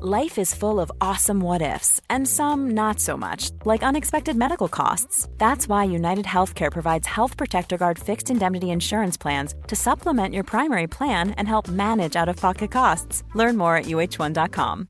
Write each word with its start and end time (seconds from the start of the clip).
Life 0.00 0.40
is 0.40 0.54
full 0.54 0.80
of 0.80 0.90
awesome 1.00 1.40
what 1.40 1.60
ifs, 1.62 2.00
and 2.08 2.26
some 2.26 2.70
not 2.70 2.98
so 2.98 3.16
much, 3.16 3.50
like 3.64 3.82
unexpected 3.86 4.36
medical 4.36 4.68
costs. 4.68 5.28
That's 5.38 5.68
why 5.68 5.84
United 5.84 6.24
Healthcare 6.24 6.72
provides 6.72 7.06
Health 7.06 7.36
Protector 7.36 7.76
Guard 7.76 7.98
fixed 7.98 8.30
indemnity 8.30 8.70
insurance 8.70 9.18
plans 9.18 9.54
to 9.68 9.76
supplement 9.76 10.34
your 10.34 10.44
primary 10.44 10.86
plan 10.86 11.30
and 11.36 11.46
help 11.46 11.68
manage 11.68 12.16
out 12.16 12.28
of 12.28 12.40
pocket 12.40 12.70
costs. 12.72 13.22
Learn 13.34 13.56
more 13.56 13.76
at 13.76 13.84
uh1.com. 13.84 14.86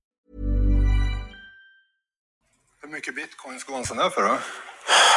Hur 2.82 2.88
mycket 2.88 3.14
bitcoins 3.14 3.64
går 3.64 3.76
en 3.76 3.84
sån 3.84 3.96
där 3.96 4.10
för 4.10 4.22
då? 4.22 4.38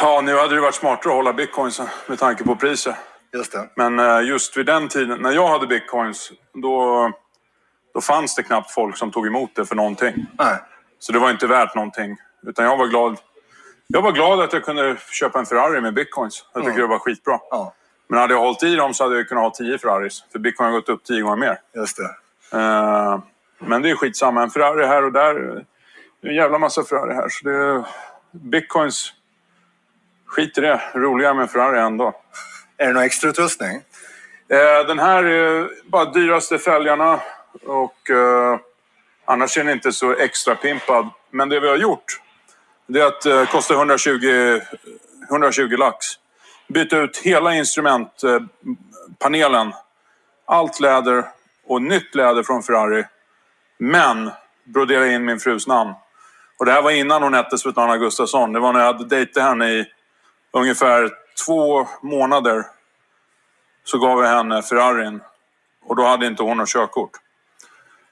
Ja, 0.00 0.20
nu 0.20 0.36
hade 0.36 0.54
det 0.54 0.60
varit 0.60 0.74
smartare 0.74 1.12
att 1.12 1.16
hålla 1.16 1.32
bitcoins 1.32 1.80
med 2.06 2.18
tanke 2.18 2.44
på 2.44 2.56
priset. 2.56 2.96
Just 3.32 3.52
det. 3.52 3.70
Men 3.76 3.98
eh, 3.98 4.28
just 4.28 4.56
vid 4.56 4.66
den 4.66 4.88
tiden, 4.88 5.22
när 5.22 5.32
jag 5.32 5.48
hade 5.48 5.66
bitcoins, 5.66 6.32
då, 6.62 7.12
då 7.96 8.00
fanns 8.02 8.34
det 8.34 8.42
knappt 8.42 8.70
folk 8.70 8.96
som 8.96 9.10
tog 9.10 9.26
emot 9.26 9.50
det 9.54 9.66
för 9.66 9.74
någonting. 9.74 10.26
Nej. 10.38 10.58
Så 10.98 11.12
det 11.12 11.18
var 11.18 11.30
inte 11.30 11.46
värt 11.46 11.74
någonting. 11.74 12.16
Utan 12.46 12.64
jag 12.64 12.76
var 12.76 12.86
glad. 12.86 13.16
Jag 13.86 14.02
var 14.02 14.12
glad 14.12 14.40
att 14.40 14.52
jag 14.52 14.64
kunde 14.64 14.96
köpa 15.10 15.38
en 15.38 15.46
Ferrari 15.46 15.80
med 15.80 15.94
bitcoins. 15.94 16.44
Jag 16.54 16.64
tycker 16.64 16.78
det 16.80 16.86
var 16.86 16.98
skitbra. 16.98 17.38
Ja, 17.50 17.74
Men 18.08 18.20
hade 18.20 18.34
jag 18.34 18.40
hållit 18.40 18.62
i 18.62 18.74
dem 18.76 18.94
så 18.94 19.04
hade 19.04 19.16
jag 19.16 19.28
kunnat 19.28 19.44
ha 19.44 19.50
10 19.50 19.78
Ferraris. 19.78 20.24
För 20.32 20.38
bitcoin 20.38 20.66
har 20.72 20.80
gått 20.80 20.88
upp 20.88 21.04
10 21.04 21.20
gånger 21.22 21.36
mer. 21.36 21.58
just 21.74 21.96
det. 21.96 22.58
Eh, 22.58 23.18
men 23.58 23.82
det 23.82 23.90
är 23.90 23.96
skitsamma. 23.96 24.42
En 24.42 24.50
Ferrari 24.50 24.86
här 24.86 25.04
och 25.04 25.12
där. 25.12 25.34
Det 26.20 26.28
är 26.28 26.30
en 26.30 26.36
jävla 26.36 26.58
massa 26.58 26.84
Ferrari 26.84 27.14
här. 27.14 27.28
Så 27.28 27.48
det 27.48 27.54
är, 27.54 27.84
bitcoins, 28.30 29.12
skit 30.26 30.58
i 30.58 30.60
det. 30.60 30.80
Roligare 30.94 31.34
med 31.34 31.50
Ferrari 31.50 31.78
ändå. 31.80 32.14
Är 32.76 32.86
det 32.86 32.92
någon 32.92 33.02
extra 33.02 33.30
utrustning? 33.30 33.76
Eh, 34.48 34.86
den 34.86 34.98
här 34.98 35.24
är 35.24 35.68
bara 35.90 36.04
dyraste 36.04 36.58
fälgarna 36.58 37.20
och 37.64 38.10
eh, 38.10 38.58
annars 39.24 39.58
är 39.58 39.64
den 39.64 39.72
inte 39.72 39.92
så 39.92 40.12
extra 40.12 40.54
pimpad. 40.54 41.10
Men 41.30 41.48
det 41.48 41.60
vi 41.60 41.68
har 41.68 41.76
gjort 41.76 42.20
det 42.88 43.00
är 43.00 43.06
att 43.06 43.26
eh, 43.26 43.46
kostar 43.46 43.74
120, 43.74 44.60
120 45.30 45.76
lax. 45.76 46.06
Byta 46.68 46.98
ut 46.98 47.16
hela 47.16 47.54
instrumentpanelen. 47.54 49.72
Allt 50.44 50.80
läder 50.80 51.24
och 51.66 51.82
nytt 51.82 52.14
läder 52.14 52.42
från 52.42 52.62
Ferrari. 52.62 53.04
Men 53.78 54.30
brodera 54.64 55.06
in 55.06 55.24
min 55.24 55.38
frus 55.38 55.66
namn. 55.66 55.94
Och 56.58 56.66
det 56.66 56.72
här 56.72 56.82
var 56.82 56.90
innan 56.90 57.22
hon 57.22 57.34
hette 57.34 57.58
Svetlana 57.58 57.96
Gustafsson. 57.96 58.52
Det 58.52 58.60
var 58.60 58.72
när 58.72 58.80
jag 58.80 58.86
hade 58.86 59.04
dejtat 59.04 59.42
henne 59.42 59.68
i 59.68 59.86
ungefär 60.52 61.10
två 61.46 61.88
månader 62.02 62.64
så 63.84 63.98
gav 63.98 64.24
jag 64.24 64.36
henne 64.36 64.62
Ferrarin. 64.62 65.20
Och 65.84 65.96
då 65.96 66.02
hade 66.02 66.26
inte 66.26 66.42
hon 66.42 66.56
något 66.56 66.68
körkort. 66.68 67.10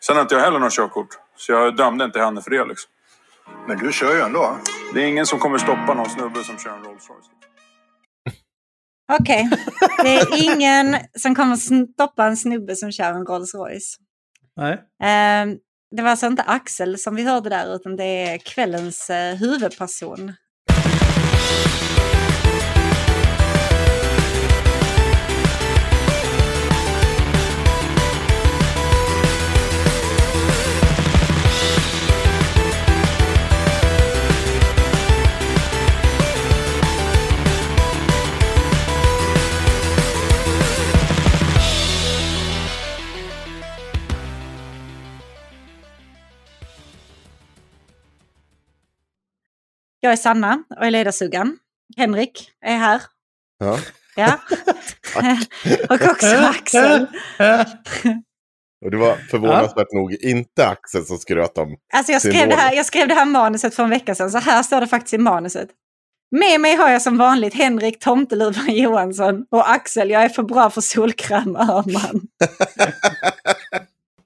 Sen 0.07 0.17
har 0.17 0.23
inte 0.23 0.35
jag 0.35 0.43
heller 0.43 0.59
något 0.59 0.73
körkort. 0.73 1.09
Så 1.37 1.53
jag 1.53 1.77
dömde 1.77 2.05
inte 2.05 2.19
henne 2.19 2.43
för 2.43 2.51
det 2.51 2.65
liksom. 2.65 2.91
Men 3.69 3.79
du 3.79 3.93
kör 3.93 4.15
ju 4.15 4.21
ändå. 4.21 4.59
Det 4.95 5.03
är 5.03 5.07
ingen 5.07 5.27
som 5.27 5.39
kommer 5.39 5.59
stoppa 5.59 5.95
någon 5.95 6.11
snubbe 6.11 6.45
som 6.45 6.59
kör 6.59 6.77
en 6.77 6.85
Rolls 6.85 7.09
Royce. 7.09 7.31
Okej, 9.21 9.51
det 10.03 10.15
är 10.15 10.55
ingen 10.55 10.97
som 11.19 11.35
kommer 11.35 11.57
stoppa 11.57 12.27
en 12.27 12.37
snubbe 12.37 12.77
som 12.77 12.93
kör 12.93 13.13
en 13.13 13.27
Rolls 13.27 13.55
Royce. 13.55 13.97
Nej. 14.57 14.83
Ehm, 15.03 15.57
det 15.97 16.03
var 16.03 16.11
alltså 16.11 16.27
inte 16.27 16.43
Axel 16.43 16.99
som 16.99 17.15
vi 17.15 17.23
hörde 17.23 17.49
där, 17.49 17.75
utan 17.75 17.97
det 17.97 18.05
är 18.05 18.39
kvällens 18.39 19.11
eh, 19.11 19.35
huvudperson. 19.37 20.33
Jag 50.05 50.13
är 50.13 50.17
Sanna 50.17 50.63
och 50.77 50.87
är 50.87 50.91
ledarsuggan. 50.91 51.59
Henrik 51.97 52.51
är 52.65 52.77
här. 52.77 53.03
Ja. 53.59 53.79
Ja. 54.17 54.39
och 55.89 56.11
också 56.11 56.27
Axel. 56.27 57.07
Och 58.85 58.91
det 58.91 58.97
var 58.97 59.17
förvånansvärt 59.31 59.93
nog 59.93 60.15
inte 60.15 60.69
Axel 60.69 61.05
som 61.05 61.19
skröt 61.19 61.59
om 61.59 61.77
Alltså 61.93 62.13
jag 62.13 62.23
skrev, 62.23 62.49
det 62.49 62.55
här, 62.55 62.73
jag 62.75 62.87
skrev 62.87 63.09
det 63.09 63.15
här 63.15 63.25
manuset 63.25 63.75
för 63.75 63.83
en 63.83 63.91
vecka 63.91 64.15
sedan, 64.15 64.31
så 64.31 64.39
här 64.39 64.63
står 64.63 64.81
det 64.81 64.87
faktiskt 64.87 65.15
i 65.15 65.19
manuset. 65.19 65.69
Med 66.31 66.61
mig 66.61 66.77
har 66.77 66.91
jag 66.91 67.03
som 67.03 67.19
vanligt 67.19 67.55
Henrik 67.55 67.99
Tomteluvan 67.99 68.75
Johansson 68.75 69.47
och 69.51 69.71
Axel, 69.71 70.11
jag 70.11 70.25
är 70.25 70.29
för 70.29 70.43
bra 70.43 70.71
för 70.71 70.81
solkräm 70.81 71.57
Öhman. 71.57 72.21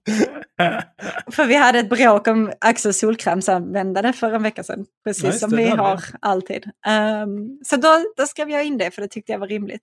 för 1.33 1.47
vi 1.47 1.55
hade 1.55 1.79
ett 1.79 1.91
bråk 1.91 2.29
om 2.29 2.53
Axels 2.61 2.99
solkrämsanvändare 2.99 4.13
för 4.13 4.33
en 4.33 4.43
vecka 4.43 4.63
sedan. 4.63 4.87
Precis 5.05 5.25
just 5.25 5.41
som 5.41 5.51
det, 5.51 5.57
vi 5.57 5.65
det 5.65 5.77
har 5.77 5.97
vi. 5.97 6.03
alltid. 6.21 6.71
Ehm, 6.87 7.59
så 7.65 7.77
då, 7.77 8.05
då 8.17 8.27
skrev 8.27 8.51
jag 8.51 8.65
in 8.65 8.79
det 8.79 8.91
för 8.91 9.03
det 9.03 9.09
tyckte 9.09 9.33
jag 9.33 9.39
var 9.39 9.47
rimligt. 9.47 9.83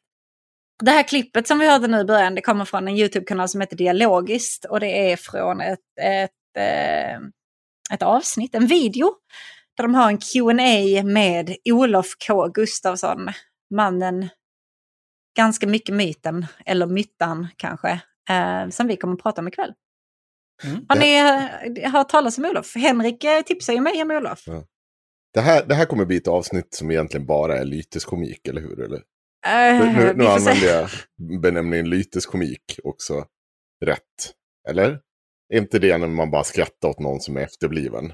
Det 0.83 0.91
här 0.91 1.03
klippet 1.03 1.47
som 1.47 1.59
vi 1.59 1.69
hörde 1.69 1.87
nu 1.87 1.99
i 1.99 2.05
början, 2.05 2.35
det 2.35 2.41
kommer 2.41 2.65
från 2.65 2.87
en 2.87 2.97
YouTube-kanal 2.97 3.49
som 3.49 3.61
heter 3.61 3.77
Dialogiskt 3.77 4.65
och 4.65 4.79
det 4.79 5.11
är 5.11 5.17
från 5.17 5.61
ett, 5.61 5.79
ett, 6.01 6.31
eh, 6.57 7.15
ett 7.93 8.03
avsnitt, 8.03 8.55
en 8.55 8.67
video, 8.67 9.13
där 9.77 9.83
de 9.83 9.95
har 9.95 10.09
en 10.09 10.17
Q&A 10.17 11.03
med 11.03 11.55
Olof 11.71 12.07
K 12.27 12.47
Gustafsson, 12.47 13.29
mannen, 13.73 14.29
ganska 15.37 15.67
mycket 15.67 15.95
myten, 15.95 16.45
eller 16.65 16.87
myttan 16.87 17.47
kanske, 17.57 17.89
eh, 18.29 18.69
som 18.69 18.87
vi 18.87 18.97
kommer 18.97 19.13
att 19.13 19.23
prata 19.23 19.41
om 19.41 19.47
ikväll. 19.47 19.73
Mm. 20.63 20.85
Har 20.89 20.95
ni 20.95 21.17
eh, 21.81 21.91
hört 21.91 22.09
talas 22.09 22.37
om 22.37 22.45
Olof? 22.45 22.75
Henrik 22.75 23.23
eh, 23.23 23.41
tipsade 23.41 23.75
ju 23.75 23.81
mig 23.81 24.01
om 24.01 24.11
Olof. 24.11 24.43
Ja. 24.45 24.63
Det 25.33 25.41
här, 25.41 25.65
det 25.65 25.75
här 25.75 25.85
kommer 25.85 26.05
bli 26.05 26.17
ett 26.17 26.27
avsnitt 26.27 26.73
som 26.73 26.91
egentligen 26.91 27.25
bara 27.25 27.57
är 27.57 27.65
lyteskomik, 27.65 28.47
eller 28.47 28.61
hur? 28.61 28.81
Eller? 28.81 29.01
Eh, 29.47 29.95
Nu, 29.95 30.13
nu, 30.15 30.25
använder 30.25 30.67
jag 30.67 30.89
benämningen 31.41 31.89
lyteskomik 31.89 32.79
också 32.83 33.25
rätt. 33.85 34.33
Eller? 34.69 34.99
Är 35.53 35.57
inte 35.57 35.79
det 35.79 35.97
när 35.97 36.07
man 36.07 36.31
bara 36.31 36.43
skrattar 36.43 36.89
åt 36.89 36.99
någon 36.99 37.19
som 37.19 37.37
är 37.37 37.41
efterbliven? 37.41 38.13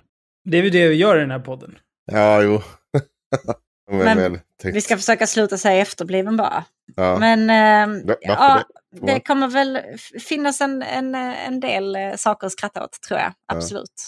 Det 0.50 0.58
är 0.58 0.62
väl 0.62 0.72
det 0.72 0.88
vi 0.88 0.96
gör 0.96 1.18
i 1.18 1.20
den 1.20 1.32
här 1.32 1.40
podden. 1.40 1.78
Ja, 2.12 2.42
jo. 2.44 2.62
men, 3.98 4.18
Men 4.18 4.40
Vi 4.74 4.82
ska 4.82 4.98
försöka 4.98 5.28
sluta 5.28 5.58
säga 5.58 5.82
efterbliven 5.82 6.38
bara. 6.38 6.64
ja. 6.96 7.18
Men 7.20 7.50
eh, 7.50 8.04
varför 8.06 8.18
ja, 8.22 8.64
det? 8.92 9.06
det 9.14 9.20
kommer 9.20 9.48
väl 9.48 9.80
finnas 10.28 10.62
en, 10.62 10.82
en, 10.84 11.16
en 11.16 11.60
del 11.60 11.96
eh, 11.96 12.16
saker 12.16 12.48
att 12.48 12.54
skratta 12.54 12.84
åt, 12.84 13.02
tror 13.08 13.20
jag. 13.20 13.28
Ja. 13.48 13.56
Absolut. 13.56 14.08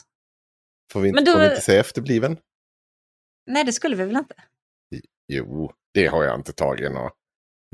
Får 0.94 1.02
vi, 1.02 1.08
inte, 1.10 1.16
Men 1.16 1.26
du- 1.26 1.32
får 1.32 1.40
vi 1.40 1.46
inte 1.46 1.62
säga 1.62 1.80
efterbliven? 1.80 2.38
Nej, 3.48 3.64
det 3.64 3.74
skulle 3.74 3.96
vi 3.96 4.04
väl 4.06 4.16
inte? 4.16 4.36
Jo, 5.28 5.72
det 5.94 6.08
har 6.08 6.24
jag 6.24 6.36
inte 6.40 6.54
tagit 6.54 6.92
något 6.92 7.14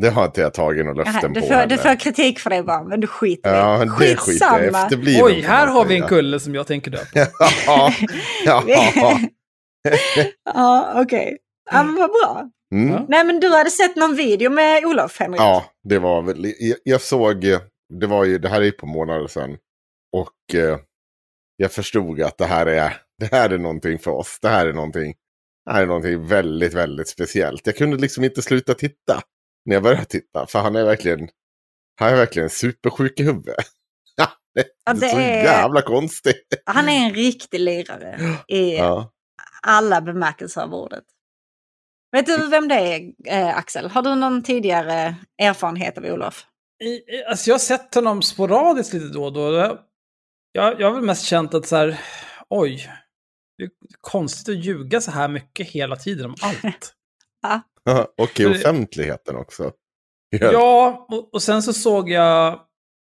Det 0.01 0.09
har 0.09 0.25
inte 0.25 0.41
jag 0.41 0.53
tagit 0.53 0.85
några 0.85 1.03
löften 1.03 1.33
du, 1.33 1.41
på 1.41 1.47
får, 1.47 1.53
henne. 1.53 1.65
du 1.65 1.77
får 1.77 1.99
kritik 1.99 2.39
för 2.39 2.49
det 2.49 2.63
bara, 2.63 2.83
men 2.83 2.99
du 2.99 3.07
skiter 3.07 3.53
i 3.53 3.57
Ja, 3.57 3.77
det. 3.77 4.05
det 4.07 4.15
skiter 4.17 4.45
jag. 4.45 4.65
Efterbliven 4.83 5.25
Oj, 5.25 5.41
här 5.41 5.67
har 5.67 5.85
vi 5.85 5.95
en 6.01 6.07
kulle 6.07 6.39
som 6.39 6.55
jag 6.55 6.67
tänker 6.67 6.91
döpa. 6.91 7.05
ja, 7.65 7.93
ja. 8.45 8.63
ja, 10.45 10.93
okej. 11.03 11.37
Ja, 11.71 11.83
men 11.83 11.95
vad 11.95 12.09
bra. 12.09 12.49
Mm. 12.73 13.05
Nej, 13.09 13.23
men 13.25 13.39
du 13.39 13.49
hade 13.49 13.69
sett 13.71 13.95
någon 13.95 14.15
video 14.15 14.49
med 14.51 14.85
Olof, 14.85 15.19
Henrik? 15.19 15.41
ja, 15.41 15.65
det 15.83 15.99
var 15.99 16.21
väl, 16.21 16.53
jag, 16.59 16.77
jag 16.83 17.01
såg, 17.01 17.41
det 17.99 18.07
var 18.07 18.25
ju, 18.25 18.37
det 18.37 18.49
här 18.49 18.61
är 18.61 18.65
ju 18.65 18.71
på 18.71 18.85
månader 18.85 19.27
sedan. 19.27 19.57
Och 20.17 20.55
eh, 20.59 20.79
jag 21.57 21.71
förstod 21.71 22.21
att 22.21 22.37
det 22.37 22.45
här 22.45 22.65
är, 22.65 22.97
det 23.19 23.31
här 23.31 23.49
är 23.49 23.57
någonting 23.57 23.99
för 23.99 24.11
oss. 24.11 24.37
Det 24.41 24.49
här 24.49 24.65
är 24.67 24.73
någonting, 24.73 25.13
det 25.65 25.71
här 25.71 25.81
är 25.81 25.85
någonting 25.87 26.27
väldigt, 26.27 26.73
väldigt 26.73 27.09
speciellt. 27.09 27.67
Jag 27.67 27.75
kunde 27.75 27.97
liksom 27.97 28.23
inte 28.23 28.41
sluta 28.41 28.73
titta 28.73 29.21
när 29.65 29.75
jag 29.75 29.83
började 29.83 30.05
titta. 30.05 30.47
För 30.47 30.59
han 30.59 30.75
är 30.75 30.83
verkligen, 30.85 31.29
han 31.99 32.09
är 32.09 32.15
verkligen 32.15 32.49
supersjuk 32.49 33.19
i 33.19 33.23
huvudet. 33.23 33.55
det 34.55 34.65
Ja, 34.85 34.91
är 34.91 34.93
det 34.93 35.09
så 35.09 35.17
är- 35.17 35.43
jävla 35.43 35.81
konstigt. 35.81 36.47
Han 36.65 36.89
är 36.89 37.05
en 37.07 37.13
riktig 37.13 37.59
lirare 37.59 38.19
i 38.47 38.77
Ja. 38.77 39.11
alla 39.67 40.01
bemärkelser 40.01 40.61
av 40.61 40.73
ordet. 40.73 41.03
Vet 42.11 42.25
du 42.25 42.49
vem 42.49 42.67
det 42.67 42.75
är, 42.75 43.13
eh, 43.27 43.57
Axel? 43.57 43.89
Har 43.89 44.01
du 44.01 44.15
någon 44.15 44.43
tidigare 44.43 45.15
erfarenhet 45.37 45.97
av 45.97 46.03
Olof? 46.05 46.45
I- 46.83 46.87
i- 47.15 47.23
Alltså 47.29 47.49
jag 47.49 47.53
har 47.53 47.59
sett 47.59 47.95
honom 47.95 48.21
sporadiskt 48.21 48.93
lite 48.93 49.07
då 49.13 49.23
och 49.25 49.33
då. 49.33 49.79
Jag, 50.51 50.81
jag 50.81 50.87
har 50.87 50.93
väl 50.95 51.03
mest 51.03 51.25
känt 51.25 51.53
att 51.53 51.65
så 51.67 51.75
här, 51.75 51.99
oj, 52.49 52.89
det 53.57 53.63
är 53.63 53.69
konstigt 54.01 54.57
att 54.57 54.65
ljuga 54.65 55.01
så 55.01 55.11
här 55.11 55.27
mycket 55.27 55.67
hela 55.67 55.95
tiden 55.95 56.25
om 56.25 56.35
allt. 56.41 56.93
Och 58.17 58.39
i 58.39 58.43
offentligheten 58.51 59.35
också. 59.35 59.71
Ja, 60.53 61.05
och, 61.09 61.33
och 61.33 61.41
sen 61.41 61.63
så 61.63 61.73
såg 61.73 62.09
jag, 62.09 62.59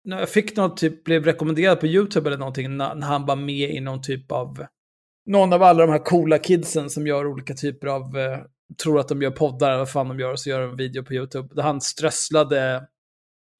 när 0.04 0.18
jag 0.18 0.28
fick 0.28 0.56
något 0.56 0.76
typ, 0.76 1.04
blev 1.04 1.24
rekommenderad 1.24 1.80
på 1.80 1.86
YouTube 1.86 2.28
eller 2.30 2.38
någonting, 2.38 2.76
när, 2.76 2.94
när 2.94 3.06
han 3.06 3.26
var 3.26 3.36
med 3.36 3.70
i 3.70 3.80
någon 3.80 4.02
typ 4.02 4.32
av, 4.32 4.66
någon 5.30 5.52
av 5.52 5.62
alla 5.62 5.86
de 5.86 5.92
här 5.92 6.04
coola 6.04 6.38
kidsen 6.38 6.90
som 6.90 7.06
gör 7.06 7.26
olika 7.26 7.54
typer 7.54 7.86
av, 7.86 8.18
eh, 8.18 8.38
tror 8.74 9.00
att 9.00 9.08
de 9.08 9.22
gör 9.22 9.30
poddar 9.30 9.68
eller 9.68 9.78
vad 9.78 9.90
fan 9.90 10.08
de 10.08 10.20
gör, 10.20 10.32
och 10.32 10.40
så 10.40 10.50
gör 10.50 10.60
de 10.60 10.70
en 10.70 10.76
video 10.76 11.04
på 11.04 11.14
YouTube, 11.14 11.54
där 11.54 11.62
han 11.62 11.80
strösslade 11.80 12.82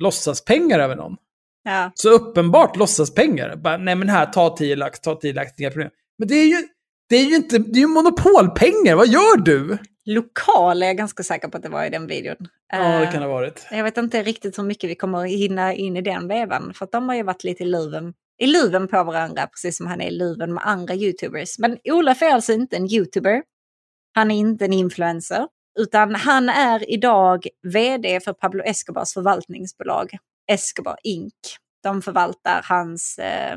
låtsaspengar 0.02 0.78
över 0.78 0.96
någon. 0.96 1.16
Ja. 1.64 1.92
Så 1.94 2.10
uppenbart 2.10 2.76
låtsaspengar. 2.76 3.56
Bara, 3.56 3.76
nej 3.76 3.94
men 3.94 4.08
här, 4.08 4.26
ta 4.26 4.56
10 4.56 4.76
lax, 4.76 5.00
ta 5.00 5.14
10 5.14 5.32
lax, 5.32 5.50
inga 5.58 5.70
problem. 5.70 5.90
Men 6.18 6.28
det 6.28 6.34
är 6.34 6.46
ju, 6.46 6.68
det 7.08 7.16
är 7.16 7.24
ju 7.24 7.36
inte, 7.36 7.58
det 7.58 7.78
är 7.78 7.80
ju 7.80 7.86
monopolpengar, 7.86 8.94
vad 8.94 9.08
gör 9.08 9.36
du? 9.36 9.78
Lokal 10.04 10.82
är 10.82 10.86
jag 10.86 10.96
ganska 10.96 11.22
säker 11.22 11.48
på 11.48 11.56
att 11.56 11.62
det 11.62 11.68
var 11.68 11.84
i 11.84 11.90
den 11.90 12.06
videon. 12.06 12.36
Ja, 12.72 12.78
det 12.78 13.04
Eh, 13.04 13.12
kan 13.12 13.20
det 13.20 13.26
ha 13.26 13.34
varit. 13.34 13.66
Jag 13.70 13.84
vet 13.84 13.96
inte 13.96 14.22
riktigt 14.22 14.58
hur 14.58 14.62
mycket 14.62 14.90
vi 14.90 14.94
kommer 14.94 15.24
hinna 15.24 15.74
in 15.74 15.96
i 15.96 16.02
den 16.02 16.28
vevan. 16.28 16.72
För 16.74 16.84
att 16.84 16.92
de 16.92 17.08
har 17.08 17.16
ju 17.16 17.22
varit 17.22 17.44
lite 17.44 17.62
i 17.62 17.66
luven, 17.66 18.14
i 18.38 18.46
luven 18.46 18.88
på 18.88 19.04
varandra, 19.04 19.46
precis 19.46 19.76
som 19.76 19.86
han 19.86 20.00
är 20.00 20.08
i 20.08 20.10
luven 20.10 20.54
med 20.54 20.62
andra 20.66 20.94
YouTubers. 20.94 21.58
Men 21.58 21.78
Olof 21.84 22.22
är 22.22 22.34
alltså 22.34 22.52
inte 22.52 22.76
en 22.76 22.92
YouTuber. 22.92 23.42
Han 24.14 24.30
är 24.30 24.34
inte 24.34 24.64
en 24.64 24.72
influencer. 24.72 25.48
Utan 25.78 26.14
han 26.14 26.48
är 26.48 26.90
idag 26.90 27.46
vd 27.62 28.20
för 28.20 28.32
Pablo 28.32 28.62
Escobars 28.64 29.14
förvaltningsbolag, 29.14 30.10
Escobar 30.46 30.96
Inc. 31.02 31.32
De 31.82 32.02
förvaltar 32.02 32.60
hans, 32.64 33.18
eh, 33.18 33.56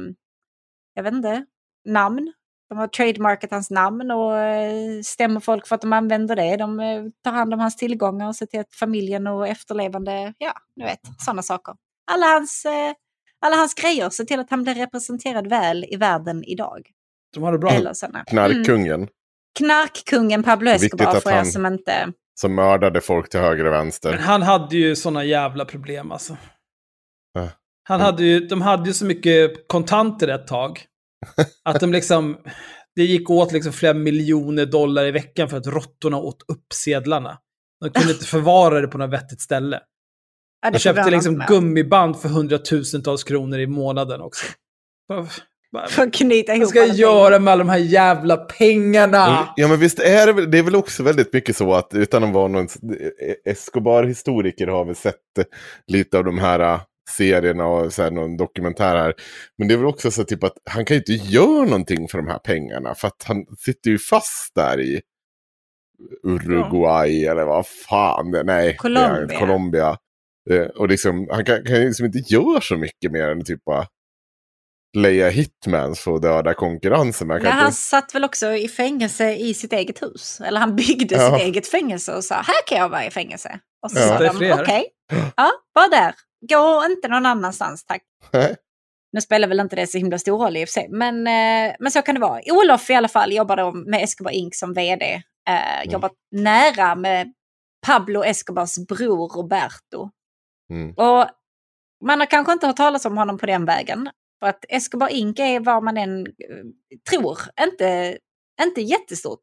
jag 0.94 1.04
vet 1.04 1.14
inte, 1.14 1.46
namn. 1.86 2.34
De 2.70 2.78
har 2.78 2.88
trademarkat 2.88 3.52
hans 3.52 3.70
namn 3.70 4.12
och 4.12 4.38
eh, 4.38 5.02
stämmer 5.02 5.40
folk 5.40 5.68
för 5.68 5.76
att 5.76 5.82
de 5.82 5.94
använder 5.94 6.36
det. 6.36 6.58
De 6.58 6.80
eh, 6.80 7.04
tar 7.24 7.32
hand 7.32 7.54
om 7.54 7.60
hans 7.60 7.76
tillgångar 7.76 8.28
och 8.28 8.36
ser 8.36 8.46
till 8.46 8.60
att 8.60 8.76
familjen 8.76 9.28
och 9.28 9.48
efterlevande, 9.48 10.34
ja, 10.38 10.54
du 10.76 10.84
vet, 10.84 11.00
sådana 11.20 11.42
saker. 11.42 11.76
Alla 12.12 12.26
hans, 12.26 12.66
eh, 12.66 12.94
alla 13.40 13.56
hans 13.56 13.74
grejer, 13.74 14.10
ser 14.10 14.24
till 14.24 14.40
att 14.40 14.50
han 14.50 14.64
blir 14.64 14.76
representerad 14.76 15.48
väl 15.48 15.86
i 15.90 15.96
världen 15.96 16.44
idag. 16.44 16.90
De 17.34 17.44
har 17.44 17.52
det 17.52 17.58
bra. 17.58 17.72
Eller 17.72 17.94
såna. 17.94 18.24
Mm. 18.52 18.66
Knarkkungen 19.60 20.44
Pablo 20.44 20.72
Viktigt 20.72 20.94
Escobar 20.94 21.16
att 21.18 21.24
för 21.24 21.32
er 21.32 21.36
han- 21.36 21.46
som 21.46 21.66
inte... 21.66 22.12
som 22.40 22.56
mördade 22.56 23.02
folk 23.02 23.30
till 23.30 23.40
höger 23.40 23.66
och 23.66 23.72
Men 23.72 23.80
vänster. 23.82 24.14
han 24.14 24.42
hade 24.42 24.76
ju 24.78 24.96
såna 24.96 25.24
jävla 25.24 25.66
problem 25.66 26.12
alltså. 26.12 26.38
Ja. 27.34 27.50
Han 27.88 28.02
hade 28.02 28.24
ju, 28.24 28.40
de 28.40 28.62
hade 28.62 28.88
ju 28.88 28.94
så 28.94 29.06
mycket 29.06 29.68
kontanter 29.68 30.28
ett 30.28 30.48
tag. 30.48 30.82
Att 31.64 31.80
de 31.80 31.92
liksom, 31.92 32.38
det 32.96 33.04
gick 33.04 33.30
åt 33.30 33.52
liksom 33.52 33.74
flera 33.74 33.94
miljoner 33.94 34.66
dollar 34.66 35.06
i 35.06 35.12
veckan 35.12 35.50
för 35.50 35.58
att 35.58 35.68
råttorna 35.68 36.18
åt 36.18 36.42
upp 36.48 36.74
sedlarna. 36.74 37.38
De 37.82 37.90
kunde 37.90 38.14
inte 38.14 38.26
förvara 38.36 38.82
det 38.82 38.88
på 38.88 38.98
något 38.98 39.10
vettigt 39.14 39.42
ställe. 39.42 39.80
Ja, 40.62 40.72
De 40.72 40.80
köpte 40.80 41.10
liksom 41.10 41.44
gummiband 41.48 42.22
för 42.22 42.30
hundratusentals 42.30 43.24
kronor 43.24 43.60
i 43.60 43.68
månaden 43.68 44.22
också. 44.22 44.46
För 45.90 46.04
att 46.04 46.14
knyta 46.14 46.54
ihop 46.54 46.62
Vad 46.62 46.70
ska 46.70 46.80
jag 46.80 46.96
göra 46.96 47.40
med 47.40 47.52
alla 47.52 47.64
de 47.64 47.70
här 47.70 47.78
jävla 47.78 48.38
pengarna? 48.38 49.50
Ja 49.56 49.68
men 49.68 49.80
visst 49.80 50.00
är 50.00 50.28
det 50.28 50.34
väl, 50.34 50.52
det 50.52 50.58
är 50.58 50.64
väl 50.64 50.76
också 50.76 51.04
väldigt 51.04 51.34
mycket 51.34 51.58
så 51.58 51.74
att 51.74 51.94
utan 51.94 52.24
att 52.24 52.34
vara 52.34 52.48
någon 52.48 52.68
Escobar-historiker 53.46 54.68
har 54.68 54.86
väl 54.86 54.96
sett 54.96 55.16
eh, 55.40 55.46
lite 55.88 56.18
av 56.18 56.24
de 56.24 56.38
här 56.38 56.60
eh, 56.60 56.82
serierna 57.10 57.68
och 57.68 57.94
så 57.94 58.04
här, 58.04 58.12
någon 58.12 58.38
dokumentär 58.38 58.96
här. 58.96 59.14
Men 59.58 59.68
det 59.68 59.74
är 59.74 59.78
väl 59.78 59.88
också 59.88 60.12
så 60.12 60.24
typ 60.24 60.44
att 60.44 60.58
han 60.70 60.86
kan 60.86 60.96
ju 60.96 61.00
inte 61.00 61.14
göra 61.34 61.66
någonting 61.66 62.08
för 62.08 62.18
de 62.18 62.28
här 62.28 62.40
pengarna 62.40 62.96
för 62.96 63.08
att 63.08 63.24
han 63.28 63.46
sitter 63.58 63.90
ju 63.90 64.00
fast 64.00 64.56
där 64.56 64.80
i 64.80 65.02
Uruguay 66.24 67.26
eller 67.26 67.46
vad 67.46 67.68
fan 67.68 68.32
det 68.32 68.44
Nej, 68.44 68.66
det 68.68 68.74
är 68.74 68.78
Colombia. 68.78 69.40
Colombia. 69.40 69.98
Eh, 70.50 70.66
Och 70.66 70.88
liksom, 70.88 71.28
han 71.32 71.46
kan, 71.46 71.64
kan 71.64 71.76
ju 71.76 71.88
liksom 71.88 72.06
inte 72.06 72.20
göra 72.20 72.62
så 72.62 72.78
mycket 72.78 73.12
mer 73.12 73.30
än 73.30 73.44
typ 73.44 73.66
bara 73.66 73.88
leja 74.96 75.30
hitmans 75.30 76.00
för 76.00 76.16
att 76.16 76.22
döda 76.22 76.54
konkurrensen. 76.54 77.28
Men 77.28 77.36
han 77.36 77.44
Nej, 77.44 77.52
kan 77.52 77.60
han 77.60 77.68
inte, 77.68 77.78
satt 77.82 78.16
väl 78.16 78.24
också 78.24 78.52
i 78.52 78.68
fängelse 78.68 79.34
i 79.36 79.54
sitt 79.54 79.74
eget 79.74 80.02
hus. 80.02 80.42
Eller 80.42 80.60
han 80.60 80.76
byggde 80.76 81.16
Ja. 81.16 81.32
sitt 81.32 81.42
eget 81.48 81.68
fängelse 81.68 82.16
och 82.16 82.24
sa 82.24 82.36
här 82.36 82.68
kan 82.68 82.78
jag 82.78 82.90
vara 82.90 83.06
i 83.06 83.12
fängelse. 83.12 83.60
Och 83.84 83.92
så 83.92 84.00
Ja. 84.00 84.08
sa 84.08 84.20
de 84.20 84.52
okej, 84.54 84.86
ja, 85.36 85.52
var 85.74 85.90
där. 85.90 86.16
Gå 86.50 86.86
inte 86.92 87.08
någon 87.08 87.26
annanstans 87.26 87.86
tack. 87.86 88.02
Nej. 88.34 88.56
Nu 89.12 89.22
spelar 89.22 89.48
väl 89.48 89.60
inte 89.60 89.76
det 89.76 89.88
så 89.88 89.98
himla 89.98 90.20
stor 90.20 90.38
roll 90.38 90.58
i 90.58 90.64
och 90.64 90.68
för 90.70 90.74
sig, 90.74 90.88
men, 90.90 91.28
eh, 91.28 91.76
men 91.80 91.92
så 91.92 92.02
kan 92.02 92.16
det 92.16 92.22
vara. 92.22 92.42
Olof 92.52 92.90
i 92.90 92.94
alla 92.94 93.08
fall 93.08 93.34
jobbar 93.34 93.58
då 93.58 93.72
med 93.72 94.04
Escobar 94.04 94.32
Inc 94.32 94.60
som 94.60 94.74
vd. 94.74 95.06
Eh, 95.50 95.92
Jobbat 95.92 96.12
nära 96.32 96.96
med 96.96 97.34
Pablo 97.88 98.24
Escobars 98.24 98.76
bror 98.88 99.30
Roberto. 99.30 100.10
Mm. 100.70 100.94
Och 100.94 101.28
man 102.06 102.20
har 102.20 102.26
kanske 102.26 102.54
inte 102.54 102.68
hört 102.68 102.76
talas 102.78 103.06
om 103.06 103.18
honom 103.18 103.38
på 103.38 103.46
den 103.46 103.66
vägen. 103.66 104.10
För 104.40 104.48
att 104.48 104.66
Escobar 104.70 105.10
Inc 105.10 105.40
är 105.40 105.60
vad 105.60 105.84
man 105.84 105.98
än 105.98 106.28
eh, 106.28 106.66
tror, 107.10 107.38
inte, 107.62 108.18
inte 108.62 108.82
jättestort 108.82 109.40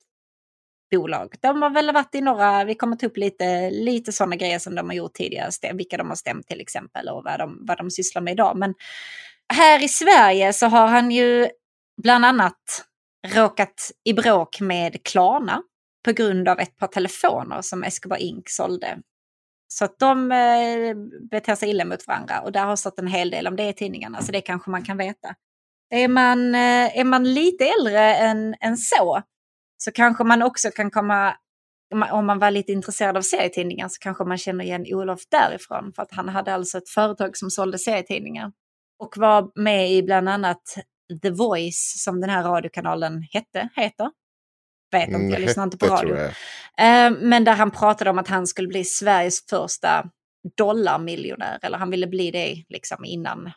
bolag. 0.93 1.35
De 1.41 1.63
har 1.63 1.71
väl 1.71 1.93
varit 1.93 2.15
i 2.15 2.21
några, 2.21 2.65
vi 2.65 2.75
kommer 2.75 2.97
ta 2.97 3.07
upp 3.07 3.17
lite, 3.17 3.71
lite 3.71 4.13
sådana 4.13 4.37
grejer 4.37 4.59
som 4.59 4.75
de 4.75 4.89
har 4.89 4.97
gjort 4.97 5.15
tidigare, 5.15 5.73
vilka 5.75 5.97
de 5.97 6.09
har 6.09 6.17
stämt 6.17 6.47
till 6.47 6.61
exempel 6.61 7.09
och 7.09 7.25
vad 7.25 7.39
de, 7.39 7.59
vad 7.67 7.79
de 7.79 7.91
sysslar 7.91 8.23
med 8.23 8.33
idag. 8.33 8.57
Men 8.57 8.75
här 9.55 9.85
i 9.85 9.89
Sverige 9.89 10.53
så 10.53 10.67
har 10.67 10.87
han 10.87 11.11
ju 11.11 11.49
bland 12.03 12.25
annat 12.25 12.85
råkat 13.35 13.91
i 14.05 14.13
bråk 14.13 14.61
med 14.61 15.03
Klarna 15.05 15.63
på 16.05 16.13
grund 16.13 16.49
av 16.49 16.61
ett 16.61 16.77
par 16.77 16.87
telefoner 16.87 17.63
som 17.63 17.83
Escobar 17.83 18.17
Inc 18.17 18.45
sålde. 18.47 18.99
Så 19.79 19.85
att 19.85 19.99
de 19.99 20.33
eh, 20.33 20.95
beter 21.31 21.55
sig 21.55 21.71
illa 21.71 21.85
mot 21.85 22.07
varandra 22.09 22.41
och 22.41 22.53
där 22.53 22.65
har 22.65 22.77
stått 22.77 22.99
en 22.99 23.07
hel 23.07 23.31
del 23.31 23.47
om 23.47 23.57
det 23.57 23.69
i 23.69 23.73
tidningarna, 23.73 24.23
så 24.23 24.33
det 24.33 24.41
kanske 24.41 24.71
man 24.71 24.83
kan 24.85 24.97
veta. 24.97 25.35
Är 25.91 26.09
man, 26.09 26.55
eh, 26.55 26.99
är 26.99 27.05
man 27.05 27.35
lite 27.35 27.65
äldre 27.65 28.15
än, 28.15 28.55
än 28.61 28.77
så, 28.77 29.23
så 29.77 29.93
kanske 29.93 30.25
man 30.25 30.43
också 30.43 30.71
kan 30.71 30.91
komma, 30.91 31.37
om 31.93 31.99
man- 31.99 32.11
om 32.11 32.27
man 32.27 32.39
var 32.39 32.51
lite 32.51 32.73
intresserad 32.73 33.17
av 33.17 33.23
serietidningar 33.23 33.89
så 33.89 33.99
kanske 34.01 34.25
man 34.25 34.39
känner 34.39 34.65
igen 34.65 34.87
Olof 34.89 35.21
därifrån, 35.31 35.93
för 35.97 36.03
att 36.03 36.13
han 36.13 36.29
hade 36.29 36.55
alltså 36.55 36.79
ett 36.79 36.89
företag 36.89 37.37
som 37.37 37.51
sålde 37.51 37.79
serietidningar. 37.79 38.53
Och 38.99 39.15
var 39.17 39.51
med 39.55 39.93
i 39.93 40.03
bland 40.03 40.29
annat 40.29 40.63
The 41.23 41.31
Voice, 41.31 41.95
som 42.05 42.21
den 42.21 42.31
här 42.31 42.43
radiokanalen 42.43 43.23
hette, 43.33 43.69
heter. 43.77 44.11
Vet 44.93 45.09
inte, 45.09 45.33
jag 45.33 45.41
lyssnar 45.41 45.65
inte 45.65 45.79
på 45.79 45.87
radio. 45.87 46.17
Eh, 46.17 47.11
Men 47.21 47.45
där 47.45 47.53
han 47.53 47.71
pratade 47.71 48.11
om 48.11 48.19
att 48.19 48.29
han 48.29 48.47
skulle 48.47 48.69
bli 48.69 48.85
Sveriges 48.85 49.47
första 49.51 50.05
dollarmiljonär. 50.59 51.59
Eller 51.63 51.79
han 51.79 51.91
ville 51.91 52.07
bli 52.07 52.31
det 52.31 52.65
liksom 52.69 53.05
innan, 53.05 53.53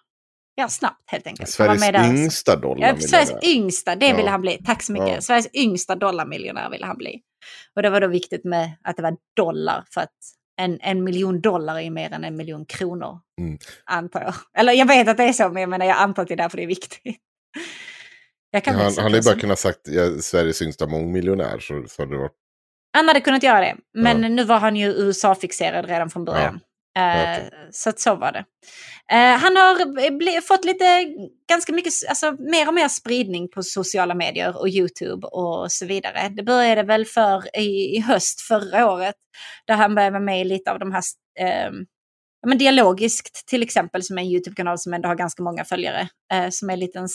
ja 0.55 0.67
snabbt 0.67 1.11
helt 1.11 1.27
enkelt. 1.27 1.49
Sveriges 1.49 1.83
yngsta 2.09 2.51
Ja, 2.51 2.57
dollarmiljonär. 2.57 3.07
Sveriges 3.07 3.33
yngsta, 3.43 3.95
det 3.95 4.07
Ja. 4.07 4.15
ville 4.15 4.29
han 4.29 4.41
bli. 4.41 4.57
Tack 4.65 4.83
så 4.83 4.91
mycket. 4.91 5.09
Ja. 5.15 5.21
Sveriges 5.21 5.47
yngsta 5.55 5.95
dollarmiljonär 5.95 6.69
ville 6.69 6.85
han 6.85 6.97
bli. 6.97 7.21
Och 7.75 7.81
det 7.81 7.89
var 7.89 8.01
då 8.01 8.07
viktigt 8.07 8.43
med 8.43 8.71
att 8.83 8.95
det 8.95 9.03
var 9.03 9.15
dollar 9.35 9.83
för 9.93 10.01
att 10.01 10.13
en, 10.61 10.79
en 10.81 11.03
miljon 11.03 11.41
dollar 11.41 11.79
är 11.79 11.89
mer 11.89 12.13
än 12.13 12.23
en 12.23 12.35
miljon 12.37 12.65
kronor. 12.65 13.19
Mm. 13.41 13.57
Antar 13.85 14.21
jag. 14.21 14.33
Eller 14.57 14.73
jag 14.73 14.85
vet 14.85 15.07
att 15.07 15.17
det 15.17 15.23
är 15.23 15.33
så, 15.33 15.49
men 15.49 15.61
jag 15.61 15.69
menar 15.69 15.85
jag 15.85 15.97
antar 15.97 16.21
att 16.21 16.27
det 16.27 16.33
är 16.33 16.37
därför 16.37 16.57
det 16.57 16.63
är 16.63 16.67
viktigt. 16.67 17.17
Kan 18.61 18.75
han 18.75 18.83
han 18.95 19.03
hade 19.03 19.17
ju 19.17 19.23
bara 19.23 19.35
kunnat 19.39 19.59
sagt 19.59 19.79
ja, 19.83 20.17
Sveriges 20.21 20.61
yngsta 20.61 20.87
mångmiljonär 20.87 21.59
så, 21.59 21.83
så 21.87 22.01
hade 22.01 22.13
det 22.15 22.19
varit 22.19 22.33
Han 22.97 23.07
hade 23.07 23.21
kunnat 23.21 23.43
göra 23.43 23.59
det, 23.61 23.75
men 23.93 24.23
Ja. 24.23 24.29
nu 24.29 24.43
var 24.43 24.59
han 24.59 24.75
ju 24.75 24.87
USA-fixerad 24.87 25.85
redan 25.85 26.09
från 26.09 26.25
början. 26.25 26.59
Okej. 26.99 27.49
Så 27.71 27.89
att 27.89 27.99
så 27.99 28.15
var 28.15 28.31
det. 28.31 28.45
Eh, 29.11 29.37
han 29.37 29.55
har 29.55 30.41
fått 30.41 30.65
lite, 30.65 31.05
ganska 31.49 31.73
mycket, 31.73 31.93
alltså 32.09 32.31
mer 32.31 32.67
och 32.67 32.73
mer 32.73 32.87
spridning 32.87 33.49
på 33.49 33.63
sociala 33.63 34.15
medier 34.15 34.57
och 34.61 34.67
YouTube 34.69 35.27
och 35.27 35.71
så 35.71 35.85
vidare. 35.85 36.29
Det 36.29 36.43
började 36.43 36.83
väl 36.83 37.05
för 37.05 37.57
i, 37.57 37.95
i 37.97 37.99
höst 37.99 38.41
förra 38.41 38.91
året, 38.91 39.15
där 39.67 39.75
han 39.75 39.95
började 39.95 40.11
vara 40.13 40.23
med 40.23 40.41
i 40.41 40.43
lite 40.43 40.71
av 40.71 40.79
de 40.79 40.91
här, 40.91 41.03
ja, 42.41 42.47
men 42.47 42.57
Dialogiskt 42.57 43.47
till 43.47 43.63
exempel, 43.63 44.03
som 44.03 44.17
är 44.17 44.21
en 44.21 44.27
YouTube-kanal 44.27 44.79
som 44.79 44.93
ändå 44.93 45.09
har 45.09 45.15
ganska 45.15 45.43
många 45.43 45.65
följare, 45.65 46.07
som 46.51 46.69
är 46.69 46.73
en 46.73 46.79
liten 46.79 47.09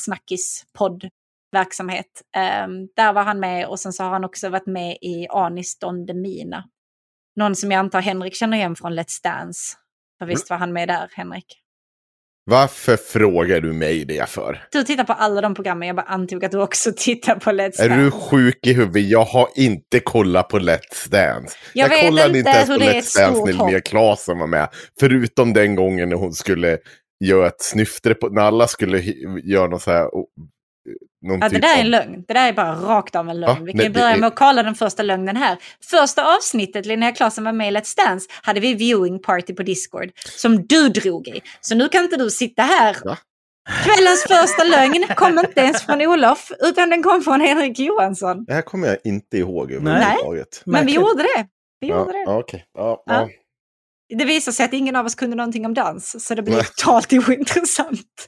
snackis-podd-verksamhet. 1.50 2.23
Eh, 2.37 2.69
där 2.97 3.12
var 3.12 3.23
han 3.23 3.40
med 3.40 3.66
och 3.66 3.80
sen 3.80 3.92
så 3.92 4.02
har 4.02 4.11
han 4.11 4.25
också 4.25 4.49
varit 4.49 4.66
med 4.66 4.97
i 5.00 5.26
Anis 5.30 5.78
Don 5.78 6.07
Demina. 6.07 6.64
Någon 7.37 7.57
som 7.57 7.71
jag 7.71 7.78
antar 7.78 8.00
Henrik 8.00 8.35
känner 8.35 8.57
igen 8.57 8.76
från 8.76 8.92
Let's 8.92 9.23
Dance. 9.23 9.76
För 10.19 10.26
visst 10.26 10.50
var 10.50 10.57
han 10.57 10.73
med 10.73 10.88
där, 10.88 11.09
Henrik? 11.12 11.45
Varför 12.45 12.97
frågar 12.97 13.61
du 13.61 13.73
mig 13.73 14.04
det 14.04 14.28
för? 14.28 14.64
Du 14.73 14.83
tittar 14.83 15.04
på 15.04 15.12
alla 15.12 15.40
de 15.40 15.54
programmen, 15.54 15.88
jag 15.88 15.97
bara 15.97 16.07
antog 16.07 16.45
att 16.45 16.50
du 16.50 16.62
också 16.62 16.92
tittar 16.97 17.35
på 17.35 17.50
Let's 17.50 17.80
Är 17.80 17.88
Dance. 17.88 18.04
du 18.04 18.11
sjuk 18.11 18.66
i 18.66 18.73
huvudet? 18.73 19.11
Jag 19.11 19.25
har 19.25 19.49
inte 19.54 20.00
kollat 20.00 20.49
på 20.49 20.59
Let's 20.59 21.11
Dance. 21.11 21.57
Jag 21.75 21.88
vet 21.88 22.00
kollade 22.00 22.26
inte 22.26 22.38
inte 22.38 22.50
ens 22.50 22.69
på 22.69 22.75
är 22.75 22.78
Let's 22.78 23.19
Dance 23.19 23.45
när 23.45 23.52
Linnea. 23.52 23.80
Claesson 23.80 24.38
var 24.38 24.47
med. 24.47 24.69
Förutom 25.00 25.52
den 25.52 25.75
gången 25.75 26.09
när 26.09 26.16
hon 26.16 26.33
skulle 26.33 26.78
göra 27.25 27.47
ett 27.47 27.62
snyftre 27.62 28.14
på, 28.14 28.28
när 28.28 28.42
alla 28.42 28.66
skulle 28.66 29.00
göra 29.45 29.66
någon 29.66 29.80
så 29.80 29.90
här... 29.90 30.09
Någon 31.27 31.39
Ja, 31.41 31.49
det 31.49 31.55
typ 31.55 31.63
där 31.63 31.69
är 31.69 31.75
av- 31.75 31.81
en 31.81 31.91
lögn. 31.91 32.25
Det 32.29 32.35
där 32.35 32.49
är 32.49 32.53
bara 32.53 32.73
rakt 32.75 33.17
av 33.17 33.29
en 33.29 33.41
lögn. 33.41 33.57
Ja, 33.59 33.65
vi 33.65 33.73
kan 33.73 33.81
det 33.83 33.91
börja 33.91 34.11
är- 34.11 34.17
med 34.19 34.27
att 34.27 34.37
kolla 34.37 34.63
den 34.63 34.75
första 34.75 35.03
lögnen 35.03 35.37
här. 35.37 35.59
Första 35.91 36.37
avsnittet, 36.37 36.87
Linnea 36.87 37.13
Claesson 37.13 37.45
var 37.45 37.53
med 37.53 37.69
i 37.73 37.77
Let's 37.77 37.97
Dance, 38.07 38.27
hade 38.43 38.61
vi 38.61 38.75
viewing 38.75 39.19
party 39.23 39.55
på 39.55 39.63
Discord. 39.63 40.11
Som 40.37 40.67
du 40.67 40.89
drog 40.89 41.29
i. 41.29 41.41
Så 41.61 41.75
nu 41.75 41.89
kan 41.89 42.05
inte 42.05 42.17
du 42.17 42.31
sitta 42.31 42.63
här. 42.63 42.97
Va? 43.05 43.19
Kvällens 43.85 44.23
första 44.29 44.65
lögn 44.65 45.05
kom 45.17 45.39
inte 45.39 45.61
ens 45.61 45.83
från 45.83 46.03
Olof, 46.03 46.53
utan 46.61 46.91
den 46.91 47.03
kom 47.03 47.23
från 47.23 47.41
Henrik 47.41 47.79
Johansson. 47.79 48.45
Det 48.45 48.55
här 48.55 48.63
kommer 48.63 48.89
jag 48.89 48.97
inte 49.05 49.39
ihåg 49.39 49.71
Nej. 49.71 49.79
överhuvudtaget. 49.79 50.63
Men 50.67 50.87
vi 50.87 50.93
gjorde 50.95 51.23
det. 51.23 51.47
Vi 51.81 51.89
Ja, 51.89 51.99
gjorde 51.99 52.13
det. 52.13 52.23
ja, 52.27 52.39
okej. 52.39 52.65
Ja, 52.79 53.03
Ja. 53.07 53.29
Ja. 54.11 54.19
Det 54.19 54.25
visade 54.25 54.55
sig 54.55 54.64
att 54.64 54.73
ingen 54.73 54.97
av 54.97 55.07
oss 55.07 55.14
kunde 55.14 55.37
någonting 55.37 55.67
om 55.67 55.75
dans, 55.75 56.25
så 56.26 56.35
det 56.35 56.43
blev 56.43 56.62
totalt 56.62 57.12
ointressant. 57.29 58.26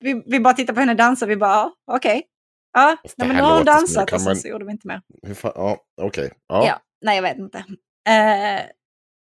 vi, 0.00 0.22
vi 0.26 0.40
bara 0.40 0.54
tittade 0.54 0.74
på 0.74 0.80
henne 0.80 0.94
dansa 0.94 1.24
och 1.24 1.30
vi 1.30 1.36
bara, 1.36 1.50
ja, 1.52 1.72
okej. 1.92 2.22
Ja, 2.72 2.86
nej, 2.86 3.12
det 3.16 3.26
men 3.26 3.36
nu 3.36 3.42
har 3.42 3.56
hon 3.56 3.64
dansat 3.64 4.12
och 4.12 4.20
sen 4.20 4.30
man- 4.30 4.36
så 4.36 4.48
gjorde 4.48 4.64
vi 4.64 4.70
inte 4.72 4.86
mer. 4.88 5.02
Ja, 5.42 5.78
okej. 6.02 6.32
Ja. 6.48 6.66
Ja. 6.66 6.80
nej 7.04 7.16
jag 7.16 7.22
vet 7.22 7.38
inte. 7.38 7.58
Eh, 8.08 8.62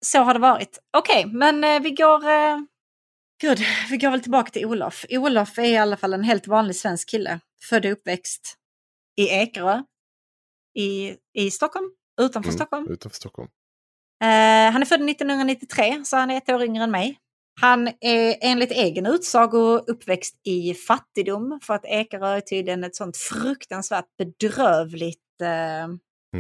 så 0.05 0.19
har 0.19 0.35
det 0.35 0.41
varit. 0.41 0.79
Okej, 0.97 1.27
men 1.27 1.65
eh, 1.65 1.81
vi 1.81 1.91
går... 1.91 2.29
Eh, 2.31 2.59
gud, 3.41 3.59
vi 3.91 3.97
går 3.97 4.11
väl 4.11 4.21
tillbaka 4.23 4.51
till 4.51 4.67
Olof. 4.67 5.05
Olof 5.11 5.59
är 5.59 5.63
i 5.65 5.77
alla 5.77 5.97
fall 5.97 6.13
en 6.15 6.25
helt 6.25 6.47
vanlig 6.47 6.77
svensk 6.77 7.09
kille. 7.09 7.41
Född 7.69 7.87
och 7.87 7.93
uppväxt 7.93 8.55
i 9.17 9.29
Ekerö. 9.29 9.83
I, 10.79 11.17
i 11.39 11.51
Stockholm, 11.51 11.91
utanför 12.21 12.49
Mm, 12.49 12.57
Stockholm. 12.59 12.87
Utanför 12.91 13.17
Stockholm. 13.17 13.49
Eh, 14.23 14.73
han 14.73 14.83
är 14.83 14.85
född 14.87 15.09
1993, 15.11 16.05
så 16.05 16.17
han 16.17 16.31
är 16.31 16.37
ett 16.37 16.49
år 16.49 16.63
yngre 16.63 16.85
än 16.85 16.91
mig. 16.91 17.19
Han 17.61 17.89
är 18.01 18.37
enligt 18.41 18.71
egen 18.71 19.07
utsago 19.07 19.79
uppväxt 19.87 20.41
i 20.45 20.75
fattigdom, 20.75 21.61
för 21.63 21.75
att 21.75 21.85
Ekerö 21.85 22.29
är 22.37 22.41
tydligen 22.41 22.85
ett 22.85 22.97
sånt 22.97 23.17
fruktansvärt 23.17 24.05
bedrövligt, 24.19 25.41
eh, 25.43 25.85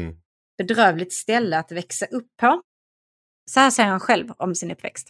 Mm. 0.01 0.17
bedrövligt 0.59 1.13
ställe 1.13 1.59
att 1.59 1.73
växa 1.73 2.07
upp 2.07 2.27
på. 2.41 2.63
Så 3.51 3.61
här 3.61 3.71
säger 3.71 3.89
han 3.91 4.01
själv 4.01 4.31
om 4.37 4.55
sin 4.55 4.71
uppväxt. 4.71 5.09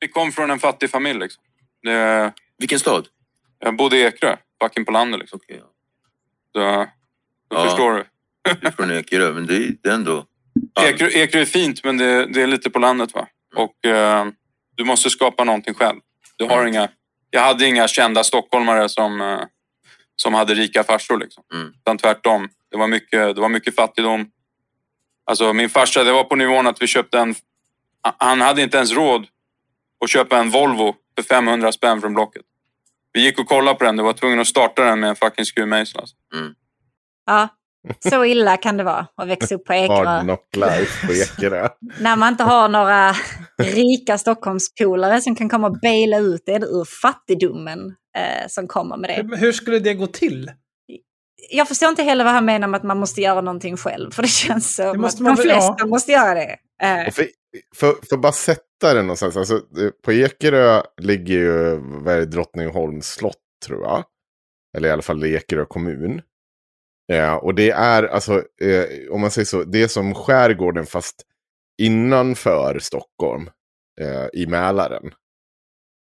Vi 0.00 0.08
kom 0.08 0.32
från 0.32 0.50
en 0.50 0.58
fattig 0.58 0.90
familj 0.90 1.18
liksom. 1.20 1.42
Det, 1.82 2.32
Vilken 2.58 2.78
stad? 2.78 3.08
jag 3.58 3.76
bodde 3.76 3.96
i 3.96 4.00
Ekerö, 4.02 4.36
fucking 4.62 4.84
på 4.84 4.90
landet 4.92 5.20
liksom. 5.20 5.40
Ja. 5.46 5.56
Så, 6.52 6.86
då 7.48 7.56
Ja. 7.56 7.64
förstår 7.64 7.92
du. 7.92 8.04
Du 8.60 8.66
är 8.66 8.70
från 8.70 8.90
Ekerö, 8.90 9.32
men 9.32 9.46
det 9.46 9.56
är 9.56 9.76
det 9.82 9.88
är 9.88 9.94
ändå... 9.94 10.26
Ekerö, 10.80 11.08
Ekerö 11.08 11.40
är 11.40 11.46
fint 11.46 11.84
men 11.84 11.96
det, 11.96 12.26
det 12.26 12.42
är 12.42 12.46
lite 12.46 12.70
på 12.70 12.78
landet 12.78 13.14
va. 13.14 13.26
Och 13.56 13.84
eh, 13.84 14.26
du 14.76 14.84
måste 14.84 15.10
skapa 15.10 15.44
någonting 15.44 15.74
själv. 15.74 16.00
Du 16.36 16.44
har 16.44 16.66
inga, 16.66 16.88
jag 17.30 17.40
hade 17.40 17.66
inga 17.66 17.88
kända 17.88 18.24
stockholmare 18.24 18.88
som, 18.88 19.20
eh, 19.20 19.40
som 20.16 20.34
hade 20.34 20.54
rika 20.54 20.84
farsor 20.84 21.18
liksom. 21.18 21.44
Mm. 21.54 21.72
Utan 21.80 21.98
tvärtom. 21.98 22.48
Det 22.70 22.76
var 22.76 22.86
mycket, 22.86 23.34
det 23.34 23.40
var 23.40 23.48
mycket 23.48 23.74
fattigdom. 23.74 24.30
Alltså 25.24 25.52
min 25.52 25.70
farsa, 25.70 26.04
det 26.04 26.12
var 26.12 26.24
på 26.24 26.36
nivån 26.36 26.66
att 26.66 26.82
vi 26.82 26.86
köpte 26.86 27.18
en... 27.18 27.34
Han 28.18 28.40
hade 28.40 28.62
inte 28.62 28.76
ens 28.76 28.92
råd 28.92 29.26
att 30.04 30.10
köpa 30.10 30.38
en 30.38 30.50
Volvo 30.50 30.96
för 31.16 31.22
500 31.22 31.72
spänn 31.72 32.00
från 32.00 32.14
Blocket. 32.14 32.42
Vi 33.12 33.24
gick 33.24 33.38
och 33.38 33.48
kollade 33.48 33.78
på 33.78 33.84
den. 33.84 33.96
Du 33.96 34.02
var 34.02 34.12
tvungen 34.12 34.40
att 34.40 34.46
starta 34.46 34.84
den 34.84 35.00
med 35.00 35.10
en 35.10 35.16
fucking 35.16 35.44
skruvmejsel. 35.44 36.00
Alltså. 36.00 36.16
Ja, 37.26 37.48
så 38.10 38.24
illa 38.24 38.56
kan 38.56 38.76
det 38.76 38.84
vara 38.84 39.06
att 39.16 39.28
växa 39.28 39.54
upp 39.54 39.64
på 39.64 39.72
Hard 39.72 39.82
Ekerö. 39.90 40.20
knock 40.22 40.56
life 40.56 41.06
på 41.06 41.12
Ekerö. 41.12 41.68
När 42.00 42.16
man 42.16 42.32
inte 42.32 42.44
har 42.44 42.68
några 42.68 43.14
rika 43.62 44.18
Stockholmspolare 44.18 45.20
som 45.20 45.36
kan 45.36 45.48
komma 45.48 45.66
och 45.66 45.80
baila 45.82 46.18
ut 46.18 46.42
det 46.46 46.52
ur 46.56 46.84
fattigdomen 47.02 47.86
eh, 48.16 48.48
som 48.48 48.68
kommer 48.68 48.96
med 48.96 49.10
det. 49.10 49.22
Men 49.22 49.38
Hur 49.38 49.52
skulle 49.52 49.78
det 49.78 49.94
gå 49.94 50.06
till? 50.06 50.50
Jag 51.50 51.68
förstår 51.68 51.88
inte 51.88 52.02
heller 52.02 52.24
vad 52.24 52.32
han 52.32 52.44
menar 52.44 52.68
med 52.68 52.78
att 52.78 52.84
man 52.84 52.98
måste 52.98 53.20
göra 53.20 53.40
någonting 53.40 53.76
själv. 53.76 54.10
För 54.10 54.22
det 54.22 54.28
känns 54.28 54.74
som 54.76 54.84
Det 54.84 54.90
att 54.90 54.96
måste 54.98 55.18
de 55.18 55.22
man 55.24 55.34
väl- 55.36 55.42
flesta 55.44 55.74
ja. 55.78 55.86
måste 55.86 56.12
göra 56.12 56.34
det. 56.34 56.56
Eh, 56.82 57.10
För, 57.12 57.26
för, 57.76 57.94
för 58.10 58.16
bara 58.16 58.32
sätta 58.32 58.94
det 58.94 59.02
någonstans. 59.02 59.36
Alltså, 59.36 59.60
på 60.04 60.12
Ekerö 60.12 60.82
ligger 61.00 61.34
ju 61.34 61.80
Drottningholms 62.26 63.06
slott 63.06 63.36
tror 63.66 63.82
jag. 63.82 64.04
Eller 64.76 64.88
i 64.88 64.92
alla 64.92 65.02
fall 65.02 65.24
Ekerö 65.24 65.64
kommun. 65.64 66.22
Eh, 67.10 67.34
och 67.34 67.54
det 67.54 67.70
är 67.70 68.02
alltså, 68.02 68.32
eh, 68.60 69.12
om 69.12 69.20
man 69.20 69.30
säger 69.30 69.46
så, 69.46 69.64
det 69.64 69.82
är 69.82 69.88
som 69.88 70.14
skärgården 70.14 70.86
fast 70.86 71.22
innanför 71.78 72.78
Stockholm. 72.78 73.50
Eh, 74.00 74.26
I 74.32 74.46
Mälaren. 74.46 75.12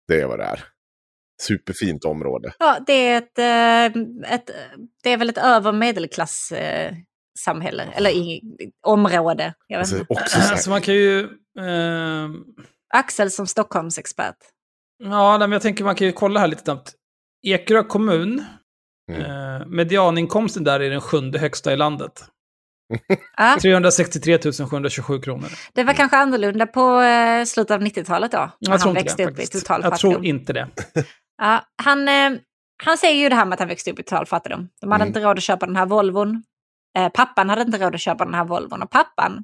Det 0.07 0.21
är 0.21 0.25
vad 0.27 0.39
det 0.39 0.45
är. 0.45 0.63
Superfint 1.41 2.05
område. 2.05 2.53
ja, 2.59 2.79
det, 2.87 2.93
är 2.93 3.17
ett, 3.17 3.39
eh, 3.39 4.33
ett, 4.33 4.49
det 5.03 5.09
är 5.09 5.17
väl 5.17 5.29
ett 5.29 5.37
över 5.37 5.71
medelklass 5.71 6.51
eh, 6.51 6.93
samhälle. 7.39 7.83
Eller 7.93 8.09
i, 8.09 8.41
område. 8.87 9.53
Jag 9.67 9.77
vet 9.79 9.93
Alltså, 9.93 10.05
också 10.09 10.41
så 10.41 10.51
Alltså 10.51 10.69
man 10.69 10.81
kan 10.81 10.93
ju... 10.93 11.19
Eh, 11.59 12.29
Axel 12.93 13.31
som 13.31 13.47
Stockholmsexpert. 13.47 14.37
ja, 15.03 15.37
men 15.39 15.51
jag 15.51 15.61
tänker 15.61 15.83
man 15.83 15.95
kan 15.95 16.07
ju 16.07 16.13
kolla 16.13 16.39
här 16.39 16.47
lite 16.47 16.63
snabbt. 16.63 16.93
Ekerö 17.41 17.83
kommun. 17.83 18.45
Mm. 19.11 19.21
Eh, 19.61 19.67
medianinkomsten 19.67 20.63
där 20.63 20.79
är 20.79 20.89
den 20.89 21.01
sjunde 21.01 21.39
högsta 21.39 21.73
i 21.73 21.75
landet. 21.77 22.25
Ja, 23.37 23.57
363 23.61 24.39
727 24.69 25.21
kronor. 25.21 25.47
det 25.73 25.83
var 25.83 25.93
kanske 25.93 26.17
annorlunda 26.17 26.67
på 26.67 27.01
eh, 27.01 27.43
slutet 27.45 27.71
av 27.75 27.81
90-talet 27.81 28.31
då. 28.31 28.37
När 28.37 28.71
Jag 28.71 28.81
tror 28.81 28.89
han 28.89 28.97
inte 28.97 29.03
växte 29.03 29.23
det 29.23 29.29
upp 29.31 29.39
i 29.39 29.41
faktiskt. 29.41 29.65
total 29.65 29.81
Jag 29.83 29.91
fattigdom. 29.91 30.13
tror 30.13 30.25
inte 30.25 30.53
det. 30.53 30.67
Ja, 31.41 31.61
han, 31.83 32.07
eh, 32.07 32.31
han 32.83 32.97
säger 32.97 33.15
ju 33.23 33.29
det 33.29 33.35
här 33.35 33.45
med 33.45 33.53
att 33.53 33.59
han 33.59 33.67
växte 33.67 33.91
upp 33.91 33.99
i 33.99 34.03
total 34.03 34.25
fattigdom. 34.25 34.69
De 34.81 34.91
hade 34.91 35.01
Mm. 35.03 35.07
inte 35.07 35.19
råd 35.19 35.37
att 35.37 35.43
köpa 35.43 35.65
den 35.65 35.75
här 35.75 35.85
Volvon. 35.85 36.43
Eh, 36.97 37.09
pappan 37.09 37.49
hade 37.49 37.61
inte 37.61 37.77
råd 37.77 37.95
att 37.95 38.01
köpa 38.01 38.25
den 38.25 38.33
här 38.33 38.45
Volvon. 38.45 38.81
Och 38.81 38.89
pappan 38.91 39.43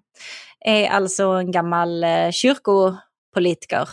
är 0.65 0.89
alltså 0.89 1.23
en 1.25 1.51
gammal 1.51 2.05
kyrkopolitiker. 2.31 3.89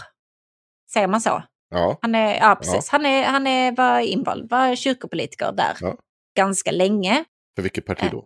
Säger 0.92 1.06
man 1.08 1.20
så? 1.20 1.42
Ja. 1.70 1.98
Han 2.02 2.14
är, 2.14 2.34
ja, 2.36 2.54
precis. 2.56 2.88
Han, 2.88 3.06
är, 3.06 3.24
han 3.24 3.46
är, 3.46 3.72
var 3.76 4.00
invald, 4.00 4.50
var 4.50 4.76
kyrkopolitiker 4.76 5.52
där 5.52 5.76
Ja. 5.80 5.96
ganska 6.36 6.70
länge. 6.70 7.24
För 7.56 7.62
vilket 7.62 7.86
parti 7.86 8.08
då? 8.10 8.24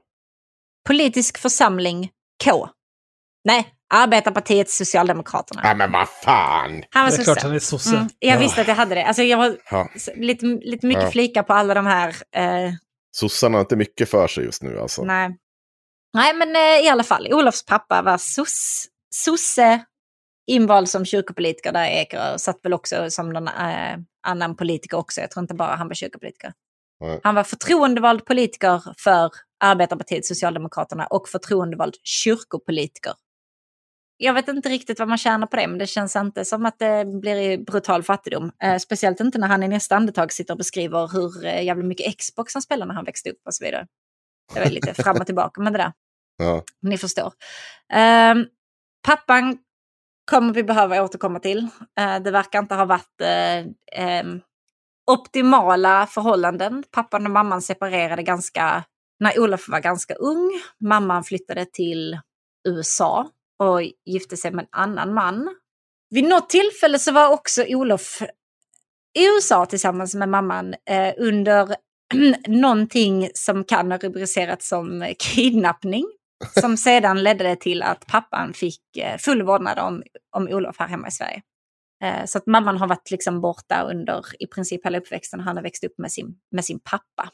Politisk 0.88 1.38
församling 1.38 2.10
K. 2.44 2.68
Nej, 3.44 3.74
Arbetarpartiet 3.94 4.70
Socialdemokraterna. 4.70 5.60
Ja 5.64 5.74
men 5.74 5.92
vad 5.92 6.08
fan! 6.08 6.82
Han 6.90 7.04
var 7.04 7.10
Det 7.10 7.16
är 7.22 7.24
klart 7.24 7.36
sosse. 7.36 7.46
han 7.46 7.54
är 7.56 7.58
sosse. 7.58 7.96
Mm, 7.96 8.08
jag 8.18 8.38
visste 8.38 8.60
att 8.60 8.68
jag 8.68 8.74
hade 8.74 8.94
det. 8.94 9.04
Alltså, 9.06 9.22
jag 9.22 9.38
var 9.38 9.56
Ja. 9.70 9.88
s- 9.96 10.08
lite, 10.14 10.46
lite 10.46 10.86
mycket 10.86 11.02
Ja. 11.02 11.10
flika 11.10 11.42
på 11.42 11.52
alla 11.52 11.74
de 11.74 11.86
här 11.86 12.08
eh, 12.36 12.72
Sossarna 13.16 13.56
har 13.56 13.60
inte 13.60 13.76
mycket 13.76 14.10
för 14.10 14.28
sig 14.28 14.44
just 14.44 14.62
nu 14.62 14.80
alltså. 14.80 15.02
Nej. 15.04 15.36
Nej, 16.14 16.34
men 16.34 16.56
eh, 16.56 16.84
i 16.86 16.88
alla 16.88 17.02
fall. 17.04 17.28
Olofs 17.32 17.64
pappa 17.66 18.02
var 18.02 18.18
sos, 18.18 18.86
sosse, 19.14 19.84
invald 20.46 20.88
som 20.88 21.04
kyrkopolitiker 21.04 21.72
där 21.72 21.84
Ekerö. 21.84 22.38
Satt 22.38 22.58
väl 22.62 22.72
också 22.72 23.10
som 23.10 23.32
någon 23.32 23.48
eh, 23.48 23.98
annan 24.26 24.56
politiker 24.56 24.96
också. 24.96 25.20
Jag 25.20 25.30
tror 25.30 25.42
inte 25.42 25.54
bara 25.54 25.74
han 25.74 25.88
var 25.88 25.94
kyrkopolitiker. 25.94 26.52
Nej. 27.00 27.20
Han 27.22 27.34
var 27.34 27.44
förtroendevald 27.44 28.24
politiker 28.24 28.82
för 28.98 29.30
Arbetarpartiet 29.64 30.26
Socialdemokraterna 30.26 31.06
och 31.06 31.28
förtroendevald 31.28 31.94
kyrkopolitiker. 32.02 33.12
Jag 34.16 34.34
vet 34.34 34.48
inte 34.48 34.68
riktigt 34.68 34.98
vad 34.98 35.08
man 35.08 35.18
tjänar 35.18 35.46
på 35.46 35.56
det, 35.56 35.66
men 35.66 35.78
det 35.78 35.86
känns 35.86 36.16
inte 36.16 36.44
som 36.44 36.66
att 36.66 36.78
det 36.78 37.04
blir 37.20 37.58
brutal 37.58 38.02
fattigdom. 38.02 38.52
Eh, 38.62 38.78
speciellt 38.78 39.20
inte 39.20 39.38
när 39.38 39.48
han 39.48 39.62
i 39.62 39.68
nästa 39.68 39.96
andetag 39.96 40.32
sitter 40.32 40.54
och 40.54 40.58
beskriver 40.58 41.08
hur 41.12 41.44
eh, 41.44 41.64
jävla 41.64 41.84
mycket 41.84 42.18
Xbox 42.18 42.54
han 42.54 42.62
spelade 42.62 42.88
när 42.88 42.94
han 42.94 43.04
växte 43.04 43.30
upp 43.30 43.40
och 43.46 43.54
så 43.54 43.64
vidare. 43.64 43.86
Det 44.54 44.60
var 44.60 44.66
lite 44.66 44.94
fram 44.94 45.16
och 45.16 45.26
tillbaka 45.26 45.60
med 45.60 45.72
det 45.72 45.78
där. 45.78 45.92
Ja. 46.38 46.64
Ni 46.82 46.98
förstår. 46.98 47.32
Ehm, 47.92 48.46
pappan 49.06 49.58
kommer 50.30 50.54
vi 50.54 50.62
behöva 50.62 51.02
återkomma 51.02 51.38
till. 51.40 51.68
Eh, 51.98 52.22
det 52.22 52.30
verkar 52.30 52.58
inte 52.58 52.74
ha 52.74 52.84
varit 52.84 53.20
eh, 53.20 53.58
eh, 54.04 54.24
optimala 55.10 56.06
förhållanden. 56.06 56.84
Pappan 56.90 57.24
och 57.26 57.30
mamman 57.30 57.62
separerade 57.62 58.22
ganska, 58.22 58.84
när 59.20 59.40
Olof 59.40 59.68
var 59.68 59.80
ganska 59.80 60.14
ung. 60.14 60.60
Mamman 60.80 61.24
flyttade 61.24 61.64
till 61.64 62.18
USA 62.68 63.28
och 63.58 63.82
gifte 64.04 64.36
sig 64.36 64.50
med 64.50 64.62
en 64.62 64.68
annan 64.70 65.14
man. 65.14 65.56
Vid 66.10 66.24
något 66.24 66.50
tillfälle 66.50 66.98
så 66.98 67.12
var 67.12 67.32
också 67.32 67.64
Olof 67.68 68.22
i 69.18 69.26
USA 69.26 69.66
tillsammans 69.66 70.14
med 70.14 70.28
mamman 70.28 70.74
eh, 70.90 71.14
under 71.18 71.76
någonting 72.48 73.30
som 73.34 73.64
kan 73.64 73.90
ha 73.90 73.98
rubricerats 73.98 74.68
som 74.68 75.14
kidnappning. 75.18 76.06
Som 76.60 76.76
sedan 76.76 77.22
ledde 77.22 77.56
till 77.56 77.82
att 77.82 78.06
pappan 78.06 78.52
fick 78.52 78.96
eh, 78.96 79.18
full 79.18 79.42
vårdnad 79.42 79.78
om, 79.78 80.02
om 80.36 80.48
Olof 80.48 80.76
här 80.78 80.88
hemma 80.88 81.08
i 81.08 81.10
Sverige. 81.10 81.42
Eh, 82.04 82.24
så 82.24 82.38
att 82.38 82.46
mamman 82.46 82.76
har 82.76 82.86
varit 82.88 83.10
liksom 83.10 83.40
borta 83.40 83.82
under 83.82 84.42
i 84.42 84.46
princip 84.46 84.86
hela 84.86 84.98
uppväxten. 84.98 85.40
Han 85.40 85.56
har 85.56 85.62
växt 85.62 85.84
upp 85.84 85.98
med 85.98 86.12
sin, 86.12 86.34
med 86.50 86.64
sin 86.64 86.80
pappa. 86.80 87.30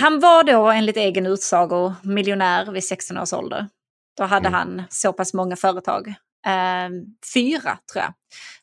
Han 0.00 0.20
var 0.20 0.44
då 0.44 0.66
enligt 0.70 0.96
egen 0.96 1.26
utsago 1.26 1.94
miljonär 2.02 2.72
vid 2.72 2.84
16 2.84 3.18
års 3.18 3.32
ålder. 3.32 3.68
Då 4.16 4.24
hade 4.24 4.48
Mm. 4.48 4.52
han 4.52 4.82
så 4.90 5.12
pass 5.12 5.34
många 5.34 5.56
företag, 5.56 6.08
eh, 6.46 6.88
fyra 7.34 7.78
tror 7.92 8.04
jag, 8.04 8.12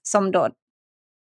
som 0.01 0.31
då 0.31 0.49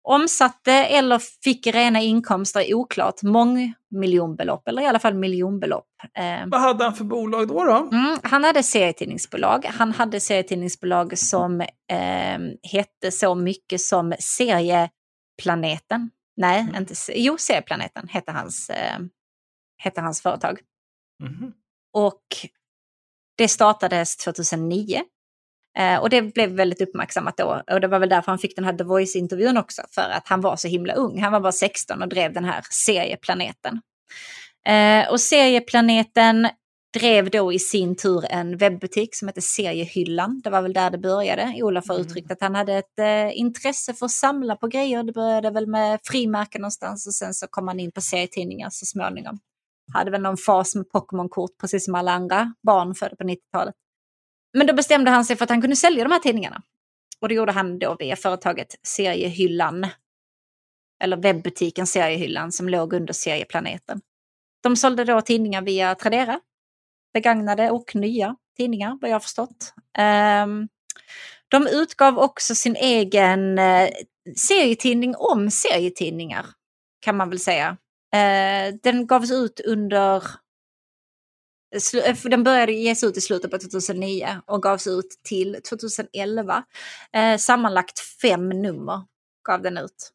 omsatte 0.07 0.73
eller 0.73 1.19
fick 1.45 1.67
rena 1.67 2.01
inkomster, 2.01 2.61
är 2.61 2.75
oklart, 2.75 3.23
mångmiljonbelopp 3.23 4.69
eller 4.69 4.83
i 4.83 4.87
alla 4.87 4.99
fall 4.99 5.15
miljonbelopp. 5.15 5.87
Eh, 6.19 6.47
Vad 6.47 6.61
hade 6.61 6.85
han 6.85 6.95
för 6.95 7.05
bolag 7.05 7.49
då? 7.49 7.65
då? 7.65 7.89
Mm, 7.93 8.19
han 8.23 8.45
hade 8.45 8.63
serietidningsbolag. 8.63 9.65
Han 9.65 9.93
hade 9.93 10.21
serietidningsbolag 10.21 11.19
som 11.19 11.61
eh, 11.61 12.39
hette 12.73 13.11
så 13.13 13.35
mycket 13.35 13.81
som 13.81 14.15
Serieplaneten. 14.19 16.11
Nej, 16.37 16.67
inte, 16.77 16.95
se- 16.95 17.21
jo, 17.23 17.39
Serieplaneten 17.39 18.09
hette 18.09 18.33
hans, 18.33 18.71
eh, 18.71 18.99
hette 19.83 20.01
hans 20.01 20.23
företag. 20.23 20.61
Mhm. 21.23 21.53
Och 21.95 22.23
det 23.39 23.49
startades 23.49 24.17
2009. 24.17 25.03
Eh, 25.79 25.97
och 25.99 26.11
det 26.11 26.23
blev 26.23 26.51
väldigt 26.51 26.81
uppmärksammat 26.81 27.37
då. 27.37 27.63
Och 27.71 27.81
det 27.81 27.89
var 27.89 27.99
väl 27.99 28.09
därför 28.09 28.33
han 28.33 28.39
fick 28.39 28.57
den 28.57 28.65
här 28.65 28.73
The 28.73 28.85
Voice-intervjun 28.85 29.57
också. 29.59 29.83
För 29.91 30.11
att 30.11 30.29
han 30.29 30.41
var 30.41 30.57
så 30.57 30.69
himla 30.69 30.95
ung. 30.95 31.23
Han 31.23 31.33
var 31.33 31.41
bara 31.41 31.53
16 31.53 32.03
och 32.03 32.09
drev 32.09 32.33
den 32.33 32.45
här 32.45 32.65
serieplaneten. 32.71 33.81
Eh, 34.69 35.11
och 35.11 35.21
serieplaneten 35.21 36.49
drev 36.99 37.31
då 37.31 37.53
i 37.53 37.59
sin 37.59 37.97
tur 37.97 38.25
en 38.31 38.57
webbutik 38.57 39.15
som 39.17 39.29
hette 39.29 39.41
Seriehyllan. 39.43 40.41
Det 40.45 40.51
var 40.51 40.63
väl 40.63 40.73
där 40.73 40.91
det 40.91 40.99
började. 40.99 41.55
Olof 41.63 41.89
har 41.89 41.95
Mm. 41.95 42.07
uttryckt 42.07 42.31
att 42.31 42.41
han 42.41 42.55
hade 42.55 42.75
ett 42.75 42.99
eh, 42.99 43.39
intresse 43.39 43.95
för 43.95 44.07
att 44.07 44.13
samla 44.13 44.57
på 44.57 44.67
grejer. 44.67 45.03
Det 45.03 45.13
började 45.13 45.51
väl 45.51 45.67
med 45.67 46.01
frimärken 46.05 46.61
någonstans 46.61 47.07
och 47.07 47.15
sen 47.15 47.35
så 47.35 47.47
kom 47.47 47.69
han 47.69 47.81
in 47.81 47.93
på 47.93 48.01
serietidningar 48.01 48.69
så 48.71 48.87
småningom. 48.87 49.39
Hade 49.95 50.11
väl 50.11 50.23
någon 50.23 50.37
fas 50.37 50.75
med 50.75 50.89
Pokémon-kort 50.91 51.51
precis 51.61 51.85
som 51.85 51.95
alla 51.95 52.13
andra 52.13 52.55
barn 52.67 52.95
födda 52.95 53.17
på 53.17 53.25
90-talet. 53.25 53.75
Men 54.53 54.67
då 54.67 54.75
bestämde 54.75 55.11
han 55.11 55.25
sig 55.25 55.37
för 55.37 55.45
att 55.45 55.51
han 55.51 55.61
kunde 55.61 55.77
sälja 55.77 56.05
de 56.05 56.13
här 56.13 56.19
tidningarna. 56.19 56.63
Och 57.21 57.29
det 57.29 57.35
gjorde 57.35 57.53
han 57.53 57.79
då 57.79 57.97
via 57.99 58.17
företaget 58.17 58.75
Seriehyllan. 58.83 59.87
Eller 61.03 61.17
webbutiken 61.17 61.87
Seriehyllan 61.87 62.53
som 62.53 62.69
låg 62.69 62.93
under 62.93 63.13
Serieplaneten. 63.13 64.01
De 64.63 64.77
sålde 64.77 65.05
då 65.05 65.21
tidningar 65.21 65.63
via 65.63 65.95
Tradera. 65.95 66.41
Begagnade 67.13 67.71
och 67.71 67.95
nya 67.95 68.37
tidningar 68.57 68.99
vad 69.01 69.11
jag 69.11 69.15
har 69.15 69.21
förstått. 69.21 69.75
Ehm, 69.99 70.69
de 71.49 71.67
utgav 71.67 72.19
också 72.19 72.55
sin 72.55 72.77
egen 72.77 73.59
eh, 73.59 73.89
serietidning 74.37 75.15
om 75.17 75.51
serietidningar. 75.51 76.47
Kan 77.01 77.17
man 77.17 77.31
väl 77.31 77.41
säga. 77.41 77.77
Eh, 78.15 78.75
den 78.83 79.07
gavs 79.07 79.31
ut 79.31 79.61
under 79.61 80.23
för 82.17 82.29
Den 82.29 82.45
började 82.45 82.73
ges 82.73 83.05
ut 83.05 83.17
i 83.17 83.21
slutet 83.21 83.51
på 83.51 83.59
2009 83.59 84.41
och 84.47 84.63
gavs 84.63 84.87
ut 84.87 85.21
till 85.29 85.57
2011. 85.69 86.65
Eh, 87.13 87.37
sammanlagt 87.37 87.99
fem 88.01 88.49
nummer 88.49 89.03
gav 89.49 89.63
den 89.63 89.79
ut. 89.79 90.13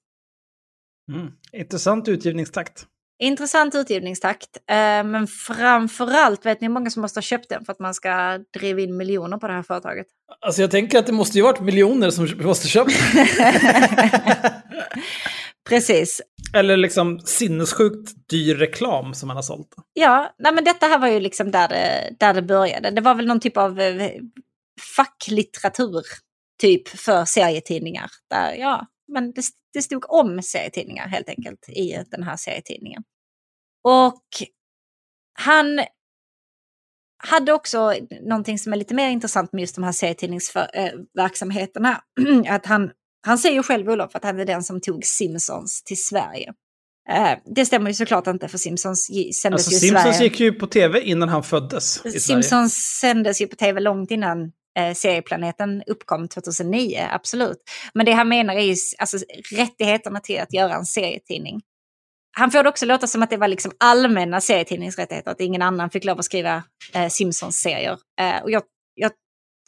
Mm. 1.12 1.32
Intressant 1.54 2.08
utgivningstakt. 2.08 2.86
Intressant 3.20 3.76
utgivningstakt, 3.76 4.58
eh, 4.70 4.76
men 5.04 5.28
framförallt 5.28 6.46
vet 6.46 6.62
ni 6.62 6.68
hur 6.68 6.74
många 6.74 6.90
som 6.90 7.02
måste 7.02 7.18
ha 7.18 7.22
köpt 7.22 7.50
den 7.50 7.66
för 7.66 7.74
att 7.74 7.80
man 7.80 7.94
ska 7.94 8.40
driva 8.54 8.82
in 8.82 8.98
miljoner 8.98 9.38
på 9.38 9.48
det 9.48 9.54
här 9.54 9.64
företaget? 9.64 10.08
Alltså 10.40 10.62
jag 10.62 10.72
tänker 10.72 11.00
att 11.00 11.06
det 11.06 11.14
måste 11.14 11.38
ju 11.38 11.44
varit 11.44 11.60
miljoner 11.60 12.10
som 12.10 12.30
måste 12.44 12.68
köpt. 12.68 12.92
Precis. 15.70 16.22
Eller 16.54 16.78
liksom 16.78 17.20
sinnessjukt 17.20 18.30
dyr 18.30 18.56
reklam 18.56 19.14
som 19.14 19.28
man 19.28 19.36
har 19.36 19.44
sålt. 19.44 19.76
Ja, 19.94 20.36
nej 20.40 20.54
men 20.54 20.64
detta 20.64 20.86
här 20.86 21.00
var 21.00 21.08
ju 21.08 21.20
liksom 21.20 21.52
där 21.52 21.68
det, 21.68 22.16
där 22.20 22.34
det 22.34 22.42
började. 22.42 22.92
Det 22.92 23.02
var 23.02 23.16
väl 23.16 23.28
någon 23.28 23.40
typ 23.40 23.58
av 23.58 23.80
eh, 23.80 24.12
facklitteratur 24.96 26.04
typ 26.62 26.88
för 26.88 27.26
serietidningar. 27.26 28.12
Där, 28.30 28.54
ja, 28.54 28.88
men 29.08 29.32
det, 29.32 29.42
det 29.74 29.82
stod 29.82 30.12
om 30.12 30.42
serietidningar 30.42 31.08
helt 31.08 31.30
enkelt 31.30 31.70
i 31.70 32.04
den 32.12 32.24
här 32.24 32.36
serietidningen. 32.36 33.04
Och 33.84 34.24
han 35.34 35.80
hade 37.24 37.54
också 37.54 37.94
någonting 38.22 38.60
som 38.60 38.74
är 38.74 38.78
lite 38.78 38.94
mer 38.94 39.10
intressant 39.10 39.54
med 39.54 39.62
just 39.62 39.76
de 39.76 39.84
här 39.84 39.92
serietidningsverksamheterna. 39.92 42.04
att 42.48 42.66
han, 42.66 42.92
han 43.22 43.38
säger 43.38 43.56
ju 43.56 43.64
själv, 43.64 43.90
Olof, 43.90 44.16
att 44.16 44.24
han 44.24 44.40
är 44.40 44.46
den 44.46 44.64
som 44.64 44.82
tog 44.82 45.06
Simpsons 45.06 45.84
till 45.84 46.04
Sverige. 46.04 46.54
Eh, 47.10 47.38
det 47.56 47.66
stämmer 47.66 47.90
ju 47.90 47.94
såklart 47.94 48.28
inte, 48.28 48.48
för 48.48 48.58
Simpsons 48.58 49.06
sändes 49.34 49.46
Alltså 49.46 49.72
ju 49.72 49.78
i 49.78 49.80
Simpsons 49.80 50.18
Sverige. 50.18 50.30
gick 50.30 50.40
ju 50.40 50.52
på 50.54 50.68
tv 50.68 51.02
innan 51.02 51.30
han 51.30 51.44
föddes 51.44 51.98
i 51.98 52.00
Sverige. 52.00 52.20
Simpsons 52.20 52.74
sändes 52.74 53.42
ju 53.42 53.48
på 53.48 53.56
tv 53.56 53.80
långt 53.80 54.12
innan 54.12 54.52
eh, 54.80 54.94
serieplaneten 54.94 55.84
uppkom 55.88 56.28
2009, 56.28 57.08
absolut. 57.12 57.58
Men 57.94 58.06
det 58.06 58.12
han 58.12 58.30
menar 58.30 58.54
är 58.56 58.62
ju 58.62 58.76
alltså, 58.98 59.18
rättigheterna 59.56 60.20
till 60.20 60.40
att 60.40 60.54
göra 60.54 60.74
en 60.76 60.86
serietidning. 60.86 61.62
Han 62.38 62.52
får 62.52 62.64
det 62.64 62.70
också 62.70 62.86
låta 62.86 63.08
som 63.08 63.24
att 63.24 63.30
det 63.30 63.38
var 63.38 63.48
liksom 63.48 63.72
allmänna 63.80 64.42
serietidningsrättigheter, 64.42 65.32
att 65.32 65.42
ingen 65.42 65.62
annan 65.62 65.90
fick 65.90 66.06
lov 66.06 66.20
att 66.20 66.26
skriva 66.26 66.64
eh, 66.94 67.08
Simpsons-serier. 67.08 67.98
Eh, 68.20 68.44
och 68.44 68.52
jag 68.52 68.64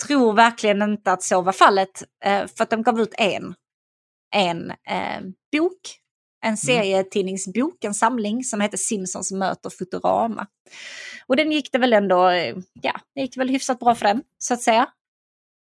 tror 0.07 0.33
verkligen 0.33 0.81
inte 0.81 1.11
att 1.11 1.23
så 1.23 1.41
var 1.41 1.51
fallet, 1.51 2.03
eh, 2.25 2.47
för 2.47 2.63
att 2.63 2.69
de 2.69 2.83
gav 2.83 2.99
ut 2.99 3.13
en, 3.17 3.55
en 4.35 4.71
eh, 4.71 5.21
bok, 5.51 5.99
en 6.45 6.57
serietidningsbok, 6.57 7.83
en 7.83 7.93
samling 7.93 8.43
som 8.43 8.61
heter 8.61 8.77
Simpsons 8.77 9.31
möter 9.31 9.69
Futurama. 9.69 10.47
Och 11.27 11.35
den 11.35 11.51
gick 11.51 11.71
det 11.71 11.77
väl 11.77 11.93
ändå, 11.93 12.31
ja, 12.81 12.99
det 13.15 13.21
gick 13.21 13.37
väl 13.37 13.49
hyfsat 13.49 13.79
bra 13.79 13.95
för 13.95 14.05
den, 14.05 14.23
så 14.37 14.53
att 14.53 14.61
säga. 14.61 14.87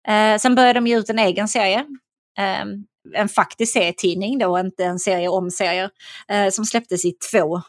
Eh, 0.08 0.38
sen 0.38 0.56
började 0.56 0.80
de 0.80 0.88
ge 0.88 0.98
ut 0.98 1.10
en 1.10 1.20
egen 1.20 1.48
serie. 1.48 1.86
Eh, 2.38 2.66
en 3.14 3.30
faktisk 3.30 3.74
serietidning 3.74 4.38
då, 4.38 4.60
inte 4.60 4.86
en 4.86 5.00
serie 5.00 5.30
om 5.30 5.52
serier. 5.52 5.90
Eh, 6.28 6.50
som 6.50 6.66
släpptes 6.66 7.06
i 7.06 7.14
två 7.32 7.62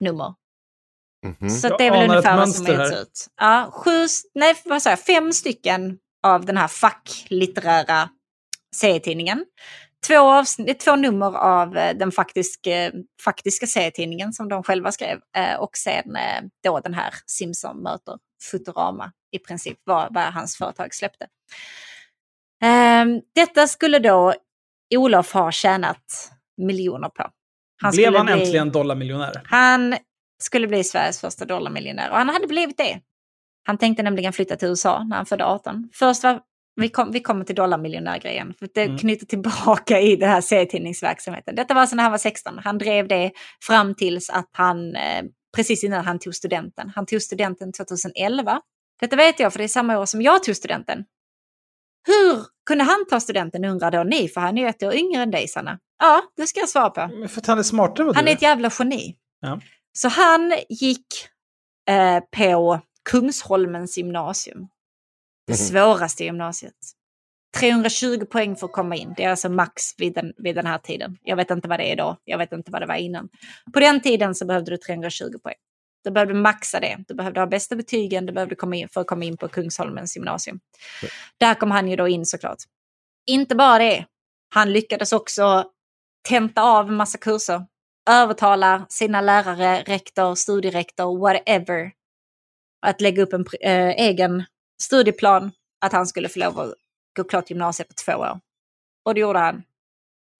nummer. 0.00 0.34
Mhm. 1.40 1.50
Så 1.50 1.76
det 1.76 1.86
är 1.86 1.90
väl 1.90 2.10
ungefär 2.10 2.36
vad 2.36 2.50
som 2.54 2.66
här. 2.66 3.02
ut. 3.02 3.26
Ja, 3.40 3.70
sju, 3.74 4.06
nej, 4.34 4.54
vad 4.64 4.82
sa 4.82 4.90
jag, 4.90 5.00
fem 5.00 5.32
stycken 5.32 5.98
av 6.26 6.44
den 6.44 6.56
här 6.56 6.68
facklitterära 6.68 8.08
serietidningen. 8.76 9.44
Två, 10.06 10.18
avsnitt, 10.18 10.80
två 10.80 10.96
nummer 10.96 11.36
av 11.38 11.76
eh, 11.76 11.96
den 11.96 12.12
faktisk, 12.12 12.66
eh, 12.66 12.92
faktiska 13.24 13.66
serietidningen 13.66 14.32
som 14.32 14.48
de 14.48 14.62
själva 14.62 14.92
skrev. 14.92 15.18
Eh, 15.36 15.54
och 15.54 15.76
sen 15.76 16.04
då 16.64 16.80
den 16.80 16.94
här 16.94 17.14
Simpson 17.26 17.82
möter 17.82 18.18
Futurama 18.50 19.12
i 19.32 19.38
princip, 19.38 19.78
vad, 19.84 20.14
vad 20.14 20.24
hans 20.24 20.56
företag 20.56 20.94
släppte. 20.94 21.26
Ehm, 22.62 23.20
detta 23.34 23.66
skulle 23.66 23.98
då 23.98 24.34
Olof 24.96 25.32
ha 25.32 25.52
tjänat 25.52 26.30
miljoner 26.56 27.08
på. 27.08 27.30
Blev 27.82 27.92
skulle 27.92 28.16
han 28.18 28.26
bli- 28.26 28.34
äntligen 28.40 28.72
dollarmiljonär? 28.72 29.42
han 29.44 29.96
skulle 30.42 30.66
bli 30.68 30.84
Sveriges 30.84 31.20
första 31.20 31.44
dollarmiljonär 31.44 32.10
och 32.10 32.16
han 32.16 32.28
hade 32.28 32.46
blivit 32.46 32.76
det. 32.76 33.00
Han 33.66 33.78
tänkte 33.78 34.02
nämligen 34.02 34.32
flytta 34.32 34.56
till 34.56 34.68
USA 34.68 35.04
när 35.04 35.16
han 35.16 35.26
födde 35.26 35.44
18. 35.46 35.88
Först 35.94 36.22
var, 36.22 36.40
vi, 36.80 36.88
kom, 36.88 37.12
vi 37.12 37.20
kommer 37.20 37.44
till 37.44 37.54
dollarmiljonärgrejen, 37.54 38.54
för 38.58 38.68
det 38.74 38.82
Mm. 38.82 38.98
knyter 38.98 39.26
tillbaka 39.26 40.00
i 40.00 40.16
den 40.16 40.28
här 40.28 40.40
serietidningsverksamheten. 40.40 41.54
Detta 41.54 41.74
var 41.74 41.80
alltså 41.80 41.96
när 41.96 42.02
han 42.02 42.12
var 42.12 42.18
16. 42.18 42.58
Han 42.64 42.78
drev 42.78 43.08
det 43.08 43.32
fram 43.66 43.94
tills 43.94 44.30
att 44.30 44.50
han, 44.52 44.96
eh, 44.96 45.24
precis 45.56 45.84
innan 45.84 46.04
han 46.04 46.18
tog 46.18 46.34
studenten. 46.34 46.92
Han 46.94 47.06
tog 47.06 47.22
studenten 47.22 47.72
2011. 47.72 48.60
Detta 49.00 49.16
vet 49.16 49.40
jag 49.40 49.52
för 49.52 49.58
det 49.58 49.64
är 49.64 49.68
samma 49.68 49.98
år 49.98 50.06
som 50.06 50.22
jag 50.22 50.42
tog 50.42 50.56
studenten. 50.56 51.04
Hur 52.06 52.44
kunde 52.66 52.84
han 52.84 53.06
ta 53.10 53.20
studenten 53.20 53.64
undrar 53.64 53.90
då 53.90 54.02
ni, 54.04 54.28
för 54.28 54.40
han 54.40 54.58
är 54.58 54.62
ju 54.62 54.68
ett 54.68 54.82
år 54.82 54.94
yngre 54.94 55.22
än 55.22 55.30
dig 55.30 55.48
Sanna. 55.48 55.78
Ja, 55.98 56.22
det 56.36 56.46
ska 56.46 56.60
jag 56.60 56.68
svara 56.68 56.90
på. 56.90 57.08
Men 57.18 57.28
För 57.28 57.40
att 57.40 57.46
han 57.46 57.58
är 57.58 57.62
smartare 57.62 58.02
än 58.02 58.06
vad 58.06 58.16
Han 58.16 58.24
du 58.24 58.30
är 58.30 58.34
ett 58.34 58.42
jävla 58.42 58.70
geni. 58.78 59.16
Ja. 59.40 59.60
Så 59.96 60.08
han 60.08 60.54
gick 60.68 61.06
eh, 61.88 62.20
på 62.36 62.80
Kungsholmens 63.10 63.98
gymnasium. 63.98 64.68
Det 65.46 65.54
svåraste 65.54 66.24
gymnasiet. 66.24 66.74
320 67.58 68.24
poäng 68.30 68.56
för 68.56 68.66
att 68.66 68.72
komma 68.72 68.96
in. 68.96 69.14
Det 69.16 69.24
är 69.24 69.30
alltså 69.30 69.48
max 69.48 69.82
vid 69.98 70.14
den, 70.14 70.32
vid 70.36 70.54
den 70.54 70.66
här 70.66 70.78
tiden. 70.78 71.18
Jag 71.22 71.36
vet 71.36 71.50
inte 71.50 71.68
vad 71.68 71.80
det 71.80 71.88
är 71.88 71.92
idag. 71.92 72.16
Jag 72.24 72.38
vet 72.38 72.52
inte 72.52 72.70
vad 72.70 72.82
det 72.82 72.86
var 72.86 72.94
innan. 72.94 73.28
På 73.72 73.80
den 73.80 74.00
tiden 74.00 74.34
så 74.34 74.46
behövde 74.46 74.70
du 74.70 74.76
320 74.76 75.24
poäng. 75.42 75.54
Du 76.04 76.10
behövde 76.10 76.34
maxa 76.34 76.80
det. 76.80 76.96
Du 77.08 77.14
behövde 77.14 77.40
ha 77.40 77.46
bästa 77.46 77.76
betygen. 77.76 78.26
Du 78.26 78.32
behövde 78.32 78.54
komma 78.54 78.76
in 78.76 78.88
för 78.88 79.00
att 79.00 79.06
komma 79.06 79.24
in 79.24 79.36
på 79.36 79.48
Kungsholmens 79.48 80.16
gymnasium. 80.16 80.60
Där 81.38 81.54
kom 81.54 81.70
han 81.70 81.88
ju 81.88 81.96
då 81.96 82.08
in 82.08 82.26
såklart. 82.26 82.58
Inte 83.26 83.54
bara 83.54 83.78
det. 83.78 84.06
Han 84.54 84.72
lyckades 84.72 85.12
också 85.12 85.70
tenta 86.28 86.62
av 86.62 86.88
en 86.88 86.96
massa 86.96 87.18
kurser. 87.18 87.66
Övertala 88.10 88.86
sina 88.88 89.20
lärare, 89.20 89.82
rektor, 89.82 90.34
studierektor, 90.34 91.18
whatever. 91.18 91.92
Att 92.86 93.00
lägga 93.00 93.22
upp 93.22 93.32
en 93.32 93.46
äh, 93.60 93.88
egen 93.88 94.44
studieplan. 94.82 95.52
Att 95.80 95.92
han 95.92 96.06
skulle 96.06 96.28
få 96.28 96.38
lov 96.38 96.60
att 96.60 96.74
gå 97.16 97.24
klart 97.24 97.50
gymnasiet 97.50 97.88
på 97.88 97.94
två 97.94 98.12
år. 98.12 98.40
Och 99.04 99.14
det 99.14 99.20
gjorde 99.20 99.38
han 99.38 99.62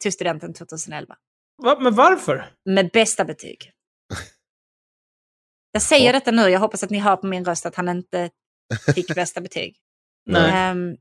till 0.02 0.12
studenten 0.12 0.54
2011. 0.54 1.16
Va? 1.62 1.78
Men 1.80 1.94
varför? 1.94 2.50
Med 2.64 2.90
bästa 2.90 3.24
betyg. 3.24 3.72
Jag 5.72 5.82
säger 5.82 6.12
detta 6.12 6.30
nu, 6.30 6.42
jag 6.42 6.60
hoppas 6.60 6.82
att 6.82 6.90
ni 6.90 6.98
hör 6.98 7.16
på 7.16 7.26
min 7.26 7.44
röst 7.44 7.66
att 7.66 7.74
han 7.74 7.88
inte 7.88 8.30
fick 8.94 9.14
bästa 9.14 9.40
betyg. 9.40 9.76
Nej. 10.26 10.70
Um, 10.70 10.96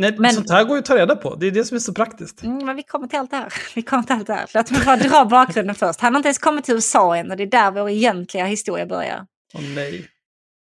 Nej, 0.00 0.16
Men- 0.18 0.34
Sånt 0.34 0.50
här 0.50 0.64
går 0.64 0.76
ju 0.76 0.78
att 0.78 0.84
ta 0.84 0.96
reda 0.96 1.16
på. 1.16 1.34
Det 1.34 1.46
är 1.46 1.50
det 1.50 1.64
som 1.64 1.74
är 1.74 1.78
så 1.78 1.94
praktiskt. 1.94 2.42
Mm, 2.42 2.66
men 2.66 2.76
vi 2.76 2.82
kommer 2.82 3.06
till 3.06 3.18
allt 3.18 3.30
det 3.30 3.36
här. 3.36 3.52
Vi 3.74 3.82
kommer 3.82 4.02
till 4.02 4.14
allt 4.16 4.26
det 4.26 4.34
här. 4.34 4.50
Låt 4.54 4.70
mig 4.70 4.84
bara 4.84 4.96
dra 4.96 5.24
bakgrunden 5.24 5.74
först. 5.74 6.00
Han 6.00 6.14
har 6.14 6.18
inte 6.18 6.28
ens 6.28 6.38
kommit 6.38 6.64
till 6.64 6.74
USA 6.74 7.16
än 7.16 7.30
och 7.30 7.36
det 7.36 7.42
är 7.42 7.46
där 7.46 7.70
vår 7.70 7.90
egentliga 7.90 8.44
historia 8.44 8.86
börjar. 8.86 9.26
Åh 9.54 9.62
nej. 9.74 10.08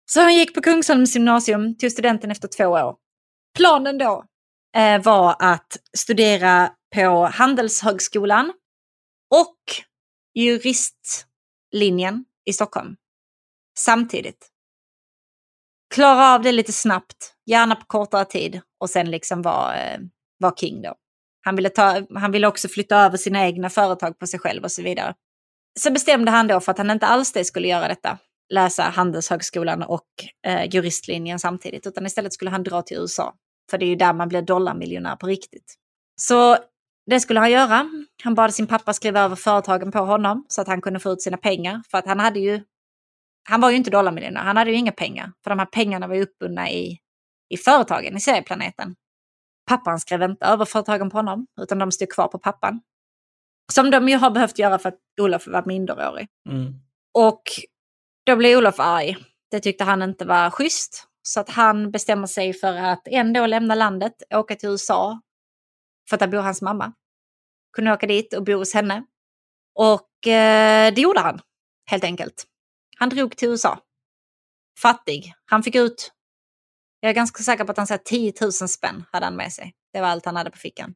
Så 0.06 0.20
han 0.20 0.34
gick 0.34 0.54
på 0.54 0.60
Kungsholms 0.60 1.14
gymnasium 1.14 1.76
till 1.78 1.90
studenten 1.90 2.30
efter 2.30 2.48
två 2.48 2.64
år. 2.64 2.96
Planen 3.56 3.98
då 3.98 4.24
eh, 4.76 5.02
var 5.02 5.36
att 5.38 5.76
studera 5.96 6.70
på 6.94 7.26
Handelshögskolan 7.34 8.52
och 9.34 9.56
juristlinjen 10.34 12.24
i 12.44 12.52
Stockholm 12.52 12.96
samtidigt. 13.78 14.48
Klara 15.94 16.34
av 16.34 16.42
det 16.42 16.52
lite 16.52 16.72
snabbt, 16.72 17.34
gärna 17.46 17.76
på 17.76 17.86
kortare 17.86 18.24
tid 18.24 18.60
och 18.80 18.90
sen 18.90 19.10
liksom 19.10 19.42
vara 19.42 19.76
eh, 19.76 20.00
var 20.38 20.52
king 20.56 20.82
då. 20.82 20.94
Han 21.44 21.56
ville, 21.56 21.68
ta, 21.68 22.02
han 22.14 22.32
ville 22.32 22.46
också 22.46 22.68
flytta 22.68 22.96
över 22.96 23.16
sina 23.16 23.46
egna 23.46 23.70
företag 23.70 24.18
på 24.18 24.26
sig 24.26 24.40
själv 24.40 24.64
och 24.64 24.72
så 24.72 24.82
vidare. 24.82 25.14
Så 25.80 25.92
bestämde 25.92 26.30
han 26.30 26.46
då 26.46 26.60
för 26.60 26.72
att 26.72 26.78
han 26.78 26.90
inte 26.90 27.06
alls 27.06 27.32
det 27.32 27.44
skulle 27.44 27.68
göra 27.68 27.88
detta, 27.88 28.18
läsa 28.54 28.82
Handelshögskolan 28.82 29.82
och 29.82 30.06
eh, 30.46 30.74
juristlinjen 30.74 31.38
samtidigt, 31.38 31.86
utan 31.86 32.06
istället 32.06 32.32
skulle 32.32 32.50
han 32.50 32.62
dra 32.62 32.82
till 32.82 32.96
USA. 32.96 33.34
För 33.70 33.78
det 33.78 33.84
är 33.84 33.88
ju 33.88 33.96
där 33.96 34.12
man 34.12 34.28
blir 34.28 34.42
dollarmiljonär 34.42 35.16
på 35.16 35.26
riktigt. 35.26 35.74
Så 36.20 36.56
det 37.06 37.20
skulle 37.20 37.40
han 37.40 37.50
göra. 37.50 37.90
Han 38.22 38.34
bad 38.34 38.54
sin 38.54 38.66
pappa 38.66 38.92
skriva 38.92 39.20
över 39.20 39.36
företagen 39.36 39.92
på 39.92 39.98
honom 39.98 40.44
så 40.48 40.60
att 40.60 40.68
han 40.68 40.80
kunde 40.80 41.00
få 41.00 41.10
ut 41.10 41.22
sina 41.22 41.36
pengar. 41.36 41.82
För 41.90 41.98
att 41.98 42.06
han 42.06 42.20
hade 42.20 42.40
ju, 42.40 42.60
han 43.48 43.60
var 43.60 43.70
ju 43.70 43.76
inte 43.76 43.90
dollarmiljonär, 43.90 44.40
han 44.40 44.56
hade 44.56 44.70
ju 44.70 44.76
inga 44.76 44.92
pengar. 44.92 45.32
För 45.44 45.50
de 45.50 45.58
här 45.58 45.66
pengarna 45.66 46.06
var 46.06 46.14
ju 46.14 46.22
uppbundna 46.22 46.70
i, 46.70 46.98
i 47.48 47.56
företagen, 47.56 48.16
i 48.16 48.20
serieplaneten. 48.20 48.96
Pappan 49.66 50.00
skrev 50.00 50.22
inte 50.22 50.46
över 50.46 50.64
företagen 50.64 51.10
på 51.10 51.18
honom, 51.18 51.46
utan 51.60 51.78
de 51.78 51.92
stod 51.92 52.12
kvar 52.12 52.28
på 52.28 52.38
pappan. 52.38 52.80
Som 53.72 53.90
de 53.90 54.08
ju 54.08 54.16
har 54.16 54.30
behövt 54.30 54.58
göra 54.58 54.78
för 54.78 54.88
att 54.88 54.98
Olof 55.20 55.46
var 55.46 55.62
minderårig. 55.66 56.28
Mm. 56.48 56.74
Och 57.14 57.42
då 58.26 58.36
blev 58.36 58.58
Olof 58.58 58.80
arg. 58.80 59.16
Det 59.50 59.60
tyckte 59.60 59.84
han 59.84 60.02
inte 60.02 60.24
var 60.24 60.50
schysst. 60.50 61.08
Så 61.22 61.40
att 61.40 61.48
han 61.48 61.90
bestämmer 61.90 62.26
sig 62.26 62.52
för 62.52 62.76
att 62.76 63.08
ändå 63.08 63.46
lämna 63.46 63.74
landet, 63.74 64.12
åka 64.34 64.54
till 64.54 64.68
USA. 64.68 65.20
För 66.08 66.16
att 66.16 66.20
där 66.20 66.28
bor 66.28 66.38
hans 66.38 66.62
mamma. 66.62 66.92
Kunde 67.72 67.92
åka 67.92 68.06
dit 68.06 68.34
och 68.34 68.44
bo 68.44 68.52
hos 68.52 68.74
henne. 68.74 69.04
Och 69.74 70.26
eh, 70.26 70.94
det 70.94 71.00
gjorde 71.00 71.20
han, 71.20 71.40
helt 71.90 72.04
enkelt. 72.04 72.46
Han 72.98 73.08
drog 73.08 73.36
till 73.36 73.48
USA. 73.48 73.78
Fattig. 74.82 75.34
Han 75.44 75.62
fick 75.62 75.74
ut, 75.74 76.12
jag 77.00 77.10
är 77.10 77.14
ganska 77.14 77.42
säker 77.42 77.64
på 77.64 77.70
att 77.70 77.76
han 77.76 77.86
sa 77.86 77.98
10 77.98 78.32
000 78.40 78.52
spänn 78.52 79.04
hade 79.12 79.26
han 79.26 79.36
med 79.36 79.52
sig. 79.52 79.74
Det 79.92 80.00
var 80.00 80.08
allt 80.08 80.24
han 80.24 80.36
hade 80.36 80.50
på 80.50 80.58
fickan. 80.58 80.94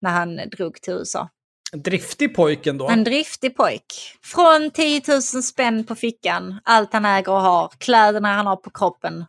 När 0.00 0.10
han 0.10 0.36
drog 0.36 0.80
till 0.80 0.92
USA. 0.92 1.28
Driftig 1.72 2.34
pojken 2.34 2.78
då. 2.78 2.88
En 2.88 3.04
driftig 3.04 3.56
pojk. 3.56 3.84
Från 4.22 4.70
10 4.70 5.02
000 5.08 5.22
spänn 5.22 5.84
på 5.84 5.94
fickan, 5.94 6.60
allt 6.64 6.92
han 6.92 7.04
äger 7.04 7.32
och 7.32 7.40
har, 7.40 7.72
kläderna 7.78 8.34
han 8.34 8.46
har 8.46 8.56
på 8.56 8.70
kroppen 8.70 9.24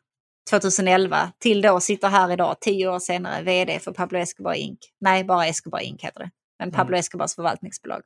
2011, 0.49 1.31
till 1.39 1.61
då 1.61 1.79
sitter 1.79 2.07
här 2.07 2.31
idag, 2.31 2.57
tio 2.59 2.87
år 2.87 2.99
senare, 2.99 3.43
vd 3.43 3.79
för 3.79 3.91
Pablo 3.91 4.19
Escobar 4.19 4.53
Inc. 4.53 4.79
Nej, 5.01 5.23
bara 5.23 5.47
Escobar 5.47 5.79
Inc 5.79 6.03
heter 6.03 6.19
det. 6.19 6.29
Men 6.59 6.71
Pablo 6.71 6.97
Escobars 6.97 7.35
förvaltningsbolag. 7.35 8.01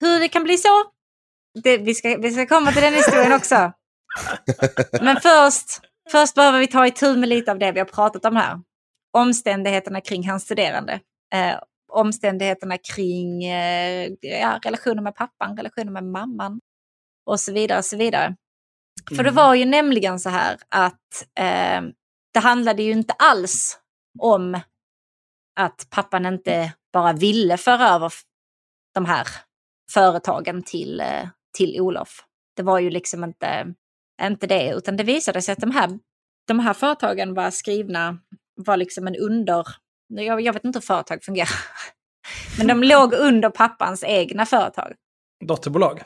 Hur 0.00 0.20
det 0.20 0.28
kan 0.28 0.44
bli 0.44 0.56
så? 0.56 0.84
Det, 1.62 1.78
vi, 1.78 1.94
ska, 1.94 2.16
vi 2.16 2.32
ska 2.32 2.46
komma 2.46 2.72
till 2.72 2.82
den 2.82 2.94
historien 2.94 3.32
också. 3.32 3.72
Men 5.00 5.20
först, 5.20 5.80
först 6.10 6.34
behöver 6.34 6.58
vi 6.58 6.66
ta 6.66 6.86
itu 6.86 7.16
med 7.16 7.28
lite 7.28 7.52
av 7.52 7.58
det 7.58 7.72
vi 7.72 7.78
har 7.78 7.86
pratat 7.86 8.24
om 8.24 8.36
här. 8.36 8.60
Omständigheterna 9.12 10.00
kring 10.00 10.28
hans 10.28 10.42
studerande. 10.42 11.00
Eh, 11.34 11.58
omständigheterna 11.92 12.78
kring 12.94 13.44
eh, 13.44 14.10
ja, 14.20 14.60
relationen 14.62 15.04
med 15.04 15.14
pappan, 15.14 15.56
relationen 15.56 15.92
med 15.92 16.04
mamman 16.04 16.60
och 17.26 17.40
så 17.40 17.52
vidare. 17.52 17.78
Och 17.78 17.84
så 17.84 17.96
vidare. 17.96 18.36
För 19.16 19.24
det 19.24 19.30
var 19.30 19.54
ju 19.54 19.64
nämligen 19.64 20.20
så 20.20 20.30
här 20.30 20.56
att 20.68 21.26
eh, 21.38 21.82
det 22.32 22.40
handlade 22.40 22.82
ju 22.82 22.92
inte 22.92 23.12
alls 23.12 23.78
om 24.18 24.60
att 25.60 25.86
pappan 25.90 26.26
inte 26.26 26.72
bara 26.92 27.12
ville 27.12 27.56
föra 27.56 27.88
över 27.88 28.12
de 28.94 29.04
här 29.04 29.26
företagen 29.92 30.62
till, 30.62 31.00
eh, 31.00 31.28
till 31.56 31.80
Olof. 31.80 32.24
Det 32.56 32.62
var 32.62 32.78
ju 32.78 32.90
liksom 32.90 33.24
inte, 33.24 33.74
inte 34.22 34.46
det, 34.46 34.70
utan 34.70 34.96
det 34.96 35.04
visade 35.04 35.42
sig 35.42 35.52
att 35.52 35.58
de 35.58 35.70
här, 35.70 35.98
de 36.46 36.58
här 36.58 36.74
företagen 36.74 37.34
var 37.34 37.50
skrivna, 37.50 38.18
var 38.56 38.76
liksom 38.76 39.06
en 39.06 39.16
under... 39.16 39.66
Jag, 40.08 40.40
jag 40.40 40.52
vet 40.52 40.64
inte 40.64 40.78
hur 40.78 40.86
företag 40.86 41.24
fungerar. 41.24 41.48
Men 42.58 42.66
de 42.66 42.82
låg 42.82 43.14
under 43.14 43.50
pappans 43.50 44.04
egna 44.04 44.46
företag. 44.46 44.92
Dotterbolag. 45.44 46.02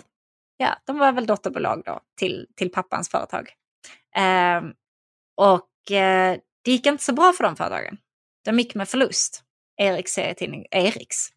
Ja, 0.57 0.77
de 0.87 0.99
var 0.99 1.13
väl 1.13 1.27
dotterbolag 1.27 1.83
då 1.85 2.01
till, 2.19 2.47
till 2.57 2.73
pappans 2.73 3.09
företag. 3.09 3.53
Ehm, 4.17 4.73
och 5.37 5.93
eh, 5.93 6.39
det 6.65 6.71
gick 6.71 6.87
inte 6.87 7.05
så 7.05 7.13
bra 7.13 7.33
för 7.33 7.45
de 7.45 7.57
företagen. 7.57 7.99
De 8.45 8.59
gick 8.59 8.75
med 8.75 8.89
förlust. 8.89 9.45
Eriks 9.77 10.13
serietidning, 10.13 10.67
Eriks, 10.71 11.29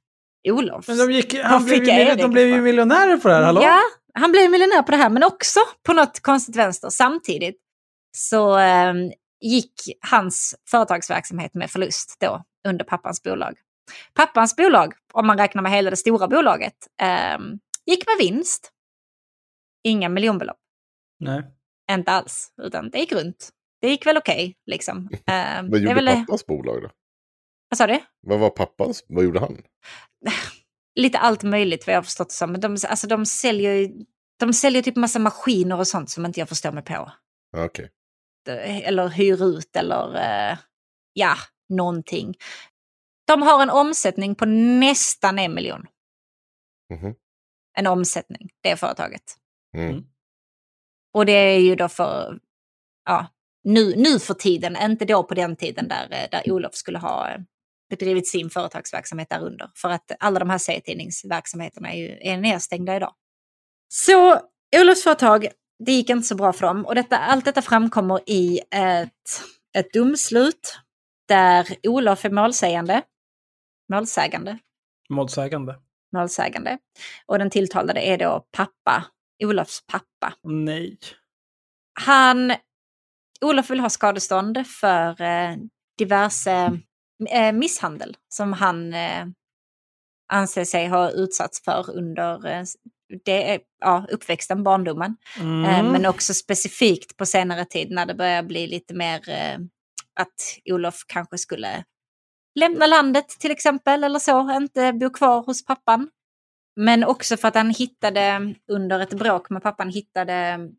Olofs. 0.51 0.87
Men 0.87 0.97
de, 0.97 1.11
gick, 1.11 1.39
han 1.43 1.65
blev 1.65 1.75
fick 1.75 1.87
ju, 1.87 1.93
Erik 1.93 2.21
de 2.21 2.31
blev 2.31 2.47
ju 2.47 2.61
miljonärer 2.61 3.17
på 3.17 3.27
det 3.27 3.33
här, 3.33 3.43
hallå? 3.43 3.61
Ja, 3.63 3.79
han 4.13 4.31
blev 4.31 4.51
miljonär 4.51 4.81
på 4.83 4.91
det 4.91 4.97
här, 4.97 5.09
men 5.09 5.23
också 5.23 5.59
på 5.85 5.93
något 5.93 6.19
konstigt 6.19 6.55
vänster. 6.55 6.89
Samtidigt 6.89 7.57
så 8.17 8.57
eh, 8.57 8.93
gick 9.41 9.73
hans 10.11 10.55
företagsverksamhet 10.69 11.53
med 11.53 11.71
förlust 11.71 12.17
då 12.19 12.43
under 12.67 12.85
pappans 12.85 13.23
bolag. 13.23 13.57
Pappans 14.13 14.55
bolag, 14.55 14.93
om 15.13 15.27
man 15.27 15.37
räknar 15.37 15.61
med 15.61 15.71
hela 15.71 15.89
det 15.89 15.95
stora 15.95 16.27
bolaget, 16.27 16.75
eh, 17.01 17.37
gick 17.85 18.03
med 18.07 18.17
vinst. 18.19 18.71
Inga 19.83 20.09
miljonbelopp. 20.09 20.57
Nej. 21.19 21.43
Inte 21.91 22.11
alls, 22.11 22.51
utan 22.61 22.89
det 22.89 22.99
gick 22.99 23.11
runt. 23.11 23.49
Det 23.81 23.89
gick 23.89 24.05
väl 24.05 24.17
okej, 24.17 24.55
liksom. 24.65 25.09
Eh, 25.27 25.63
Vad 25.63 25.79
gjorde 25.79 25.93
väl, 25.93 26.07
pappans 26.07 26.45
bolag 26.45 26.81
då? 26.81 26.89
Vad 27.73 27.77
sa 27.77 27.87
du? 27.87 27.99
Vad 28.21 28.39
var 28.39 28.49
pappans? 28.49 29.05
Vad 29.07 29.23
gjorde 29.23 29.39
han? 29.39 29.61
Lite 30.95 31.17
allt 31.17 31.43
möjligt 31.43 31.87
vad 31.87 31.93
jag 31.93 31.97
har 31.97 32.03
förstått 32.03 32.29
det 32.29 32.35
som. 32.35 32.51
Men 32.51 32.61
de, 32.61 32.77
alltså, 32.87 33.07
de 33.07 33.25
säljer 33.25 33.73
ju 33.73 34.05
de 34.39 34.53
säljer 34.53 34.81
typ 34.81 34.95
massa 34.95 35.19
maskiner 35.19 35.79
och 35.79 35.87
sånt 35.87 36.09
som 36.09 36.25
inte 36.25 36.39
jag 36.39 36.49
förstår 36.49 36.71
mig 36.71 36.83
på. 36.83 37.11
Okej. 37.57 37.89
eller 38.83 39.07
hyr 39.07 39.43
ut 39.43 39.75
eller 39.75 40.15
eh, 40.15 40.57
ja, 41.13 41.35
någonting. 41.69 42.35
De 43.27 43.41
har 43.41 43.61
en 43.61 43.69
omsättning 43.69 44.35
på 44.35 44.45
nästan 44.45 45.39
en 45.39 45.53
miljon. 45.53 45.85
Mhm. 46.93 47.15
En 47.77 47.87
omsättning, 47.87 48.49
det 48.61 48.75
företaget. 48.75 49.37
Mm. 49.77 50.03
Och 51.13 51.25
det 51.25 51.31
är 51.31 51.59
ju 51.59 51.75
då 51.75 51.89
för, 51.89 52.39
ja, 53.05 53.27
nu, 53.63 53.95
nu 53.95 54.19
för 54.19 54.33
tiden, 54.33 54.77
inte 54.81 55.05
då 55.05 55.23
på 55.23 55.33
den 55.33 55.55
tiden 55.55 55.87
där, 55.87 56.03
eh, 56.11 56.29
där 56.31 56.51
Olof 56.51 56.75
skulle 56.75 56.99
ha 56.99 57.29
eh, 57.29 57.39
bedrivit 57.89 58.27
sin 58.27 58.49
företagsverksamhet 58.49 59.29
där 59.29 59.39
under. 59.39 59.71
För 59.75 59.89
att 59.89 60.11
alla 60.19 60.39
de 60.39 60.49
här 60.49 60.57
serietidningsverksamheterna 60.57 61.91
är 61.91 61.97
ju 61.97 62.17
är 62.21 62.37
nedstängda 62.37 62.95
idag. 62.95 63.13
Så 63.87 64.39
Olofs 64.75 65.03
företag, 65.03 65.47
det 65.85 65.91
gick 65.91 66.09
inte 66.09 66.27
så 66.27 66.35
bra 66.35 66.53
för 66.53 66.67
dem. 66.67 66.85
Och 66.85 66.95
detta, 66.95 67.17
allt 67.17 67.45
detta 67.45 67.61
framkommer 67.61 68.19
i 68.25 68.59
ett, 68.71 69.11
ett 69.77 69.93
domslut 69.93 70.79
där 71.27 71.67
Olof 71.83 72.25
är 72.25 72.29
målsägande. 72.29 73.01
Målsägande. 73.93 74.59
Målsägande. 75.09 75.75
Målsägande. 76.13 76.77
Och 77.25 77.39
den 77.39 77.49
tilltalade 77.49 78.01
är 78.01 78.17
då 78.17 78.45
pappa, 78.51 79.05
Olofs 79.43 79.85
pappa. 79.87 80.33
Nej. 80.43 80.97
Han 81.99 82.53
Olof 83.41 83.69
vill 83.69 83.79
ha 83.79 83.89
skadestånd 83.89 84.67
för 84.67 85.21
eh, 85.21 85.55
diverse 85.97 86.79
misshandel 87.53 88.17
som 88.29 88.53
han 88.53 88.93
eh, 88.93 89.25
anser 90.33 90.65
sig 90.65 90.87
ha 90.87 91.11
utsatts 91.11 91.63
för 91.63 91.97
under 91.97 92.47
eh, 92.47 92.63
det 93.25 93.59
ja, 93.79 94.05
uppväxten, 94.11 94.63
barndomen. 94.63 95.15
Mm. 95.39 95.65
Eh, 95.65 95.91
men 95.91 96.05
också 96.05 96.33
specifikt 96.33 97.17
på 97.17 97.25
senare 97.25 97.65
tid 97.65 97.91
när 97.91 98.05
det 98.05 98.13
börjar 98.13 98.43
bli 98.43 98.67
lite 98.67 98.93
mer 98.93 99.29
eh, 99.29 99.57
att 100.19 100.59
Olof 100.65 101.03
kanske 101.07 101.37
skulle 101.37 101.83
lämna 102.59 102.87
landet 102.87 103.29
till 103.39 103.51
exempel 103.51 104.03
eller 104.03 104.19
så, 104.19 104.51
inte 104.51 104.93
bo 104.93 105.09
kvar 105.09 105.43
hos 105.43 105.65
pappan. 105.65 106.09
Men 106.75 107.03
också 107.03 107.37
för 107.37 107.47
att 107.47 107.55
han 107.55 107.69
hittade 107.69 108.55
under 108.71 108.99
ett 108.99 109.13
bråk 109.13 109.49
med 109.49 109.63
pappan 109.63 109.89
hittade 109.89 110.69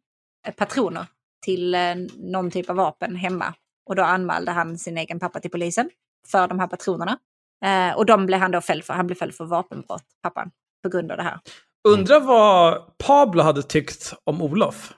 eh, 0.47 0.55
patroner 0.55 1.07
till 1.45 1.75
eh, 1.75 1.95
någon 2.17 2.51
typ 2.51 2.71
av 2.71 2.77
vapen 2.77 3.17
hemma. 3.17 3.55
Och 3.87 3.97
då 3.97 4.03
anmälde 4.03 4.51
han 4.51 4.79
sin 4.79 4.99
egen 4.99 5.21
pappa 5.21 5.41
till 5.41 5.51
polisen 5.51 5.91
för 6.29 6.49
de 6.49 6.59
här 6.59 6.67
patronerna. 6.67 7.19
Eh, 7.65 7.97
och 7.97 8.07
de 8.07 8.27
blev 8.27 8.41
han 8.41 8.51
då 8.51 8.61
fälld 8.61 8.85
för. 8.85 8.95
Han 8.95 9.07
blev 9.07 9.17
fälld 9.17 9.35
för 9.35 9.45
vapenbrott, 9.45 10.05
pappan, 10.23 10.51
på 10.83 10.89
grund 10.89 11.11
av 11.11 11.17
det 11.17 11.23
här. 11.23 11.41
Undrar 11.89 12.21
vad 12.21 12.99
Pablo 12.99 13.43
hade 13.43 13.63
tyckt 13.63 14.15
om 14.25 14.43
Olof. 14.43 14.93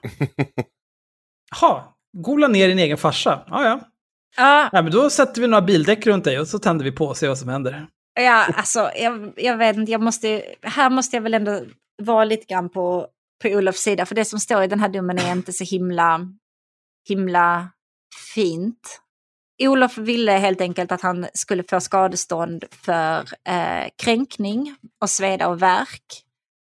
Jaha, 1.61 1.83
gola 2.17 2.47
ner 2.47 2.67
din 2.67 2.79
egen 2.79 2.97
farsa. 2.97 3.43
Ja, 3.47 3.63
ja. 3.63 3.79
Ja, 4.37 4.69
Nej, 4.73 4.83
men 4.83 4.91
då 4.91 5.09
sätter 5.09 5.41
vi 5.41 5.47
några 5.47 5.61
bildäck 5.61 6.07
runt 6.07 6.23
dig 6.23 6.39
och 6.39 6.47
så 6.47 6.59
tänder 6.59 6.85
vi 6.85 6.91
på 6.91 7.05
och 7.05 7.17
ser 7.17 7.27
vad 7.27 7.37
som 7.37 7.49
händer. 7.49 7.87
ja 8.19 8.45
alltså 8.53 8.91
jag, 8.95 9.33
jag 9.35 9.57
vet 9.57 9.75
inte, 9.75 9.91
jag 9.91 10.01
måste, 10.01 10.43
här 10.61 10.89
måste 10.89 11.15
jag 11.15 11.21
väl 11.21 11.33
ändå 11.33 11.61
vara 12.03 12.25
lite 12.25 12.45
grann 12.45 12.69
på, 12.69 13.07
på 13.41 13.49
Olofs 13.49 13.81
sida. 13.81 14.05
För 14.05 14.15
det 14.15 14.25
som 14.25 14.39
står 14.39 14.63
i 14.63 14.67
den 14.67 14.79
här 14.79 14.89
domen 14.89 15.17
är 15.17 15.31
inte 15.31 15.53
så 15.53 15.63
himla, 15.63 16.21
himla 17.07 17.69
fint. 18.33 19.01
Olof 19.59 19.97
ville 19.97 20.31
helt 20.31 20.61
enkelt 20.61 20.91
att 20.91 21.01
han 21.01 21.27
skulle 21.33 21.63
få 21.63 21.79
skadestånd 21.79 22.65
för 22.71 23.19
eh, 23.49 23.89
kränkning 24.03 24.75
och 25.01 25.09
sveda 25.09 25.47
och 25.47 25.61
värk. 25.61 26.23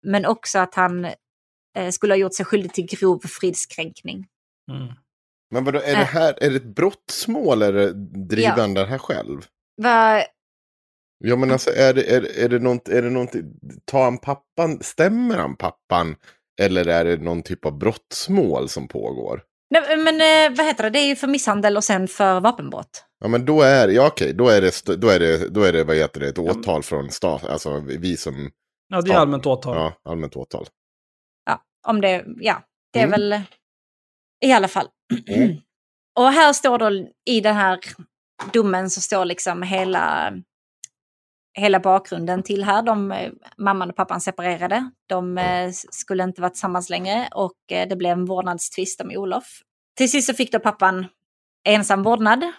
Men 0.07 0.27
också 0.27 0.59
att 0.59 0.75
han 0.75 1.05
eh, 1.77 1.91
skulle 1.91 2.13
ha 2.13 2.19
gjort 2.19 2.35
sig 2.35 2.45
skyldig 2.47 2.73
till 2.73 2.87
grov 2.87 3.21
fridskränkning. 3.27 4.27
Mm. 4.73 4.95
Men 5.51 5.65
vadå, 5.65 5.79
är 5.79 5.83
det 5.97 6.03
Äh. 6.03 6.07
här 6.07 6.35
är 6.41 6.51
det 6.51 6.57
ett 6.57 6.75
brottsmål 6.75 7.63
eller 7.63 7.93
driver 8.29 8.57
han 8.61 8.75
det 8.75 8.87
här 8.87 8.99
själv? 8.99 9.41
Va, 9.83 10.23
Ja 11.25 11.37
men 11.37 11.51
alltså 11.51 11.71
är 11.71 11.95
det, 11.95 12.03
är, 12.17 12.39
är 12.45 12.49
det 12.49 12.59
något, 12.59 12.89
är 12.89 13.03
det 13.03 13.11
något, 13.11 13.33
tar 13.85 14.05
han 14.05 14.19
pappan, 14.19 14.83
stämmer 14.83 15.39
han 15.39 15.57
pappan? 15.57 16.17
Eller 16.61 16.89
är 16.89 17.05
det 17.05 17.17
någon 17.17 17.43
typ 17.43 17.65
av 17.67 17.79
brottsmål 17.79 18.69
som 18.69 18.89
pågår? 18.89 19.43
Nej, 19.71 19.97
men 19.97 20.21
eh, 20.21 20.57
vad 20.57 20.67
heter 20.67 20.85
det, 20.85 20.91
det 20.91 20.99
är 20.99 21.07
ju 21.07 21.17
för 21.17 21.27
misshandel 21.27 21.77
och 21.77 21.85
sen 21.85 22.09
för 22.09 22.41
vapenbrott. 22.41 23.05
Ja 23.21 23.29
men 23.29 23.45
då 23.45 23.63
är, 23.63 23.89
ja 23.89 24.07
okej, 24.07 24.33
då 24.35 24.49
är 24.49 24.61
det, 24.61 24.97
då 24.97 25.09
är 25.09 25.19
det, 25.21 25.49
då 25.49 25.63
är 25.63 25.73
det 25.73 25.85
vad 25.85 25.97
heter 25.97 26.21
det, 26.21 26.29
ett 26.29 26.39
åtal 26.39 26.83
från 26.83 27.11
stat, 27.11 27.45
alltså 27.45 27.81
vi 27.81 28.17
som, 28.17 28.51
Ja, 28.89 29.01
det 29.01 29.13
är 29.13 29.17
allmänt 29.17 29.47
åtal. 29.47 29.77
ja, 29.77 30.11
allmänt 30.13 30.37
åtal. 30.37 30.67
Ja, 31.47 31.63
om 31.87 32.01
det, 32.01 32.25
ja, 32.41 32.63
det 32.93 32.99
är 33.01 33.07
Mm. 33.07 33.21
väl 33.21 33.43
i 34.45 34.53
alla 34.53 34.69
fall. 34.69 34.89
Mm. 35.29 35.57
Och 36.19 36.33
här 36.33 36.53
står 36.53 36.79
då 36.79 36.91
i 37.31 37.41
den 37.41 37.57
här 37.57 37.79
domen 38.53 38.91
så 38.91 39.01
står 39.01 39.25
liksom 39.25 39.63
hela, 39.63 40.33
hela 41.55 41.81
bakgrunden 41.81 42.43
till 42.43 42.65
här. 42.65 42.83
De, 42.83 43.13
eh, 43.13 43.33
mamman 43.59 43.91
och 43.91 43.97
pappan 43.97 44.21
separerade. 44.21 44.91
De 45.07 45.39
eh, 45.39 45.71
skulle 45.73 46.25
inte 46.25 46.41
vara 46.41 46.51
tillsammans 46.51 46.91
längre 46.91 47.29
och 47.35 47.73
eh, 47.73 47.89
det 47.89 47.97
blev 47.97 48.13
en 48.13 48.25
vårdnadstvist 48.25 49.01
om 49.01 49.11
Olof. 49.11 49.63
Till 49.97 50.11
sist 50.11 50.27
så 50.27 50.35
fick 50.35 50.53
då 50.53 50.59
pappan 50.59 51.07
ensam 51.65 52.03
vårdnad 52.03 52.53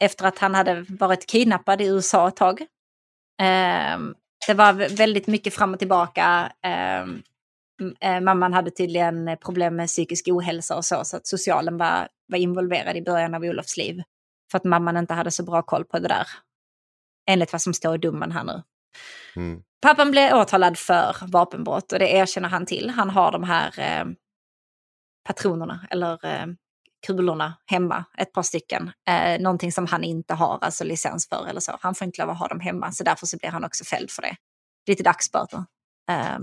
efter 0.00 0.26
att 0.26 0.38
han 0.38 0.54
hade 0.54 0.86
varit 0.88 1.26
kidnappad 1.26 1.80
i 1.80 1.86
USA 1.86 2.28
ett 2.28 2.36
tag. 2.36 2.66
Ehm, 3.42 4.14
det 4.46 4.54
var 4.54 4.72
väldigt 4.96 5.26
mycket 5.26 5.54
fram 5.54 5.72
och 5.72 5.78
tillbaka. 5.78 6.52
Ehm, 6.62 7.22
mamman 8.22 8.52
hade 8.52 8.70
tydligen 8.70 9.36
problem 9.40 9.76
med 9.76 9.86
psykisk 9.88 10.28
ohälsa 10.28 10.76
och 10.76 10.84
så, 10.84 11.04
så 11.04 11.16
att 11.16 11.26
socialen 11.26 11.76
var, 11.76 12.08
var 12.26 12.38
involverad 12.38 12.96
i 12.96 13.02
början 13.02 13.34
av 13.34 13.42
Olofs 13.42 13.76
liv. 13.76 14.02
För 14.50 14.58
att 14.58 14.64
mamman 14.64 14.96
inte 14.96 15.14
hade 15.14 15.30
så 15.30 15.42
bra 15.42 15.62
koll 15.62 15.84
på 15.84 15.98
det 15.98 16.08
där. 16.08 16.26
Enligt 17.30 17.52
vad 17.52 17.62
som 17.62 17.74
står 17.74 17.94
i 17.94 17.98
domen 17.98 18.32
här 18.32 18.44
nu. 18.44 18.62
Mm. 19.36 19.62
Pappan 19.82 20.10
blev 20.10 20.34
åtalad 20.34 20.78
för 20.78 21.16
vapenbrott 21.26 21.92
och 21.92 21.98
det 21.98 22.08
erkänner 22.08 22.48
han 22.48 22.66
till. 22.66 22.90
Han 22.90 23.10
har 23.10 23.32
de 23.32 23.42
här 23.42 23.78
eh, 23.78 24.06
patronerna 25.24 25.86
eller 25.90 26.26
eh, 26.26 26.46
kulorna 27.06 27.54
hemma, 27.66 28.04
ett 28.18 28.32
par 28.32 28.42
stycken. 28.42 28.92
Eh, 29.08 29.40
någonting 29.40 29.72
som 29.72 29.86
han 29.86 30.04
inte 30.04 30.34
har 30.34 30.58
alltså 30.60 30.84
licens 30.84 31.28
för 31.28 31.46
eller 31.46 31.60
så. 31.60 31.78
Han 31.80 31.94
får 31.94 32.04
inte 32.04 32.22
lov 32.22 32.30
att 32.30 32.38
ha 32.38 32.48
dem 32.48 32.60
hemma 32.60 32.92
så 32.92 33.04
därför 33.04 33.26
så 33.26 33.36
blir 33.36 33.50
han 33.50 33.64
också 33.64 33.84
fälld 33.84 34.10
för 34.10 34.22
det. 34.22 34.36
Lite 34.86 35.02
dagsböter. 35.02 35.64
Eh, 36.10 36.38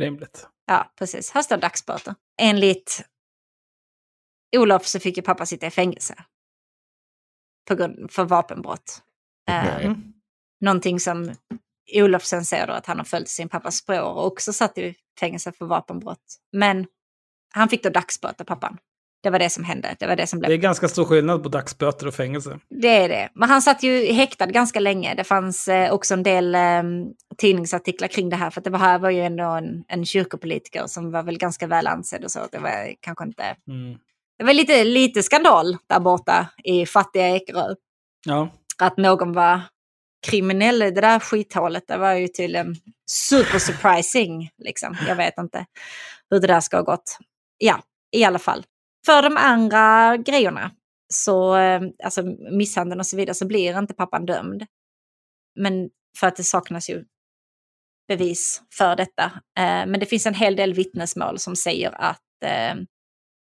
Rimligt. 0.00 0.48
Ja, 0.66 0.92
precis. 0.98 1.30
Här 1.30 1.42
står 1.42 1.56
dagsböter. 1.56 2.14
Enligt 2.40 3.04
Olof 4.56 4.86
så 4.86 5.00
fick 5.00 5.16
ju 5.16 5.22
pappa 5.22 5.46
sitta 5.46 5.66
i 5.66 5.70
fängelse. 5.70 6.14
På 7.68 7.74
grund, 7.74 8.10
för 8.10 8.24
vapenbrott. 8.24 9.02
Eh. 9.48 9.84
Mm. 9.84 10.17
Någonting 10.60 11.00
som 11.00 11.34
Olof 11.94 12.24
sen 12.24 12.44
säger 12.44 12.66
då 12.66 12.72
att 12.72 12.86
han 12.86 12.98
har 12.98 13.04
följt 13.04 13.28
sin 13.28 13.48
pappas 13.48 13.76
spår 13.76 14.00
och 14.00 14.26
också 14.26 14.52
satt 14.52 14.78
i 14.78 14.94
fängelse 15.20 15.52
för 15.52 15.64
vapenbrott. 15.66 16.36
Men 16.52 16.86
han 17.54 17.68
fick 17.68 17.82
då 17.82 17.90
dagsböter, 17.90 18.44
pappan. 18.44 18.78
Det 19.22 19.30
var 19.30 19.38
det 19.38 19.50
som 19.50 19.64
hände. 19.64 19.96
Det 19.98 20.06
var 20.06 20.16
det 20.16 20.26
som 20.26 20.38
blev 20.38 20.48
Det 20.48 20.54
är 20.54 20.58
ganska 20.58 20.88
stor 20.88 21.04
skillnad 21.04 21.42
på 21.42 21.48
dagsböter 21.48 22.06
och 22.06 22.14
fängelse. 22.14 22.58
det 22.68 22.88
är 22.88 23.08
det. 23.08 23.28
Men 23.34 23.48
han 23.48 23.62
satt 23.62 23.82
ju 23.82 24.12
häktad 24.12 24.46
ganska 24.46 24.80
länge. 24.80 25.14
Det 25.14 25.24
fanns 25.24 25.68
eh, 25.68 25.92
också 25.92 26.14
en 26.14 26.22
del 26.22 26.54
eh, 26.54 26.82
tidningsartiklar 27.36 28.08
kring 28.08 28.28
det 28.28 28.36
här. 28.36 28.50
För 28.50 28.60
det 28.60 28.70
var, 28.70 28.78
här 28.78 28.98
var 28.98 29.10
ju 29.10 29.20
ändå 29.20 29.44
en, 29.44 29.84
en 29.88 30.04
kyrkopolitiker 30.06 30.86
som 30.86 31.10
var 31.10 31.22
väl 31.22 31.38
ganska 31.38 31.66
väl 31.66 31.86
ansedd 31.86 32.24
och 32.24 32.30
så. 32.30 32.40
Det 32.52 32.58
var 32.58 32.94
kanske 33.00 33.24
inte... 33.24 33.42
Mm. 33.42 33.98
Det 34.38 34.44
var 34.44 34.52
lite, 34.52 34.84
lite 34.84 35.22
skandal 35.22 35.76
där 35.86 36.00
borta 36.00 36.46
i 36.64 36.86
fattiga 36.86 37.28
Ekerö. 37.28 37.74
Ja. 38.26 38.48
Att 38.78 38.96
någon 38.96 39.32
var 39.32 39.60
kriminell 40.26 40.82
i 40.82 40.90
det 40.90 41.00
där 41.00 41.18
skithålet. 41.20 41.88
Det 41.88 41.96
var 41.96 42.12
ju 42.12 42.28
tydligen 42.28 42.76
super 43.10 43.58
surprising. 43.58 44.50
Liksom. 44.58 44.96
Jag 45.06 45.16
vet 45.16 45.38
inte 45.38 45.66
hur 46.30 46.40
det 46.40 46.46
där 46.46 46.60
ska 46.60 46.76
ha 46.76 46.84
gått. 46.84 47.18
Ja, 47.58 47.82
i 48.16 48.24
alla 48.24 48.38
fall. 48.38 48.64
För 49.06 49.22
de 49.22 49.36
andra 49.36 50.16
grejerna, 50.16 50.70
så, 51.14 51.56
eh, 51.56 51.82
alltså 52.04 52.22
misshandeln 52.50 53.00
och 53.00 53.06
så 53.06 53.16
vidare, 53.16 53.34
så 53.34 53.46
blir 53.46 53.78
inte 53.78 53.94
pappan 53.94 54.26
dömd. 54.26 54.66
Men 55.60 55.90
för 56.18 56.26
att 56.26 56.36
det 56.36 56.44
saknas 56.44 56.90
ju 56.90 57.04
bevis 58.08 58.62
för 58.74 58.96
detta. 58.96 59.24
Eh, 59.58 59.86
men 59.86 60.00
det 60.00 60.06
finns 60.06 60.26
en 60.26 60.34
hel 60.34 60.56
del 60.56 60.74
vittnesmål 60.74 61.38
som 61.38 61.56
säger 61.56 62.00
att 62.00 62.42
eh, 62.44 62.74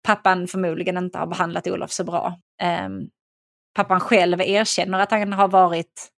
pappan 0.07 0.47
förmodligen 0.47 0.97
inte 0.97 1.17
har 1.17 1.27
behandlat 1.27 1.67
Olof 1.67 1.91
så 1.91 2.03
bra. 2.03 2.39
Pappan 3.75 3.99
själv 3.99 4.41
erkänner 4.41 4.99
att 4.99 5.11
han 5.11 5.33
har 5.33 5.47
varit 5.47 6.12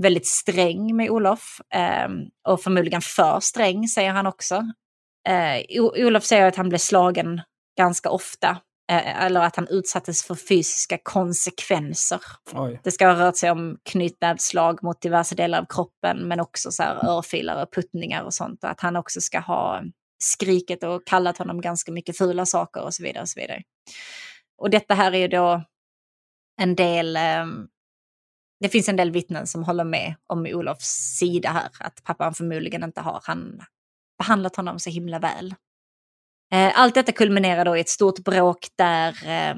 väldigt 0.00 0.26
sträng 0.26 0.96
med 0.96 1.10
Olof. 1.10 1.60
eh, 1.74 2.08
Och 2.48 2.62
förmodligen 2.62 3.00
för 3.02 3.40
sträng, 3.40 3.88
säger 3.88 4.10
han 4.10 4.26
också. 4.26 4.54
Eh, 5.28 5.80
Olof 6.06 6.24
säger 6.24 6.46
att 6.46 6.56
han 6.56 6.68
blev 6.68 6.78
slagen 6.78 7.40
ganska 7.78 8.10
ofta. 8.10 8.48
eh, 8.92 9.24
Eller 9.24 9.40
att 9.40 9.56
han 9.56 9.68
utsattes 9.70 10.22
för 10.24 10.34
fysiska 10.34 10.98
konsekvenser. 11.02 12.20
Oj. 12.52 12.80
Det 12.84 12.90
ska 12.90 13.06
ha 13.06 13.26
rört 13.26 13.36
sig 13.36 13.50
om 13.50 13.78
knytnävsslag 13.82 14.82
mot 14.82 15.00
diverse 15.02 15.34
delar 15.34 15.58
av 15.60 15.66
kroppen, 15.68 16.18
men 16.28 16.40
också 16.40 16.70
så 16.70 16.82
här 16.82 17.08
örfilar 17.08 17.62
och 17.62 17.72
puttningar 17.72 18.22
och 18.22 18.34
sånt. 18.34 18.64
Och 18.64 18.70
att 18.70 18.80
han 18.80 18.96
också 18.96 19.20
ska 19.20 19.38
ha 19.40 19.82
skrikit 20.24 20.84
och 20.84 21.06
kallat 21.06 21.38
honom 21.38 21.60
ganska 21.60 21.92
mycket 21.92 22.18
fula 22.18 22.46
saker 22.46 22.82
och 22.82 22.94
så 22.94 23.02
vidare. 23.02 23.22
Och, 23.22 23.28
så 23.28 23.40
vidare. 23.40 23.62
och 24.62 24.70
detta 24.70 24.94
här 24.94 25.12
är 25.12 25.18
ju 25.18 25.28
då 25.28 25.62
en 26.60 26.74
del, 26.74 27.16
eh, 27.16 27.46
det 28.60 28.68
finns 28.68 28.88
en 28.88 28.96
del 28.96 29.10
vittnen 29.10 29.46
som 29.46 29.64
håller 29.64 29.84
med 29.84 30.14
om 30.26 30.46
Olofs 30.46 31.16
sida 31.18 31.50
här, 31.50 31.68
att 31.80 32.04
pappan 32.04 32.34
förmodligen 32.34 32.84
inte 32.84 33.00
har 33.00 33.20
han 33.24 33.60
behandlat 34.18 34.56
honom 34.56 34.78
så 34.78 34.90
himla 34.90 35.18
väl. 35.18 35.54
Eh, 36.52 36.80
allt 36.80 36.94
detta 36.94 37.12
kulminerar 37.12 37.64
då 37.64 37.76
i 37.76 37.80
ett 37.80 37.88
stort 37.88 38.18
bråk 38.18 38.68
där 38.76 39.08
eh, 39.28 39.56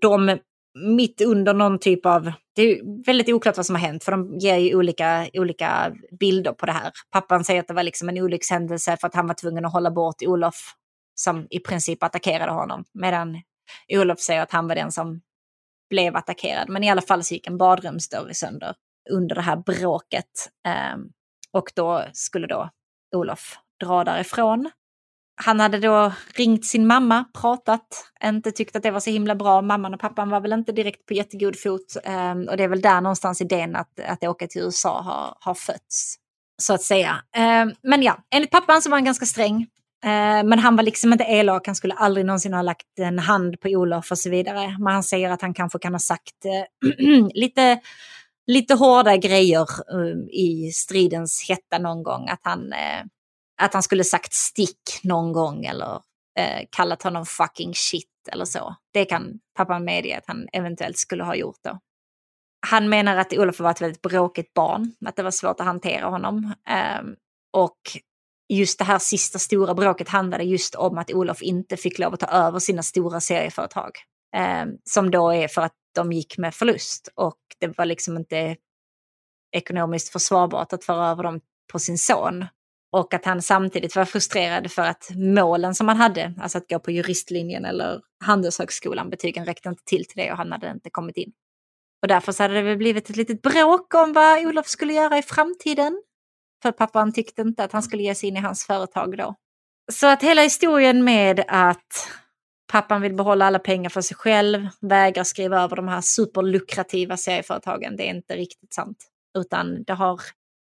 de 0.00 0.38
mitt 0.74 1.20
under 1.20 1.54
någon 1.54 1.78
typ 1.78 2.06
av... 2.06 2.32
Det 2.54 2.62
är 2.62 3.04
väldigt 3.06 3.28
oklart 3.28 3.56
vad 3.56 3.66
som 3.66 3.74
har 3.74 3.82
hänt 3.82 4.04
för 4.04 4.12
de 4.12 4.38
ger 4.38 4.56
ju 4.56 4.76
olika, 4.76 5.28
olika 5.32 5.92
bilder 6.20 6.52
på 6.52 6.66
det 6.66 6.72
här. 6.72 6.92
Pappan 7.10 7.44
säger 7.44 7.60
att 7.60 7.68
det 7.68 7.74
var 7.74 7.82
liksom 7.82 8.08
en 8.08 8.18
olyckshändelse 8.18 8.96
för 8.96 9.06
att 9.06 9.14
han 9.14 9.26
var 9.26 9.34
tvungen 9.34 9.64
att 9.64 9.72
hålla 9.72 9.90
bort 9.90 10.22
Olof 10.22 10.74
som 11.14 11.46
i 11.50 11.58
princip 11.58 12.02
attackerade 12.02 12.52
honom. 12.52 12.84
Medan 12.94 13.42
Olof 13.88 14.20
säger 14.20 14.42
att 14.42 14.52
han 14.52 14.68
var 14.68 14.74
den 14.74 14.92
som 14.92 15.20
blev 15.92 16.16
attackerad. 16.16 16.68
Men 16.68 16.84
i 16.84 16.90
alla 16.90 17.02
fall 17.02 17.24
så 17.24 17.34
gick 17.34 17.46
en 17.46 17.58
badrumsdörr 17.58 18.32
sönder 18.32 18.74
under 19.10 19.34
det 19.34 19.40
här 19.40 19.56
bråket. 19.56 20.50
Ehm, 20.68 21.00
och 21.52 21.72
då 21.74 22.04
skulle 22.12 22.46
då 22.46 22.70
Olof 23.16 23.58
dra 23.84 24.04
därifrån. 24.04 24.70
han 25.44 25.60
hade 25.60 25.78
då 25.78 26.12
ringt 26.34 26.66
sin 26.66 26.86
mamma, 26.86 27.24
pratat, 27.40 27.86
inte 28.24 28.52
tyckt 28.52 28.76
att 28.76 28.82
det 28.82 28.90
var 28.90 29.00
så 29.00 29.10
himla 29.10 29.34
bra. 29.34 29.62
Mamman 29.62 29.94
och 29.94 30.00
pappan 30.00 30.30
var 30.30 30.40
väl 30.40 30.52
inte 30.52 30.72
direkt 30.72 31.06
på 31.06 31.14
jättegod 31.14 31.58
fot. 31.58 31.96
Ehm, 32.04 32.48
och 32.48 32.56
det 32.56 32.64
är 32.64 32.68
väl 32.68 32.80
där 32.80 33.00
någonstans 33.00 33.40
idén 33.40 33.76
att, 33.76 34.00
att 34.00 34.24
åka 34.24 34.46
till 34.46 34.62
USA 34.62 35.00
har, 35.02 35.36
har 35.40 35.54
fötts. 35.54 36.16
Så 36.62 36.74
att 36.74 36.82
säga. 36.82 37.22
Ehm, 37.36 37.72
men 37.82 38.02
ja, 38.02 38.18
enligt 38.34 38.50
pappan 38.50 38.82
så 38.82 38.90
var 38.90 38.96
han 38.96 39.04
ganska 39.04 39.26
sträng. 39.26 39.66
Eh, 40.04 40.44
men 40.44 40.58
han 40.58 40.76
var 40.76 40.82
liksom 40.82 41.12
inte 41.12 41.24
elak, 41.24 41.66
han 41.66 41.74
skulle 41.74 41.94
aldrig 41.94 42.26
någonsin 42.26 42.54
ha 42.54 42.62
lagt 42.62 42.98
en 42.98 43.18
hand 43.18 43.60
på 43.60 43.68
Olof 43.68 44.10
och 44.10 44.18
så 44.18 44.30
vidare. 44.30 44.76
Men 44.78 44.92
han 44.92 45.02
säger 45.02 45.30
att 45.30 45.42
han 45.42 45.54
kanske 45.54 45.78
kan 45.78 45.94
ha 45.94 45.98
sagt 45.98 46.44
eh, 46.44 47.28
lite, 47.34 47.80
lite 48.46 48.74
hårda 48.74 49.16
grejer 49.16 49.62
eh, 49.62 50.16
i 50.30 50.70
stridens 50.74 51.48
hetta 51.48 51.78
någon 51.78 52.02
gång. 52.02 52.28
Att 52.28 52.40
han 52.42 52.72
att 53.62 53.72
han 53.72 53.82
skulle 53.82 54.04
sagt 54.04 54.32
stick 54.32 55.00
någon 55.02 55.32
gång 55.32 55.64
eller 55.64 56.00
kallat 56.70 57.02
honom 57.02 57.26
fucking 57.26 57.74
shit 57.74 58.08
eller 58.32 58.44
så. 58.44 58.74
Det 58.92 59.04
kan 59.04 59.38
pappan 59.56 59.84
medge 59.84 60.18
att 60.18 60.26
han 60.26 60.48
eventuellt 60.52 60.98
skulle 60.98 61.24
ha 61.24 61.34
gjort 61.34 61.58
då. 61.64 61.78
Han 62.66 62.88
menar 62.88 63.16
att 63.16 63.32
Olof 63.32 63.60
var 63.60 63.70
ett 63.70 63.80
väldigt 63.80 64.02
bråkigt 64.02 64.54
barn, 64.54 64.94
att 65.06 65.16
det 65.16 65.22
var 65.22 65.30
svårt 65.30 65.60
att 65.60 65.66
hantera 65.66 66.06
honom. 66.06 66.54
Ehm, 66.68 67.16
och 67.52 67.78
just 68.48 68.78
det 68.78 68.84
här 68.84 68.98
sista 68.98 69.38
stora 69.38 69.74
bråket 69.74 70.08
handlade 70.08 70.44
just 70.44 70.74
om 70.74 70.98
att 70.98 71.12
Olof 71.12 71.42
inte 71.42 71.76
fick 71.76 71.98
lov 71.98 72.14
att 72.14 72.20
ta 72.20 72.26
över 72.26 72.58
sina 72.58 72.82
stora 72.82 73.20
serieföretag. 73.20 73.90
Eh, 74.36 74.66
som 74.84 75.10
då 75.10 75.30
är 75.30 75.48
för 75.48 75.62
att 75.62 75.74
de 75.94 76.12
gick 76.12 76.38
med 76.38 76.54
förlust 76.54 77.08
och 77.14 77.38
det 77.60 77.78
var 77.78 77.84
liksom 77.84 78.16
inte 78.16 78.56
ekonomiskt 79.52 80.08
försvarbart 80.08 80.72
att 80.72 80.84
föra 80.84 81.08
över 81.08 81.22
dem 81.22 81.40
på 81.72 81.78
sin 81.78 81.98
son. 81.98 82.44
Och 82.92 83.14
att 83.14 83.24
han 83.24 83.42
samtidigt 83.42 83.96
var 83.96 84.04
frustrerad 84.04 84.70
för 84.70 84.82
att 84.82 85.10
målen 85.14 85.74
som 85.74 85.88
han 85.88 85.96
hade, 85.96 86.34
alltså 86.40 86.58
att 86.58 86.68
gå 86.68 86.78
på 86.78 86.90
juristlinjen 86.90 87.64
eller 87.64 88.00
Handelshögskolan, 88.24 89.10
betygen 89.10 89.44
räckte 89.44 89.68
inte 89.68 89.84
till 89.84 90.04
till 90.04 90.16
det 90.16 90.32
och 90.32 90.36
han 90.36 90.52
hade 90.52 90.70
inte 90.70 90.90
kommit 90.90 91.16
in. 91.16 91.32
Och 92.02 92.08
därför 92.08 92.32
så 92.32 92.42
hade 92.42 92.54
det 92.54 92.62
väl 92.62 92.76
blivit 92.76 93.10
ett 93.10 93.16
litet 93.16 93.42
bråk 93.42 93.94
om 93.94 94.12
vad 94.12 94.46
Olof 94.46 94.66
skulle 94.66 94.92
göra 94.92 95.18
i 95.18 95.22
framtiden. 95.22 96.02
För 96.62 96.72
pappan 96.72 97.12
tyckte 97.12 97.42
inte 97.42 97.64
att 97.64 97.72
han 97.72 97.82
skulle 97.82 98.02
ge 98.02 98.14
sig 98.14 98.28
in 98.28 98.36
i 98.36 98.40
hans 98.40 98.66
företag 98.66 99.18
då. 99.18 99.34
Så 99.92 100.06
att 100.06 100.22
hela 100.22 100.42
historien 100.42 101.04
med 101.04 101.44
att 101.48 102.08
pappan 102.72 103.02
vill 103.02 103.14
behålla 103.14 103.46
alla 103.46 103.58
pengar 103.58 103.90
för 103.90 104.00
sig 104.00 104.16
själv, 104.16 104.68
vägrar 104.80 105.24
skriva 105.24 105.62
över 105.62 105.76
de 105.76 105.88
här 105.88 106.00
superlukrativa 106.00 107.16
serieföretagen, 107.16 107.96
det 107.96 108.08
är 108.08 108.14
inte 108.14 108.36
riktigt 108.36 108.74
sant. 108.74 108.96
Utan 109.38 109.84
det 109.84 109.92
har 109.92 110.20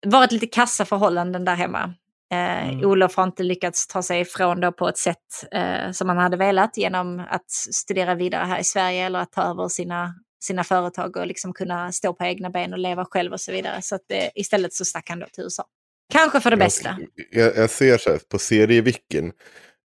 varit 0.06 0.32
lite 0.32 0.48
kassa 0.48 0.86
förhållanden 0.86 1.46
där 1.46 1.56
hemma. 1.56 1.94
Eh, 2.32 2.68
mm. 2.70 2.86
Olof 2.86 3.16
har 3.16 3.24
inte 3.24 3.44
lyckats 3.44 3.88
ta 3.88 4.02
sig 4.02 4.22
ifrån 4.22 4.62
då 4.62 4.72
på 4.72 4.90
ett 4.90 4.98
sätt 4.98 5.48
eh, 5.52 5.92
som 5.92 6.10
han 6.10 6.18
hade 6.18 6.38
velat 6.38 6.78
genom 6.78 7.20
att 7.30 7.52
studera 7.52 8.16
vidare 8.16 8.46
här 8.46 8.60
i 8.60 8.64
Sverige 8.64 9.06
eller 9.06 9.20
att 9.20 9.32
ta 9.32 9.42
över 9.44 9.68
sina, 9.68 10.16
sina 10.44 10.64
företag 10.64 11.18
och 11.18 11.28
liksom 11.28 11.54
kunna 11.54 11.92
stå 11.92 12.14
på 12.14 12.24
egna 12.24 12.50
ben 12.50 12.74
och 12.74 12.80
leva 12.80 13.06
själv 13.06 13.34
och 13.34 13.42
så 13.42 13.52
vidare. 13.52 13.82
Så 13.82 13.96
att, 13.96 14.12
eh, 14.12 14.28
istället 14.36 14.74
så 14.74 14.86
stack 14.86 15.10
han 15.10 15.20
då 15.20 15.26
till 15.26 15.44
USA. 15.44 15.64
Kanske 16.14 16.40
för 16.40 16.52
det 16.52 16.58
bästa. 16.58 16.98
Jag, 17.32 17.58
jag 17.58 17.70
ser 17.70 17.98
så 17.98 18.10
här 18.10 18.20
på 18.32 18.40
serievicken. 18.40 19.32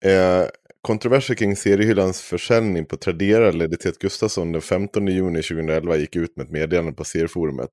Eh, 0.05 0.45
kontroverser 0.83 1.35
kring 1.35 1.57
seriehyllans 1.57 2.21
försäljning 2.21 2.87
på 2.87 2.97
Tradera 2.97 3.51
ledde 3.51 3.77
till 3.77 3.91
att 3.91 3.99
Gustafsson 3.99 4.53
den 4.53 4.63
15 4.63 5.07
juni 5.07 5.43
2011 5.43 5.97
gick 5.97 6.17
ut 6.17 6.37
med 6.37 6.45
ett 6.45 6.53
meddelande 6.53 6.93
på 6.93 7.05
serieforumet. 7.05 7.71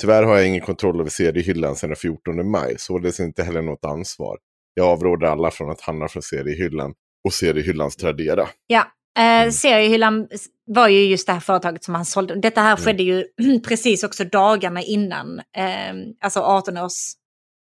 Tyvärr 0.00 0.22
har 0.22 0.36
jag 0.36 0.46
ingen 0.46 0.60
kontroll 0.60 1.00
över 1.00 1.10
seriehyllan 1.10 1.76
sedan 1.76 1.90
den 1.90 1.96
14 1.96 2.50
maj, 2.50 2.74
således 2.78 3.20
inte 3.20 3.42
heller 3.42 3.62
något 3.62 3.84
ansvar. 3.84 4.38
Jag 4.74 4.86
avråder 4.86 5.26
alla 5.26 5.50
från 5.50 5.70
att 5.70 5.80
handla 5.80 6.08
från 6.08 6.22
seriehyllan 6.22 6.94
och 7.24 7.32
seriehyllans 7.32 7.96
Tradera. 7.96 8.48
Ja, 8.66 8.80
eh, 9.18 9.24
mm. 9.24 9.52
seriehyllan 9.52 10.28
var 10.66 10.88
ju 10.88 11.04
just 11.04 11.26
det 11.26 11.32
här 11.32 11.40
företaget 11.40 11.84
som 11.84 11.94
han 11.94 12.04
sålde. 12.04 12.40
Detta 12.40 12.60
här 12.60 12.76
mm. 12.76 12.84
skedde 12.84 13.02
ju 13.02 13.24
precis 13.68 14.04
också 14.04 14.24
dagarna 14.24 14.82
innan, 14.82 15.38
eh, 15.38 15.94
alltså 16.20 16.40
18 16.40 16.76
års, 16.76 16.92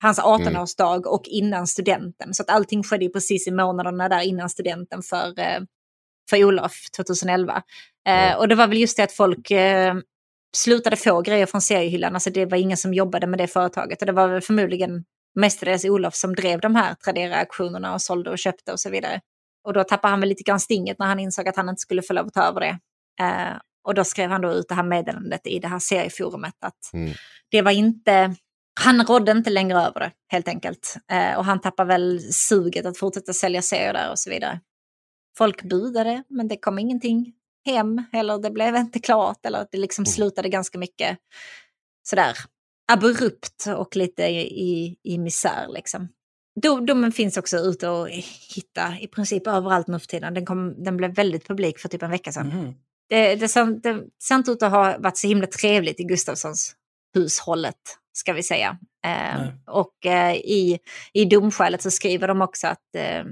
hans 0.03 0.19
18-årsdag 0.19 0.95
mm. 0.95 1.09
och 1.09 1.23
innan 1.25 1.67
studenten. 1.67 2.33
Så 2.33 2.43
att 2.43 2.49
allting 2.49 2.83
skedde 2.83 3.09
precis 3.09 3.47
i 3.47 3.51
månaderna 3.51 4.09
där 4.09 4.21
innan 4.21 4.49
studenten 4.49 5.01
för, 5.01 5.39
eh, 5.39 5.59
för 6.29 6.43
Olof 6.43 6.73
2011. 6.97 7.63
Eh, 8.07 8.37
och 8.37 8.47
det 8.47 8.55
var 8.55 8.67
väl 8.67 8.77
just 8.77 8.97
det 8.97 9.03
att 9.03 9.11
folk 9.11 9.51
eh, 9.51 9.95
slutade 10.57 10.95
få 10.95 11.21
grejer 11.21 11.45
från 11.45 11.61
seriehyllan. 11.61 12.13
Alltså 12.13 12.29
det 12.29 12.45
var 12.45 12.57
ingen 12.57 12.77
som 12.77 12.93
jobbade 12.93 13.27
med 13.27 13.39
det 13.39 13.47
företaget. 13.47 14.01
Och 14.01 14.05
det 14.05 14.11
var 14.11 14.39
förmodligen 14.39 15.03
mestadels 15.35 15.85
Olof 15.85 16.15
som 16.15 16.35
drev 16.35 16.59
de 16.59 16.75
här 16.75 16.95
Tradera-auktionerna 16.95 17.93
och 17.93 18.01
sålde 18.01 18.29
och 18.29 18.39
köpte 18.39 18.71
och 18.71 18.79
så 18.79 18.89
vidare. 18.89 19.21
Och 19.63 19.73
då 19.73 19.83
tappade 19.83 20.11
han 20.11 20.19
väl 20.19 20.29
lite 20.29 20.43
grann 20.43 20.59
stinget 20.59 20.99
när 20.99 21.05
han 21.05 21.19
insåg 21.19 21.47
att 21.47 21.55
han 21.55 21.69
inte 21.69 21.79
skulle 21.79 22.01
få 22.01 22.13
lov 22.13 22.27
att 22.27 22.33
ta 22.33 22.43
över 22.43 22.59
det. 22.59 22.79
Eh, 23.23 23.57
och 23.83 23.93
då 23.93 24.03
skrev 24.03 24.29
han 24.29 24.41
då 24.41 24.51
ut 24.51 24.69
det 24.69 24.75
här 24.75 24.83
meddelandet 24.83 25.47
i 25.47 25.59
det 25.59 25.67
här 25.67 25.79
serieforumet 25.79 26.53
att 26.59 26.93
mm. 26.93 27.13
det 27.51 27.61
var 27.61 27.71
inte, 27.71 28.35
han 28.81 29.05
rådde 29.05 29.31
inte 29.31 29.49
längre 29.49 29.81
över 29.81 29.99
det 29.99 30.12
helt 30.27 30.47
enkelt. 30.47 30.95
Eh, 31.12 31.38
och 31.38 31.45
han 31.45 31.62
tappade 31.62 31.88
väl 31.88 32.33
suget 32.33 32.86
att 32.86 32.97
fortsätta 32.97 33.33
sälja 33.33 33.62
serier 33.62 33.93
där 33.93 34.12
och 34.12 34.19
så 34.19 34.29
vidare. 34.29 34.59
Folk 35.38 35.63
budade 35.63 36.23
men 36.29 36.47
det 36.47 36.57
kom 36.57 36.79
ingenting 36.79 37.33
hem 37.65 38.03
eller 38.13 38.38
det 38.38 38.51
blev 38.51 38.75
inte 38.75 38.99
klart 38.99 39.45
eller 39.45 39.67
det 39.71 39.77
liksom 39.77 40.01
mm. 40.01 40.12
slutade 40.12 40.49
ganska 40.49 40.77
mycket 40.77 41.17
sådär 42.03 42.38
abrupt 42.91 43.67
och 43.77 43.95
lite 43.95 44.23
i, 44.23 44.97
i 45.03 45.17
misär 45.17 45.67
liksom. 45.69 46.07
Domen 46.62 47.12
finns 47.12 47.38
också 47.38 47.57
ute 47.57 47.89
att 47.89 48.09
hitta 48.55 48.99
i 48.99 49.07
princip 49.07 49.47
överallt 49.47 49.88
nu 49.88 49.99
för 49.99 50.07
tiden. 50.07 50.33
Den, 50.33 50.45
kom, 50.45 50.83
den 50.83 50.97
blev 50.97 51.15
väldigt 51.15 51.47
publik 51.47 51.79
för 51.79 51.89
typ 51.89 52.03
en 52.03 52.12
vecka 52.12 52.31
sedan. 52.31 52.51
Mm. 52.51 52.73
Det, 53.09 53.36
det, 53.36 53.47
ser, 53.47 53.65
det 53.65 54.03
ser 54.23 54.36
inte 54.36 54.51
ut 54.51 54.63
att 54.63 54.71
ha 54.71 54.97
varit 54.97 55.17
så 55.17 55.27
himla 55.27 55.47
trevligt 55.47 55.99
i 55.99 56.03
Gustafssons 56.03 56.75
hushållet, 57.13 57.97
ska 58.13 58.34
vi 58.34 58.43
säga. 58.43 58.78
Eh, 59.06 59.47
och 59.67 60.06
eh, 60.06 60.36
i, 60.36 60.80
i 61.13 61.26
domskälet 61.26 61.82
så 61.82 61.91
skriver 61.91 62.28
de 62.28 62.41
också 62.41 62.67
att 62.67 62.95
eh, 62.95 63.23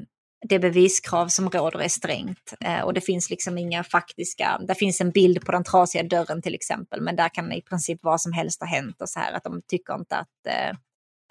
det 0.47 0.59
beviskrav 0.59 1.27
som 1.27 1.49
råder 1.49 1.79
är 1.79 1.87
strängt 1.87 2.53
eh, 2.65 2.81
och 2.81 2.93
det 2.93 3.01
finns 3.01 3.29
liksom 3.29 3.57
inga 3.57 3.83
faktiska, 3.83 4.61
det 4.67 4.75
finns 4.75 5.01
en 5.01 5.11
bild 5.11 5.45
på 5.45 5.51
den 5.51 5.63
trasiga 5.63 6.03
dörren 6.03 6.41
till 6.41 6.55
exempel, 6.55 7.01
men 7.01 7.15
där 7.15 7.29
kan 7.29 7.51
i 7.51 7.61
princip 7.61 7.99
vad 8.03 8.21
som 8.21 8.33
helst 8.33 8.59
ha 8.59 8.67
hänt 8.67 9.01
och 9.01 9.09
så 9.09 9.19
här 9.19 9.33
att 9.33 9.43
de 9.43 9.61
tycker 9.67 9.95
inte 9.95 10.15
att, 10.15 10.47
eh, 10.47 10.75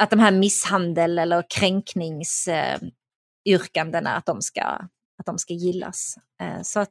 att 0.03 0.11
de 0.11 0.19
här 0.19 0.33
misshandel 0.33 1.19
eller 1.19 1.45
kränkningsyrkandena, 1.51 4.17
att 4.17 4.27
de 4.27 4.43
ska, 4.43 4.63
att 5.19 5.27
de 5.27 5.39
ska 5.39 5.55
gillas. 5.55 6.17
Eh, 6.43 6.63
så 6.63 6.81
att 6.81 6.91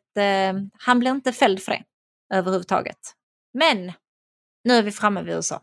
han 0.79 0.99
blir 0.99 1.11
inte 1.11 1.33
fälld 1.33 1.61
för 1.61 1.71
det 1.71 1.83
överhuvudtaget. 2.33 2.99
Men 3.53 3.91
nu 4.63 4.73
är 4.73 4.83
vi 4.83 4.91
framme 4.91 5.21
vid 5.21 5.35
USA. 5.35 5.61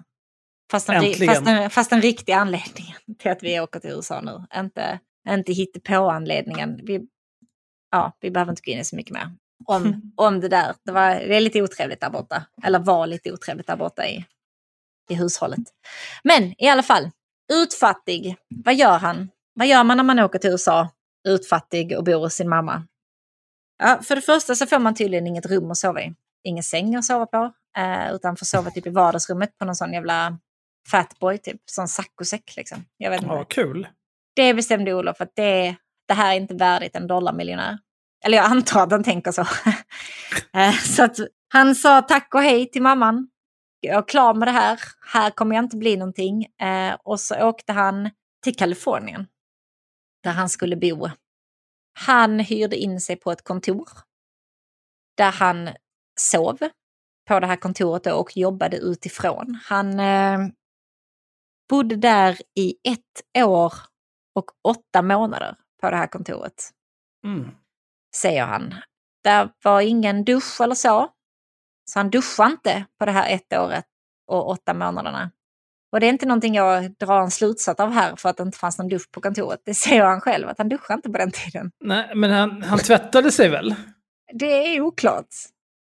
Fast 0.71 0.89
en, 0.89 1.15
fast, 1.15 1.47
en, 1.47 1.71
fast 1.71 1.93
en 1.93 2.03
riktig 2.03 2.33
anledning 2.33 2.95
till 3.19 3.31
att 3.31 3.43
vi 3.43 3.61
åker 3.61 3.81
till 3.81 3.91
USA 3.91 4.21
nu. 4.21 4.61
Inte 4.61 5.01
inte 5.53 5.81
på 5.81 6.11
anledningen. 6.11 6.81
Vi, 6.83 7.07
ja, 7.91 8.13
vi 8.21 8.31
behöver 8.31 8.53
inte 8.53 8.63
gå 8.65 8.73
in 8.73 8.79
i 8.79 8.85
så 8.85 8.97
mycket 8.97 9.13
mer 9.13 9.31
om, 9.65 10.13
om 10.17 10.41
det 10.41 10.49
där. 10.49 10.75
Det, 10.85 10.93
var, 10.93 11.11
det 11.11 11.37
är 11.37 11.41
lite 11.41 11.63
otrevligt 11.63 12.01
där 12.01 12.11
borta. 12.11 12.43
Eller 12.63 12.79
var 12.79 13.07
lite 13.07 13.33
otrevligt 13.33 13.67
där 13.67 13.77
borta 13.77 14.07
i, 14.07 14.25
i 15.11 15.15
hushållet. 15.15 15.61
Men 16.25 16.63
i 16.63 16.69
alla 16.69 16.83
fall, 16.83 17.11
utfattig. 17.53 18.37
Vad 18.49 18.75
gör 18.75 18.99
han? 18.99 19.31
Vad 19.55 19.67
gör 19.67 19.85
man 19.85 19.97
när 19.97 20.05
man 20.05 20.19
åker 20.19 20.39
till 20.39 20.51
USA? 20.51 20.89
Utfattig 21.29 21.99
och 21.99 22.05
bor 22.05 22.19
hos 22.19 22.35
sin 22.35 22.49
mamma. 22.49 22.87
Ja, 23.79 24.01
för 24.03 24.15
det 24.15 24.23
första 24.23 24.55
så 24.55 24.67
får 24.67 24.79
man 24.79 24.95
tydligen 24.95 25.27
inget 25.27 25.47
rum 25.47 25.71
att 25.71 25.77
sova 25.77 26.03
i. 26.03 26.15
Ingen 26.45 26.63
säng 26.63 26.95
att 26.95 27.05
sova 27.05 27.27
på. 27.27 27.53
Eh, 27.79 28.15
utan 28.15 28.37
får 28.37 28.47
sova 28.47 28.71
typ 28.71 28.87
i 28.87 28.91
vardagsrummet 28.91 29.59
på 29.59 29.65
någon 29.65 29.75
sån 29.75 29.93
jävla 29.93 30.39
fatboy, 30.91 31.39
typ. 31.39 31.61
Sån 31.65 31.89
saccosäck 31.89 32.57
liksom. 32.57 32.85
Jag 32.97 33.11
vet 33.11 33.23
inte. 33.23 33.35
Ja, 33.35 33.45
kul 33.45 33.89
det 34.37 34.55
bestämde 34.55 34.95
Olof 34.95 35.21
att 35.21 35.33
det, 35.37 35.77
det 36.09 36.15
här 36.15 36.33
är 36.33 36.37
inte 36.37 36.55
värdigt 36.55 36.97
en 36.97 37.07
dollarmiljonär. 37.07 37.79
Eller 38.25 38.39
jag 38.39 38.47
antar 38.47 38.83
att 38.83 38.91
han 38.91 39.05
tänker 39.05 39.33
så. 39.33 39.47
Eh, 40.53 40.73
så 40.73 41.03
att 41.05 41.17
han 41.49 41.75
sa 41.75 42.03
tack 42.03 42.35
och 42.35 42.43
hej 42.43 42.71
till 42.71 42.83
mamman. 42.83 43.29
Jag 43.81 43.97
är 43.97 44.09
klar 44.09 44.35
med 44.35 44.49
det 44.49 44.53
här. 44.53 44.81
Här 45.13 45.31
kommer 45.31 45.57
jag 45.57 45.65
inte 45.65 45.77
bli 45.77 45.97
någonting. 45.97 46.45
Eh, 46.45 46.97
och 47.05 47.21
så 47.21 47.49
åkte 47.49 47.73
han 47.73 48.11
till 48.45 48.57
Kalifornien. 48.57 49.27
Där 50.23 50.31
han 50.31 50.49
skulle 50.49 50.77
bo. 50.77 51.09
Han 51.99 52.39
hyrde 52.41 52.77
in 52.77 53.01
sig 53.01 53.17
på 53.17 53.33
ett 53.33 53.45
kontor. 53.45 53.89
Där 55.17 55.31
han 55.31 55.69
sov 56.21 56.59
på 57.29 57.41
det 57.41 57.47
här 57.47 57.57
kontoret 57.57 58.07
och 58.07 58.37
jobbade 58.37 58.77
utifrån. 58.77 59.59
Han 59.65 60.01
eh, 60.01 60.39
bodde 61.69 61.97
där 61.97 62.39
i 62.59 62.75
ett 62.89 63.45
år 63.47 63.73
och 64.35 64.51
åtta 64.65 65.03
månader 65.03 65.57
på 65.81 65.91
det 65.91 65.97
här 65.97 66.07
kontoret. 66.07 66.71
Mm. 67.25 67.51
Säger 68.17 68.47
han. 68.47 68.75
Det 69.25 69.49
var 69.65 69.81
ingen 69.81 70.25
dusch 70.25 70.61
eller 70.61 70.75
så. 70.75 71.09
Så 71.91 71.99
han 71.99 72.11
duschade 72.11 72.51
inte 72.51 72.85
på 72.99 73.07
det 73.07 73.13
här 73.13 73.35
ett 73.35 73.53
året 73.53 73.85
och 74.27 74.49
åtta 74.49 74.75
månaderna. 74.75 75.31
Och 75.93 76.01
det 76.01 76.07
är 76.07 76.11
inte 76.11 76.27
någonting 76.27 76.55
jag 76.55 76.91
drar 76.97 77.21
en 77.21 77.31
slutsats 77.31 77.81
av 77.81 77.91
här 77.91 78.17
för 78.17 78.29
att 78.29 78.37
det 78.37 78.43
inte 78.43 78.59
fanns 78.59 78.79
någon 78.79 78.89
dusch 78.89 79.11
på 79.11 79.21
kontoret. 79.21 79.61
Det 79.65 79.75
säger 79.75 80.05
han 80.05 80.21
själv, 80.21 80.49
att 80.49 80.59
han 80.59 80.69
duschade 80.69 80.95
inte 80.95 81.11
på 81.11 81.19
den 81.19 81.31
tiden. 81.31 81.71
Nej, 81.81 82.13
men 82.15 82.31
han, 82.31 82.63
han 82.63 82.79
tvättade 82.79 83.33
sig 83.33 83.49
väl? 83.49 83.75
Det 84.33 84.47
är 84.77 84.81
oklart. 84.81 85.27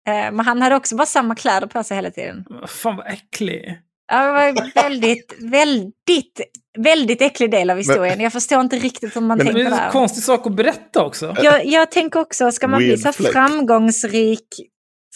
Eh, 0.09 0.33
men 0.33 0.41
han 0.41 0.63
hade 0.63 0.77
också 0.77 0.97
bara 0.97 1.07
samma 1.07 1.35
kläder 1.35 1.67
på 1.67 1.85
sig 1.85 1.97
hela 1.97 2.11
tiden. 2.11 2.45
Fan 2.67 2.97
vad 2.97 3.07
äcklig. 3.07 3.79
Ja, 4.11 4.27
det 4.27 4.33
var 4.33 4.43
en 4.49 4.71
väldigt, 4.75 5.35
väldigt, 5.41 6.41
väldigt 6.79 7.23
äcklig 7.23 7.51
del 7.51 7.71
av 7.71 7.77
historien. 7.77 8.21
Jag 8.21 8.33
förstår 8.33 8.61
inte 8.61 8.77
riktigt 8.77 9.17
hur 9.17 9.21
man 9.21 9.39
Men- 9.39 9.47
Men 9.47 9.47
det 9.47 9.53
tänker 9.63 9.77
är 9.77 9.79
en 9.79 9.85
där. 9.85 9.91
konstig 9.91 10.23
sak 10.23 10.47
att 10.47 10.57
berätta 10.57 11.05
också. 11.05 11.37
Jag, 11.43 11.67
jag 11.67 11.91
tänker 11.91 12.21
också, 12.21 12.53
ska 12.53 12.69
man 12.69 12.79
bli 12.79 12.97
så 12.99 13.05
här 13.09 13.13
framgångsrik 13.33 14.47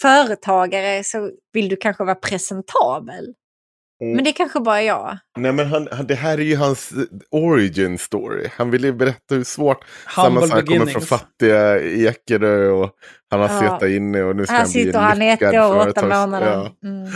företagare 0.01 1.03
så 1.03 1.31
vill 1.53 1.69
du 1.69 1.75
kanske 1.75 2.03
vara 2.03 2.15
presentabel. 2.15 3.25
Mm. 4.01 4.15
Men 4.15 4.23
det 4.23 4.29
är 4.29 4.33
kanske 4.33 4.59
bara 4.59 4.81
jag. 4.83 5.17
Nej 5.37 5.51
men 5.51 5.67
han, 5.67 5.87
han, 5.91 6.07
det 6.07 6.15
här 6.15 6.37
är 6.37 6.41
ju 6.43 6.55
hans 6.55 6.93
origin 7.31 7.97
story. 7.97 8.47
Han 8.57 8.71
vill 8.71 8.83
ju 8.83 8.93
berätta 8.93 9.35
hur 9.35 9.43
svårt. 9.43 9.85
Samma 10.15 10.27
Humble 10.29 10.47
sak, 10.47 10.57
han 10.57 10.65
kommer 10.65 10.85
från 10.91 11.01
fattiga 11.01 11.81
Ekerö 11.81 12.69
och 12.69 12.91
han 13.31 13.39
har 13.39 13.49
Ja. 13.63 13.79
suttit 13.79 13.95
inne 13.95 14.23
och 14.23 14.35
nu 14.35 14.45
ska 14.45 14.53
Här 14.53 14.61
han 14.61 14.71
bli 14.71 14.83
sitter 14.83 14.99
en 14.99 15.05
han 15.05 15.21
i 15.21 15.27
ett 15.27 15.41
lyckad 15.41 15.55
år 15.71 15.75
och 15.75 15.87
åtta 15.87 16.01
månader. 16.07 16.51
Ja. 16.81 16.89
Mm. 16.89 17.11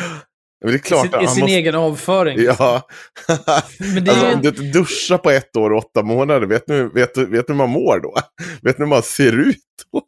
Men 0.62 0.72
det 0.72 0.76
är 0.76 0.80
I 0.80 0.82
klart 0.82 1.06
sin, 1.06 1.16
att 1.16 1.24
i 1.24 1.28
sin 1.28 1.42
måste... 1.42 1.56
egen 1.56 1.76
avföring. 1.76 2.40
Ja. 2.40 2.88
Men 3.80 4.04
det 4.04 4.12
är 4.12 4.16
alltså, 4.16 4.36
om 4.36 4.42
du 4.42 4.50
inte 4.50 4.62
duschar 4.62 5.18
på 5.18 5.30
ett 5.32 5.56
år 5.58 5.72
och 5.72 5.78
åtta 5.78 6.04
månader, 6.04 6.48
vet 6.48 6.64
du, 6.68 6.90
vet, 6.90 7.18
vet 7.18 7.50
hur 7.50 7.54
man 7.54 7.70
mår 7.70 8.00
då? 8.00 8.16
Vet 8.62 8.78
du 8.78 8.84
hur 8.84 8.90
man 8.90 9.04
ser 9.04 9.40
ut 9.40 9.58
då? 9.92 10.02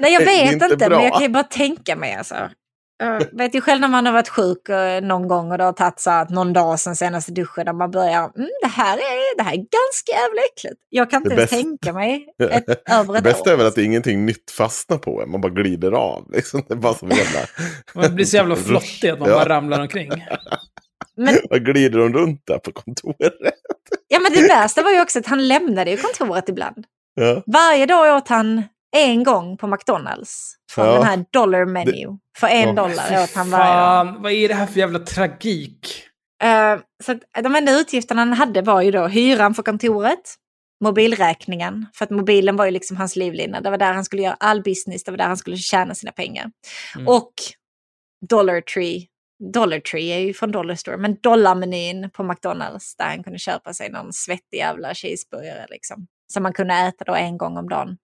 Nej, 0.00 0.12
jag 0.12 0.20
vet 0.20 0.52
inte 0.52 0.64
inte, 0.64 0.88
men 0.88 1.02
jag 1.04 1.12
kan 1.12 1.22
ju 1.22 1.28
bara 1.28 1.42
tänka 1.44 1.96
mig. 1.96 2.14
Alltså. 2.14 2.34
Jag 2.98 3.26
vet 3.38 3.54
ju 3.54 3.60
själv 3.60 3.80
när 3.80 3.88
man 3.88 4.06
har 4.06 4.12
varit 4.12 4.28
sjuk 4.28 4.68
eh, 4.68 5.02
någon 5.02 5.28
gång 5.28 5.52
och 5.52 5.58
det 5.58 5.64
har 5.64 5.72
tagit 5.72 6.00
så 6.00 6.10
här 6.10 6.26
någon 6.30 6.52
dag 6.52 6.80
sedan 6.80 6.96
senaste 6.96 7.32
duschen 7.32 7.64
där 7.66 7.72
man 7.72 7.90
börjar, 7.90 8.30
mm, 8.36 8.48
det, 8.62 8.68
här 8.68 8.96
är, 8.96 9.36
det 9.36 9.42
här 9.42 9.52
är 9.52 9.56
ganska 9.56 10.12
jävla 10.12 10.40
äckligt. 10.52 10.80
Jag 10.88 11.10
kan 11.10 11.22
inte 11.22 11.28
Det 11.34 11.40
ens 11.40 11.50
tänka 11.50 11.92
mig 11.92 12.26
ett, 12.50 12.90
över 12.90 13.12
Det 13.12 13.18
ett 13.18 13.24
bästa 13.24 13.50
år. 13.50 13.52
är 13.52 13.56
väl 13.56 13.66
att 13.66 13.78
ingenting 13.78 14.26
nytt 14.26 14.50
fastnar 14.50 14.98
på 14.98 15.22
en, 15.22 15.30
man 15.30 15.40
bara 15.40 15.52
glider 15.52 15.92
av. 15.92 16.30
Liksom. 16.32 16.62
Det 16.68 16.74
är 16.74 16.78
bara 16.78 16.94
som 16.94 17.08
jävla... 17.10 17.40
Man 17.94 18.14
blir 18.14 18.24
så 18.24 18.36
jävla 18.36 18.56
flottig 18.56 19.08
att 19.08 19.18
man 19.20 19.28
Ja. 19.28 19.34
bara 19.34 19.48
ramlar 19.48 19.80
omkring. 19.80 20.10
Men, 21.16 21.34
Vad 21.50 21.64
glider 21.64 21.98
de 21.98 22.12
runt 22.12 22.42
där 22.46 22.58
på 22.58 22.72
kontoret? 22.72 23.32
ja, 24.08 24.18
men 24.20 24.32
det 24.32 24.48
värsta 24.48 24.82
var 24.82 24.90
ju 24.92 25.00
också 25.02 25.18
att 25.18 25.26
han 25.26 25.48
lämnade 25.48 25.90
ju 25.90 25.96
kontoret 25.96 26.48
ibland. 26.48 26.84
Ja. 27.14 27.42
Varje 27.46 27.86
dag 27.86 28.16
åt 28.16 28.28
han 28.28 28.62
en 28.96 29.24
gång 29.24 29.56
på 29.56 29.66
McDonalds. 29.66 30.54
Från 30.70 30.86
Ja. 30.86 30.92
den 30.92 31.02
här 31.02 31.24
dollar 31.32 31.64
menu. 31.64 32.18
För 32.38 32.46
en 32.46 32.68
Ja. 32.68 32.72
dollar 32.82 33.22
åt 33.22 33.34
han 33.34 33.50
varje 33.50 34.12
vad 34.18 34.32
är 34.32 34.48
det 34.48 34.54
här 34.54 34.66
för 34.66 34.80
jävla 34.80 34.98
tragik? 34.98 36.04
Eh, 36.42 36.78
så 37.04 37.12
att 37.12 37.44
de 37.44 37.54
enda 37.56 37.72
utgifterna 37.72 38.20
han 38.20 38.32
hade 38.32 38.62
var 38.62 38.82
ju 38.82 38.90
då 38.90 39.06
hyran 39.06 39.54
för 39.54 39.62
kontoret, 39.62 40.34
mobilräkningen, 40.84 41.86
för 41.94 42.04
att 42.04 42.10
mobilen 42.10 42.56
var 42.56 42.64
ju 42.64 42.70
liksom 42.70 42.96
hans 42.96 43.16
livlina. 43.16 43.60
Det 43.60 43.70
var 43.70 43.78
där 43.78 43.92
han 43.92 44.04
skulle 44.04 44.22
göra 44.22 44.36
all 44.40 44.62
business, 44.62 45.04
det 45.04 45.10
var 45.10 45.18
där 45.18 45.24
han 45.26 45.36
skulle 45.36 45.56
tjäna 45.56 45.94
sina 45.94 46.12
pengar. 46.12 46.50
Mm. 46.94 47.08
Och 47.08 47.32
Dollar 48.28 48.60
Tree. 48.60 49.06
Dollar 49.52 49.80
Tree 49.80 50.14
är 50.14 50.18
ju 50.18 50.34
från 50.34 50.52
Dollar 50.52 50.74
Store, 50.74 50.96
men 50.96 51.16
dollarmenyn 51.22 52.10
på 52.10 52.22
McDonalds 52.22 52.96
där 52.96 53.04
han 53.04 53.22
kunde 53.24 53.38
köpa 53.38 53.74
sig 53.74 53.90
någon 53.90 54.12
svettig 54.12 54.58
jävla 54.58 54.94
cheeseburgare 54.94 55.66
liksom. 55.70 56.06
Som 56.32 56.42
man 56.42 56.52
kunde 56.52 56.74
äta 56.74 57.04
då 57.04 57.14
en 57.14 57.38
gång 57.38 57.56
om 57.56 57.68
dagen. 57.68 57.96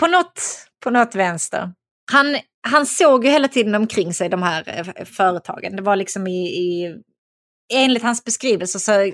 På 0.00 0.06
något, 0.06 0.40
på 0.84 0.90
något 0.90 1.14
vänster. 1.14 1.72
Han, 2.10 2.36
han 2.68 2.86
såg 2.86 3.24
ju 3.24 3.30
hela 3.30 3.48
tiden 3.48 3.74
omkring 3.74 4.14
sig 4.14 4.28
de 4.28 4.42
här 4.42 4.64
eh, 4.96 5.04
företagen. 5.04 5.76
Det 5.76 5.82
var 5.82 5.96
liksom 5.96 6.26
i, 6.26 6.46
i 6.46 6.96
enligt 7.72 8.02
hans 8.02 8.24
beskrivelse 8.24 8.80
så 8.80 8.92
eh, 8.92 9.12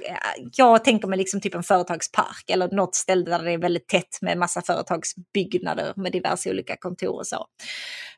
jag 0.56 0.84
tänker 0.84 1.08
mig 1.08 1.18
liksom 1.18 1.40
typ 1.40 1.54
en 1.54 1.62
företagspark 1.62 2.50
eller 2.50 2.68
något 2.68 2.94
ställe 2.94 3.24
där 3.24 3.42
det 3.42 3.52
är 3.52 3.58
väldigt 3.58 3.88
tätt 3.88 4.18
med 4.22 4.38
massa 4.38 4.62
företagsbyggnader 4.62 5.92
med 5.96 6.12
diverse 6.12 6.50
olika 6.50 6.76
kontor 6.76 7.18
och 7.18 7.26
så. 7.26 7.46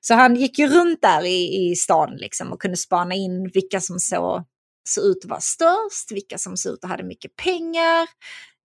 Så 0.01 0.15
han 0.15 0.37
gick 0.37 0.59
ju 0.59 0.69
runt 0.69 1.03
där 1.03 1.25
i, 1.25 1.71
i 1.71 1.77
stan 1.77 2.17
liksom 2.17 2.53
och 2.53 2.61
kunde 2.61 2.77
spana 2.77 3.15
in 3.15 3.51
vilka 3.55 3.81
som 3.81 3.99
så, 3.99 4.45
såg 4.89 5.05
ut 5.05 5.25
att 5.25 5.31
vara 5.31 5.41
störst, 5.41 6.13
vilka 6.13 6.39
som 6.39 6.57
såg 6.57 6.73
ut 6.73 6.85
att 6.85 6.91
hade 6.91 7.05
mycket 7.05 7.37
pengar, 7.37 8.09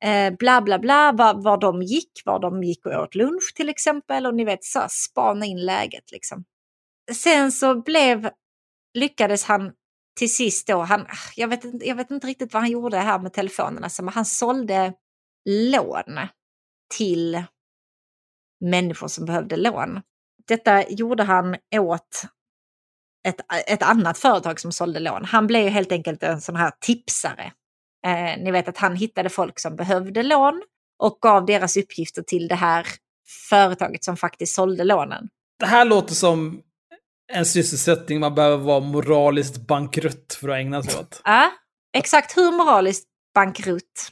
eh, 0.05 0.33
bla 0.39 0.61
bla 0.61 0.79
bla, 0.79 1.11
var, 1.11 1.43
var 1.43 1.57
de 1.57 1.83
gick, 1.83 2.11
var 2.25 2.39
de 2.39 2.63
gick 2.63 2.85
och 2.85 2.93
åt 3.03 3.15
lunch 3.15 3.53
till 3.55 3.69
exempel 3.69 4.25
och 4.25 4.35
ni 4.35 4.45
vet 4.45 4.63
så 4.63 4.79
här, 4.79 4.87
spana 4.91 5.45
in 5.45 5.65
läget 5.65 6.11
liksom. 6.11 6.43
Sen 7.11 7.51
så 7.51 7.81
blev, 7.81 8.29
lyckades 8.93 9.43
han 9.43 9.71
till 10.19 10.33
sist 10.35 10.67
då, 10.67 10.81
han, 10.81 11.05
jag, 11.35 11.47
vet, 11.47 11.63
inte- 11.63 11.87
jag 11.87 11.95
vet 11.95 12.11
inte 12.11 12.27
riktigt 12.27 12.53
vad 12.53 12.61
han 12.61 12.71
gjorde 12.71 12.97
här 12.97 13.19
med 13.19 13.33
telefonerna, 13.33 13.85
alltså, 13.85 14.03
men 14.03 14.13
han 14.13 14.25
sålde 14.25 14.93
lån 15.49 16.19
till 16.97 17.43
människor 18.65 19.07
som 19.07 19.25
behövde 19.25 19.57
lån. 19.57 20.01
Detta 20.47 20.89
gjorde 20.89 21.23
han 21.23 21.55
åt 21.75 22.23
ett, 23.27 23.41
ett 23.67 23.83
annat 23.83 24.17
företag 24.17 24.59
som 24.59 24.71
sålde 24.71 24.99
lån. 24.99 25.25
Han 25.25 25.47
blev 25.47 25.63
ju 25.63 25.69
helt 25.69 25.91
enkelt 25.91 26.23
en 26.23 26.41
sån 26.41 26.55
här 26.55 26.71
tipsare. 26.79 27.51
Eh, 28.05 28.43
ni 28.43 28.51
vet 28.51 28.67
att 28.67 28.77
han 28.77 28.95
hittade 28.95 29.29
folk 29.29 29.59
som 29.59 29.75
behövde 29.75 30.23
lån 30.23 30.61
och 30.99 31.17
gav 31.21 31.45
deras 31.45 31.77
uppgifter 31.77 32.21
till 32.21 32.47
det 32.47 32.55
här 32.55 32.87
företaget 33.49 34.03
som 34.03 34.17
faktiskt 34.17 34.55
sålde 34.55 34.83
lånen. 34.83 35.27
Det 35.59 35.65
här 35.65 35.85
låter 35.85 36.13
som 36.13 36.61
en 37.33 37.45
sysselsättning 37.45 38.19
man 38.19 38.35
behöver 38.35 38.57
vara 38.57 38.79
moraliskt 38.79 39.67
bankrutt 39.67 40.37
för 40.39 40.49
att 40.49 40.55
ägna 40.55 40.83
sig 40.83 40.99
åt. 40.99 41.21
Ja, 41.23 41.51
exakt 41.97 42.37
hur 42.37 42.51
moraliskt 42.51 43.07
bankrutt. 43.33 44.11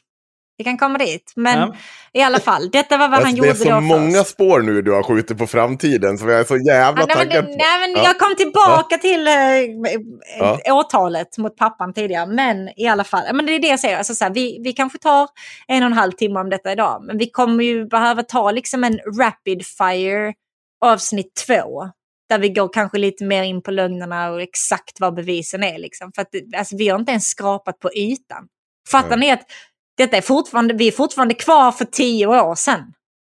Vi 0.63 0.65
kan 0.65 0.77
komma 0.77 0.97
dit. 0.97 1.33
Men 1.35 1.59
Ja. 1.59 1.75
i 2.13 2.21
alla 2.21 2.39
fall, 2.39 2.69
detta 2.71 2.97
var 2.97 3.07
vad 3.09 3.19
han 3.19 3.27
Alltså, 3.27 3.41
det 3.41 3.47
gjorde 3.47 3.59
är 3.59 3.63
så 3.65 3.69
då 3.69 3.81
många 3.81 4.23
spår 4.23 4.61
nu 4.61 4.81
du 4.81 4.91
har 4.91 5.03
skjutit 5.03 5.37
på 5.37 5.47
framtiden 5.47 6.17
så 6.17 6.29
jag 6.29 6.39
är 6.39 6.43
så 6.43 6.57
jävla 6.57 7.05
Ja, 7.09 7.15
taggad. 7.15 7.45
på- 7.45 7.49
nej, 7.51 7.79
men 7.79 7.91
Ja. 7.91 8.03
Jag 8.03 8.19
kom 8.19 8.35
tillbaka 8.35 8.97
till 8.97 9.27
eh, 9.27 9.33
Ja. 10.39 10.59
åtalet 10.73 11.37
mot 11.37 11.57
pappan 11.57 11.93
tidigare. 11.93 12.25
Men 12.25 12.69
i 12.79 12.87
alla 12.87 13.03
fall, 13.03 13.23
ja, 13.27 13.33
men 13.33 13.45
det 13.45 13.51
är 13.55 13.59
det 13.59 13.67
jag 13.67 13.79
säger. 13.79 13.97
Alltså, 13.97 14.15
så 14.15 14.23
här, 14.23 14.31
vi, 14.33 14.59
vi 14.63 14.73
kanske 14.73 14.97
tar 14.99 15.27
en 15.67 15.83
och 15.83 15.87
en 15.87 15.93
halv 15.93 16.11
timme 16.11 16.39
om 16.39 16.49
detta 16.49 16.71
idag. 16.71 17.03
Men 17.07 17.17
vi 17.17 17.29
kommer 17.29 17.63
ju 17.63 17.85
behöva 17.85 18.23
ta 18.23 18.51
liksom 18.51 18.83
en 18.83 18.99
rapid 19.19 19.65
fire 19.65 20.33
avsnitt 20.85 21.35
två. 21.47 21.89
Där 22.29 22.39
vi 22.39 22.49
går 22.49 22.69
kanske 22.73 22.97
lite 22.97 23.25
mer 23.25 23.43
in 23.43 23.61
på 23.61 23.71
lögnerna 23.71 24.29
och 24.31 24.41
exakt 24.41 24.99
vad 24.99 25.13
bevisen 25.15 25.63
är. 25.63 25.77
Liksom. 25.79 26.11
För 26.15 26.21
att 26.21 26.27
det- 26.31 26.57
alltså, 26.57 26.77
vi 26.77 26.89
har 26.89 26.99
inte 26.99 27.11
ens 27.11 27.25
skrapat 27.27 27.79
på 27.79 27.89
ytan. 27.95 28.47
Fattar 28.91 29.17
ni 29.17 29.31
att 29.31 29.41
detta 29.97 30.17
är 30.17 30.21
fortfarande, 30.21 30.73
vi 30.73 30.87
är 30.87 30.91
fortfarande 30.91 31.33
kvar 31.33 31.71
för 31.71 31.85
tio 31.85 32.27
år 32.27 32.55
sedan? 32.55 32.93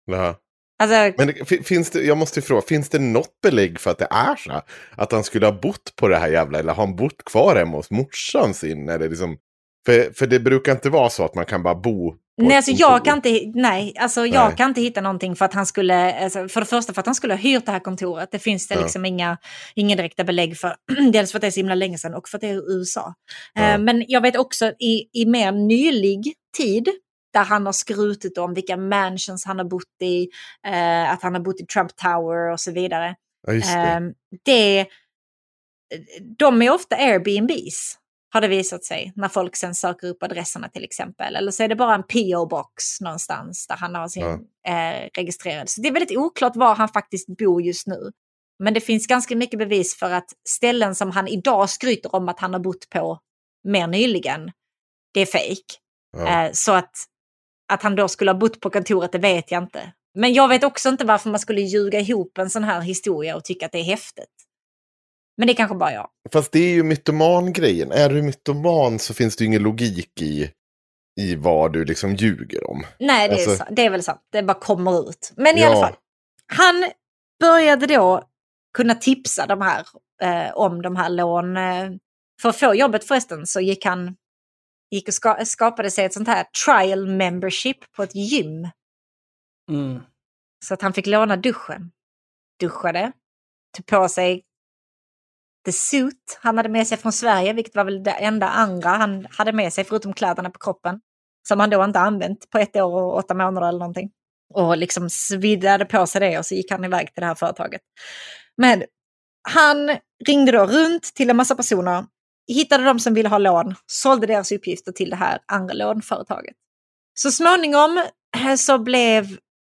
Jaha. 0.06 0.34
Alltså, 0.78 1.12
Men 1.18 1.26
det, 1.26 1.66
finns 1.66 1.90
det, 1.90 2.02
jag 2.02 2.16
måste 2.16 2.40
ju 2.40 2.46
fråga, 2.46 2.62
finns 2.62 2.88
det 2.88 2.98
något 2.98 3.40
belägg 3.42 3.80
för 3.80 3.90
att 3.90 3.98
det 3.98 4.08
är 4.10 4.36
så? 4.36 4.62
Att 4.96 5.12
han 5.12 5.24
skulle 5.24 5.46
ha 5.46 5.60
bott 5.60 5.96
på 5.96 6.08
det 6.08 6.16
här 6.16 6.28
jävla, 6.28 6.58
eller 6.58 6.72
har 6.72 6.86
han 6.86 6.96
bott 6.96 7.24
kvar 7.24 7.56
hemma 7.56 7.76
hos 7.76 7.90
morsan 7.90 8.54
sin? 8.54 8.88
Eller 8.88 9.08
liksom, 9.08 9.36
för, 9.86 10.12
för 10.14 10.26
det 10.26 10.40
brukar 10.40 10.72
inte 10.72 10.90
vara 10.90 11.10
så 11.10 11.24
att 11.24 11.34
man 11.34 11.44
kan 11.44 11.62
bara 11.62 11.74
bo 11.74 12.14
Nej, 12.38 12.56
alltså 12.56 12.70
jag 12.70 13.04
kan 13.04 13.16
inte, 13.16 13.52
nej, 13.54 13.94
alltså 13.98 14.26
jag 14.26 14.48
Nej. 14.48 14.56
kan 14.56 14.68
inte 14.68 14.80
hitta 14.80 15.00
någonting 15.00 15.36
för 15.36 15.44
att 15.44 15.54
han 15.54 15.66
skulle, 15.66 16.24
alltså 16.24 16.48
för 16.48 16.60
det 16.60 16.66
första 16.66 16.92
för 16.92 17.00
att 17.00 17.06
han 17.06 17.14
skulle 17.14 17.34
ha 17.34 17.38
hyrt 17.38 17.66
det 17.66 17.72
här 17.72 17.80
kontoret. 17.80 18.28
Det 18.32 18.38
finns 18.38 18.68
det 18.68 18.74
Ja. 18.74 18.80
liksom 18.80 19.04
inga, 19.04 19.38
inga 19.74 19.96
direkta 19.96 20.24
belägg 20.24 20.58
för. 20.58 20.76
Dels 21.12 21.30
för 21.32 21.38
att 21.38 21.40
det 21.40 21.46
är 21.46 21.50
så 21.50 21.60
himla 21.60 21.74
länge 21.74 21.98
sedan 21.98 22.14
och 22.14 22.28
för 22.28 22.38
att 22.38 22.40
det 22.40 22.48
är 22.48 22.78
USA. 22.78 23.14
Ja. 23.54 23.62
Eh, 23.62 23.78
men 23.78 24.04
jag 24.08 24.20
vet 24.20 24.36
också 24.36 24.72
i, 24.78 25.08
i 25.12 25.26
mer 25.26 25.52
nylig 25.52 26.34
tid 26.56 26.88
där 27.32 27.44
han 27.44 27.66
har 27.66 27.72
skrutit 27.72 28.38
om 28.38 28.54
vilka 28.54 28.76
mansions 28.76 29.44
han 29.44 29.58
har 29.58 29.64
bott 29.64 30.02
i, 30.02 30.28
eh, 30.66 31.12
att 31.12 31.22
han 31.22 31.34
har 31.34 31.40
bott 31.40 31.60
i 31.60 31.66
Trump 31.66 31.96
Tower 31.96 32.52
och 32.52 32.60
så 32.60 32.72
vidare. 32.72 33.14
Ja, 33.46 33.52
det. 33.52 33.58
Eh, 33.72 34.00
det, 34.44 34.86
de 36.38 36.62
är 36.62 36.70
ofta 36.70 36.96
Airbnbs, 36.96 37.98
har 38.36 38.40
det 38.40 38.48
visat 38.48 38.84
sig, 38.84 39.12
när 39.16 39.28
folk 39.28 39.56
sen 39.56 39.74
söker 39.74 40.06
upp 40.08 40.22
adresserna 40.22 40.68
till 40.68 40.84
exempel. 40.84 41.36
Eller 41.36 41.50
så 41.50 41.62
är 41.62 41.68
det 41.68 41.76
bara 41.76 41.94
en 41.94 42.02
PO-box 42.02 43.00
någonstans 43.00 43.66
där 43.66 43.76
han 43.76 43.94
har 43.94 44.08
sin 44.08 44.24
eh, 44.68 45.08
registrerad. 45.14 45.68
Så 45.68 45.80
det 45.80 45.88
är 45.88 45.92
väldigt 45.92 46.18
oklart 46.18 46.56
var 46.56 46.74
han 46.74 46.88
faktiskt 46.88 47.26
bor 47.38 47.62
just 47.62 47.86
nu. 47.86 48.12
Men 48.58 48.74
det 48.74 48.80
finns 48.80 49.06
ganska 49.06 49.36
mycket 49.36 49.58
bevis 49.58 49.98
för 49.98 50.10
att 50.10 50.28
ställen 50.48 50.94
som 50.94 51.10
han 51.10 51.28
idag 51.28 51.70
skryter 51.70 52.14
om 52.14 52.28
att 52.28 52.40
han 52.40 52.52
har 52.52 52.60
bott 52.60 52.90
på 52.90 53.18
mer 53.64 53.86
nyligen, 53.86 54.52
det 55.14 55.20
är 55.20 55.26
fejk. 55.26 55.64
Ja. 56.16 56.44
Eh, 56.44 56.50
så 56.52 56.72
att, 56.72 56.94
att 57.72 57.82
han 57.82 57.96
då 57.96 58.08
skulle 58.08 58.30
ha 58.30 58.38
bott 58.38 58.60
på 58.60 58.70
kontoret, 58.70 59.12
det 59.12 59.18
vet 59.18 59.50
jag 59.50 59.62
inte. 59.62 59.92
Men 60.14 60.34
jag 60.34 60.48
vet 60.48 60.64
också 60.64 60.88
inte 60.88 61.04
varför 61.04 61.30
man 61.30 61.40
skulle 61.40 61.60
ljuga 61.60 62.00
ihop 62.00 62.38
en 62.38 62.50
sån 62.50 62.64
här 62.64 62.80
historia 62.80 63.36
och 63.36 63.44
tycka 63.44 63.66
att 63.66 63.72
det 63.72 63.78
är 63.78 63.84
häftigt. 63.84 64.35
Men 65.36 65.46
det 65.46 65.52
är 65.52 65.56
kanske 65.56 65.76
bara 65.76 65.92
jag. 65.92 66.08
Fast 66.32 66.52
det 66.52 66.58
är 66.58 66.70
ju 66.74 66.82
mytoman-grejen. 66.82 67.92
Är 67.92 68.08
du 68.08 68.22
mytoman 68.22 68.98
så 68.98 69.14
finns 69.14 69.36
det 69.36 69.44
ju 69.44 69.48
ingen 69.48 69.62
logik 69.62 70.22
i, 70.22 70.50
i 71.20 71.34
vad 71.36 71.72
du 71.72 71.84
liksom 71.84 72.14
ljuger 72.14 72.70
om. 72.70 72.86
Nej, 72.98 73.28
det, 73.28 73.34
är, 73.34 73.38
Alltså- 73.48 73.56
sant. 73.56 73.70
det 73.72 73.84
är 73.86 73.90
väl 73.90 74.02
sant. 74.02 74.20
Det 74.32 74.42
bara 74.42 74.58
kommer 74.60 75.08
ut. 75.10 75.32
Men 75.36 75.56
i 75.56 75.60
Ja. 75.60 75.66
alla 75.70 75.80
fall. 75.86 75.96
Han 76.46 76.90
började 77.40 77.86
då 77.86 78.22
kunna 78.76 78.94
tipsa 78.94 79.46
de 79.46 79.60
här 79.60 79.86
eh, 80.22 80.52
om 80.56 80.82
de 80.82 80.96
här 80.96 81.08
lån. 81.08 81.56
Eh, 81.56 81.90
för 82.42 82.48
att 82.48 82.56
få 82.56 82.74
jobbet 82.74 83.04
förresten 83.04 83.46
så 83.46 83.60
gick 83.60 83.84
han 83.84 84.16
gick 84.90 85.08
och 85.08 85.14
ska, 85.14 85.44
skapade 85.44 85.90
sig 85.90 86.04
ett 86.04 86.12
sånt 86.14 86.28
här 86.28 86.46
trial 86.64 87.06
membership 87.06 87.92
på 87.92 88.02
ett 88.02 88.14
gym. 88.14 88.68
Mm. 89.70 90.02
Så 90.64 90.74
att 90.74 90.82
han 90.82 90.92
fick 90.92 91.06
låna 91.06 91.36
duschen. 91.36 91.90
Duschade, 92.60 93.12
tog 93.76 93.86
på 93.86 94.08
sig 94.08 94.42
the 95.66 95.72
suit 95.72 96.38
han 96.42 96.56
hade 96.56 96.68
med 96.68 96.86
sig 96.86 96.98
från 96.98 97.12
Sverige, 97.12 97.52
vilket 97.52 97.76
var 97.76 97.84
väl 97.84 98.02
det 98.02 98.10
enda 98.10 98.48
andra 98.48 98.88
han 98.88 99.26
hade 99.30 99.52
med 99.52 99.72
sig 99.72 99.84
förutom 99.84 100.12
kläderna 100.12 100.50
på 100.50 100.58
kroppen. 100.58 101.00
Som 101.48 101.60
han 101.60 101.70
då 101.70 101.84
inte 101.84 101.98
använt 101.98 102.50
på 102.50 102.58
ett 102.58 102.76
år 102.76 103.02
och 103.02 103.16
åtta 103.16 103.34
månader 103.34 103.68
eller 103.68 103.78
någonting. 103.78 104.10
Och 104.54 104.76
liksom 104.76 105.10
sviddade 105.10 105.84
på 105.84 106.06
sig 106.06 106.20
det 106.20 106.38
och 106.38 106.46
så 106.46 106.54
gick 106.54 106.70
han 106.70 106.84
iväg 106.84 107.14
till 107.14 107.20
det 107.20 107.26
här 107.26 107.34
företaget. 107.34 107.80
Men 108.56 108.84
han 109.48 109.96
ringde 110.26 110.52
då 110.52 110.66
runt 110.66 111.02
till 111.02 111.30
en 111.30 111.36
massa 111.36 111.54
personer, 111.54 112.04
hittade 112.48 112.84
de 112.84 112.98
som 112.98 113.14
ville 113.14 113.28
ha 113.28 113.38
lån, 113.38 113.74
sålde 113.86 114.26
deras 114.26 114.52
uppgifter 114.52 114.92
till 114.92 115.10
det 115.10 115.16
här 115.16 115.38
andra 115.46 115.74
lånföretaget. 115.74 116.54
Så 117.14 117.30
småningom 117.30 118.04
eh, 118.36 118.54
så 118.54 118.78
blev 118.78 119.26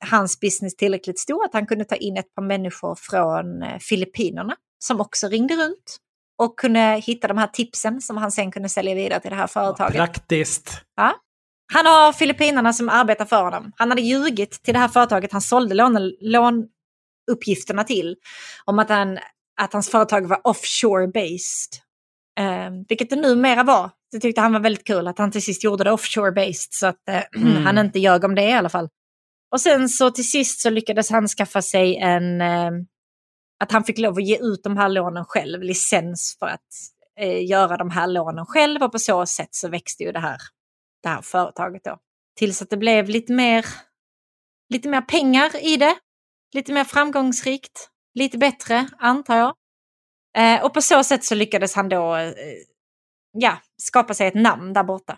hans 0.05 0.39
business 0.39 0.75
tillräckligt 0.75 1.19
stor 1.19 1.45
att 1.45 1.53
han 1.53 1.65
kunde 1.65 1.85
ta 1.85 1.95
in 1.95 2.17
ett 2.17 2.35
par 2.35 2.43
människor 2.43 2.95
från 2.95 3.63
eh, 3.63 3.79
Filippinerna 3.79 4.55
som 4.85 5.01
också 5.01 5.27
ringde 5.27 5.55
runt 5.55 5.97
och 6.37 6.59
kunde 6.59 6.79
hitta 7.05 7.27
de 7.27 7.37
här 7.37 7.47
tipsen 7.47 8.01
som 8.01 8.17
han 8.17 8.31
sen 8.31 8.51
kunde 8.51 8.69
sälja 8.69 8.95
vidare 8.95 9.19
till 9.19 9.29
det 9.29 9.35
här 9.35 9.47
företaget. 9.47 9.95
Praktiskt. 9.95 10.81
Ja. 10.95 11.13
Han 11.73 11.85
har 11.85 12.13
Filippinerna 12.13 12.73
som 12.73 12.89
arbetar 12.89 13.25
för 13.25 13.43
honom. 13.43 13.71
Han 13.77 13.89
hade 13.89 14.01
ljugit 14.01 14.51
till 14.63 14.73
det 14.73 14.79
här 14.79 14.87
företaget 14.87 15.31
han 15.31 15.41
sålde 15.41 15.75
lån, 15.75 16.13
lånuppgifterna 16.21 17.83
till 17.83 18.15
om 18.65 18.79
att, 18.79 18.89
han, 18.89 19.19
att 19.61 19.73
hans 19.73 19.89
företag 19.89 20.27
var 20.27 20.47
offshore 20.47 21.07
based. 21.07 21.81
Eh, 22.39 22.71
vilket 22.89 23.09
det 23.09 23.15
numera 23.15 23.63
var. 23.63 23.89
Det 24.11 24.19
tyckte 24.19 24.41
han 24.41 24.53
var 24.53 24.59
väldigt 24.59 24.87
kul 24.87 25.07
att 25.07 25.17
han 25.17 25.31
till 25.31 25.41
sist 25.43 25.63
gjorde 25.63 25.83
det 25.83 25.91
offshore 25.91 26.31
based 26.31 26.73
så 26.73 26.87
att 26.87 27.09
eh, 27.09 27.21
Mm. 27.41 27.65
han 27.65 27.77
inte 27.77 27.99
ljög 27.99 28.23
om 28.23 28.35
det 28.35 28.43
i 28.43 28.53
alla 28.53 28.69
fall. 28.69 28.89
Och 29.51 29.61
sen 29.61 29.89
så 29.89 30.11
till 30.11 30.29
sist 30.29 30.61
så 30.61 30.69
lyckades 30.69 31.09
han 31.09 31.27
skaffa 31.27 31.61
sig 31.61 31.97
en, 31.97 32.41
eh, 32.41 32.71
att 33.61 33.71
han 33.71 33.83
fick 33.83 33.97
lov 33.97 34.17
att 34.17 34.23
ge 34.23 34.37
ut 34.37 34.63
de 34.63 34.77
här 34.77 34.89
lånen 34.89 35.25
själv, 35.25 35.61
licens 35.61 36.35
för 36.39 36.45
att 36.45 36.67
eh, 37.19 37.45
göra 37.45 37.77
de 37.77 37.89
här 37.89 38.07
lånen 38.07 38.45
själv 38.45 38.83
och 38.83 38.91
på 38.91 38.99
så 38.99 39.25
sätt 39.25 39.49
så 39.51 39.69
växte 39.69 40.03
ju 40.03 40.11
det 40.11 40.19
här, 40.19 40.37
det 41.03 41.09
här 41.09 41.21
företaget 41.21 41.83
då. 41.83 41.97
Tills 42.35 42.61
att 42.61 42.69
det 42.69 42.77
blev 42.77 43.09
lite 43.09 43.33
mer, 43.33 43.65
lite 44.69 44.89
mer 44.89 45.01
pengar 45.01 45.65
i 45.65 45.77
det, 45.77 45.95
lite 46.53 46.73
mer 46.73 46.83
framgångsrikt, 46.83 47.89
lite 48.13 48.37
bättre 48.37 48.87
antar 48.97 49.37
jag. 49.37 49.55
Eh, 50.37 50.65
och 50.65 50.73
på 50.73 50.81
så 50.81 51.03
sätt 51.03 51.23
så 51.23 51.35
lyckades 51.35 51.75
han 51.75 51.89
då 51.89 52.15
eh, 52.15 52.33
ja, 53.31 53.57
skapa 53.81 54.13
sig 54.13 54.27
ett 54.27 54.35
namn 54.35 54.73
där 54.73 54.83
borta. 54.83 55.17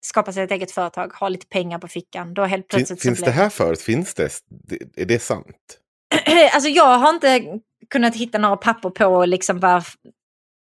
Skapa 0.00 0.32
sig 0.32 0.44
ett 0.44 0.50
eget 0.50 0.70
företag, 0.70 1.12
ha 1.12 1.28
lite 1.28 1.46
pengar 1.46 1.78
på 1.78 1.88
fickan. 1.88 2.34
Då 2.34 2.44
helt 2.44 2.68
plötsligt 2.68 3.02
finns 3.02 3.18
det 3.18 3.24
blev... 3.24 3.34
här 3.34 3.48
förut? 3.48 3.80
Finns 3.80 4.14
det? 4.14 4.30
det? 4.48 5.02
Är 5.02 5.06
det 5.06 5.18
sant? 5.18 5.80
alltså 6.52 6.68
jag 6.68 6.98
har 6.98 7.10
inte 7.10 7.60
kunnat 7.90 8.14
hitta 8.14 8.38
några 8.38 8.56
papper 8.56 8.90
på 8.90 9.24
liksom 9.24 9.60
vad 9.60 9.84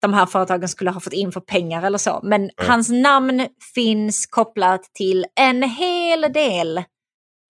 de 0.02 0.14
här 0.14 0.26
företagen 0.26 0.68
skulle 0.68 0.90
ha 0.90 1.00
fått 1.00 1.12
in 1.12 1.32
för 1.32 1.40
pengar 1.40 1.82
eller 1.82 1.98
så. 1.98 2.20
Men 2.22 2.50
hans 2.56 2.88
namn 2.88 3.48
finns 3.74 4.26
kopplat 4.26 4.82
till 4.94 5.26
en 5.40 5.62
hel 5.62 6.20
del 6.32 6.78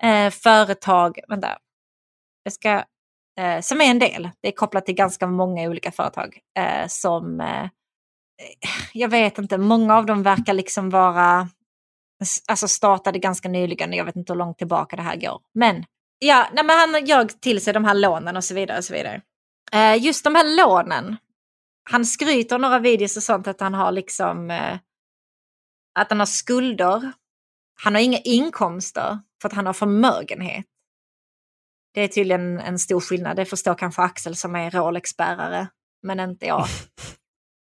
eh, 0.03 0.31
företag. 0.31 1.19
Vänta. 1.29 1.59
Jag 2.43 2.53
ska, 2.53 2.85
eh, 3.41 3.61
som 3.61 3.81
är 3.81 3.85
en 3.85 3.99
del. 3.99 4.31
Det 4.41 4.49
är 4.49 4.53
kopplat 4.53 4.87
till 4.87 4.95
ganska 4.95 5.27
många 5.27 5.69
olika 5.69 5.93
företag. 5.93 6.39
Eh, 6.59 6.87
som, 6.89 7.41
eh, 7.41 7.69
jag 8.93 9.09
vet 9.09 9.39
inte, 9.39 9.59
många 9.59 9.97
av 9.97 10.07
dem 10.07 10.23
verkar 10.23 10.53
liksom 10.53 10.91
vara, 10.91 11.49
alltså 12.49 12.69
startade 12.69 13.19
ganska 13.19 13.49
nyligen. 13.49 13.93
Jag 13.93 14.05
vet 14.05 14.17
inte 14.17 14.33
hur 14.33 14.39
långt 14.39 14.59
tillbaka 14.59 14.97
det 14.97 15.03
här 15.03 15.17
går. 15.17 15.41
Men 15.55 15.85
Ja, 16.19 16.49
nej, 16.53 16.65
men 16.65 16.79
han 16.79 17.07
gör 17.07 17.25
till 17.25 17.61
sig 17.61 17.73
de 17.73 17.85
här 17.85 17.95
lånen 17.95 18.37
och 18.37 18.45
så 18.45 18.55
vidare. 18.55 18.79
Och 18.79 18.85
så 18.85 18.93
vidare. 18.95 19.23
Eh, 19.73 20.05
just 20.05 20.25
de 20.25 20.35
här 20.35 20.57
lånen. 20.57 21.17
Han 21.91 22.07
skryter 22.07 22.59
några 22.59 22.79
videos 22.79 23.17
och 23.17 23.23
sånt 23.23 23.47
att 23.47 23.61
han 23.61 23.75
har 23.75 23.93
liksom 23.93 24.51
eh, 24.51 24.79
att 25.99 26.11
han 26.11 26.19
har 26.19 26.27
skulder. 26.27 27.13
Han 27.83 27.95
har 27.95 28.03
inga 28.03 28.19
inkomster 28.19 29.19
för 29.43 29.49
att 29.49 29.55
han 29.55 29.67
har 29.67 29.73
förmögenhet. 29.73 30.67
Det 31.95 32.01
är 32.01 32.09
tydligen 32.09 32.61
en 32.61 32.79
stor 32.79 33.01
skillnad. 33.01 33.37
Det 33.37 33.45
förstår 33.45 33.75
kanske 33.75 34.03
Axel 34.03 34.37
som 34.37 34.57
är 34.57 34.71
Rolex-bärare, 34.71 35.69
men 36.03 36.21
inte 36.21 36.47
jag. 36.47 36.67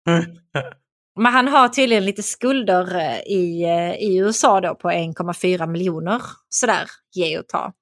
Men 1.20 1.32
han 1.32 1.48
har 1.48 1.68
tydligen 1.68 2.04
lite 2.04 2.22
skulder 2.22 2.96
eh, 2.96 3.18
i, 3.18 3.62
eh, 3.62 3.94
i 3.94 4.16
USA 4.16 4.60
då 4.60 4.74
på 4.74 4.90
1,4 4.90 5.66
miljoner. 5.66 6.22
Sådär, 6.48 6.90
ge 7.14 7.38
och 7.38 7.48
ta. 7.48 7.72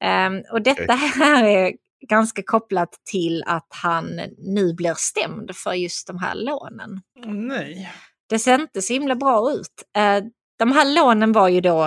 Ehm, 0.00 0.42
och 0.52 0.62
detta 0.62 0.92
här 0.92 1.44
är 1.44 1.72
ganska 2.08 2.42
kopplat 2.42 2.88
till 3.10 3.42
att 3.46 3.66
han 3.68 4.20
nu 4.38 4.74
blir 4.74 4.94
stämd 4.96 5.56
för 5.56 5.72
just 5.72 6.06
de 6.06 6.18
här 6.18 6.34
lånen. 6.34 7.00
Nej. 7.26 7.92
Det 8.28 8.38
ser 8.38 8.54
inte 8.54 8.82
så 8.82 8.92
himla 8.92 9.14
bra 9.14 9.52
ut. 9.52 9.82
Eh, 9.96 10.24
de 10.58 10.72
här 10.72 10.94
lånen 10.94 11.32
var 11.32 11.48
ju 11.48 11.60
då, 11.60 11.84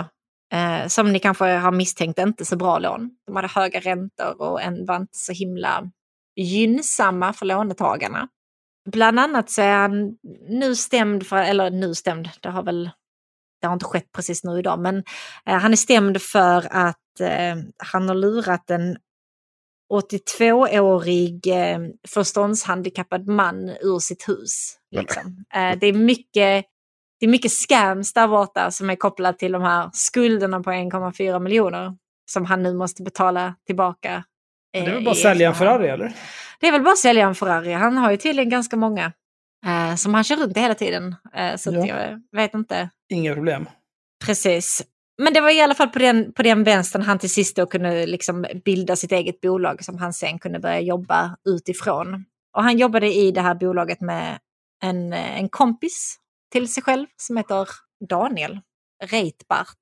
eh, 0.53 0.87
som 0.87 1.13
ni 1.13 1.19
kanske 1.19 1.45
har 1.45 1.71
misstänkt, 1.71 2.19
inte 2.19 2.45
så 2.45 2.55
bra 2.55 2.79
lån. 2.79 3.09
De 3.27 3.35
hade 3.35 3.47
höga 3.47 3.79
räntor 3.79 4.41
och 4.41 4.61
en 4.61 4.85
var 4.85 4.95
inte 4.95 5.17
så 5.17 5.33
himla 5.33 5.83
gynnsamma 6.35 7.33
för 7.33 7.45
lånetagarna. 7.45 8.27
Bland 8.91 9.19
annat 9.19 9.49
så 9.49 9.61
är 9.61 9.75
han 9.75 10.17
nu 10.49 10.75
stämd 10.75 11.27
för, 11.27 11.37
eller 11.37 11.69
nu 11.69 11.95
stämd, 11.95 12.29
det 12.41 12.49
har 12.49 12.63
väl 12.63 12.89
det 13.61 13.67
har 13.67 13.73
inte 13.73 13.85
skett 13.85 14.11
precis 14.15 14.43
nu 14.43 14.59
idag, 14.59 14.79
men 14.79 15.03
eh, 15.45 15.57
han 15.57 15.71
är 15.71 15.75
stämd 15.75 16.21
för 16.21 16.67
att 16.71 17.19
eh, 17.19 17.55
han 17.77 18.07
har 18.07 18.15
lurat 18.15 18.69
en 18.69 18.97
82-årig 19.93 21.47
eh, 21.47 21.79
förståndshandikappad 22.07 23.27
man 23.27 23.69
ur 23.69 23.99
sitt 23.99 24.29
hus. 24.29 24.77
Liksom. 24.91 25.45
Eh, 25.55 25.79
det, 25.79 25.87
är 25.87 25.93
mycket, 25.93 26.65
det 27.19 27.25
är 27.25 27.27
mycket 27.27 27.51
scams 27.51 28.13
där 28.13 28.27
borta 28.27 28.71
som 28.71 28.89
är 28.89 28.95
kopplat 28.95 29.39
till 29.39 29.51
de 29.51 29.61
här 29.61 29.89
skulderna 29.93 30.63
på 30.63 30.71
1,4 30.71 31.39
miljoner 31.39 31.97
som 32.31 32.45
han 32.45 32.63
nu 32.63 32.73
måste 32.73 33.03
betala 33.03 33.55
tillbaka. 33.65 34.23
Det 34.73 34.79
är 34.79 34.87
eh, 34.87 34.93
väl 34.93 35.03
bara 35.03 35.11
att 35.11 35.17
sälja 35.17 35.49
en. 35.49 35.55
Ferrari 35.55 35.87
eller? 35.87 36.13
Det 36.59 36.67
är 36.67 36.71
väl 36.71 36.81
bara 36.81 36.91
att 36.91 36.97
sälja 36.97 37.27
en 37.27 37.35
Ferrari. 37.35 37.73
Han 37.73 37.97
har 37.97 38.11
ju 38.11 38.17
tydligen 38.17 38.49
ganska 38.49 38.77
många 38.77 39.13
eh, 39.65 39.95
som 39.95 40.13
han 40.13 40.23
kör 40.23 40.35
runt 40.35 40.57
i 40.57 40.59
hela 40.59 40.75
tiden. 40.75 41.15
Eh, 41.35 41.55
så 41.55 41.71
Ja. 41.73 41.85
jag 41.87 42.21
vet 42.35 42.53
inte. 42.53 42.89
Inga 43.09 43.33
problem. 43.33 43.69
Precis. 44.25 44.83
Men 45.21 45.33
det 45.33 45.41
var 45.41 45.49
i 45.49 45.61
alla 45.61 45.75
fall 45.75 45.89
på 45.89 45.99
den, 45.99 46.33
på 46.33 46.43
den 46.43 46.63
vänstern 46.63 47.01
han 47.01 47.19
till 47.19 47.29
sist 47.33 47.55
då 47.55 47.65
kunde 47.65 48.05
liksom 48.05 48.45
bilda 48.65 48.95
sitt 48.95 49.11
eget 49.11 49.41
bolag 49.41 49.83
som 49.83 49.97
han 49.97 50.13
sen 50.13 50.39
kunde 50.39 50.59
börja 50.59 50.79
jobba 50.79 51.37
utifrån. 51.49 52.25
Och 52.57 52.63
han 52.63 52.77
jobbade 52.77 53.13
i 53.13 53.31
det 53.31 53.41
här 53.41 53.55
bolaget 53.55 54.01
med 54.01 54.39
en, 54.83 55.13
en 55.13 55.49
kompis 55.49 56.15
till 56.51 56.73
sig 56.73 56.83
själv 56.83 57.05
som 57.17 57.37
heter 57.37 57.67
Daniel 58.09 58.59
Reitbart. 59.03 59.77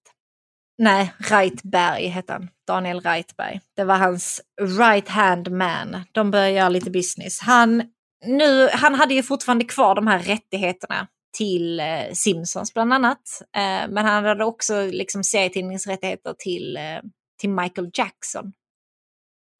Nej, 0.77 1.13
Reitberg 1.17 2.07
hette 2.07 2.33
han. 2.33 2.49
Daniel 2.67 3.01
Reitberg. 3.01 3.61
Det 3.75 3.83
var 3.83 3.97
hans 3.97 4.41
right 4.79 5.07
hand 5.09 5.51
man. 5.51 6.01
De 6.11 6.31
började 6.31 6.51
göra 6.51 6.69
lite 6.69 6.91
business. 6.91 7.39
Han, 7.39 7.83
nu, 8.25 8.69
han 8.73 8.95
hade 8.95 9.13
ju 9.13 9.23
fortfarande 9.23 9.65
kvar 9.65 9.95
de 9.95 10.07
här 10.07 10.19
rättigheterna 10.19 11.07
till 11.37 11.79
eh, 11.79 12.13
Simpsons 12.13 12.73
bland 12.73 12.93
annat. 12.93 13.41
Eh, 13.55 13.89
men 13.89 13.97
han 13.97 14.25
hade 14.25 14.45
också 14.45 14.85
liksom 14.85 15.23
serietidningsrättigheter 15.23 16.35
till, 16.39 16.77
eh, 16.77 16.99
till 17.39 17.49
Michael 17.49 17.89
Jackson. 17.93 18.53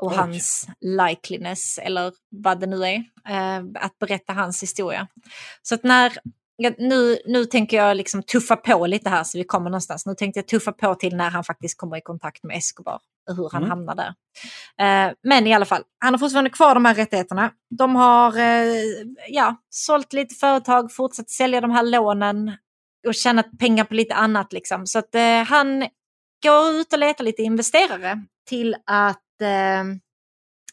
Och 0.01 0.11
Oj. 0.11 0.17
hans 0.17 0.67
likeliness, 0.81 1.77
eller 1.77 2.13
vad 2.29 2.59
det 2.59 2.67
nu 2.67 2.83
är, 2.83 3.03
att 3.79 3.99
berätta 3.99 4.33
hans 4.33 4.63
historia. 4.63 5.07
Så 5.61 5.75
att 5.75 5.83
när, 5.83 6.13
nu, 6.77 7.17
nu 7.25 7.45
tänker 7.45 7.77
jag 7.77 7.97
liksom 7.97 8.23
tuffa 8.23 8.55
på 8.55 8.85
lite 8.87 9.09
här 9.09 9.23
så 9.23 9.37
vi 9.37 9.43
kommer 9.43 9.69
någonstans. 9.69 10.05
Nu 10.05 10.15
tänkte 10.15 10.39
jag 10.39 10.47
tuffa 10.47 10.71
på 10.71 10.95
till 10.95 11.15
när 11.15 11.29
han 11.29 11.43
faktiskt 11.43 11.77
kommer 11.77 11.97
i 11.97 12.01
kontakt 12.01 12.43
med 12.43 12.57
Escobar 12.57 12.99
och 13.29 13.35
hur 13.35 13.49
han 13.51 13.63
Mm. 13.63 13.69
hamnar 13.69 13.95
där. 13.95 14.13
Eh, 15.07 15.13
men 15.23 15.47
i 15.47 15.53
alla 15.53 15.65
fall, 15.65 15.83
han 15.99 16.13
har 16.13 16.19
fortfarande 16.19 16.49
kvar 16.49 16.73
de 16.73 16.85
här 16.85 16.95
rättigheterna. 16.95 17.51
De 17.77 17.95
har 17.95 18.37
eh, 18.37 18.83
ja, 19.29 19.55
sålt 19.69 20.13
lite 20.13 20.35
företag, 20.35 20.93
fortsatt 20.93 21.29
sälja 21.29 21.61
de 21.61 21.71
här 21.71 21.83
lånen 21.83 22.51
och 23.07 23.15
tjänat 23.15 23.59
pengar 23.59 23.83
på 23.83 23.93
lite 23.93 24.15
annat. 24.15 24.53
Liksom. 24.53 24.87
Så 24.87 24.99
att 24.99 25.15
eh, 25.15 25.43
han 25.43 25.87
går 26.43 26.69
ut 26.69 26.93
och 26.93 26.99
letar 26.99 27.23
lite 27.23 27.41
investerare 27.41 28.23
till 28.49 28.75
att 28.85 29.41
eh, 29.41 29.83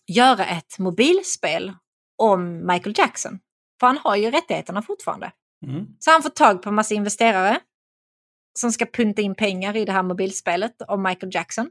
göra 0.06 0.44
ett 0.44 0.78
mobilspel 0.78 1.72
om 2.18 2.66
Michael 2.66 2.94
Jackson. 2.98 3.38
För 3.80 3.86
han 3.86 3.98
har 3.98 4.16
ju 4.16 4.30
rättigheterna 4.30 4.82
fortfarande. 4.82 5.32
Mm. 5.68 5.86
Så 5.98 6.10
han 6.10 6.22
får 6.22 6.30
tag 6.30 6.62
på 6.62 6.68
en 6.68 6.74
massa 6.74 6.94
investerare 6.94 7.60
som 8.58 8.72
ska 8.72 8.86
punta 8.86 9.22
in 9.22 9.34
pengar 9.34 9.76
i 9.76 9.84
det 9.84 9.92
här 9.92 10.02
mobilspelet 10.02 10.82
om 10.88 11.02
Michael 11.02 11.34
Jackson. 11.34 11.70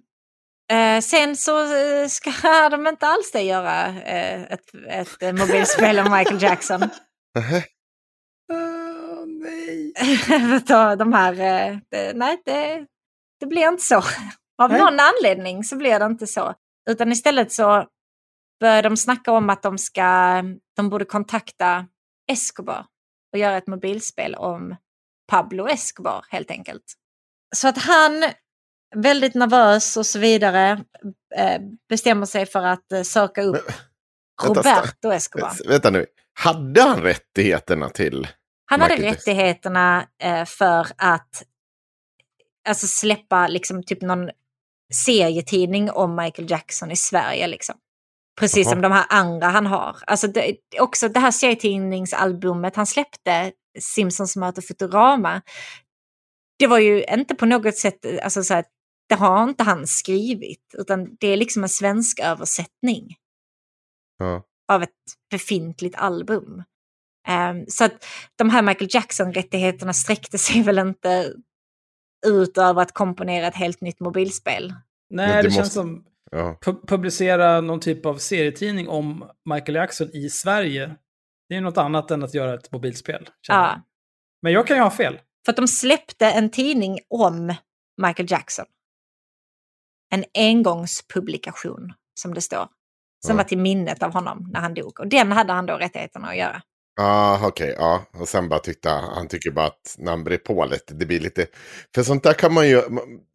Eh, 0.71 1.01
sen 1.01 1.35
så 1.35 1.59
eh, 1.75 2.07
ska 2.07 2.31
de 2.71 2.87
inte 2.87 3.07
alls 3.07 3.31
det 3.31 3.41
göra 3.41 3.87
eh, 3.87 4.41
ett, 4.43 4.75
ett 4.87 5.23
eh, 5.23 5.33
mobilspel 5.33 5.99
om 5.99 6.11
Michael 6.11 6.41
Jackson. 6.41 6.81
Nej. 9.41 9.93
de 10.97 11.13
här... 11.13 11.33
eh, 11.33 11.77
Det, 11.91 12.13
nej, 12.15 12.41
det, 12.45 12.85
det 13.39 13.45
blir 13.45 13.67
inte 13.67 13.83
så. 13.83 14.01
Av 14.61 14.69
Nej. 14.69 14.79
någon 14.79 14.99
anledning 14.99 15.63
så 15.63 15.75
blir 15.77 15.99
det 15.99 16.05
inte 16.05 16.27
så. 16.27 16.53
Utan 16.89 17.11
istället 17.11 17.51
så 17.51 17.87
börjar 18.59 18.83
de 18.83 18.97
snacka 18.97 19.31
om 19.31 19.49
att 19.49 19.61
de 19.61 19.77
ska... 19.77 20.03
De 20.75 20.89
borde 20.89 21.05
kontakta 21.05 21.85
Escobar 22.31 22.85
och 23.34 23.39
göra 23.39 23.57
ett 23.57 23.67
mobilspel 23.67 24.36
om 24.36 24.75
Pablo 25.27 25.67
Escobar 25.67 26.25
helt 26.29 26.51
enkelt. 26.51 26.84
Så 27.55 27.67
att 27.67 27.77
han, 27.77 28.23
väldigt 28.95 29.36
nervös 29.36 29.97
och 29.97 30.05
så 30.05 30.19
vidare, 30.19 30.84
eh, 31.36 31.61
bestämmer 31.89 32.25
sig 32.25 32.45
för 32.45 32.63
att 32.63 32.91
eh, 32.91 33.01
söka 33.01 33.43
upp 33.43 33.71
vänta, 34.43 34.59
Roberto 34.59 35.11
Escobar. 35.11 35.67
Vänta 35.67 35.89
nu. 35.89 36.05
Hade 36.34 36.81
han 36.81 37.01
rättigheterna 37.01 37.89
till? 37.89 38.27
Han 38.65 38.81
hade 38.81 38.95
Michael 38.95 39.13
rättigheterna 39.13 40.07
eh, 40.21 40.45
för 40.45 40.88
att 40.97 41.43
alltså, 42.67 42.88
släppa 42.88 43.47
liksom, 43.47 43.84
typ 43.84 44.01
någon 44.01 44.29
serietidning 44.93 45.91
om 45.91 46.15
Michael 46.15 46.51
Jackson 46.51 46.91
i 46.91 46.95
Sverige. 46.95 47.47
Liksom. 47.47 47.75
Precis 48.39 48.65
Jaha. 48.65 48.73
som 48.73 48.81
de 48.81 48.91
här 48.91 49.05
andra 49.09 49.47
han 49.47 49.65
har. 49.65 49.97
Alltså, 50.07 50.27
det, 50.27 50.57
också 50.79 51.09
det 51.09 51.19
här 51.19 51.31
serietidningsalbumet 51.31 52.75
han 52.75 52.88
släppte, 52.88 53.51
Simpsons 53.79 54.36
möter 54.36 54.61
Futurama, 54.61 55.41
det 56.59 56.67
var 56.67 56.79
ju 56.79 57.03
inte 57.03 57.36
på 57.36 57.45
något 57.45 57.77
sätt, 57.77 58.05
alltså, 58.23 58.43
så 58.43 58.53
här, 58.53 58.65
det 59.09 59.15
har 59.15 59.43
inte 59.43 59.63
han 59.63 59.88
skrivit, 59.88 60.75
utan 60.77 61.15
det 61.19 61.27
är 61.27 61.38
liksom 61.38 61.63
en 61.63 61.69
svensk 61.69 62.19
översättning 62.19 63.15
Ja. 64.19 64.43
av 64.71 64.84
ett 64.84 64.89
befintligt 65.31 65.95
album. 65.95 66.63
Ehm, 67.27 67.65
så 67.67 67.84
att 67.86 68.05
de 68.36 68.49
här 68.49 68.61
Michael 68.61 68.89
Jackson-rättigheterna 68.93 69.93
sträckte 69.93 70.38
sig 70.38 70.61
väl 70.63 70.77
inte 70.79 71.34
ut 72.25 72.57
över 72.57 72.81
att 72.81 72.91
komponera 72.91 73.47
ett 73.47 73.55
helt 73.55 73.81
nytt 73.81 73.99
mobilspel. 73.99 74.73
Nej, 75.09 75.27
det, 75.27 75.41
det 75.41 75.51
känns 75.51 75.57
måste- 75.57 75.73
som 75.73 76.05
Ja. 76.36 76.57
pu- 76.61 76.88
publicera 76.88 77.61
någon 77.61 77.79
typ 77.79 78.05
av 78.05 78.17
serietidning 78.17 78.89
om 78.89 79.29
Michael 79.53 79.75
Jackson 79.75 80.09
i 80.15 80.29
Sverige. 80.29 80.95
Det 81.49 81.55
är 81.55 81.61
något 81.61 81.77
annat 81.77 82.11
än 82.11 82.23
att 82.23 82.34
göra 82.34 82.53
ett 82.53 82.71
mobilspel. 82.71 83.29
Ja, 83.47 83.81
Men 84.41 84.53
jag 84.53 84.67
kan 84.67 84.77
ju 84.77 84.84
ha 84.84 84.91
fel. 84.91 85.19
för 85.45 85.51
att 85.51 85.55
de 85.55 85.67
släppte 85.67 86.25
en 86.31 86.49
tidning 86.51 86.99
om 87.09 87.53
Michael 88.01 88.31
Jackson. 88.31 88.65
En 90.13 90.23
engångspublikation, 90.34 91.93
som 92.13 92.34
det 92.34 92.41
står. 92.41 92.67
Som 93.25 93.31
Ja. 93.31 93.36
var 93.36 93.43
till 93.43 93.57
minnet 93.57 94.03
av 94.03 94.13
honom 94.13 94.49
när 94.53 94.59
han 94.59 94.73
dog. 94.73 94.99
Och 94.99 95.07
den 95.07 95.31
hade 95.31 95.53
han 95.53 95.65
då 95.65 95.73
rättigheterna 95.77 96.27
att 96.27 96.38
göra. 96.38 96.61
Ah, 97.01 97.47
okej, 97.47 97.75
ja. 97.77 98.01
Och 98.19 98.27
sen 98.27 98.49
bara 98.49 98.59
tyckte 98.59 98.89
han, 98.89 99.27
tycker 99.27 99.51
bara 99.51 99.65
att 99.65 99.95
när 99.97 100.11
han 100.11 100.23
brer 100.23 100.37
på 100.37 100.65
lite, 100.65 100.93
det 100.93 101.05
blir 101.05 101.19
lite... 101.19 101.45
För 101.95 102.03
sånt 102.03 102.23
där 102.23 102.33
kan 102.33 102.53
man 102.53 102.67
ju... 102.69 102.81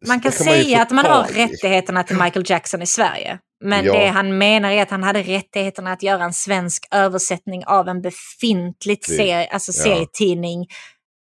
Man 0.07 0.21
kan 0.21 0.31
det 0.31 0.37
ju 0.37 0.43
säga 0.43 0.77
få 0.77 0.81
att 0.83 0.91
man 0.91 1.05
har 1.05 1.31
i. 1.31 1.45
rättigheterna 1.45 2.03
till 2.03 2.15
Michael 2.17 2.45
Jackson 2.49 2.81
i 2.81 2.85
Sverige. 2.85 3.39
Men 3.63 3.85
Ja. 3.85 3.93
det 3.93 4.07
han 4.07 4.37
menar 4.37 4.71
är 4.71 4.81
att 4.81 4.89
han 4.89 5.03
hade 5.03 5.21
rättigheterna 5.21 5.91
att 5.91 6.03
göra 6.03 6.23
en 6.23 6.33
svensk 6.33 6.87
översättning 6.91 7.65
av 7.65 7.87
en 7.87 8.01
befintligt 8.01 9.07
Det- 9.07 9.13
serie, 9.15 9.47
alltså 9.47 9.71
ja. 9.75 9.83
serietidning. 9.83 10.67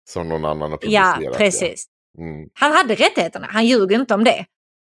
Som 0.09 0.29
någon 0.29 0.45
annan 0.45 0.71
har 0.71 0.79
Ja, 0.81 1.13
publicerat. 1.15 1.37
precis. 1.37 1.85
Ja. 2.17 2.23
Mm. 2.23 2.47
Han 2.53 2.71
hade 2.71 2.95
rättigheterna, 2.95 3.47
han 3.51 3.65
ljuger 3.65 3.99
inte 3.99 4.13
om 4.13 4.23
det. 4.23 4.45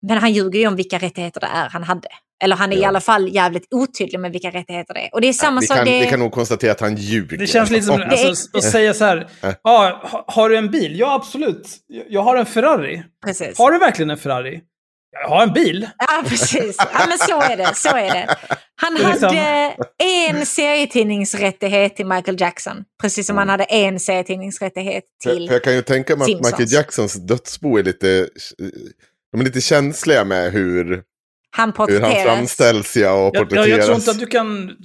Men 0.07 0.17
han 0.17 0.31
ljuger 0.33 0.59
ju 0.59 0.67
om 0.67 0.75
vilka 0.75 0.97
rättigheter 0.97 1.39
det 1.41 1.47
är 1.47 1.69
han 1.69 1.83
hade. 1.83 2.07
Eller 2.43 2.55
han 2.55 2.71
är 2.73 2.77
i 2.77 2.81
Ja. 2.81 2.87
alla 2.87 3.01
fall 3.01 3.35
jävligt 3.35 3.67
otydlig 3.73 4.19
med 4.19 4.31
vilka 4.31 4.47
rättigheter 4.51 4.93
det 4.93 4.99
är. 4.99 5.09
Och 5.13 5.21
det 5.21 5.27
är 5.27 5.33
samma 5.33 5.61
vi, 5.61 5.67
sak. 5.67 5.77
kan, 5.77 5.85
det... 5.85 5.99
vi 6.01 6.07
kan 6.07 6.19
nog 6.19 6.31
konstatera 6.31 6.71
att 6.71 6.79
han 6.81 6.95
ljuger. 6.95 7.37
Det 7.37 7.47
känns 7.47 7.69
lite 7.69 7.85
som 7.85 7.95
Om- 8.01 8.01
alltså, 8.09 8.57
att 8.57 8.63
säga 8.63 8.93
så 8.93 9.05
här. 9.05 9.29
Ja, 9.63 9.99
ha- 10.03 10.25
har 10.27 10.49
du 10.49 10.57
en 10.57 10.71
bil? 10.71 10.99
Ja, 10.99 11.15
absolut. 11.15 11.77
Jag- 12.09 12.21
har 12.21 12.35
en 12.35 12.45
Ferrari. 12.45 13.03
Precis. 13.25 13.57
Har 13.57 13.71
du 13.71 13.77
verkligen 13.79 14.09
en 14.09 14.17
Ferrari? 14.17 14.61
Jag 15.21 15.29
har 15.29 15.43
en 15.43 15.53
bil. 15.53 15.87
Ja, 15.97 16.23
precis. 16.29 16.75
Ja, 16.93 17.05
men 17.07 17.17
så 17.17 17.41
är 17.41 17.57
det. 17.57 17.71
Så 17.75 17.89
är 17.89 18.13
det. 18.13 18.35
Han 18.75 18.93
Det 18.95 19.03
är 19.03 19.07
liksom- 19.09 19.27
hade 19.27 19.75
en 20.29 20.45
serietidningsrättighet 20.45 21.95
till 21.95 22.05
Michael 22.05 22.41
Jackson. 22.41 22.83
Precis 23.01 23.27
som 23.27 23.37
han 23.37 23.49
hade 23.49 23.63
en 23.63 23.99
serietidningsrättighet 23.99 25.03
För, 25.23 25.29
till... 25.35 25.47
för 25.47 25.55
jag 25.55 25.63
kan 25.63 25.73
ju 25.75 25.81
tänka 25.81 26.15
mig 26.15 26.21
att 26.23 26.27
Simpsons. 26.29 26.51
Michael 26.51 26.73
Jacksons 26.73 27.13
dödsbo 27.13 27.77
är 27.77 27.83
lite... 27.83 28.27
De 29.31 29.41
är 29.41 29.45
lite 29.45 29.61
känsliga 29.61 30.23
med 30.23 30.51
hur, 30.51 31.03
Han 31.52 31.70
hur 31.70 31.84
han 31.84 31.88
porträtteras. 31.88 32.24
framställs 32.24 32.97
ja, 32.97 33.12
och 33.14 33.36
Jag, 33.36 33.41
jag, 33.41 33.50
porträtteras. 33.50 33.78
jag 33.78 33.86
tror 33.86 33.95
inte 33.95 34.12
att 34.12 34.20
du 34.20 34.26
kan 34.26 34.76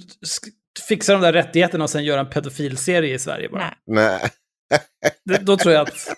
fixa 0.87 1.13
de 1.13 1.21
där 1.21 1.33
rättigheterna 1.33 1.83
och 1.83 1.89
sen 1.89 2.03
göra 2.03 2.19
en 2.19 2.29
pedofilserie 2.29 3.15
i 3.15 3.19
Sverige 3.19 3.49
bara. 3.49 3.73
Nej. 3.87 4.19
Nej. 4.19 4.31
Det, 5.25 5.37
då 5.37 5.57
tror 5.57 5.73
jag 5.73 5.87
att 5.87 6.15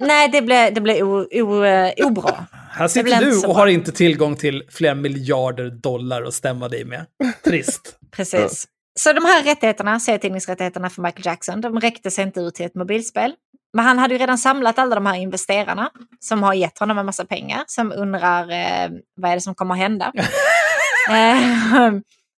Nej, 0.00 0.28
det 0.28 0.42
blev, 0.42 0.74
det 0.74 0.80
blev 0.80 1.02
o, 1.02 1.26
o, 1.32 1.64
eh, 1.64 2.06
obra. 2.06 2.46
här 2.70 3.02
blir 3.02 3.14
sitter 3.14 3.24
du 3.24 3.46
och 3.46 3.54
har 3.54 3.66
inte 3.66 3.92
tillgång 3.92 4.36
till 4.36 4.62
flera 4.70 4.94
miljarder 4.94 5.70
dollar 5.70 6.22
att 6.22 6.34
stämma 6.34 6.68
dig 6.68 6.84
med. 6.84 7.06
Trist. 7.44 7.98
Precis. 8.10 8.66
Så 9.00 9.12
de 9.12 9.24
här 9.24 9.44
rättigheterna, 9.44 10.00
serietidningsrättigheterna 10.00 10.90
för 10.90 11.02
Michael 11.02 11.26
Jackson, 11.26 11.60
de 11.60 11.80
räckte 11.80 12.10
sig 12.10 12.24
inte 12.24 12.40
ut 12.40 12.54
till 12.54 12.66
ett 12.66 12.74
mobilspel. 12.74 13.32
Men 13.72 13.84
han 13.84 13.98
hade 13.98 14.14
ju 14.14 14.18
redan 14.18 14.38
samlat 14.38 14.78
alla 14.78 14.94
de 14.94 15.06
här 15.06 15.14
investerarna 15.14 15.90
som 16.20 16.42
har 16.42 16.54
gett 16.54 16.78
honom 16.78 16.98
en 16.98 17.06
massa 17.06 17.24
pengar, 17.24 17.64
som 17.66 17.92
undrar 17.92 18.50
eh, 18.50 18.90
vad 19.14 19.30
är 19.30 19.34
det 19.34 19.40
som 19.40 19.54
kommer 19.54 19.74
att 19.74 19.80
hända. 19.80 20.12
eh, 21.10 21.92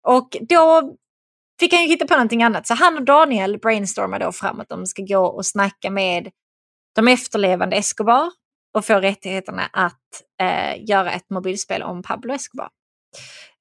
och 0.07 0.37
då 0.41 0.93
fick 1.59 1.73
han 1.73 1.81
ju 1.81 1.87
hitta 1.87 2.07
på 2.07 2.13
någonting 2.13 2.43
annat. 2.43 2.67
Så 2.67 2.73
han 2.73 2.97
och 2.97 3.03
Daniel 3.03 3.59
brainstormade 3.59 4.25
då 4.25 4.31
fram 4.31 4.59
att 4.59 4.69
de 4.69 4.85
ska 4.85 5.03
gå 5.03 5.25
och 5.25 5.45
snacka 5.45 5.89
med 5.89 6.29
de 6.95 7.07
efterlevande 7.07 7.75
Escobar 7.75 8.31
och 8.73 8.85
få 8.85 8.99
rättigheterna 8.99 9.69
att 9.73 10.23
eh, 10.41 10.83
göra 10.89 11.11
ett 11.11 11.29
mobilspel 11.29 11.83
om 11.83 12.03
Pablo 12.03 12.33
Escobar. 12.33 12.69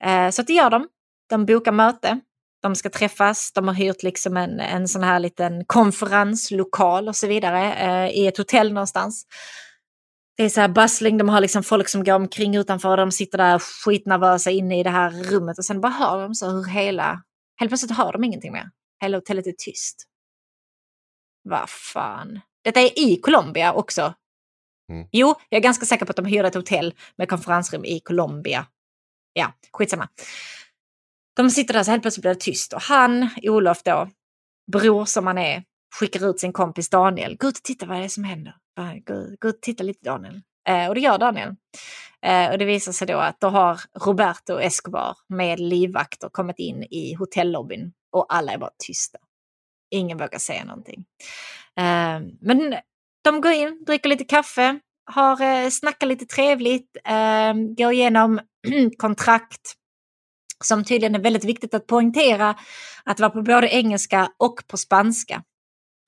Eh, 0.04 0.30
så 0.30 0.42
det 0.42 0.52
gör 0.52 0.70
de. 0.70 0.88
De 1.28 1.46
bokar 1.46 1.72
möte. 1.72 2.20
De 2.62 2.74
ska 2.74 2.90
träffas. 2.90 3.52
De 3.52 3.68
har 3.68 3.74
hyrt 3.74 4.02
liksom 4.02 4.36
en, 4.36 4.60
en 4.60 4.88
sån 4.88 5.02
här 5.02 5.20
liten 5.20 5.64
konferenslokal 5.64 7.08
och 7.08 7.16
så 7.16 7.26
vidare 7.26 7.74
eh, 7.74 8.18
i 8.18 8.26
ett 8.26 8.38
hotell 8.38 8.72
någonstans. 8.72 9.26
Det 10.36 10.44
är 10.44 10.48
så 10.48 10.60
här 10.60 10.68
bustling, 10.68 11.18
de 11.18 11.28
har 11.28 11.40
liksom 11.40 11.62
folk 11.62 11.88
som 11.88 12.04
går 12.04 12.14
omkring 12.14 12.56
utanför, 12.56 12.96
de 12.96 13.12
sitter 13.12 13.38
där 13.38 13.58
skitnervösa 13.58 14.50
inne 14.50 14.80
i 14.80 14.82
det 14.82 14.90
här 14.90 15.10
rummet 15.10 15.58
och 15.58 15.64
sen 15.64 15.80
bara 15.80 15.92
hör 15.92 16.22
de 16.22 16.34
så 16.34 16.50
hur 16.50 16.64
hela, 16.64 17.22
helt 17.60 17.70
plötsligt 17.70 17.96
hör 17.96 18.12
de 18.12 18.24
ingenting 18.24 18.52
mer. 18.52 18.70
Hela 19.00 19.16
hotellet 19.16 19.46
är 19.46 19.54
tyst. 19.58 20.04
Vad 21.42 21.70
fan. 21.70 22.40
Detta 22.64 22.80
är 22.80 22.98
i 22.98 23.20
Colombia 23.20 23.72
också. 23.72 24.14
Mm. 24.92 25.08
Jo, 25.12 25.34
jag 25.48 25.58
är 25.58 25.62
ganska 25.62 25.86
säker 25.86 26.06
på 26.06 26.10
att 26.10 26.16
de 26.16 26.24
hyrde 26.24 26.48
ett 26.48 26.54
hotell 26.54 26.94
med 27.16 27.28
konferensrum 27.28 27.84
i 27.84 28.00
Colombia. 28.00 28.66
Ja, 29.32 29.52
skitsamma. 29.72 30.08
De 31.38 31.50
sitter 31.50 31.74
där 31.74 31.82
så 31.82 31.90
helt 31.90 32.02
plötsligt 32.02 32.22
blir 32.22 32.34
det 32.34 32.40
tyst 32.40 32.72
och 32.72 32.82
han, 32.82 33.28
Olof 33.42 33.82
då, 33.82 34.08
bror 34.72 35.04
som 35.04 35.26
han 35.26 35.38
är, 35.38 35.62
skickar 35.94 36.30
ut 36.30 36.40
sin 36.40 36.52
kompis 36.52 36.90
Daniel. 36.90 37.36
Gå 37.36 37.48
ut 37.48 37.56
och 37.56 37.62
titta 37.62 37.86
vad 37.86 37.96
det 37.96 38.04
är 38.04 38.08
som 38.08 38.24
händer. 38.24 38.54
Gå, 39.04 39.14
gå 39.40 39.48
ut 39.48 39.54
och 39.54 39.62
titta 39.62 39.84
lite 39.84 40.04
Daniel. 40.04 40.40
Eh, 40.68 40.88
och 40.88 40.94
det 40.94 41.00
gör 41.00 41.18
Daniel. 41.18 41.54
Eh, 42.22 42.50
och 42.50 42.58
det 42.58 42.64
visar 42.64 42.92
sig 42.92 43.06
då 43.06 43.18
att 43.18 43.40
då 43.40 43.48
har 43.48 43.80
Roberto 44.00 44.60
Escobar 44.60 45.16
med 45.28 45.60
livvakter 45.60 46.28
kommit 46.28 46.58
in 46.58 46.82
i 46.82 47.14
hotellobbyn 47.14 47.92
och 48.12 48.34
alla 48.34 48.52
är 48.52 48.58
bara 48.58 48.70
tysta. 48.86 49.18
Ingen 49.90 50.18
vågar 50.18 50.38
säga 50.38 50.64
någonting. 50.64 51.04
Eh, 51.76 52.20
men 52.40 52.74
de 53.24 53.40
går 53.40 53.52
in, 53.52 53.84
dricker 53.84 54.08
lite 54.08 54.24
kaffe, 54.24 54.80
har, 55.10 55.42
eh, 55.42 55.70
snackar 55.70 56.06
lite 56.06 56.26
trevligt, 56.26 56.96
eh, 57.04 57.54
går 57.54 57.92
igenom 57.92 58.40
kontrakt 58.98 59.74
som 60.64 60.84
tydligen 60.84 61.14
är 61.14 61.18
väldigt 61.18 61.44
viktigt 61.44 61.74
att 61.74 61.86
poängtera 61.86 62.54
att 63.04 63.16
det 63.16 63.22
var 63.22 63.30
på 63.30 63.42
både 63.42 63.68
engelska 63.68 64.32
och 64.36 64.54
på 64.66 64.76
spanska. 64.76 65.42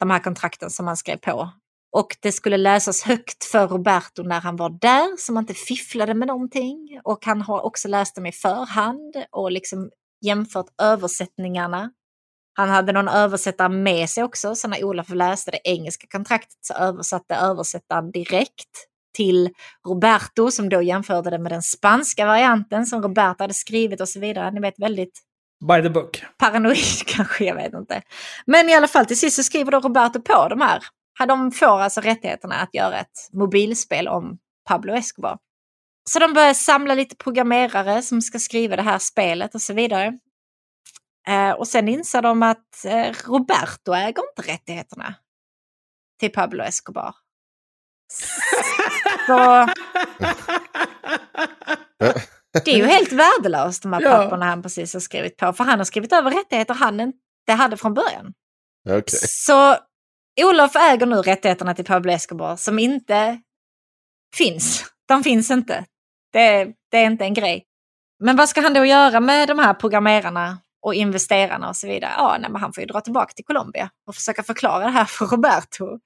De 0.01 0.11
här 0.11 0.19
kontrakten 0.19 0.71
som 0.71 0.87
han 0.87 0.97
skrev 0.97 1.17
på. 1.17 1.51
Och 1.93 2.17
det 2.21 2.33
skulle 2.33 2.57
läsas 2.57 3.03
högt 3.03 3.45
för 3.45 3.69
Roberto 3.69 4.23
när 4.23 4.41
han 4.41 4.57
var 4.57 4.71
där, 4.71 5.17
så 5.19 5.33
man 5.33 5.43
inte 5.43 5.55
fifflade 5.55 6.15
med 6.15 6.29
någonting. 6.29 7.01
Och 7.05 7.27
han 7.27 7.43
har 7.43 7.61
också 7.61 7.89
läst 7.89 8.15
dem 8.15 8.27
i 8.27 8.33
förhand 8.33 9.17
och 9.31 9.53
liksom 9.53 9.91
jämfört 10.25 10.67
översättningarna. 10.83 11.91
Han 12.55 12.69
hade 12.69 12.93
någon 12.93 13.09
översättare 13.09 13.69
med 13.69 14.11
sig 14.11 14.25
också, 14.25 14.55
så 14.55 14.69
när 14.69 14.85
Olof 14.85 15.09
läste 15.09 15.51
det 15.51 15.61
engelska 15.65 16.07
kontraktet 16.11 16.59
så 16.61 16.75
översatte 16.75 17.35
översättaren 17.35 18.11
direkt 18.11 18.87
till 19.13 19.51
Roberto 19.89 20.51
som 20.51 20.69
då 20.69 20.83
jämförde 20.83 21.31
det 21.31 21.39
med 21.39 21.53
den 21.53 21.63
spanska 21.63 22.27
varianten 22.27 22.87
som 22.87 23.03
Roberto 23.03 23.43
hade 23.45 23.55
skrivit 23.55 24.01
och 24.01 24.09
så 24.09 24.21
vidare. 24.21 24.51
Ni 24.51 24.61
vet 24.61 24.79
väldigt 24.79 25.21
By 25.69 25.83
the 25.83 25.91
book. 25.91 26.25
paranoid 26.39 26.77
kanske, 27.07 27.45
jag 27.45 27.55
vet 27.55 27.75
inte. 27.75 28.03
Men 28.47 28.69
i 28.69 28.75
alla 28.75 28.89
fall 28.89 29.07
till 29.07 29.19
sist 29.19 29.37
så 29.37 29.43
skriver 29.43 29.73
då 29.73 29.81
Roberto 29.81 30.21
på 30.21 30.49
de 30.49 30.61
här. 30.61 30.83
De 31.29 31.53
får 31.53 31.81
alltså 31.81 32.01
rättigheterna 32.01 32.55
att 32.55 32.75
göra 32.75 32.99
ett 32.99 33.29
mobilspel 33.33 34.09
om 34.09 34.39
Pablo 34.69 34.95
Escobar. 34.95 35.39
Så 36.11 36.19
de 36.19 36.33
börjar 36.33 36.55
samla 36.55 36.95
lite 36.95 37.17
programmerare 37.17 38.03
som 38.03 38.23
ska 38.23 38.39
skriva 38.39 38.77
det 38.77 38.83
här 38.83 38.99
spelet 38.99 39.55
och 39.55 39.63
så 39.63 39.73
vidare. 39.75 40.19
Eh, 41.29 41.51
och 41.51 41.69
sen 41.69 41.89
inser 41.89 42.23
de 42.23 42.43
att 42.43 42.85
eh, 42.85 43.15
Roberto 43.27 43.93
äger 43.93 44.23
inte 44.31 44.53
rättigheterna. 44.53 45.15
till 46.21 46.33
Pablo 46.33 46.65
Escobar. 46.65 47.15
Så 49.31 49.67
det 52.65 52.71
är 52.71 52.77
ju 52.77 52.87
helt 52.87 53.13
värdelöst 53.13 53.83
de 53.83 53.93
här 53.93 54.01
Ja. 54.01 54.11
papperna 54.11 54.47
han 54.47 54.63
precis 54.63 54.93
har 54.93 55.01
skrivit 55.01 55.37
på. 55.37 55.53
För 55.53 55.65
han 55.65 55.79
har 55.79 55.85
skrivit 55.85 56.13
över 56.13 56.31
rättigheter 56.31 56.75
han 56.75 57.01
inte 57.01 57.53
hade 57.53 57.77
från 57.77 57.95
början. 57.95 58.33
Okej. 58.89 59.19
Så 59.29 59.77
Olof 60.43 60.77
äger 60.77 61.07
nu 61.07 61.17
rättigheterna 61.17 61.75
till 61.75 61.85
Pablo 61.85 62.13
Escobar 62.13 62.57
som 62.57 62.79
inte 62.79 63.41
finns. 64.37 64.85
De 65.09 65.23
finns 65.25 65.51
inte. 65.51 65.85
Det, 66.33 66.69
det 66.91 66.97
är 66.99 67.07
inte 67.07 67.25
en 67.25 67.35
grej. 67.35 67.65
Men 68.25 68.37
vad 68.37 68.49
ska 68.49 68.61
han 68.61 68.75
då 68.75 68.85
göra 68.85 69.21
med 69.21 69.49
de 69.49 69.59
här 69.59 69.75
programmerarna 69.75 70.59
och 70.83 70.95
investerarna 70.95 71.69
och 71.69 71.77
så 71.77 71.87
vidare? 71.87 72.13
Ja, 72.17 72.37
nej, 72.41 72.51
han 72.61 72.73
får 72.73 72.81
ju 72.83 72.87
dra 72.87 73.01
tillbaka 73.01 73.33
till 73.33 73.45
Colombia 73.45 73.91
och 74.07 74.15
försöka 74.15 74.43
förklara 74.43 74.85
det 74.85 74.91
här 74.91 75.05
för 75.05 75.27
Roberto. 75.27 75.99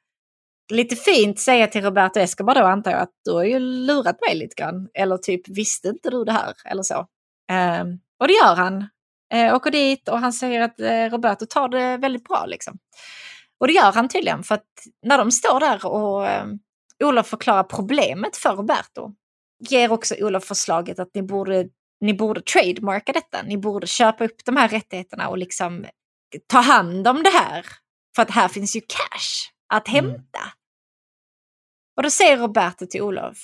Lite 0.72 0.96
fint 0.96 1.40
säga 1.40 1.66
till 1.66 1.84
Roberto 1.84 2.20
Escobar 2.20 2.54
då 2.54 2.64
antar 2.64 2.90
jag 2.90 3.00
att 3.00 3.12
du 3.24 3.32
har 3.32 3.44
ju 3.44 3.58
lurat 3.58 4.16
mig 4.26 4.36
lite 4.36 4.54
grann. 4.54 4.88
Eller 4.94 5.16
typ 5.16 5.48
visste 5.48 5.88
inte 5.88 6.10
du 6.10 6.24
det 6.24 6.32
här 6.32 6.54
eller 6.64 6.82
så. 6.82 7.06
Ehm, 7.50 7.98
och 8.20 8.28
det 8.28 8.34
gör 8.34 8.54
han. 8.54 8.88
Eh, 9.32 9.54
åker 9.54 9.70
dit 9.70 10.08
och 10.08 10.18
han 10.18 10.32
säger 10.32 10.60
att 10.60 10.80
eh, 10.80 11.10
Roberto 11.10 11.46
tar 11.46 11.68
det 11.68 11.96
väldigt 11.96 12.24
bra 12.24 12.46
liksom. 12.46 12.78
Och 13.60 13.66
det 13.66 13.72
gör 13.72 13.92
han 13.92 14.08
tydligen 14.08 14.42
för 14.42 14.54
att 14.54 14.68
när 15.02 15.18
de 15.18 15.30
står 15.30 15.60
där 15.60 15.86
och 15.86 16.26
eh, 16.26 16.46
Olof 17.04 17.26
förklarar 17.26 17.62
problemet 17.62 18.36
för 18.36 18.56
Roberto 18.56 19.12
ger 19.68 19.92
också 19.92 20.14
Olof 20.18 20.44
förslaget 20.44 20.98
att 20.98 21.10
ni 21.14 21.22
borde, 21.22 21.66
ni 22.00 22.14
borde 22.14 22.40
trademarka 22.40 23.12
detta. 23.12 23.42
Ni 23.42 23.58
borde 23.58 23.86
köpa 23.86 24.24
upp 24.24 24.44
de 24.44 24.56
här 24.56 24.68
rättigheterna 24.68 25.28
och 25.28 25.38
liksom 25.38 25.86
ta 26.46 26.58
hand 26.58 27.08
om 27.08 27.22
det 27.22 27.30
här. 27.30 27.66
För 28.16 28.22
att 28.22 28.30
här 28.30 28.48
finns 28.48 28.76
ju 28.76 28.80
cash 28.80 29.53
att 29.68 29.88
hämta. 29.88 30.40
Och 31.96 32.02
då 32.02 32.10
säger 32.10 32.36
Roberto 32.36 32.86
till 32.86 33.02
Olof. 33.02 33.38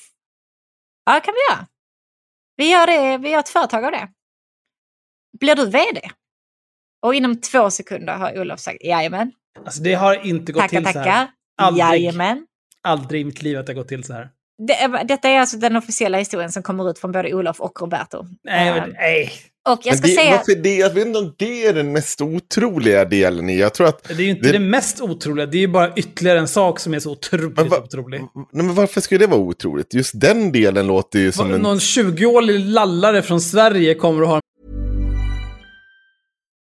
Ja, 1.04 1.20
kan 1.24 1.34
vi 1.34 1.54
göra. 1.54 1.66
Vi 2.56 2.70
gör, 2.70 2.86
det, 2.86 3.18
vi 3.18 3.30
gör 3.30 3.38
ett 3.40 3.48
företag 3.48 3.84
av 3.84 3.92
det. 3.92 4.08
Blir 5.40 5.54
du 5.54 5.66
vd? 5.70 6.10
Och 7.02 7.14
inom 7.14 7.40
två 7.40 7.70
sekunder 7.70 8.16
har 8.16 8.40
Olof 8.40 8.60
sagt 8.60 8.84
jajamän. 8.84 9.32
Alltså 9.64 9.82
det 9.82 9.94
har 9.94 10.26
inte 10.26 10.52
gått 10.52 10.62
Tackar, 10.62 10.76
till 10.80 10.92
så 10.92 10.98
här. 10.98 11.04
tackar. 11.04 11.32
Aldrig. 11.56 11.84
Jajamän. 11.84 12.46
Aldrig 12.82 13.20
i 13.20 13.24
mitt 13.24 13.42
liv 13.42 13.58
att 13.58 13.66
det 13.66 13.72
har 13.72 13.76
gått 13.80 13.88
till 13.88 14.04
så 14.04 14.12
här. 14.12 14.30
Det, 14.66 15.04
detta 15.08 15.28
är 15.28 15.38
alltså 15.40 15.56
den 15.56 15.76
officiella 15.76 16.18
historien 16.18 16.52
som 16.52 16.62
kommer 16.62 16.90
ut 16.90 16.98
från 16.98 17.12
både 17.12 17.34
Olof 17.34 17.60
och 17.60 17.80
Roberto. 17.80 18.24
Nej, 18.44 18.72
men, 18.80 18.90
nej. 18.98 19.32
och 19.68 19.80
jag 19.82 19.98
ska 19.98 20.06
det, 20.06 20.14
säga... 20.14 20.30
varför 20.30 20.54
det, 20.62 20.76
jag 20.76 20.94
vet 20.94 21.06
inte 21.06 21.18
om 21.18 21.34
det 21.38 21.66
är 21.66 21.72
den 21.74 21.92
mest 21.92 22.20
otroliga 22.20 23.04
delen 23.04 23.50
i. 23.50 23.58
Jag 23.58 23.74
tror 23.74 23.86
att... 23.86 24.04
Det 24.08 24.12
är 24.14 24.18
ju 24.20 24.30
inte 24.30 24.46
Det- 24.46 24.52
det, 24.52 24.58
mest 24.58 25.00
otroliga, 25.00 25.46
det 25.46 25.56
är 25.56 25.60
ju 25.60 25.68
bara 25.68 25.94
ytterligare 25.96 26.38
en 26.38 26.48
sak 26.48 26.80
som 26.80 26.94
är 26.94 26.98
så 26.98 27.10
otroligt 27.12 27.56
Men 27.56 27.68
va- 27.68 27.78
otrolig. 27.84 28.20
Nej, 28.52 28.64
men 28.64 28.74
varför 28.74 29.00
skulle 29.00 29.18
det 29.20 29.26
vara 29.26 29.40
otroligt? 29.40 29.94
Just 29.94 30.20
den 30.20 30.52
delen 30.52 30.86
låter 30.86 31.18
ju 31.18 31.32
som 31.32 31.48
Va- 31.48 31.54
en... 31.54 31.60
Någon 31.60 31.78
20-årig 31.78 32.60
lallare 32.60 33.22
från 33.22 33.40
Sverige 33.40 33.94
kommer 33.94 34.22
att 34.22 34.28
ha 34.28 34.39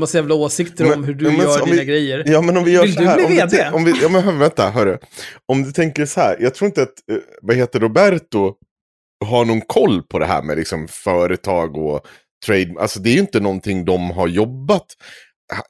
Massa 0.00 0.18
jävla 0.18 0.34
åsikter 0.34 0.94
om 0.94 1.04
hur 1.04 1.14
du 1.14 1.24
men 1.24 1.36
gör 1.36 1.62
om 1.62 1.70
dina 1.70 1.80
vi, 1.80 1.86
grejer. 1.86 2.24
Ja, 2.26 2.40
men 2.40 2.56
om 2.56 2.64
vi 2.64 2.70
gör 2.70 2.82
Vill 2.82 2.94
så 2.94 3.00
du 3.00 3.06
här. 3.06 3.16
bli 3.16 3.24
om 3.24 3.30
vd? 3.30 3.56
Vi, 3.56 3.76
om 3.76 3.84
vi, 3.84 3.92
ja, 4.02 4.08
men 4.08 4.38
vänta, 4.38 4.70
hörru. 4.70 4.98
Om 5.46 5.62
du 5.62 5.72
tänker 5.72 6.06
så 6.06 6.20
här. 6.20 6.36
Jag 6.40 6.54
tror 6.54 6.66
inte 6.66 6.82
att, 6.82 7.10
eh, 7.10 7.18
vad 7.42 7.56
heter 7.56 7.80
Roberto, 7.80 8.54
har 9.24 9.44
någon 9.44 9.60
koll 9.60 10.02
på 10.02 10.18
det 10.18 10.26
här 10.26 10.42
med 10.42 10.56
liksom 10.56 10.88
företag 10.90 11.76
och 11.76 12.00
trade. 12.46 12.74
Alltså 12.78 13.00
det 13.00 13.10
är 13.10 13.14
ju 13.14 13.20
inte 13.20 13.40
någonting 13.40 13.84
de 13.84 14.10
har 14.10 14.28
jobbat. 14.28 14.86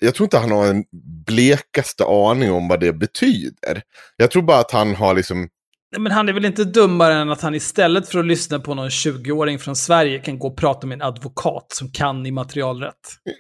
Jag 0.01 0.15
tror 0.15 0.25
inte 0.25 0.39
han 0.39 0.51
har 0.51 0.67
en 0.67 0.85
blekaste 1.27 2.05
aning 2.05 2.53
om 2.53 2.69
vad 2.69 2.81
det 2.81 2.93
betyder. 2.93 3.83
Jag 4.17 4.31
tror 4.31 4.43
bara 4.43 4.59
att 4.59 4.71
han 4.71 4.95
har 4.95 5.15
liksom 5.15 5.49
Nej, 5.93 6.01
Men 6.01 6.13
han 6.13 6.29
är 6.29 6.33
väl 6.33 6.45
inte 6.45 6.65
dummare 6.65 7.15
än 7.15 7.31
att 7.31 7.41
han 7.41 7.55
istället 7.55 8.09
för 8.09 8.19
att 8.19 8.27
lyssna 8.27 8.61
på 8.61 8.75
någon 8.75 8.89
20-åring 8.89 9.59
från 9.59 9.77
Sverige 9.77 10.19
kan 10.19 10.39
gå 10.39 10.49
och 10.49 10.57
prata 10.57 10.87
med 10.87 10.95
en 10.97 11.03
advokat 11.03 11.67
som 11.73 11.91
kan 11.93 12.27
immaterialrätt. 12.27 12.95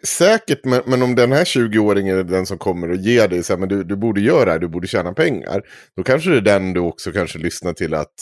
Säkert, 0.06 0.64
men, 0.64 0.82
men 0.86 1.02
om 1.02 1.14
den 1.14 1.32
här 1.32 1.44
20-åringen 1.44 2.18
är 2.18 2.24
den 2.24 2.46
som 2.46 2.58
kommer 2.58 2.90
och 2.90 2.96
ger 2.96 3.28
dig 3.28 3.42
så 3.42 3.52
här, 3.52 3.60
men 3.60 3.68
du, 3.68 3.84
du 3.84 3.96
borde 3.96 4.20
göra 4.20 4.44
det 4.44 4.50
här, 4.50 4.58
du 4.58 4.68
borde 4.68 4.86
tjäna 4.88 5.12
pengar. 5.12 5.62
Då 5.96 6.02
kanske 6.02 6.30
det 6.30 6.36
är 6.36 6.40
den 6.40 6.72
du 6.72 6.80
också 6.80 7.12
kanske 7.12 7.38
lyssnar 7.38 7.72
till 7.72 7.94
att... 7.94 8.14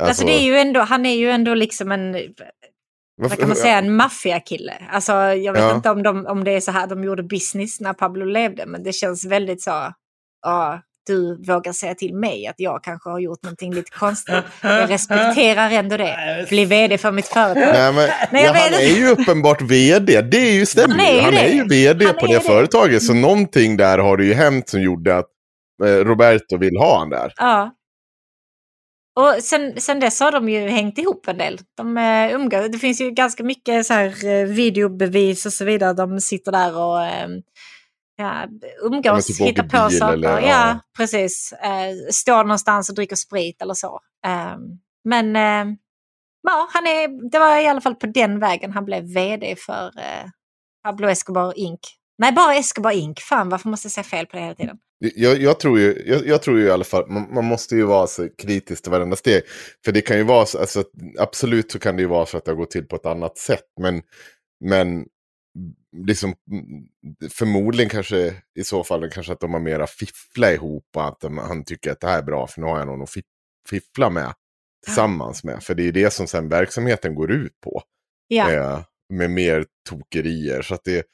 Alltså, 0.00 0.26
det 0.26 0.32
är 0.32 0.44
ju 0.44 0.56
ändå, 0.56 0.80
han 0.80 1.06
är 1.06 1.14
ju 1.16 1.30
ändå 1.30 1.54
liksom 1.54 1.92
en, 1.92 2.16
vad 3.16 3.38
kan 3.38 3.48
man 3.48 3.56
säga, 3.56 3.78
en 3.78 3.96
maffiakille. 3.96 4.74
Alltså 4.90 5.12
jag 5.12 5.52
vet 5.52 5.62
Ja. 5.62 5.74
inte 5.76 5.90
om, 5.90 6.02
de, 6.02 6.26
om 6.26 6.44
det 6.44 6.50
är 6.50 6.60
så 6.60 6.70
här 6.70 6.86
de 6.86 7.04
gjorde 7.04 7.22
business 7.22 7.80
när 7.80 7.92
Pablo 7.92 8.24
levde, 8.24 8.66
men 8.66 8.82
det 8.82 8.92
känns 8.92 9.24
väldigt 9.24 9.62
så, 9.62 9.92
ja, 10.42 10.82
du 11.06 11.42
vågar 11.46 11.72
säga 11.72 11.94
till 11.94 12.14
mig 12.14 12.46
att 12.46 12.54
jag 12.58 12.84
kanske 12.84 13.10
har 13.10 13.18
gjort 13.18 13.42
någonting 13.42 13.74
lite 13.74 13.90
konstigt. 13.90 14.34
Jag 14.62 14.90
respekterar 14.90 15.70
ändå 15.70 15.96
det. 15.96 16.46
Bli 16.48 16.64
vd 16.64 16.98
för 16.98 17.12
mitt 17.12 17.26
företag. 17.26 17.72
Nej, 17.72 17.92
men, 17.92 18.08
Nej, 18.32 18.44
jag 18.44 18.56
ja, 18.56 18.60
han 18.60 18.74
är 18.74 18.96
ju 18.96 19.08
uppenbart 19.08 19.62
vd. 19.62 20.22
Det 20.22 20.36
är 20.38 20.52
ju 20.52 20.66
stämmer. 20.66 20.94
Han 20.94 21.00
är 21.00 21.14
ju 21.14 21.20
han 21.20 21.34
det. 21.34 21.40
är 21.40 21.52
ju 21.54 21.68
vd 21.68 22.04
Han 22.06 22.14
på 22.14 22.26
det 22.26 22.34
det. 22.34 22.40
företaget. 22.40 23.02
Så 23.02 23.14
någonting 23.14 23.76
där 23.76 23.98
har 23.98 24.16
det 24.16 24.24
ju 24.24 24.34
hänt 24.34 24.68
som 24.68 24.82
gjorde 24.82 25.16
att 25.16 25.28
eh, 25.84 25.88
Roberto 25.88 26.58
vill 26.58 26.76
ha 26.76 26.98
han 26.98 27.10
där. 27.10 27.32
Ja. 27.36 27.72
Och 29.14 29.42
sen, 29.42 29.80
sen 29.80 30.00
dess 30.00 30.20
har 30.20 30.32
de 30.32 30.48
ju 30.48 30.68
hängt 30.68 30.98
ihop 30.98 31.28
en 31.28 31.38
del. 31.38 31.58
De 31.76 31.96
uh, 31.96 32.34
umgås. 32.34 32.68
Det 32.72 32.78
finns 32.78 33.00
ju 33.00 33.10
ganska 33.10 33.44
mycket 33.44 33.86
så 33.86 33.94
här, 33.94 34.26
eh, 34.26 34.46
videobevis 34.46 35.46
och 35.46 35.52
så 35.52 35.64
vidare. 35.64 35.92
De 35.92 36.20
sitter 36.20 36.52
där 36.52 36.76
och 36.78 37.02
eh, 37.04 37.28
ja, 38.16 38.48
umgås, 38.82 39.26
typ 39.26 39.40
hittar 39.40 39.64
åker 39.64 39.78
på 39.78 39.88
bil 39.88 39.98
saker. 39.98 40.14
eller, 40.14 40.40
ja. 40.40 40.48
ja. 40.48 40.80
precis. 40.96 41.54
Uh, 41.64 42.10
står 42.10 42.44
någonstans 42.44 42.88
och 42.88 42.94
dricker 42.94 43.16
sprit 43.16 43.62
eller 43.62 43.74
så. 43.74 44.00
Eh, 44.26 44.56
men 45.04 45.36
eh, 45.36 45.74
ja, 46.42 46.68
han 46.72 46.86
är, 46.86 47.30
det 47.30 47.38
var 47.38 47.60
i 47.60 47.66
alla 47.66 47.80
fall 47.80 47.94
på 47.94 48.06
den 48.06 48.38
vägen 48.38 48.72
han 48.72 48.84
blev 48.84 49.04
vd 49.04 49.56
för 49.56 49.86
uh, 49.86 50.30
Pablo 50.84 51.08
Escobar 51.08 51.58
Inc. 51.58 51.80
Nej, 52.18 52.32
bara 52.32 52.54
Escobar 52.54 52.90
Inc. 52.90 53.20
Fan, 53.20 53.48
varför 53.48 53.68
måste 53.68 53.86
jag 53.86 53.92
säga 53.92 54.04
fel 54.04 54.26
på 54.26 54.36
det 54.36 54.42
hela 54.42 54.54
tiden? 54.54 54.76
Jag, 54.98 55.42
jag, 55.42 55.60
tror 55.60 55.78
ju, 55.78 56.02
jag, 56.06 56.26
jag 56.26 56.42
tror 56.42 56.58
ju 56.58 56.66
i 56.66 56.70
alla 56.70 56.84
fall, 56.84 57.10
man, 57.10 57.34
man 57.34 57.44
måste 57.44 57.76
ju 57.76 57.82
vara 57.82 58.06
så 58.06 58.28
kritisk 58.38 58.82
till 58.82 58.92
varenda 58.92 59.16
steg. 59.16 59.42
För 59.84 59.92
det 59.92 60.00
kan 60.00 60.16
ju 60.16 60.22
vara 60.22 60.46
så, 60.46 60.58
alltså, 60.58 60.84
absolut 61.18 61.72
så 61.72 61.78
kan 61.78 61.96
det 61.96 62.02
ju 62.02 62.08
vvara 62.08 62.26
så 62.26 62.36
att 62.36 62.44
det 62.44 62.50
har 62.50 62.56
gått 62.56 62.70
till 62.70 62.84
på 62.84 62.96
ett 62.96 63.06
annat 63.06 63.38
sätt. 63.38 63.64
Men, 63.80 64.02
men 64.64 65.04
liksom, 66.06 66.34
förmodligen 67.30 67.90
kanske 67.90 68.34
i 68.54 68.64
så 68.64 68.84
fall 68.84 69.10
kanske 69.10 69.32
att 69.32 69.40
de 69.40 69.52
har 69.52 69.60
mera 69.60 69.86
fiffla 69.86 70.52
ihop 70.52 70.86
och 70.96 71.08
att 71.08 71.20
de, 71.20 71.38
han 71.38 71.64
tycker 71.64 71.92
att 71.92 72.00
det 72.00 72.06
här 72.06 72.18
är 72.18 72.22
bra 72.22 72.46
för 72.46 72.60
nu 72.60 72.66
har 72.66 72.78
jag 72.78 72.86
någon 72.86 73.02
att 73.02 73.10
fi- 73.10 73.22
fiffla 73.68 74.10
med 74.10 74.34
tillsammans 74.84 75.44
med. 75.44 75.62
För 75.62 75.74
det 75.74 75.82
är 75.82 75.92
det 75.92 76.12
som 76.12 76.26
sen 76.26 76.48
verksamheten 76.48 77.14
går 77.14 77.32
ut 77.32 77.60
på. 77.60 77.82
Ja. 78.28 78.52
Eh, 78.52 78.80
med 79.08 79.30
mer 79.30 79.66
tokerier. 79.88 80.62
Så 80.62 80.74
att 80.74 80.84
det, 80.84 81.06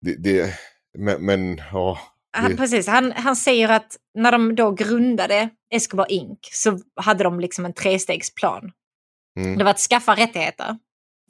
det, 0.00 0.14
det 0.14 0.54
men, 0.98 1.26
men 1.26 1.62
ja. 1.72 1.98
Han, 2.30 2.56
precis, 2.56 2.86
han, 2.86 3.12
han 3.12 3.36
säger 3.36 3.68
att 3.68 3.96
när 4.14 4.32
de 4.32 4.54
då 4.54 4.70
grundade 4.70 5.48
Escobar 5.74 6.12
Inc. 6.12 6.38
så 6.42 6.80
hade 6.96 7.24
de 7.24 7.40
liksom 7.40 7.64
en 7.64 7.72
trestegsplan. 7.72 8.72
Mm. 9.40 9.58
Det 9.58 9.64
var 9.64 9.70
att 9.70 9.78
skaffa 9.78 10.14
rättigheter. 10.14 10.78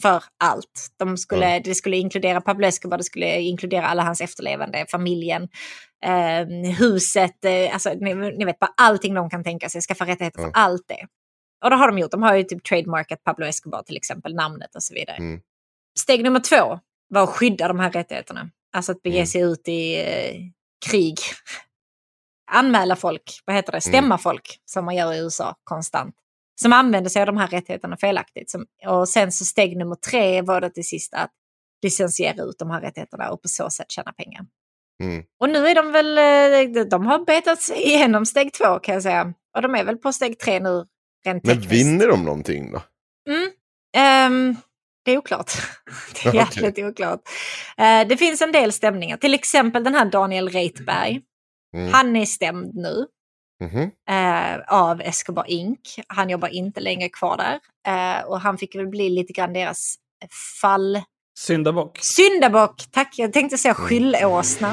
För 0.02 0.24
allt. 0.38 0.94
De 0.96 1.16
skulle, 1.16 1.58
Det 1.58 1.74
skulle 1.74 1.96
inkludera 1.96 2.40
Pablo 2.40 2.66
Escobar, 2.66 2.98
det 2.98 3.04
skulle 3.04 3.40
inkludera 3.40 3.86
alla 3.86 4.02
hans 4.02 4.20
efterlevande, 4.20 4.86
familjen, 4.90 5.48
eh, 6.04 6.74
huset, 6.78 7.44
eh, 7.44 7.72
alltså, 7.72 7.94
ni, 7.94 8.14
ni 8.14 8.44
vet 8.44 8.58
bara 8.58 8.72
allting 8.76 9.14
de 9.14 9.30
kan 9.30 9.44
tänka 9.44 9.68
sig, 9.68 9.80
skaffa 9.80 10.06
rättigheter 10.06 10.42
för 10.42 10.50
allt 10.54 10.88
det. 10.88 11.06
Och 11.64 11.70
det 11.70 11.76
har 11.76 11.88
de 11.88 11.98
gjort, 11.98 12.10
de 12.10 12.22
har 12.22 12.34
ju 12.34 12.44
typ 12.44 12.64
trademarkat 12.64 13.24
Pablo 13.24 13.46
Escobar 13.46 13.82
till 13.82 13.96
exempel, 13.96 14.34
namnet 14.34 14.74
och 14.74 14.82
så 14.82 14.94
vidare. 14.94 15.16
Mm. 15.16 15.40
Steg 15.98 16.24
nummer 16.24 16.40
två 16.40 16.80
var 17.08 17.22
att 17.22 17.28
skydda 17.28 17.68
de 17.68 17.78
här 17.78 17.90
rättigheterna. 17.90 18.50
Alltså 18.72 18.92
att 18.92 19.02
bege 19.02 19.26
sig 19.26 19.40
ut 19.40 19.68
i 19.68 20.00
eh, 20.00 20.34
krig. 20.90 21.18
Anmäla 22.50 22.96
folk, 22.96 23.42
vad 23.44 23.56
heter 23.56 23.72
det, 23.72 23.80
stämma 23.80 24.18
folk 24.18 24.60
som 24.64 24.84
man 24.84 24.96
gör 24.96 25.12
i 25.12 25.18
USA 25.18 25.54
konstant. 25.64 26.14
Som 26.62 26.72
använder 26.72 27.10
sig 27.10 27.22
av 27.22 27.26
de 27.26 27.36
här 27.36 27.48
rättigheterna 27.48 27.96
felaktigt. 27.96 28.50
Som, 28.50 28.66
och 28.86 29.08
sen 29.08 29.32
så 29.32 29.44
steg 29.44 29.76
nummer 29.76 29.94
tre 29.94 30.42
var 30.42 30.60
det 30.60 30.70
till 30.70 30.86
sist 30.86 31.14
att 31.14 31.30
licensiera 31.82 32.42
ut 32.42 32.58
de 32.58 32.70
här 32.70 32.80
rättigheterna 32.80 33.30
och 33.30 33.42
på 33.42 33.48
så 33.48 33.70
sätt 33.70 33.90
tjäna 33.90 34.12
pengar. 34.12 34.46
Mm. 35.02 35.24
Och 35.40 35.50
nu 35.50 35.66
är 35.66 35.74
de 35.74 35.92
väl, 35.92 36.18
eh, 36.18 36.84
de 36.84 37.06
har 37.06 37.24
betat 37.24 37.62
sig 37.62 37.82
igenom 37.82 38.26
steg 38.26 38.52
två 38.52 38.78
kan 38.78 38.94
jag 38.94 39.02
säga. 39.02 39.34
Och 39.56 39.62
de 39.62 39.74
är 39.74 39.84
väl 39.84 39.96
på 39.96 40.12
steg 40.12 40.38
tre 40.38 40.60
nu 40.60 40.86
rent 41.24 41.44
Men 41.44 41.56
tekniskt. 41.56 41.72
vinner 41.72 42.08
de 42.08 42.24
någonting 42.24 42.72
då? 42.72 42.82
Mm. 43.30 43.50
Ehm, 43.96 44.56
det 45.04 45.12
är 45.12 45.18
oklart. 45.18 45.52
Det 46.22 46.28
är 46.28 46.34
jäkligt 46.34 46.78
oklart. 46.78 47.20
Eh, 47.76 48.08
det 48.08 48.16
finns 48.16 48.42
en 48.42 48.52
del 48.52 48.72
stämningar. 48.72 49.16
Till 49.16 49.34
exempel 49.34 49.84
den 49.84 49.94
här 49.94 50.04
Daniel 50.04 50.48
Reitberg. 50.48 51.20
Mm. 51.74 51.92
Han 51.92 52.16
är 52.16 52.26
stämd 52.26 52.74
nu 52.74 53.06
Mhm. 53.60 53.90
eh, 54.10 54.60
av 54.68 55.00
Escobar 55.00 55.44
Inc. 55.50 55.98
Han 56.06 56.30
jobbar 56.30 56.48
inte 56.48 56.80
längre 56.80 57.08
kvar 57.08 57.36
där. 57.36 57.60
Eh, 57.86 58.24
och 58.24 58.40
han 58.40 58.58
fick 58.58 58.74
väl 58.74 58.86
bli 58.86 59.08
lite 59.10 59.32
grann 59.32 59.52
deras 59.52 59.94
fall... 60.60 61.02
Syndabock. 61.38 61.98
Syndabock, 62.00 62.82
tack. 62.90 63.14
Jag 63.16 63.32
tänkte 63.32 63.58
säga 63.58 63.74
skyllåsna. 63.74 64.68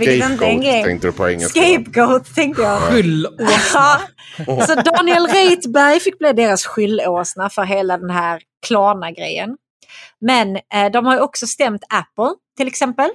Är 0.00 0.22
en 0.22 0.36
Scapegoat 0.36 0.84
tänkte 0.84 1.06
du 1.06 1.12
på 1.12 1.28
engelska. 1.28 1.60
Scapegoat 1.60 2.34
tänkte 2.34 2.62
jag. 2.62 2.80
Skyllåsna. 2.80 3.46
Ja. 4.46 4.66
Så 4.66 4.74
Daniel 4.74 5.26
Reitberg 5.26 6.00
fick 6.00 6.18
bli 6.18 6.32
deras 6.32 6.66
skyllåsna 6.66 7.50
för 7.50 7.62
hela 7.62 7.98
den 7.98 8.10
här 8.10 8.42
Klarna-grejen. 8.66 9.56
Men 10.20 10.56
eh, 10.56 10.90
de 10.92 11.06
har 11.06 11.14
ju 11.14 11.20
också 11.20 11.46
stämt 11.46 11.82
Apple 11.88 12.34
till 12.56 12.66
exempel. 12.66 13.10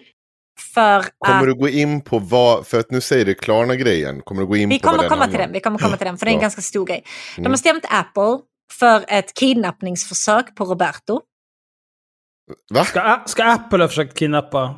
För 0.74 1.05
Kommer 1.20 1.39
att 1.41 1.45
du 1.45 1.53
gå 1.55 1.70
in 1.70 2.01
på 2.01 2.20
vad, 2.20 2.68
för 2.68 2.80
att 2.80 2.91
nu 2.91 3.01
säger 3.01 3.26
du 3.26 3.34
Klarna-grejen, 3.34 4.22
kommer 4.22 4.41
du 4.41 4.47
gå 4.47 4.55
in 4.55 4.70
vi 4.70 4.80
på 4.80 4.88
vad 4.88 4.91
kommer 4.95 5.03
den 5.03 5.09
komma 5.09 5.24
till 5.26 5.32
handlar 5.32 5.47
den, 5.47 5.53
vi 5.53 5.59
kommer 5.59 5.78
komma 5.80 5.97
till 5.97 6.05
den 6.07 6.18
för 6.18 6.26
det 6.26 6.32
är 6.32 6.34
en 6.36 6.41
ganska 6.41 6.62
stor 6.62 6.86
grej. 6.86 7.03
De 7.36 7.41
Mm. 7.41 7.51
har 7.51 7.57
stämt 7.57 7.86
Apple 7.89 8.39
för 8.80 9.05
ett 9.07 9.34
kidnappningsförsök 9.34 10.55
på 10.55 10.66
Roberto. 10.66 11.22
Va? 12.74 12.86
Ska, 12.86 13.22
ska 13.26 13.43
Apple 13.43 13.84
ha 13.84 13.88
försökt 13.88 14.18
kidnappa? 14.18 14.76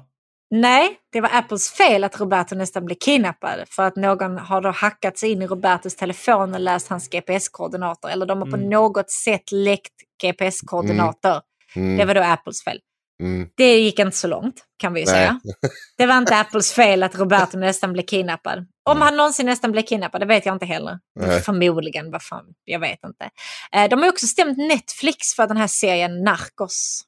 Nej, 0.56 0.98
det 1.12 1.22
var 1.22 1.30
Apples 1.34 1.72
fel 1.72 2.04
att 2.04 2.20
Roberto 2.20 2.56
nästan 2.56 2.86
blev 2.86 2.96
kidnappad. 2.96 3.60
För 3.70 3.84
att 3.84 3.96
någon 3.96 4.38
har 4.38 4.62
då 4.62 4.70
hackat 4.70 5.18
sig 5.18 5.32
in 5.32 5.42
i 5.42 5.48
Robertos 5.48 5.96
telefon 5.96 6.54
och 6.54 6.60
läst 6.60 6.88
hans 6.88 7.10
GPS-koordinater. 7.10 8.10
Eller 8.10 8.26
de 8.26 8.38
har 8.42 8.46
på 8.52 8.56
Mm. 8.58 8.70
något 8.70 9.12
sätt 9.12 9.52
läckt 9.52 9.94
GPS-koordinater. 10.24 11.42
Mm. 11.76 11.98
Det 11.98 12.06
var 12.06 12.16
då 12.16 12.22
Apples 12.24 12.64
fel. 12.64 12.80
Mm. 13.24 13.50
Det 13.58 13.78
gick 13.80 14.00
inte 14.00 14.18
så 14.18 14.28
långt, 14.28 14.66
kan 14.78 14.94
vi 14.94 15.00
ju 15.00 15.06
Nej. 15.06 15.16
säga. 15.16 15.40
Det 15.98 16.06
var 16.06 16.18
inte 16.18 16.38
Apples 16.40 16.74
fel 16.74 17.04
att 17.04 17.16
Roberto 17.16 17.58
nästan 17.58 17.94
blev 17.94 18.04
kidnappad. 18.04 18.66
Om 18.90 19.02
han 19.02 19.18
någonsin 19.18 19.46
nästan 19.46 19.72
blev 19.72 19.82
kidnappad, 19.84 20.22
det 20.22 20.26
vet 20.26 20.46
jag 20.46 20.56
inte 20.56 20.66
heller. 20.66 21.00
Nej. 21.20 21.42
Förmodligen, 21.42 22.12
vad 22.12 22.24
fan, 22.24 22.46
jag 22.64 22.80
vet 22.80 23.00
inte. 23.06 23.30
Eh, 23.72 23.90
De 23.90 24.02
har 24.02 24.10
också 24.10 24.28
stämt 24.28 24.58
Netflix 24.58 25.34
för 25.36 25.48
den 25.48 25.58
här 25.58 25.68
serien 25.68 26.24
Narcos. 26.24 27.02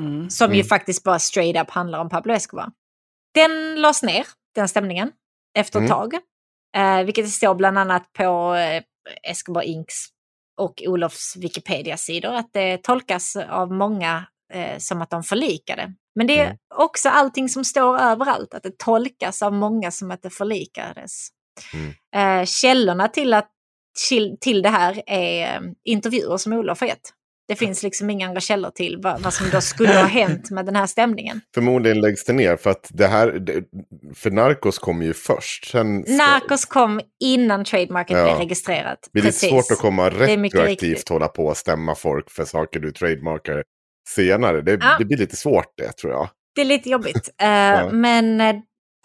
Mm. 0.00 0.30
Som 0.30 0.50
ju 0.50 0.60
Mm. 0.60 0.66
faktiskt 0.68 1.02
bara 1.04 1.18
straight 1.18 1.62
up 1.62 1.70
handlar 1.70 1.98
om 1.98 2.08
Pablo 2.08 2.32
Escobar. 2.34 2.70
Den 3.34 3.80
lades 3.80 4.02
ner, 4.02 4.26
den 4.54 4.68
stämningen, 4.68 5.10
efter 5.58 5.78
ett 5.78 5.90
Mm. 5.90 5.98
tag. 5.98 6.14
Eh, 6.76 7.02
vilket 7.04 7.24
det 7.24 7.30
står 7.30 7.54
bland 7.54 7.78
annat 7.78 8.12
på 8.12 8.54
eh, 8.54 8.82
Escobar 9.30 9.62
Incs 9.62 10.08
och 10.60 10.82
Olofs 10.86 11.36
Wikipedia-sidor. 11.36 12.34
Att 12.34 12.50
det 12.52 12.82
tolkas 12.82 13.36
av 13.36 13.72
många 13.72 14.26
eh, 14.52 14.78
som 14.78 15.02
att 15.02 15.10
de 15.10 15.22
förlikade. 15.22 15.92
Men 16.14 16.26
det 16.26 16.38
är 16.38 16.44
Mm. 16.44 16.56
också 16.74 17.08
allting 17.08 17.48
som 17.48 17.64
står 17.64 17.98
överallt. 17.98 18.54
Att 18.54 18.62
det 18.62 18.78
tolkas 18.78 19.42
av 19.42 19.52
många 19.52 19.90
som 19.90 20.10
att 20.10 20.22
det 20.22 20.30
förlikades. 20.30 21.28
Mm. 21.74 22.40
Eh, 22.40 22.46
källorna 22.46 23.08
till, 23.08 23.34
att, 23.34 23.48
till, 24.08 24.36
till 24.40 24.62
det 24.62 24.68
här 24.68 25.02
är 25.06 25.54
eh, 25.56 25.60
intervjuer 25.84 26.36
som 26.36 26.52
Olof 26.52 26.80
har 26.80 26.86
gett. 26.88 27.12
Det 27.48 27.56
finns 27.56 27.82
liksom 27.82 28.10
inga 28.10 28.26
andra 28.28 28.40
källor 28.40 28.70
till 28.70 28.98
vad, 29.02 29.20
vad 29.22 29.34
som 29.34 29.50
då 29.50 29.60
skulle 29.60 29.92
ha 29.94 30.04
hänt 30.06 30.50
med 30.50 30.66
den 30.66 30.76
här 30.76 30.86
stämningen. 30.86 31.40
Förmodligen 31.54 32.00
läggs 32.00 32.24
det 32.24 32.32
ner 32.32 32.56
för 32.56 32.70
att 32.70 32.88
det 32.90 33.06
här, 33.06 33.40
för 34.14 34.30
Narcos 34.30 34.78
kom 34.78 35.02
ju 35.02 35.14
först. 35.14 35.70
Sen 35.70 35.96
Narcos 36.08 36.64
kom 36.64 37.00
innan 37.20 37.64
trademarket 37.64 38.16
Ja. 38.16 38.24
blev 38.24 38.36
registrerat. 38.36 38.98
det 39.02 39.10
blir 39.12 39.22
lite 39.22 39.38
svårt 39.48 39.70
att 39.70 39.78
komma 39.78 40.06
är 40.06 40.10
retroaktivt 40.10 41.08
hålla 41.08 41.28
på 41.28 41.46
och 41.46 41.56
stämma 41.56 41.94
folk 41.94 42.30
för 42.30 42.44
saker 42.44 42.80
du 42.80 42.92
trademarkar 42.92 43.62
senare. 44.08 44.60
Det, 44.60 44.78
Ja. 44.80 44.96
det 44.98 45.04
blir 45.04 45.16
lite 45.18 45.36
svårt 45.36 45.72
det 45.76 45.92
tror 45.92 46.12
jag. 46.12 46.28
Det 46.54 46.60
är 46.60 46.64
lite 46.64 46.90
jobbigt. 46.90 47.30
Eh, 47.40 47.90
Men 47.90 48.40
eh, 48.40 48.56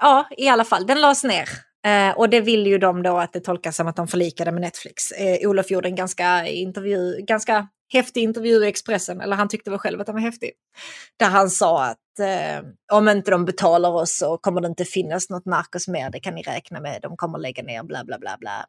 ja, 0.02 0.28
i 0.38 0.48
alla 0.48 0.64
fall, 0.66 0.88
den 0.88 1.02
lades 1.02 1.24
ner. 1.24 1.50
Eh, 1.86 2.18
och 2.18 2.30
det 2.30 2.42
vill 2.42 2.68
ju 2.68 2.78
de 2.78 3.04
då 3.04 3.18
att 3.18 3.34
det 3.34 3.40
tolkas 3.40 3.76
som 3.76 3.88
att 3.88 3.96
de 3.96 4.08
förlikade 4.08 4.52
med 4.52 4.62
Netflix. 4.62 5.12
Eh, 5.12 5.50
Olof 5.50 5.72
gjorde 5.72 5.88
en 5.88 5.96
ganska, 5.96 6.48
intervju, 6.48 7.18
ganska 7.22 7.68
häftig 7.94 8.22
intervju 8.24 8.64
i 8.64 8.68
Expressen, 8.68 9.22
eller 9.22 9.36
han 9.36 9.50
tyckte 9.50 9.70
väl 9.70 9.80
själv 9.80 10.00
att 10.02 10.06
den 10.06 10.16
var 10.16 10.22
häftig. 10.22 10.52
Där 11.20 11.30
han 11.30 11.50
sa 11.50 11.84
att 11.86 12.20
eh, 12.20 12.66
om 12.94 13.10
inte 13.10 13.32
de 13.32 13.46
betalar 13.46 13.90
oss 13.90 14.18
så 14.18 14.38
kommer 14.38 14.62
det 14.62 14.68
inte 14.68 14.86
finnas 14.86 15.30
något 15.30 15.46
Narcos 15.46 15.88
mer, 15.88 16.10
det 16.10 16.20
kan 16.20 16.36
ni 16.36 16.42
räkna 16.42 16.80
med, 16.80 17.00
de 17.02 17.18
kommer 17.18 17.40
lägga 17.40 17.64
ner, 17.64 17.84
bla 17.84 18.04
bla 18.04 18.18
bla 18.20 18.38
bla. 18.40 18.66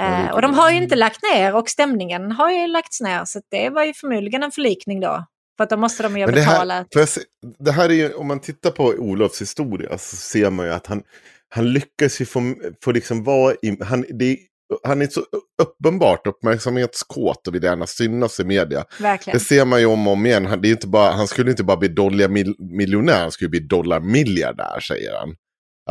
Eh, 0.00 0.30
och 0.34 0.42
de 0.42 0.54
har 0.54 0.70
ju 0.70 0.76
inte 0.82 0.96
lagt 0.96 1.20
ner 1.34 1.54
och 1.54 1.68
stämningen 1.68 2.32
har 2.32 2.50
ju 2.50 2.66
lagts 2.66 3.00
ner, 3.00 3.24
så 3.24 3.40
det 3.50 3.70
var 3.70 3.84
ju 3.84 3.94
förmodligen 3.94 4.42
en 4.42 4.50
förlikning 4.52 5.00
då. 5.00 5.24
För 5.58 5.66
då 5.66 5.76
måste 5.76 6.02
de 6.02 6.16
ju 6.18 6.26
Men 6.26 6.34
det 6.34 6.40
betala. 6.40 6.74
här, 6.74 6.86
får 6.92 7.02
jag 7.02 7.08
se, 7.08 7.20
det 7.58 7.72
här 7.72 7.88
är 7.88 7.94
ju, 7.94 8.12
om 8.14 8.26
man 8.26 8.40
tittar 8.40 8.70
på 8.70 8.84
Olofs 8.84 9.40
historia 9.40 9.98
så 9.98 10.16
ser 10.16 10.50
man 10.50 10.66
ju 10.66 10.72
att 10.72 10.86
han, 10.86 11.02
han 11.48 11.72
lyckas 11.72 12.20
ju 12.20 12.24
få, 12.24 12.54
få 12.84 12.92
liksom 12.92 13.24
vara 13.24 13.54
i, 13.62 13.78
han, 13.84 14.04
det, 14.18 14.38
han 14.84 15.02
är 15.02 15.06
så 15.06 15.20
uppenbart 15.62 16.26
uppmärksamhetskåt 16.26 17.48
och 17.48 17.54
vill 17.54 17.62
gärna 17.62 17.86
synas 17.86 18.40
i 18.40 18.44
media. 18.44 18.84
Verkligen. 19.00 19.38
Det 19.38 19.44
ser 19.44 19.64
man 19.64 19.80
ju 19.80 19.86
om 19.86 20.06
och 20.06 20.12
om 20.12 20.26
igen. 20.26 20.46
Han, 20.46 20.60
det 20.60 20.68
är 20.68 20.72
inte 20.72 20.86
bara, 20.86 21.10
han 21.12 21.28
skulle 21.28 21.50
inte 21.50 21.64
bara 21.64 21.76
bli 21.76 22.28
mil, 22.28 22.54
miljonär, 22.58 23.20
han 23.20 23.30
skulle 23.32 23.48
bli 23.50 23.60
dollarmiljardär 23.60 24.80
säger 24.80 25.18
han. 25.18 25.34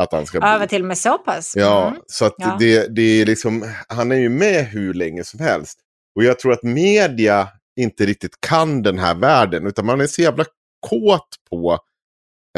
Att 0.00 0.12
han 0.12 0.26
ska 0.26 0.40
bli. 0.40 0.48
Ja, 0.48 0.66
till 0.66 0.82
och 0.82 0.88
med 0.88 0.98
så 0.98 1.18
pass. 1.18 1.52
Ja, 1.56 1.88
Mm. 1.88 2.00
så 2.06 2.24
att 2.24 2.34
Ja. 2.38 2.56
Det, 2.58 2.94
det 2.96 3.02
är 3.02 3.26
liksom, 3.26 3.72
han 3.88 4.12
är 4.12 4.16
ju 4.16 4.28
med 4.28 4.66
hur 4.66 4.94
länge 4.94 5.24
som 5.24 5.40
helst. 5.40 5.78
Och 6.16 6.24
jag 6.24 6.38
tror 6.38 6.52
att 6.52 6.62
media 6.62 7.48
inte 7.76 8.06
riktigt 8.06 8.40
kan 8.40 8.82
den 8.82 8.98
här 8.98 9.14
världen, 9.14 9.66
utan 9.66 9.86
man 9.86 10.00
är 10.00 10.06
så 10.06 10.22
jävla 10.22 10.44
kåt 10.88 11.28
på 11.50 11.78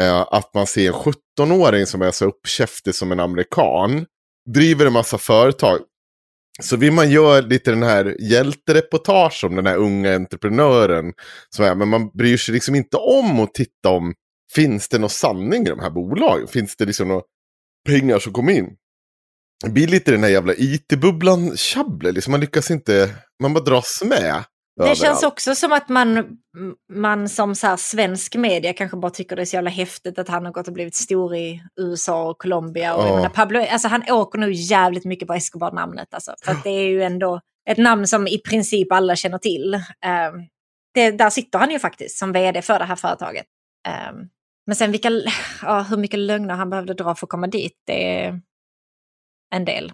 eh, 0.01 0.19
att 0.31 0.53
man 0.53 0.67
ser 0.67 0.87
en 0.87 0.93
17-åring 0.93 1.85
som 1.85 2.01
är 2.01 2.11
så 2.11 2.25
uppkäftig 2.25 2.95
som 2.95 3.11
en 3.11 3.19
amerikan, 3.19 4.05
driver 4.49 4.85
en 4.85 4.93
massa 4.93 5.17
företag. 5.17 5.79
Så 6.61 6.77
vill 6.77 6.91
man 6.91 7.11
göra 7.11 7.41
lite 7.41 7.71
den 7.71 7.83
här 7.83 8.15
hjältereportage 8.19 9.43
om 9.43 9.55
den 9.55 9.65
här 9.65 9.77
unga 9.77 10.15
entreprenören. 10.15 11.13
Som 11.49 11.65
är, 11.65 11.75
men 11.75 11.87
man 11.87 12.09
bryr 12.09 12.37
sig 12.37 12.53
liksom 12.53 12.75
inte 12.75 12.97
om 12.97 13.39
att 13.39 13.53
titta 13.53 13.89
om, 13.89 14.13
finns 14.55 14.89
det 14.89 14.99
någon 14.99 15.09
sanning 15.09 15.61
i 15.61 15.69
de 15.69 15.79
här 15.79 15.89
bolagen? 15.89 16.47
Finns 16.47 16.75
det 16.75 16.85
liksom 16.85 17.07
några 17.07 17.21
pengar 17.87 18.19
som 18.19 18.33
kommer 18.33 18.53
in? 18.53 18.75
Det 19.63 19.69
blir 19.69 19.87
lite 19.87 20.11
den 20.11 20.23
här 20.23 20.29
jävla 20.29 20.53
IT-bubblan 20.57 21.57
tjabblet, 21.57 22.13
liksom 22.13 22.31
man 22.31 22.39
lyckas 22.39 22.71
inte, 22.71 23.15
man 23.41 23.53
bara 23.53 23.63
dras 23.63 24.01
med. 24.05 24.43
Det 24.85 24.95
känns 24.95 25.23
också 25.23 25.55
som 25.55 25.71
att 25.71 25.89
man, 25.89 26.37
man 26.93 27.29
som 27.29 27.55
så 27.55 27.77
svensk 27.77 28.35
media 28.35 28.73
kanske 28.73 28.97
bara 28.97 29.11
tycker 29.11 29.35
det 29.35 29.41
är 29.41 29.45
så 29.45 29.55
jävla 29.55 29.69
häftigt 29.69 30.19
att 30.19 30.27
han 30.27 30.45
har 30.45 30.51
gått 30.51 30.67
och 30.67 30.73
blivit 30.73 30.95
stor 30.95 31.35
i 31.35 31.63
USA 31.79 32.29
och 32.29 32.37
Colombia. 32.37 32.95
Och 32.95 33.15
menar, 33.15 33.29
Pablo, 33.29 33.65
alltså 33.71 33.87
han 33.87 34.03
åker 34.09 34.39
nog 34.39 34.51
jävligt 34.51 35.05
mycket 35.05 35.27
på 35.27 35.33
Escobar-namnet. 35.33 36.13
Alltså, 36.13 36.35
för 36.45 36.55
det 36.63 36.69
är 36.69 36.87
ju 36.87 37.03
ändå 37.03 37.41
ett 37.69 37.77
namn 37.77 38.07
som 38.07 38.27
i 38.27 38.37
princip 38.37 38.91
alla 38.91 39.15
känner 39.15 39.37
till. 39.37 39.73
Ehm, 40.05 40.33
det, 40.93 41.11
där 41.11 41.29
sitter 41.29 41.59
han 41.59 41.71
ju 41.71 41.79
faktiskt 41.79 42.17
som 42.17 42.31
vd 42.31 42.61
för 42.61 42.79
det 42.79 42.85
här 42.85 42.95
företaget. 42.95 43.45
Ehm, 43.87 44.15
men 44.67 44.75
sen 44.75 44.91
vilka, 44.91 45.09
ja, 45.61 45.81
hur 45.81 45.97
mycket 45.97 46.19
lögner 46.19 46.55
han 46.55 46.69
behövde 46.69 46.93
dra 46.93 47.15
för 47.15 47.25
att 47.25 47.29
komma 47.29 47.47
dit, 47.47 47.73
det 47.87 48.23
är 48.23 48.41
en 49.55 49.65
del. 49.65 49.93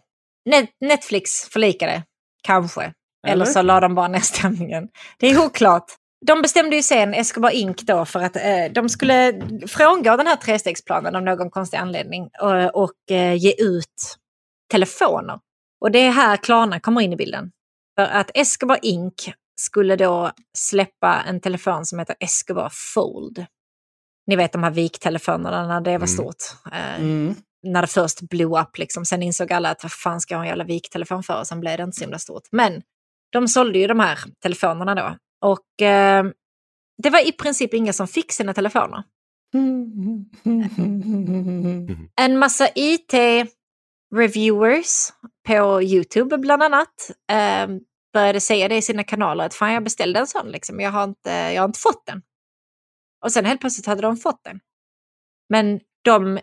Net, 0.50 0.70
Netflix 0.82 1.32
förlikade, 1.50 2.04
kanske. 2.44 2.94
Eller 3.32 3.46
så 3.46 3.62
la 3.62 3.80
de 3.80 3.96
bara 3.96 4.08
ner 4.08 4.20
stämningen. 4.20 4.88
Det 5.20 5.28
är 5.28 5.46
oklart. 5.46 5.86
De 6.26 6.42
bestämde 6.42 6.76
ju 6.76 6.84
sen, 6.84 7.14
Escobar 7.14 7.50
Inc. 7.50 7.82
då, 7.82 8.06
för 8.06 8.20
att 8.20 8.36
eh, 8.36 8.66
de 8.76 8.90
skulle 8.90 9.42
frångå 9.68 10.18
den 10.18 10.28
här 10.28 10.36
trestegsplanen 10.36 11.16
av 11.16 11.24
någon 11.24 11.50
konstig 11.50 11.78
anledning 11.78 12.30
och, 12.42 12.84
och 12.84 13.12
eh, 13.12 13.34
ge 13.36 13.54
ut 13.58 14.16
telefoner. 14.72 15.40
Och 15.82 15.92
det 15.92 16.00
är 16.00 16.12
här 16.12 16.38
Klarna 16.38 16.80
kommer 16.80 17.02
in 17.02 17.14
i 17.14 17.16
bilden. 17.16 17.52
För 18.00 18.06
att 18.06 18.32
Escobar 18.34 18.80
Inc. 18.82 19.14
skulle 19.62 19.96
då 19.96 20.32
släppa 20.58 21.22
en 21.28 21.42
telefon 21.42 21.86
som 21.86 22.00
heter 22.00 22.16
Escobar 22.20 22.72
Fold. 22.94 23.46
Ni 24.28 24.36
vet 24.36 24.52
de 24.52 24.64
här 24.64 24.72
viktelefonerna 24.72 25.68
när 25.68 25.82
det 25.82 25.92
var 25.92 25.96
Mm. 25.96 26.08
stort. 26.08 26.44
Eh, 26.72 26.96
Mm. 27.00 27.36
När 27.64 27.82
det 27.82 27.88
först 27.88 28.22
blew 28.22 28.62
up 28.62 28.78
liksom. 28.78 29.06
Sen 29.06 29.24
insåg 29.24 29.54
alla 29.54 29.70
att 29.70 29.84
vad 29.84 29.92
fan 29.92 30.22
ska 30.22 30.34
jag 30.34 30.40
ha 30.40 30.44
en 30.44 30.50
jävla 30.50 30.64
viktelefon 30.64 31.24
för? 31.24 31.40
Och 31.40 31.48
sen 31.48 31.60
blev 31.60 31.78
det 31.78 31.84
inte 31.84 31.98
så 31.98 32.04
himla 32.04 32.20
stort. 32.20 32.44
Men 32.52 32.82
de 33.36 33.48
sålde 33.48 33.80
ju 33.80 33.88
de 33.88 34.00
här 34.00 34.20
telefonerna 34.42 34.96
då. 34.96 35.18
Och 35.42 35.82
eh, 35.82 36.26
det 37.04 37.10
var 37.10 37.28
i 37.28 37.32
princip 37.32 37.74
inga 37.74 37.94
som 37.94 38.08
fick 38.08 38.32
sina 38.32 38.54
telefoner. 38.54 39.04
En 42.22 42.40
massa 42.40 42.68
IT-reviewers 42.76 45.12
på 45.48 45.84
YouTube 45.84 46.38
bland 46.38 46.64
annat 46.64 47.12
eh, 47.32 47.68
började 48.14 48.42
säga 48.42 48.68
det 48.68 48.76
i 48.76 48.82
sina 48.82 49.04
kanaler 49.04 49.46
att 49.46 49.54
fan 49.54 49.74
jag 49.74 49.84
beställde 49.84 50.20
en 50.20 50.28
sån 50.28 50.48
liksom, 50.48 50.80
jag 50.80 50.92
har 50.92 51.04
inte, 51.04 51.30
jag 51.30 51.62
har 51.62 51.68
inte 51.68 51.80
fått 51.80 52.06
den. 52.06 52.22
Och 53.26 53.32
sen 53.32 53.46
helt 53.46 53.62
plötsligt 53.62 53.86
hade 53.86 54.02
de 54.02 54.18
fått 54.18 54.44
den. 54.44 54.60
Men 55.50 55.80
de 56.04 56.40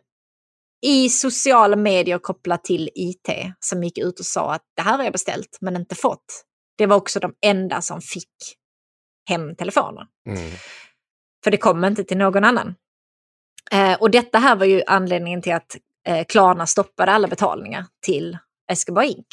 i 0.87 1.09
sociala 1.09 1.77
medier 1.77 2.19
kopplat 2.19 2.65
till 2.65 2.91
IT 2.95 3.29
som 3.61 3.85
gick 3.85 3.99
ut 3.99 4.21
och 4.21 4.27
sa 4.27 4.55
att 4.55 4.63
det 4.77 4.83
här 4.83 4.97
har 4.97 5.05
jag 5.05 5.13
beställt 5.13 5.59
men 5.61 5.77
inte 5.77 5.95
fått. 5.95 6.45
Det 6.79 6.87
var 6.87 6.97
också 6.97 7.21
de 7.21 7.35
enda 7.47 7.81
som 7.83 8.01
fick 8.01 8.29
hem 9.29 9.57
telefoner. 9.57 10.07
Mm. 10.29 10.51
För 11.45 11.51
det 11.51 11.57
kom 11.57 11.85
inte 11.85 12.05
till 12.05 12.17
någon 12.19 12.45
annan. 12.45 12.75
Eh, 13.73 13.95
och 13.95 14.11
detta 14.11 14.39
här 14.39 14.57
var 14.57 14.67
ju 14.67 14.83
anledningen 14.87 15.43
till 15.43 15.53
att 15.53 15.77
eh, 16.09 16.25
Klarna 16.25 16.67
stoppade 16.67 17.13
alla 17.13 17.29
betalningar 17.29 17.87
till 18.07 18.39
Escobar 18.73 19.03
Inc. 19.03 19.27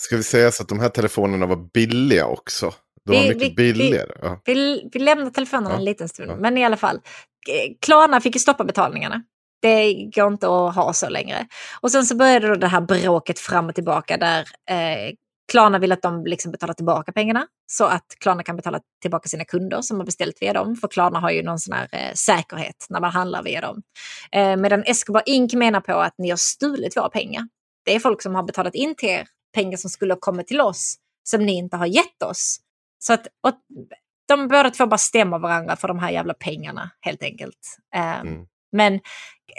Ska 0.00 0.16
vi 0.16 0.22
säga 0.22 0.50
så 0.52 0.62
att 0.62 0.68
de 0.68 0.80
här 0.80 0.88
telefonerna 0.88 1.46
var 1.46 1.56
billiga 1.56 2.26
också? 2.26 2.74
De 3.04 3.16
var 3.16 3.22
Vi- 3.22 3.28
mycket 3.28 3.42
vi- 3.42 3.48
vi- 3.48 3.72
billigare. 3.72 4.12
Ja. 4.22 4.40
Vi, 4.44 4.88
vi 4.92 4.98
lämnar 4.98 5.30
telefonerna 5.30 5.70
Ja, 5.70 5.78
en 5.78 5.84
liten 5.84 6.08
stund, 6.08 6.30
ja. 6.30 6.36
men 6.36 6.58
i 6.58 6.64
alla 6.64 6.76
fall. 6.76 6.96
eh, 6.96 7.72
Klarna 7.80 8.20
fick 8.20 8.34
ju 8.34 8.38
stoppa 8.40 8.64
betalningarna. 8.64 9.22
Det 9.62 9.94
går 10.14 10.26
inte 10.32 10.46
att 10.46 10.74
ha 10.74 10.92
så 10.92 11.08
längre. 11.08 11.46
Och 11.80 11.90
sen 11.92 12.06
så 12.06 12.16
började 12.16 12.48
då 12.48 12.54
det 12.54 12.66
här 12.66 12.80
bråket 12.80 13.38
fram 13.38 13.68
och 13.68 13.74
tillbaka 13.74 14.16
där 14.16 14.40
eh, 14.70 15.14
Klarna 15.48 15.78
vill 15.78 15.92
att 15.92 16.02
de 16.02 16.26
liksom 16.26 16.52
betalar 16.52 16.74
tillbaka 16.74 17.12
pengarna 17.12 17.46
så 17.66 17.84
att 17.84 18.04
Klarna 18.20 18.42
kan 18.42 18.56
betala 18.56 18.80
tillbaka 19.02 19.28
sina 19.28 19.44
kunder 19.44 19.82
som 19.82 19.98
har 19.98 20.04
beställt 20.04 20.42
via 20.42 20.52
dem. 20.52 20.76
För 20.76 20.88
Klarna 20.88 21.20
har 21.20 21.30
ju 21.30 21.42
någon 21.42 21.58
sån 21.58 21.72
här 21.74 21.88
eh, 21.92 22.12
säkerhet 22.14 22.86
när 22.88 23.00
man 23.00 23.10
handlar 23.10 23.42
via 23.42 23.60
dem. 23.60 23.82
Eh, 24.32 24.56
medan 24.56 24.82
Escobar 24.86 25.22
Inc 25.26 25.54
menar 25.54 25.80
på 25.80 25.92
att 25.92 26.14
ni 26.18 26.30
har 26.30 26.36
stulit 26.36 26.96
våra 26.96 27.08
pengar. 27.08 27.48
Det 27.84 27.94
är 27.94 28.00
folk 28.00 28.22
som 28.22 28.34
har 28.34 28.42
betalat 28.42 28.74
in 28.74 28.94
till 28.94 29.08
er 29.08 29.26
pengar 29.54 29.76
som 29.76 29.90
skulle 29.90 30.14
ha 30.14 30.18
kommit 30.20 30.46
till 30.46 30.60
oss 30.60 30.96
som 31.22 31.46
ni 31.46 31.52
inte 31.52 31.76
har 31.76 31.86
gett 31.86 32.22
oss. 32.22 32.58
Så 32.98 33.12
att 33.12 33.26
och 33.42 33.54
de 34.28 34.48
båda 34.48 34.70
två 34.70 34.86
bara 34.86 34.98
stämmer 34.98 35.38
varandra 35.38 35.76
för 35.76 35.88
de 35.88 35.98
här 35.98 36.10
jävla 36.10 36.34
pengarna 36.34 36.90
helt 37.00 37.22
enkelt. 37.22 37.78
Eh, 37.94 38.20
Mm. 38.20 38.46
Men 38.72 39.00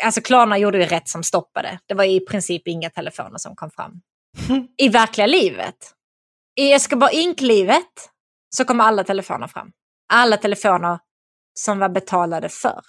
alltså 0.05 0.21
Klarna 0.21 0.57
gjorde 0.57 0.77
ju 0.77 0.85
rätt 0.85 1.09
som 1.09 1.23
stoppade. 1.23 1.79
Det 1.85 1.93
var 1.93 2.03
i 2.03 2.19
princip 2.19 2.67
inga 2.67 2.89
telefoner 2.89 3.37
som 3.37 3.55
kom 3.55 3.71
fram. 3.71 4.01
I 4.77 4.89
verkliga 4.89 5.27
livet. 5.27 5.95
I 6.55 6.73
Escobar 6.73 7.09
Inc-livet 7.13 8.09
så 8.55 8.65
kom 8.65 8.81
alla 8.81 9.03
telefoner 9.03 9.47
fram. 9.47 9.71
Alla 10.13 10.37
telefoner 10.37 10.99
som 11.59 11.79
var 11.79 11.89
betalade 11.89 12.49
för. 12.49 12.81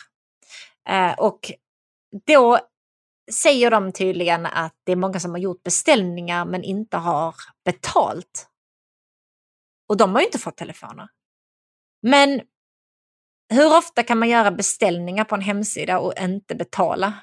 Eh, 0.88 1.12
och 1.12 1.52
då 2.26 2.58
säger 3.32 3.70
de 3.70 3.92
tydligen 3.92 4.46
att 4.46 4.74
det 4.84 4.92
är 4.92 4.96
många 4.96 5.20
som 5.20 5.30
har 5.30 5.38
gjort 5.38 5.62
beställningar 5.62 6.44
men 6.44 6.64
inte 6.64 6.96
har 6.96 7.34
betalt. 7.64 8.48
Och 9.88 9.96
de 9.96 10.12
har 10.12 10.20
ju 10.20 10.26
inte 10.26 10.38
fått 10.38 10.56
telefoner. 10.56 11.08
Men 12.02 12.40
hur 13.52 13.76
ofta 13.76 14.02
kan 14.02 14.18
man 14.18 14.28
göra 14.28 14.50
beställningar 14.50 15.24
på 15.24 15.34
en 15.34 15.40
hemsida 15.40 15.98
och 15.98 16.14
inte 16.18 16.54
betala? 16.54 17.14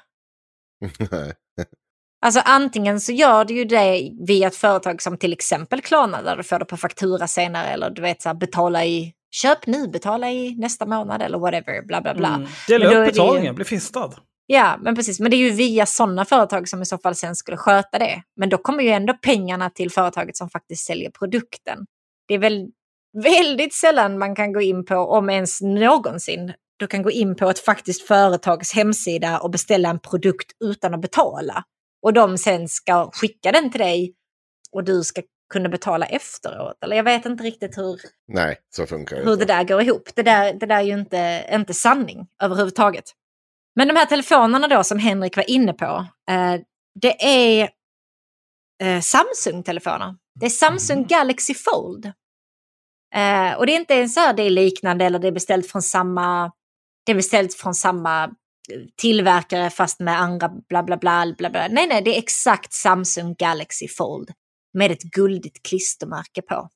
Alltså 2.20 2.40
antingen 2.44 3.00
så 3.00 3.12
gör 3.12 3.44
du 3.44 3.54
ju 3.54 3.64
det 3.64 4.10
via 4.26 4.46
ett 4.46 4.56
företag 4.56 5.02
som 5.02 5.16
till 5.18 5.32
exempel 5.32 5.80
Klarna 5.80 6.22
där 6.22 6.36
du 6.36 6.42
får 6.42 6.58
det 6.58 6.64
på 6.64 6.76
faktura 6.76 7.26
senare 7.26 7.66
eller 7.66 7.90
du 7.90 8.02
vet 8.02 8.22
så 8.22 8.28
här, 8.28 8.34
betala 8.34 8.84
i 8.84 9.12
köp 9.30 9.66
nu, 9.66 9.88
betala 9.88 10.30
i 10.30 10.54
nästa 10.58 10.86
månad 10.86 11.22
eller 11.22 11.38
whatever, 11.38 11.82
bla 11.86 12.00
bla 12.00 12.14
bla. 12.14 12.28
Mm. 12.34 12.48
Dela 12.68 12.84
upp 12.86 12.92
det 12.92 12.98
ju- 12.98 13.06
betalningen, 13.06 13.54
bli 13.54 13.64
fistad. 13.64 14.10
Ja, 14.46 14.76
men 14.82 14.94
precis. 14.96 15.20
Men 15.20 15.30
det 15.30 15.36
är 15.36 15.38
ju 15.38 15.50
via 15.50 15.86
sådana 15.86 16.24
företag 16.24 16.68
som 16.68 16.82
i 16.82 16.86
så 16.86 16.98
fall 16.98 17.14
sen 17.14 17.36
skulle 17.36 17.56
sköta 17.56 17.98
det. 17.98 18.22
Men 18.36 18.48
då 18.48 18.58
kommer 18.58 18.82
ju 18.82 18.90
ändå 18.90 19.14
pengarna 19.14 19.70
till 19.70 19.90
företaget 19.90 20.36
som 20.36 20.50
faktiskt 20.50 20.86
säljer 20.86 21.10
produkten. 21.10 21.78
Det 22.28 22.34
är 22.34 22.38
väl 22.38 22.66
väldigt 23.22 23.74
sällan 23.74 24.18
man 24.18 24.34
kan 24.34 24.52
gå 24.52 24.60
in 24.60 24.84
på, 24.84 24.94
om 24.94 25.30
ens 25.30 25.60
någonsin, 25.60 26.52
du 26.76 26.86
kan 26.86 27.02
gå 27.02 27.10
in 27.10 27.36
på 27.36 27.50
ett 27.50 27.58
faktiskt 27.58 28.02
företags 28.06 28.74
hemsida 28.74 29.38
och 29.38 29.50
beställa 29.50 29.88
en 29.88 29.98
produkt 29.98 30.52
utan 30.64 30.94
att 30.94 31.00
betala. 31.00 31.64
Och 32.02 32.12
de 32.12 32.38
sen 32.38 32.68
ska 32.68 33.10
skicka 33.12 33.52
den 33.52 33.70
till 33.70 33.80
dig 33.80 34.14
och 34.72 34.84
du 34.84 35.02
ska 35.04 35.22
kunna 35.52 35.68
betala 35.68 36.06
efteråt. 36.06 36.84
Eller 36.84 36.96
jag 36.96 37.04
vet 37.04 37.26
inte 37.26 37.44
riktigt 37.44 37.78
hur, 37.78 38.00
Nej, 38.28 38.56
så 38.70 38.86
funkar 38.86 39.16
det 39.16 39.24
hur 39.24 39.36
det 39.36 39.44
där 39.44 39.64
går 39.64 39.82
ihop. 39.82 40.08
Det 40.14 40.22
där, 40.22 40.52
det 40.52 40.66
där 40.66 40.76
är 40.76 40.82
ju 40.82 40.94
inte, 40.94 41.48
inte 41.52 41.74
sanning 41.74 42.26
överhuvudtaget. 42.42 43.04
Men 43.76 43.88
de 43.88 43.96
här 43.96 44.06
telefonerna 44.06 44.68
då 44.68 44.84
som 44.84 44.98
Henrik 44.98 45.36
var 45.36 45.50
inne 45.50 45.72
på, 45.72 46.06
eh, 46.30 46.54
det 47.00 47.24
är 47.24 47.70
eh, 48.82 49.00
Samsung-telefoner. 49.00 50.14
Det 50.40 50.46
är 50.46 50.50
Samsung 50.50 51.06
Galaxy 51.06 51.54
Fold. 51.54 52.06
Eh, 53.14 53.52
och 53.58 53.66
det 53.66 53.72
är 53.72 53.76
inte 53.80 53.94
ens 53.94 54.14
så 54.14 54.20
här 54.20 54.32
det 54.32 54.42
är 54.42 54.50
liknande 54.50 55.04
eller 55.04 55.18
det 55.18 55.28
är 55.28 55.32
beställt 55.32 55.66
från 55.66 55.82
samma, 55.82 56.52
det 57.06 57.12
är 57.12 57.16
beställt 57.16 57.54
från 57.54 57.74
samma 57.74 58.30
tillverkare 58.96 59.70
fast 59.70 60.00
med 60.00 60.20
andra 60.20 60.48
bla 60.68 60.82
bla 60.82 60.96
bla 60.96 61.34
bla 61.38 61.50
bla. 61.50 61.68
Nej, 61.68 61.86
nej, 61.86 62.02
det 62.02 62.16
är 62.16 62.18
exakt 62.18 62.72
Samsung 62.72 63.34
Galaxy 63.38 63.88
Fold 63.88 64.30
med 64.74 64.90
ett 64.90 65.02
guldigt 65.02 65.62
klistermärke 65.62 66.42
på. 66.42 66.68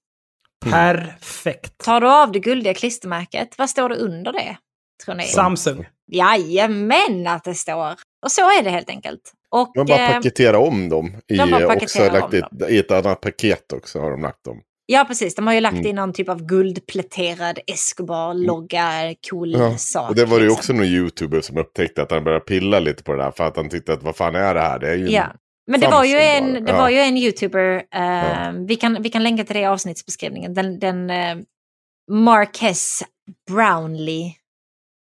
Perfekt. 0.71 1.79
Tar 1.79 2.01
du 2.01 2.11
av 2.11 2.33
det 2.33 2.39
guldiga 2.39 2.75
klistermärket, 2.75 3.59
vad 3.59 3.71
står 3.71 3.89
det 3.89 3.97
under 3.97 4.33
det? 4.33 4.57
Tror 5.05 5.15
ni? 5.15 5.25
Samsung. 5.25 5.87
Jajamän 6.13 7.27
att 7.27 7.45
det 7.45 7.55
står. 7.55 7.95
Och 8.25 8.33
så 8.33 8.41
är 8.41 8.63
det 8.63 8.71
helt 8.71 8.91
enkelt. 8.91 9.33
Och, 9.51 9.71
De 9.75 9.87
bara 9.87 10.09
eh, 10.09 10.15
paketerar 10.15 10.59
om 10.59 10.89
dem. 10.89 11.17
I, 11.29 11.37
de 11.37 11.51
bara 11.51 11.67
också 11.67 11.75
paketerar 11.75 12.21
lagt 12.21 12.35
om 12.35 12.69
i, 12.69 12.75
i 12.75 12.79
ett 12.79 12.91
annat 12.91 13.21
paket 13.21 13.73
också 13.73 14.01
har 14.01 14.11
de 14.11 14.23
lagt 14.23 14.45
dem. 14.45 14.61
Ja, 14.93 15.05
precis. 15.09 15.35
De 15.35 15.47
har 15.47 15.55
ju 15.55 15.61
lagt 15.61 15.75
Mm. 15.75 15.87
in 15.87 15.97
någon 15.97 16.13
typ 16.13 16.29
av 16.29 16.43
guldpläterad 16.47 17.59
Escobar-logga, 17.67 19.15
cool 19.31 19.53
Ja, 19.53 19.79
sak. 19.79 20.11
och 20.11 20.17
det 20.17 20.25
var 20.25 20.37
ju 20.39 20.43
liksom. 20.43 20.59
också 20.59 20.73
någon 20.73 20.85
youtuber 20.85 21.41
som 21.41 21.59
upptäckte 21.59 22.03
att 22.03 22.11
han 22.11 22.25
började 22.25 22.45
pilla 22.45 22.81
lite 22.81 23.03
på 23.03 23.13
det 23.13 23.23
där. 23.23 23.31
För 23.31 23.45
att 23.45 23.57
han 23.57 23.69
tyckte 23.69 23.93
att 23.93 24.03
vad 24.03 24.17
fan 24.17 24.35
är 24.35 24.55
det 24.55 24.61
här? 24.61 24.79
Det 24.79 24.89
är 24.91 24.95
ju 24.97 25.09
Ja. 25.09 25.33
Men 25.67 25.81
det 25.81 25.89
var 25.89 26.05
ju 26.05 26.17
en, 26.17 26.65
det 26.65 26.73
Ja. 26.73 26.79
var 26.79 26.89
ju 26.89 26.99
en 26.99 27.17
youtuber, 27.17 27.83
eh, 27.95 28.03
Ja. 28.03 28.53
vi, 28.69 28.77
kan, 28.77 29.03
vi 29.03 29.11
kan 29.11 29.23
länka 29.23 29.45
till 29.45 29.55
det 29.55 29.61
i 29.61 29.67
avsnittsbeskrivningen, 29.67 30.55
den, 30.55 30.79
den 30.79 31.11
eh, 31.11 31.37
Marquez 32.11 33.03
Brownlee 33.51 34.33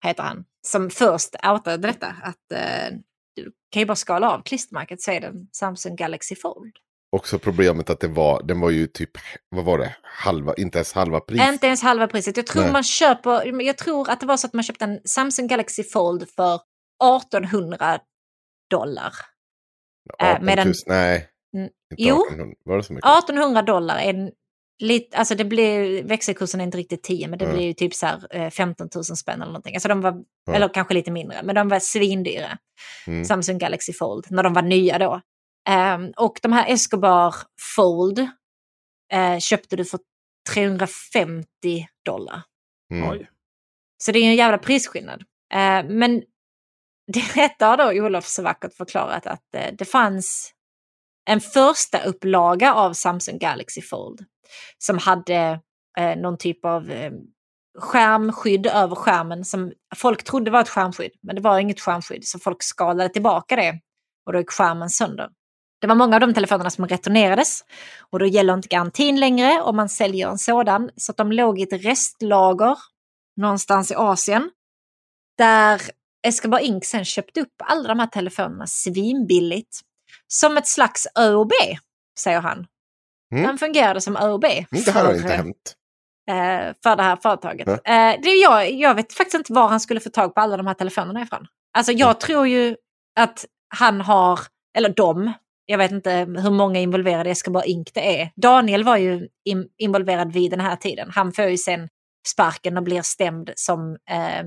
heter 0.04 0.22
han, 0.22 0.44
som 0.66 0.90
först 0.90 1.36
outade 1.52 1.76
detta, 1.88 2.06
att 2.22 2.52
eh, 2.52 2.96
du 3.36 3.52
kan 3.72 3.80
ju 3.80 3.86
bara 3.86 3.94
skala 3.96 4.30
av 4.30 4.42
klistermärket 4.42 5.00
så 5.00 5.10
är 5.10 5.20
det 5.20 5.32
Samsung 5.52 5.96
Galaxy 5.96 6.34
Fold. 6.36 6.72
Också 7.16 7.38
problemet 7.38 7.90
att 7.90 8.00
det 8.00 8.08
var, 8.08 8.42
den 8.42 8.60
var 8.60 8.70
ju 8.70 8.86
typ, 8.86 9.10
vad 9.48 9.64
var 9.64 9.78
det, 9.78 9.96
halva, 10.02 10.54
inte 10.54 10.78
ens 10.78 10.92
halva 10.92 11.20
pris. 11.20 11.40
Inte 11.48 11.66
ens 11.66 11.82
halva 11.82 12.06
priset. 12.06 12.36
Jag 12.36 12.46
tror 12.46 12.62
Nej. 12.62 12.72
man 12.72 12.82
köper, 12.82 13.62
jag 13.62 13.78
tror 13.78 14.10
att 14.10 14.20
det 14.20 14.26
var 14.26 14.36
så 14.36 14.46
att 14.46 14.52
man 14.52 14.62
köpte 14.62 14.84
en 14.84 15.00
Samsung 15.04 15.46
Galaxy 15.48 15.82
Fold 15.84 16.28
för 16.36 16.54
1800 17.24 17.98
dollar. 18.70 19.12
18 20.18 20.34
000, 20.36 20.44
medan- 20.44 20.74
nej. 20.86 21.28
Mm, 21.56 21.64
Inte 21.64 22.02
jo. 22.02 22.14
1800, 22.26 22.54
var 22.64 22.76
det 22.76 22.82
så 22.82 22.92
mycket? 22.92 23.10
1800 23.18 23.62
dollar 23.62 23.98
är 23.98 24.10
en, 24.14 24.30
lite, 24.82 25.16
alltså 25.16 25.34
det 25.34 25.44
blir, 25.44 26.02
växelkursen 26.02 26.60
är 26.60 26.64
inte 26.64 26.78
riktigt 26.78 27.02
10 27.02 27.28
men 27.28 27.38
det 27.38 27.44
Mm. 27.44 27.56
blir 27.56 27.66
ju 27.66 27.72
typ 27.72 27.94
så 27.94 28.06
här 28.06 28.36
eh, 28.36 28.50
15 28.50 28.88
000 28.94 29.04
spänn 29.04 29.34
eller 29.42 29.52
någonting. 29.52 29.74
Alltså 29.76 29.88
de 29.88 30.00
var, 30.00 30.22
Ja. 30.46 30.54
eller 30.54 30.68
kanske 30.74 30.94
lite 30.94 31.10
mindre, 31.10 31.40
men 31.42 31.54
de 31.54 31.68
var 31.68 31.78
svindyra. 31.78 32.58
Mm. 33.06 33.24
Samsung 33.24 33.58
Galaxy 33.58 33.92
Fold, 33.92 34.26
när 34.30 34.42
de 34.42 34.52
var 34.52 34.62
nya 34.62 34.98
då. 34.98 35.20
Ehm, 35.66 36.12
och 36.16 36.38
de 36.42 36.52
här 36.52 36.72
Escobar 36.72 37.34
Fold 37.60 38.18
eh, 39.12 39.38
köpte 39.38 39.76
du 39.76 39.84
för 39.84 40.00
350 40.54 41.46
dollar. 42.04 42.42
Mm. 42.92 43.10
Oj. 43.10 43.30
Så 44.04 44.12
det 44.12 44.18
är 44.18 44.28
en 44.28 44.36
jävla 44.36 44.58
prisskillnad. 44.58 45.24
Eh, 45.52 45.84
men 45.84 46.22
detta 47.34 47.66
har 47.66 47.76
då 47.76 48.04
Olof 48.04 48.26
så 48.26 48.42
vackert 48.42 48.74
förklarat 48.74 49.26
att 49.26 49.54
eh, 49.54 49.74
det 49.78 49.84
fanns 49.84 50.52
en 51.30 51.40
första 51.40 52.02
upplaga 52.02 52.74
av 52.74 52.92
Samsung 52.92 53.38
Galaxy 53.38 53.82
Fold 53.82 54.24
som 54.78 54.98
hade 54.98 55.60
eh, 55.98 56.16
någon 56.16 56.38
typ 56.38 56.64
av 56.64 56.90
eh, 56.90 57.12
skärmskydd 57.78 58.66
över 58.66 58.94
skärmen 58.94 59.44
som 59.44 59.72
folk 59.96 60.24
trodde 60.24 60.50
var 60.50 60.60
ett 60.60 60.68
skärmskydd, 60.68 61.12
men 61.22 61.36
det 61.36 61.42
var 61.42 61.58
inget 61.58 61.80
skärmskydd, 61.80 62.26
så 62.26 62.38
folk 62.38 62.62
skalade 62.62 63.08
tillbaka 63.08 63.56
det 63.56 63.80
och 64.26 64.32
då 64.32 64.38
gick 64.38 64.50
skärmen 64.50 64.90
sönder. 64.90 65.30
Det 65.80 65.86
var 65.86 65.94
många 65.94 66.16
av 66.16 66.20
de 66.20 66.34
telefonerna 66.34 66.70
som 66.70 66.86
returnerades 66.88 67.60
och 68.10 68.18
då 68.18 68.26
gäller 68.26 68.54
inte 68.54 68.68
garantin 68.68 69.20
längre 69.20 69.60
om 69.62 69.76
man 69.76 69.88
säljer 69.88 70.28
en 70.28 70.38
sådan. 70.38 70.90
Så 70.96 71.12
de 71.12 71.32
låg 71.32 71.58
i 71.58 71.62
ett 71.62 71.84
restlager 71.84 72.78
någonstans 73.36 73.90
i 73.90 73.94
Asien. 73.94 74.50
Där 75.38 75.80
Escobar 76.26 76.58
Inc 76.58 76.84
sen 76.84 77.04
köpte 77.04 77.40
upp 77.40 77.54
alla 77.64 77.88
de 77.88 77.98
här 77.98 78.06
telefonerna 78.06 78.66
svinbilligt. 78.66 79.80
Som 80.28 80.56
ett 80.56 80.66
slags 80.68 81.06
ÖoB, 81.18 81.52
säger 82.18 82.40
han. 82.40 82.66
Mm. 83.32 83.46
Den 83.46 83.58
fungerade 83.58 84.00
som 84.00 84.16
ÖoB. 84.16 84.44
Mm, 84.44 84.64
Det 84.84 84.90
här 84.90 85.04
har 85.04 85.14
inte 85.14 85.28
hänt. 85.32 85.74
eh, 86.30 86.74
för 86.82 86.96
det 86.96 87.02
här 87.02 87.16
företaget. 87.16 87.68
Eh, 87.68 88.20
det 88.22 88.30
jag, 88.42 88.72
jag 88.72 88.94
vet 88.94 89.12
faktiskt 89.12 89.34
inte 89.34 89.52
var 89.52 89.68
han 89.68 89.80
skulle 89.80 90.00
få 90.00 90.10
tag 90.10 90.34
på 90.34 90.40
alla 90.40 90.56
de 90.56 90.66
här 90.66 90.74
telefonerna 90.74 91.22
ifrån. 91.22 91.46
Alltså 91.78 91.92
jag 91.92 92.08
Mm. 92.08 92.18
tror 92.18 92.46
ju 92.48 92.76
att 93.20 93.44
han 93.74 94.00
har, 94.00 94.40
eller 94.76 94.88
de, 94.88 95.32
jag 95.66 95.78
vet 95.78 95.92
inte 95.92 96.10
hur 96.12 96.50
många 96.50 96.80
involverade 96.80 97.28
i 97.28 97.32
Escobar 97.32 97.68
Inc 97.68 97.92
det 97.92 98.20
är. 98.20 98.30
Daniel 98.36 98.84
var 98.84 98.96
ju 98.96 99.28
in, 99.44 99.68
involverad 99.78 100.32
vid 100.32 100.50
den 100.50 100.60
här 100.60 100.76
tiden. 100.76 101.10
Han 101.10 101.32
får 101.32 101.44
ju 101.44 101.58
sen 101.58 101.88
sparken 102.28 102.76
och 102.76 102.82
blir 102.82 103.02
stämd 103.02 103.50
som 103.56 103.96
eh, 104.10 104.44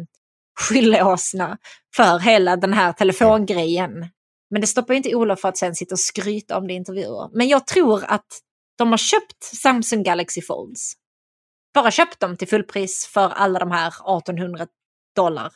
skylleåsna 0.59 1.57
för 1.95 2.19
hela 2.19 2.55
den 2.55 2.73
här 2.73 2.93
telefongrejen. 2.93 4.09
Men 4.49 4.61
det 4.61 4.67
stoppar 4.67 4.93
ju 4.93 4.97
inte 4.97 5.15
Olof 5.15 5.39
för 5.39 5.49
att 5.49 5.57
sen 5.57 5.75
sitta 5.75 5.95
och 5.95 5.99
skryta 5.99 6.57
om 6.57 6.67
det 6.67 6.73
i 6.73 6.75
intervjuer. 6.75 7.29
Men 7.33 7.47
jag 7.47 7.67
tror 7.67 8.03
att 8.07 8.27
de 8.77 8.89
har 8.89 8.97
köpt 8.97 9.43
Samsung 9.43 10.03
Galaxy 10.03 10.41
Folds. 10.41 10.93
Bara 11.73 11.91
köpt 11.91 12.19
dem 12.19 12.37
till 12.37 12.47
fullpris 12.47 13.05
för 13.13 13.29
alla 13.29 13.59
de 13.59 13.71
här 13.71 13.87
1800 13.87 14.67
dollar. 15.15 15.53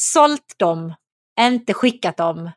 Sålt 0.00 0.54
dem, 0.56 0.94
inte 1.40 1.74
skickat 1.74 2.16
dem, 2.16 2.50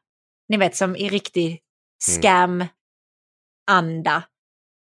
ni 0.50 0.58
vet 0.58 0.76
som 0.76 0.95
i 0.95 1.10
riktig 1.10 1.62
scam-anda. 2.02 4.24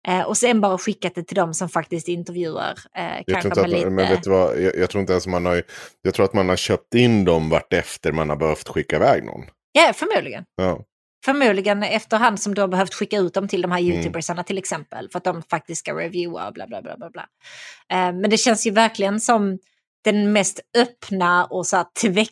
Eh, 0.09 0.23
och 0.23 0.37
sen 0.37 0.61
bara 0.61 0.79
skickat 0.79 1.15
det 1.15 1.23
till 1.23 1.37
dem 1.37 1.55
som 1.55 1.69
faktiskt 1.69 2.09
intervjuar. 2.09 2.79
Eh, 2.97 3.23
Jag 3.27 3.43
tror, 3.43 3.47
inte 3.53 3.61
att, 3.63 3.69
lite... 3.71 3.87
man- 3.87 3.95
men 3.95 4.09
vet 4.09 4.23
du 4.23 4.31
vad, 4.31 4.61
jag, 4.61 4.77
jag 4.77 4.91
tror 4.91 5.01
inte 5.01 5.13
ens 5.13 5.27
man 5.27 5.47
har, 5.47 5.63
jag 6.03 6.15
tror 6.15 6.25
att 6.27 6.35
man 6.35 6.49
har 6.49 6.57
köpt 6.57 6.95
in 6.95 7.25
dem 7.25 7.49
vart 7.49 7.73
efter 7.73 8.13
man 8.13 8.29
har 8.29 8.37
behövt 8.37 8.69
skicka 8.69 8.97
iväg 8.97 9.25
någon. 9.25 9.45
Ja, 9.73 9.93
förmodligen. 9.95 10.45
Ja. 10.57 10.85
Förmodligen 11.25 11.83
efterhand 11.83 12.41
som 12.41 12.55
du 12.55 12.61
har 12.61 12.69
behövt 12.69 12.95
skicka 12.95 13.19
ut 13.19 13.35
dem 13.35 13.49
till 13.49 13.63
de 13.63 13.71
här 13.73 13.81
Mm. 13.81 13.93
youtubersarna 13.93 14.45
till 14.45 14.59
exempel. 14.59 15.09
För 15.11 15.19
att 15.19 15.25
de 15.25 15.43
faktiskt 15.43 15.79
ska 15.81 15.95
reviewa 15.95 16.47
och 16.49 16.55
bla 16.55 16.67
bla 16.67 16.83
bla. 16.83 16.97
bla, 16.97 17.11
bla. 17.11 17.27
Eh, 17.91 18.13
men 18.13 18.31
det 18.31 18.39
känns 18.39 18.67
ju 18.67 18.71
verkligen 18.71 19.21
som 19.21 19.59
den 20.05 20.33
mest 20.33 20.61
öppna 20.79 21.45
och 21.45 21.67
så 21.67 21.77
här 21.77 21.87
tvätt, 22.01 22.29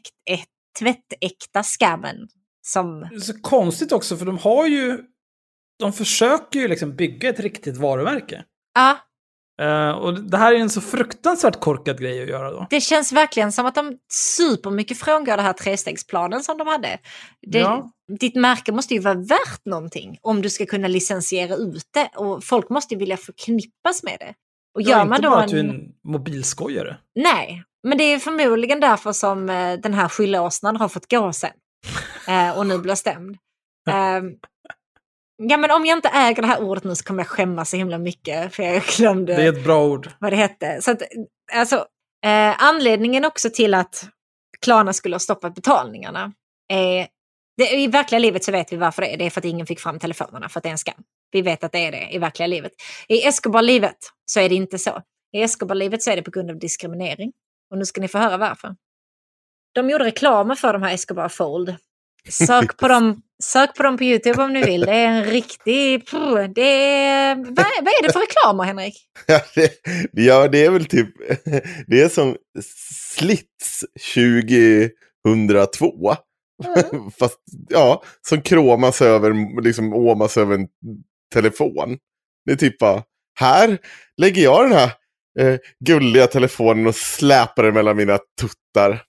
tvättäkta 0.78 1.62
scammen. 1.62 2.16
Som, 2.62 3.00
Det 3.00 3.16
är 3.16 3.20
så 3.20 3.40
konstigt 3.40 3.92
också, 3.92 4.16
för 4.16 4.26
de 4.26 4.38
har 4.38 4.66
ju... 4.66 5.04
De 5.78 5.92
försöker 5.92 6.60
ju 6.60 6.68
liksom 6.68 6.96
bygga 6.96 7.28
ett 7.28 7.40
riktigt 7.40 7.76
varumärke. 7.76 8.44
ja, 8.74 8.98
Eh, 9.60 9.90
och 9.90 10.20
det 10.20 10.36
här 10.36 10.52
är 10.52 10.56
en 10.58 10.70
så 10.70 10.80
fruktansvärt 10.80 11.60
korkad 11.60 12.00
grej 12.00 12.22
att 12.22 12.28
göra 12.28 12.50
då. 12.50 12.66
det 12.70 12.80
känns 12.80 13.12
verkligen 13.12 13.52
som 13.52 13.66
att 13.66 13.74
de 13.74 13.98
supermycket 14.12 14.98
frångår 14.98 15.36
det 15.36 15.42
här 15.42 15.52
trestegsplanen 15.52 16.42
som 16.42 16.58
de 16.58 16.66
hade. 16.66 16.98
Det, 17.46 17.58
Ja. 17.58 17.90
Ditt 18.20 18.34
märke 18.34 18.72
måste 18.72 18.94
ju 18.94 19.00
vara 19.00 19.14
värt 19.14 19.64
någonting 19.64 20.18
om 20.22 20.42
du 20.42 20.50
ska 20.50 20.66
kunna 20.66 20.88
licensiera 20.88 21.54
ut 21.54 21.88
det. 21.94 22.10
Och 22.16 22.44
folk 22.44 22.70
måste 22.70 22.94
ju 22.94 22.98
vilja 22.98 23.16
förknippas 23.16 24.02
med 24.02 24.16
det. 24.20 24.34
Och 24.74 24.82
Ja, 24.82 24.90
gör 24.90 25.00
inte 25.00 25.08
man 25.08 25.20
då 25.20 25.30
bara 25.30 25.42
att 25.42 25.50
du 25.50 25.56
är 25.56 25.64
en... 25.64 25.70
en 25.70 25.92
mobilskojare. 26.04 26.96
Nej, 27.14 27.64
men 27.82 27.98
det 27.98 28.04
är 28.04 28.18
förmodligen 28.18 28.80
därför 28.80 29.12
som 29.12 29.50
eh, 29.50 29.72
den 29.78 29.94
här 29.94 30.08
skylleåsnan 30.08 30.76
har 30.76 30.88
fått 30.88 31.10
gå 31.10 31.32
sen. 31.32 31.50
Eh, 32.28 32.58
och 32.58 32.66
nu 32.66 32.78
blir 32.78 32.94
stämd. 32.94 33.36
Eh, 33.88 34.22
ja, 35.36 35.56
men 35.56 35.70
om 35.70 35.86
jag 35.86 35.98
inte 35.98 36.08
äger 36.08 36.42
det 36.42 36.48
här 36.48 36.62
ordet 36.62 36.84
nu 36.84 36.94
så 36.94 37.04
kommer 37.04 37.20
jag 37.20 37.28
skämmas 37.28 37.70
så 37.70 37.76
himla 37.76 37.98
mycket. 37.98 38.54
För 38.54 38.62
jag 38.62 38.82
glömde 38.82 39.34
Det 39.36 39.42
är 39.42 39.52
ett 39.52 39.64
bra 39.64 39.84
ord. 39.86 40.10
vad 40.18 40.32
det 40.32 40.36
hette. 40.36 40.82
Så 40.82 40.90
att, 40.90 41.02
alltså, 41.52 41.76
eh, 42.24 42.62
anledningen 42.64 43.24
också 43.24 43.50
till 43.50 43.74
att 43.74 44.08
Klarna 44.64 44.92
skulle 44.92 45.14
ha 45.14 45.20
stoppat 45.20 45.54
betalningarna 45.54 46.32
är 46.72 47.08
det, 47.56 47.76
I 47.76 47.86
verkliga 47.86 48.18
livet 48.18 48.44
så 48.44 48.52
vet 48.52 48.72
vi 48.72 48.76
varför 48.76 49.02
det 49.02 49.12
är. 49.14 49.16
Det 49.16 49.24
är 49.26 49.30
för 49.30 49.40
att 49.40 49.44
ingen 49.44 49.66
fick 49.66 49.80
fram 49.80 49.98
telefonerna, 49.98 50.48
för 50.48 50.60
att 50.60 50.62
det 50.62 50.68
är 50.68 50.72
en 50.72 50.78
skam. 50.78 51.02
Vi 51.30 51.42
vet 51.42 51.64
att 51.64 51.72
det 51.72 51.78
är 51.78 51.92
det 51.92 52.08
i 52.14 52.18
verkliga 52.18 52.46
livet. 52.46 52.72
I 53.08 53.26
Escobar-livet 53.26 53.96
så 54.24 54.40
är 54.40 54.48
det 54.48 54.54
inte 54.54 54.78
så. 54.78 55.02
I 55.36 55.42
Escobar-livet 55.42 56.02
så 56.02 56.10
är 56.10 56.16
det 56.16 56.22
på 56.22 56.30
grund 56.30 56.50
av 56.50 56.58
diskriminering. 56.58 57.32
Och 57.70 57.78
nu 57.78 57.84
ska 57.84 58.00
ni 58.00 58.08
få 58.08 58.18
höra 58.18 58.36
varför. 58.36 58.76
De 59.74 59.90
gjorde 59.90 60.04
reklamer 60.04 60.54
för 60.54 60.72
de 60.72 60.82
här 60.82 60.94
Escobar 60.94 61.28
Fold. 61.28 61.76
Sök 62.28 62.76
på 62.76 62.88
dem, 62.88 63.22
sök 63.42 63.74
på 63.76 63.82
dem 63.82 63.98
på 63.98 64.04
YouTube 64.04 64.42
om 64.42 64.52
ni 64.52 64.62
vill. 64.62 64.80
Det 64.80 64.92
är 64.92 65.06
en 65.08 65.24
riktig... 65.24 66.04
Det 66.54 66.62
är, 66.62 67.34
vad, 67.36 67.58
är- 67.58 67.82
vad 67.84 67.92
är 67.92 68.02
det 68.02 68.12
för 68.12 68.20
reklamer, 68.20 68.64
Henrik? 68.64 68.94
Ja, 69.26 69.40
det, 69.54 69.72
ja, 70.12 70.48
det 70.48 70.64
är 70.64 70.70
väl 70.70 70.84
typ, 70.84 71.08
det 71.86 72.02
är 72.02 72.08
som 72.08 72.36
Slits 73.16 73.84
2002. 74.14 76.14
Fast, 77.18 77.38
ja, 77.68 78.02
som 78.28 78.42
kromas 78.42 79.02
över, 79.02 79.62
liksom 79.62 79.94
åmas 79.94 80.36
över 80.36 80.54
en 80.54 80.66
telefon. 81.34 81.98
Det 82.46 82.52
är 82.52 82.56
typ 82.56 82.78
bara, 82.78 83.02
här 83.40 83.78
lägger 84.16 84.42
jag 84.42 84.64
den 84.64 84.72
här 84.78 84.90
eh, 85.38 85.56
gulliga 85.84 86.26
telefonen 86.26 86.86
och 86.86 86.94
släpar 86.94 87.62
den 87.62 87.74
mellan 87.74 87.96
mina 87.96 88.18
tuttar. 88.40 89.02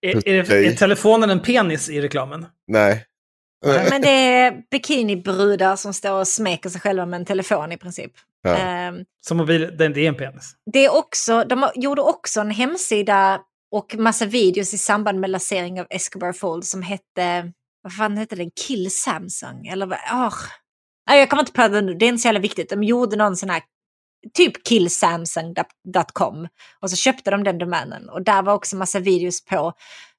Är, 0.00 0.28
är, 0.28 0.42
det, 0.42 0.66
är 0.66 0.72
telefonen 0.72 1.30
en 1.30 1.40
penis 1.40 1.90
i 1.90 2.00
reklamen? 2.00 2.46
Nej. 2.66 3.06
Men 3.90 4.02
det 4.02 4.08
är 4.08 4.62
bikinibrudar 4.70 5.76
som 5.76 5.92
står 5.94 6.12
och 6.20 6.28
smeker 6.28 6.70
sig 6.70 6.80
själva 6.80 7.06
med 7.06 7.20
en 7.20 7.26
telefon 7.26 7.72
i 7.72 7.76
princip. 7.76 8.12
Ja. 8.42 8.56
Ehm, 8.56 9.04
Som 9.26 9.36
mobil, 9.36 9.74
det, 9.78 9.84
är 9.84 9.98
en 9.98 10.14
penis. 10.14 10.52
det 10.72 10.84
är 10.84 10.94
också, 10.96 11.44
de 11.44 11.62
har- 11.62 11.72
gjorde 11.74 12.02
också 12.02 12.40
en 12.40 12.50
hemsida 12.50 13.40
och 13.72 13.94
massa 13.98 14.26
videos 14.26 14.74
i 14.74 14.78
samband 14.78 15.20
med 15.20 15.30
lansering 15.30 15.80
av 15.80 15.86
Escobar 15.90 16.32
Fold 16.32 16.64
som 16.64 16.82
hette, 16.82 17.52
vad 17.82 17.96
fan 17.96 18.16
hette 18.16 18.36
den, 18.36 18.50
Kill 18.66 18.90
Samsung? 18.90 19.66
Eller 19.66 19.86
vad, 19.86 19.98
oh. 19.98 20.34
Nej, 21.10 21.18
jag 21.18 21.30
kommer 21.30 21.42
inte 21.42 21.52
på 21.52 21.68
det 21.68 21.80
nu, 21.80 21.94
det 21.94 22.04
är 22.04 22.08
inte 22.08 22.22
så 22.22 22.28
jävla 22.28 22.40
viktigt. 22.40 22.70
De 22.70 22.82
gjorde 22.84 23.16
någon 23.16 23.36
sån 23.36 23.50
här, 23.50 23.62
typ 24.34 24.64
killsamsung.com 24.64 26.48
och 26.80 26.90
så 26.90 26.96
köpte 26.96 27.30
de 27.30 27.44
den 27.44 27.58
domänen. 27.58 28.08
Och 28.08 28.22
där 28.22 28.42
var 28.42 28.54
också 28.54 28.76
massa 28.76 29.00
videos 29.00 29.44
på 29.44 29.72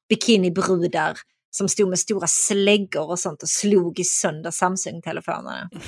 bikinibrudar 0.10 1.18
som 1.52 1.70
stod 1.70 1.89
med 1.89 1.99
stora 1.99 2.28
släggor 2.28 3.10
och 3.10 3.20
sånt 3.20 3.43
och 3.43 3.49
slog 3.49 3.99
i 3.99 4.04
sönder 4.04 4.52
Samsung-telefonerna. 4.52 5.70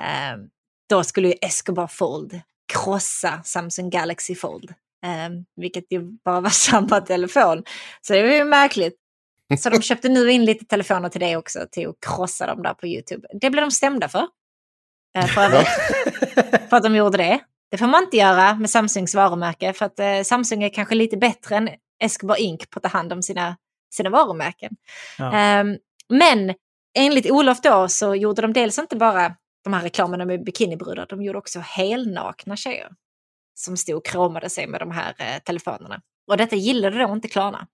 Ehm, 0.00 0.40
då 0.88 1.04
skulle 1.04 1.28
ju 1.28 1.34
Escobar 1.42 1.86
Fold 1.86 2.40
krossa 2.72 3.42
Samsung 3.44 3.90
Galaxy 3.90 4.34
Fold. 4.34 4.74
Ehm, 5.06 5.44
vilket 5.56 5.92
ju 5.92 6.00
bara 6.24 6.40
var 6.40 6.50
samma 6.70 7.00
telefon. 7.00 7.64
Så 8.00 8.12
det 8.12 8.22
var 8.22 8.32
ju 8.32 8.44
märkligt. 8.44 8.96
Så 9.58 9.70
de 9.70 9.82
köpte 9.82 10.08
nu 10.08 10.30
in 10.30 10.44
lite 10.44 10.64
telefoner 10.64 11.08
till 11.08 11.20
det 11.20 11.36
också, 11.36 11.66
till 11.70 11.88
att 11.88 11.96
krossa 12.00 12.46
dem 12.46 12.62
där 12.62 12.74
på 12.74 12.86
YouTube. 12.86 13.28
Det 13.40 13.50
blev 13.50 13.64
de 13.64 13.70
stämda 13.70 14.08
för. 14.08 14.26
Eh, 15.18 15.26
för, 15.26 15.40
övrigt. 15.40 15.68
för 16.70 16.76
att 16.76 16.82
de 16.82 16.96
gjorde 16.96 17.18
det. 17.18 17.40
Det 17.70 17.78
får 17.78 17.86
man 17.86 18.04
inte 18.04 18.16
göra 18.16 18.54
med 18.54 18.70
Samsungs 18.70 19.14
varumärke, 19.14 19.72
för 19.72 19.86
att 19.86 19.98
eh, 20.00 20.22
Samsung 20.22 20.62
är 20.62 20.68
kanske 20.68 20.94
lite 20.94 21.16
bättre 21.16 21.56
än 21.56 21.68
Escobar 22.02 22.40
Inc. 22.40 22.70
på 22.70 22.78
att 22.78 22.82
ta 22.82 22.88
hand 22.88 23.12
om 23.12 23.22
sina, 23.22 23.56
sina 23.94 24.10
varumärken. 24.10 24.76
Ja. 25.18 25.32
Ehm, 25.32 25.76
men 26.08 26.54
enligt 26.98 27.30
Olof 27.30 27.60
då 27.60 27.88
så 27.88 28.14
gjorde 28.14 28.42
de 28.42 28.52
dels 28.52 28.78
inte 28.78 28.96
bara 28.96 29.34
de 29.64 29.72
här 29.72 29.82
reklamerna 29.82 30.24
med 30.24 30.44
bikinibrudar, 30.44 31.06
de 31.06 31.22
gjorde 31.22 31.38
också 31.38 31.60
helnakna 31.60 32.56
tjejer 32.56 32.88
som 33.54 33.76
stod 33.76 33.96
och 33.96 34.04
kramade 34.04 34.50
sig 34.50 34.66
med 34.66 34.80
de 34.80 34.90
här 34.90 35.14
eh, 35.18 35.38
telefonerna. 35.38 36.00
Och 36.30 36.36
detta 36.36 36.56
gillade 36.56 36.98
då 36.98 37.12
inte 37.12 37.28
Klarna. 37.28 37.66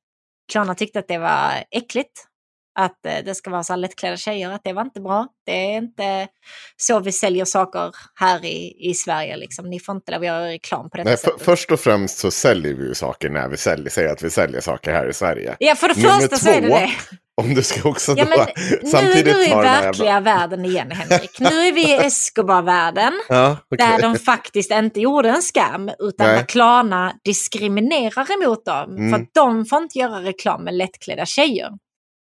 Klarna 0.52 0.74
tyckte 0.74 0.98
att 0.98 1.08
det 1.08 1.18
var 1.18 1.64
äckligt, 1.70 2.26
att 2.74 3.06
eh, 3.06 3.24
det 3.24 3.34
ska 3.34 3.50
vara 3.50 3.64
så 3.64 3.76
lättklädda 3.76 4.16
tjejer, 4.16 4.50
att 4.50 4.64
det 4.64 4.72
var 4.72 4.82
inte 4.82 5.00
bra. 5.00 5.28
Det 5.46 5.52
är 5.52 5.76
inte 5.76 6.28
så 6.76 7.00
vi 7.00 7.12
säljer 7.12 7.44
saker 7.44 7.90
här 8.14 8.44
i, 8.44 8.90
i 8.90 8.94
Sverige. 8.94 9.36
Liksom. 9.36 9.70
Ni 9.70 9.80
får 9.80 9.94
inte 9.94 10.12
lov 10.12 10.20
att 10.20 10.26
göra 10.26 10.48
reklam 10.48 10.90
på 10.90 10.96
Nej, 10.96 11.04
för, 11.04 11.16
sättet. 11.16 11.42
först 11.42 11.70
och 11.70 11.80
främst 11.80 12.18
så 12.18 12.30
säljer 12.30 12.74
vi 12.74 12.84
ju 12.84 12.94
saker 12.94 13.30
när 13.30 13.48
vi 13.48 13.56
säljer, 13.56 13.90
säger 13.90 14.12
att 14.12 14.22
vi 14.22 14.30
säljer 14.30 14.60
saker 14.60 14.92
här 14.92 15.08
i 15.08 15.12
Sverige. 15.12 15.56
Ja, 15.58 15.74
för 15.74 15.88
det 15.88 15.96
Nummer 15.96 16.20
första 16.20 16.36
så 16.36 16.50
är 16.50 16.60
det 16.60 16.68
två, 16.68 16.74
det. 16.74 16.90
Om 17.36 17.54
du 17.54 17.62
ska 17.62 17.88
också 17.88 18.14
Ja, 18.16 18.24
då 18.24 18.30
men 18.30 18.38
nu 18.38 18.88
är 18.88 18.90
samtidigt 18.90 19.34
du 19.34 19.46
i 19.46 19.48
ta 19.48 19.56
den 19.56 19.66
här 19.66 19.82
verkliga 19.82 20.08
jävla... 20.08 20.36
världen 20.36 20.64
igen, 20.64 20.90
Henrik. 20.90 21.40
Nu 21.40 21.46
är 21.46 21.72
vi 21.72 21.90
i 21.90 21.94
Escobar-världen. 22.06 23.12
Ja, 23.28 23.56
okej. 23.70 23.86
Där 23.86 24.02
de 24.02 24.18
faktiskt 24.18 24.70
inte 24.70 25.00
gjorde 25.00 25.28
en 25.28 25.42
skam, 25.42 25.90
utan 25.98 26.26
Nej. 26.26 26.36
där 26.36 26.44
Klarna 26.44 27.12
diskriminerar 27.24 28.42
emot 28.42 28.64
dem. 28.64 28.96
Mm. 28.96 29.10
För 29.10 29.22
att 29.22 29.28
de 29.34 29.66
får 29.66 29.82
inte 29.82 29.98
göra 29.98 30.22
reklam 30.22 30.64
med 30.64 30.74
lättklädda 30.74 31.26
tjejer. 31.26 31.70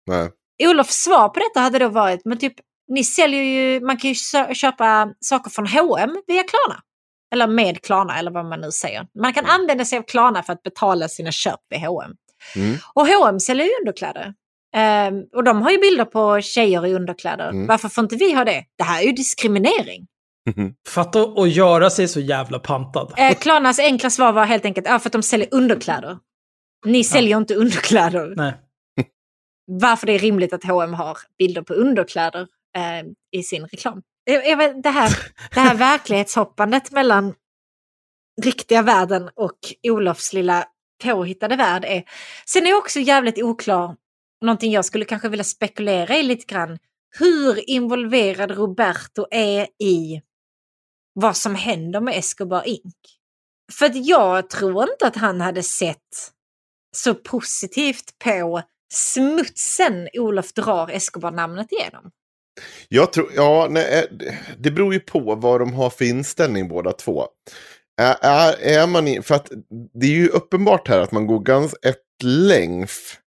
Nej. 0.07 0.29
Olofs 0.67 1.03
svar 1.03 1.29
på 1.29 1.39
detta 1.39 1.59
hade 1.59 1.79
då 1.79 1.89
varit, 1.89 2.21
men 2.25 2.37
typ, 2.37 2.53
ni 2.87 3.03
säljer 3.03 3.43
ju, 3.43 3.81
man 3.81 3.97
kan 3.97 4.09
ju 4.09 4.15
köpa 4.55 5.13
saker 5.19 5.51
från 5.51 5.67
H&M 5.67 6.21
via 6.27 6.43
Klarna. 6.43 6.81
Eller 7.33 7.47
med 7.47 7.81
Klarna, 7.81 8.19
eller 8.19 8.31
vad 8.31 8.45
man 8.45 8.61
nu 8.61 8.71
säger. 8.71 9.07
Man 9.21 9.33
kan 9.33 9.45
använda 9.45 9.85
sig 9.85 9.97
av 9.97 10.03
Klarna 10.03 10.43
för 10.43 10.53
att 10.53 10.63
betala 10.63 11.07
sina 11.07 11.31
köp 11.31 11.59
vid 11.69 11.79
H&M. 11.79 12.11
Mm. 12.55 12.77
Och 12.93 13.07
H&M 13.07 13.39
säljer 13.39 13.65
ju 13.65 13.71
underkläder. 13.81 14.33
Ehm, 14.75 15.23
och 15.35 15.43
de 15.43 15.61
har 15.61 15.71
ju 15.71 15.77
bilder 15.77 16.05
på 16.05 16.41
tjejer 16.41 16.85
i 16.85 16.93
underkläder. 16.93 17.49
Mm. 17.49 17.67
Varför 17.67 17.89
får 17.89 18.03
inte 18.03 18.15
vi 18.15 18.33
ha 18.33 18.45
det? 18.45 18.63
Det 18.77 18.83
här 18.83 19.01
är 19.01 19.05
ju 19.05 19.11
diskriminering. 19.11 20.07
Fatta 20.87 21.21
att 21.21 21.49
göra 21.49 21.89
sig 21.89 22.07
så 22.07 22.19
jävla 22.19 22.59
pantad. 22.59 23.13
Eh, 23.17 23.33
Klarnas 23.37 23.79
enkla 23.79 24.09
svar 24.09 24.33
var 24.33 24.45
helt 24.45 24.65
enkelt 24.65 24.87
ja, 24.87 24.99
för 24.99 25.09
att 25.09 25.13
de 25.13 25.23
säljer 25.23 25.47
underkläder. 25.51 26.17
Ni 26.85 27.03
säljer 27.03 27.37
inte 27.37 27.55
underkläder. 27.55 28.33
Nej. 28.35 28.53
Varför 29.79 30.07
det 30.07 30.13
är 30.13 30.19
rimligt 30.19 30.53
att 30.53 30.63
H&M 30.63 30.93
har 30.93 31.17
bilder 31.37 31.61
på 31.61 31.73
underkläder 31.73 32.47
eh, 32.77 33.03
i 33.31 33.43
sin 33.43 33.67
reklam. 33.67 34.01
Det, 34.25 34.89
här, 34.89 35.13
det 35.53 35.59
här 35.59 35.75
verklighetshoppandet 35.77 36.91
mellan 36.91 37.33
riktiga 38.41 38.81
världen 38.81 39.29
och 39.35 39.57
Olofs 39.83 40.33
lilla 40.33 40.65
påhittade 41.03 41.55
värld 41.55 41.85
är... 41.85 42.03
Sen 42.45 42.67
är 42.67 42.73
också 42.73 42.99
jävligt 42.99 43.43
oklar, 43.43 43.95
någonting 44.41 44.71
jag 44.71 44.85
skulle 44.85 45.05
kanske 45.05 45.29
vilja 45.29 45.43
spekulera 45.43 46.17
i 46.17 46.23
lite 46.23 46.45
grann, 46.45 46.77
hur 47.19 47.69
involverad 47.69 48.51
Roberto 48.51 49.27
är 49.31 49.67
i 49.83 50.21
vad 51.13 51.37
som 51.37 51.55
händer 51.55 52.01
med 52.01 52.17
Escobar 52.17 52.67
Inc. 52.67 52.95
För 53.71 53.91
jag 53.93 54.49
tror 54.49 54.91
inte 54.91 55.07
att 55.07 55.15
han 55.15 55.41
hade 55.41 55.63
sett 55.63 56.31
så 56.95 57.15
positivt 57.15 58.19
på 58.19 58.61
smutsen 58.93 60.09
Olof 60.13 60.53
drar 60.53 60.89
Escobar-namnet 60.89 61.71
igenom. 61.71 62.11
Jag 62.89 63.13
tror, 63.13 63.31
ja, 63.35 63.67
nej, 63.69 63.99
eh, 63.99 64.33
det 64.57 64.71
beror 64.71 64.93
ju 64.93 64.99
på 64.99 65.35
vad 65.35 65.61
de 65.61 65.73
har 65.73 65.89
för 65.89 66.05
inställning 66.05 66.67
båda 66.67 66.91
två. 66.91 67.27
Är, 68.01 68.55
är, 68.61 68.87
man 68.87 69.07
i, 69.07 69.21
för 69.21 69.35
att 69.35 69.51
det 69.93 70.05
är 70.05 70.11
ju 70.11 70.27
uppenbart 70.27 70.87
här 70.87 70.99
att 70.99 71.11
man 71.11 71.27
går 71.27 71.39
ganska 71.39 71.89
ett 71.89 72.23
längf 72.23 73.17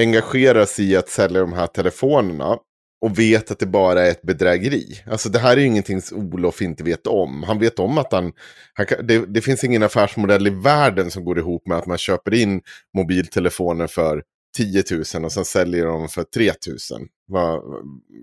engagerar 0.00 0.64
sig 0.64 0.90
i 0.90 0.96
att 0.96 1.08
sälja 1.08 1.40
de 1.40 1.52
här 1.52 1.66
telefonerna 1.66 2.58
och 3.02 3.18
vet 3.18 3.50
att 3.50 3.58
det 3.58 3.66
bara 3.66 4.06
är 4.06 4.10
ett 4.10 4.22
bedrägeri. 4.22 5.02
Alltså 5.06 5.28
det 5.28 5.38
här 5.38 5.56
är 5.56 5.60
ju 5.60 5.66
ingenting 5.66 6.02
som 6.02 6.34
Olof 6.34 6.62
inte 6.62 6.84
vet 6.84 7.06
om. 7.06 7.42
Han 7.42 7.58
vet 7.58 7.78
om 7.78 7.98
att 7.98 8.12
han, 8.12 8.32
han 8.74 8.86
det, 9.02 9.26
det 9.26 9.40
finns 9.40 9.64
ingen 9.64 9.82
affärsmodell 9.82 10.46
i 10.46 10.50
världen 10.50 11.10
som 11.10 11.24
går 11.24 11.38
ihop 11.38 11.66
med 11.66 11.78
att 11.78 11.86
man 11.86 11.98
köper 11.98 12.34
in 12.34 12.60
mobiltelefoner 12.96 13.86
för 13.86 14.22
10 14.56 14.84
000 15.14 15.24
och 15.24 15.32
sen 15.32 15.44
säljer 15.44 15.86
dem 15.86 16.08
för 16.08 16.22
3 16.22 16.52
000. 16.90 17.08
Va, 17.28 17.62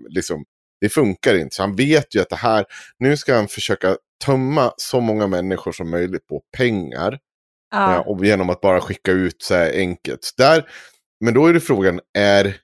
liksom, 0.08 0.44
det 0.80 0.88
funkar 0.88 1.34
inte. 1.34 1.56
Så 1.56 1.62
han 1.62 1.76
vet 1.76 2.14
ju 2.14 2.20
att 2.20 2.30
det 2.30 2.36
här, 2.36 2.64
nu 2.98 3.16
ska 3.16 3.34
han 3.34 3.48
försöka 3.48 3.96
tömma 4.24 4.72
så 4.76 5.00
många 5.00 5.26
människor 5.26 5.72
som 5.72 5.90
möjligt 5.90 6.26
på 6.26 6.42
pengar. 6.56 7.18
Ja. 7.70 7.92
Ja, 7.92 8.00
och 8.00 8.24
genom 8.24 8.50
att 8.50 8.60
bara 8.60 8.80
skicka 8.80 9.12
ut 9.12 9.42
så 9.42 9.54
här 9.54 9.72
enkelt. 9.74 10.24
Så 10.24 10.34
Där, 10.36 10.70
men 11.20 11.34
då 11.34 11.46
är 11.46 11.52
det 11.52 11.60
frågan, 11.60 12.00
är, 12.18 12.56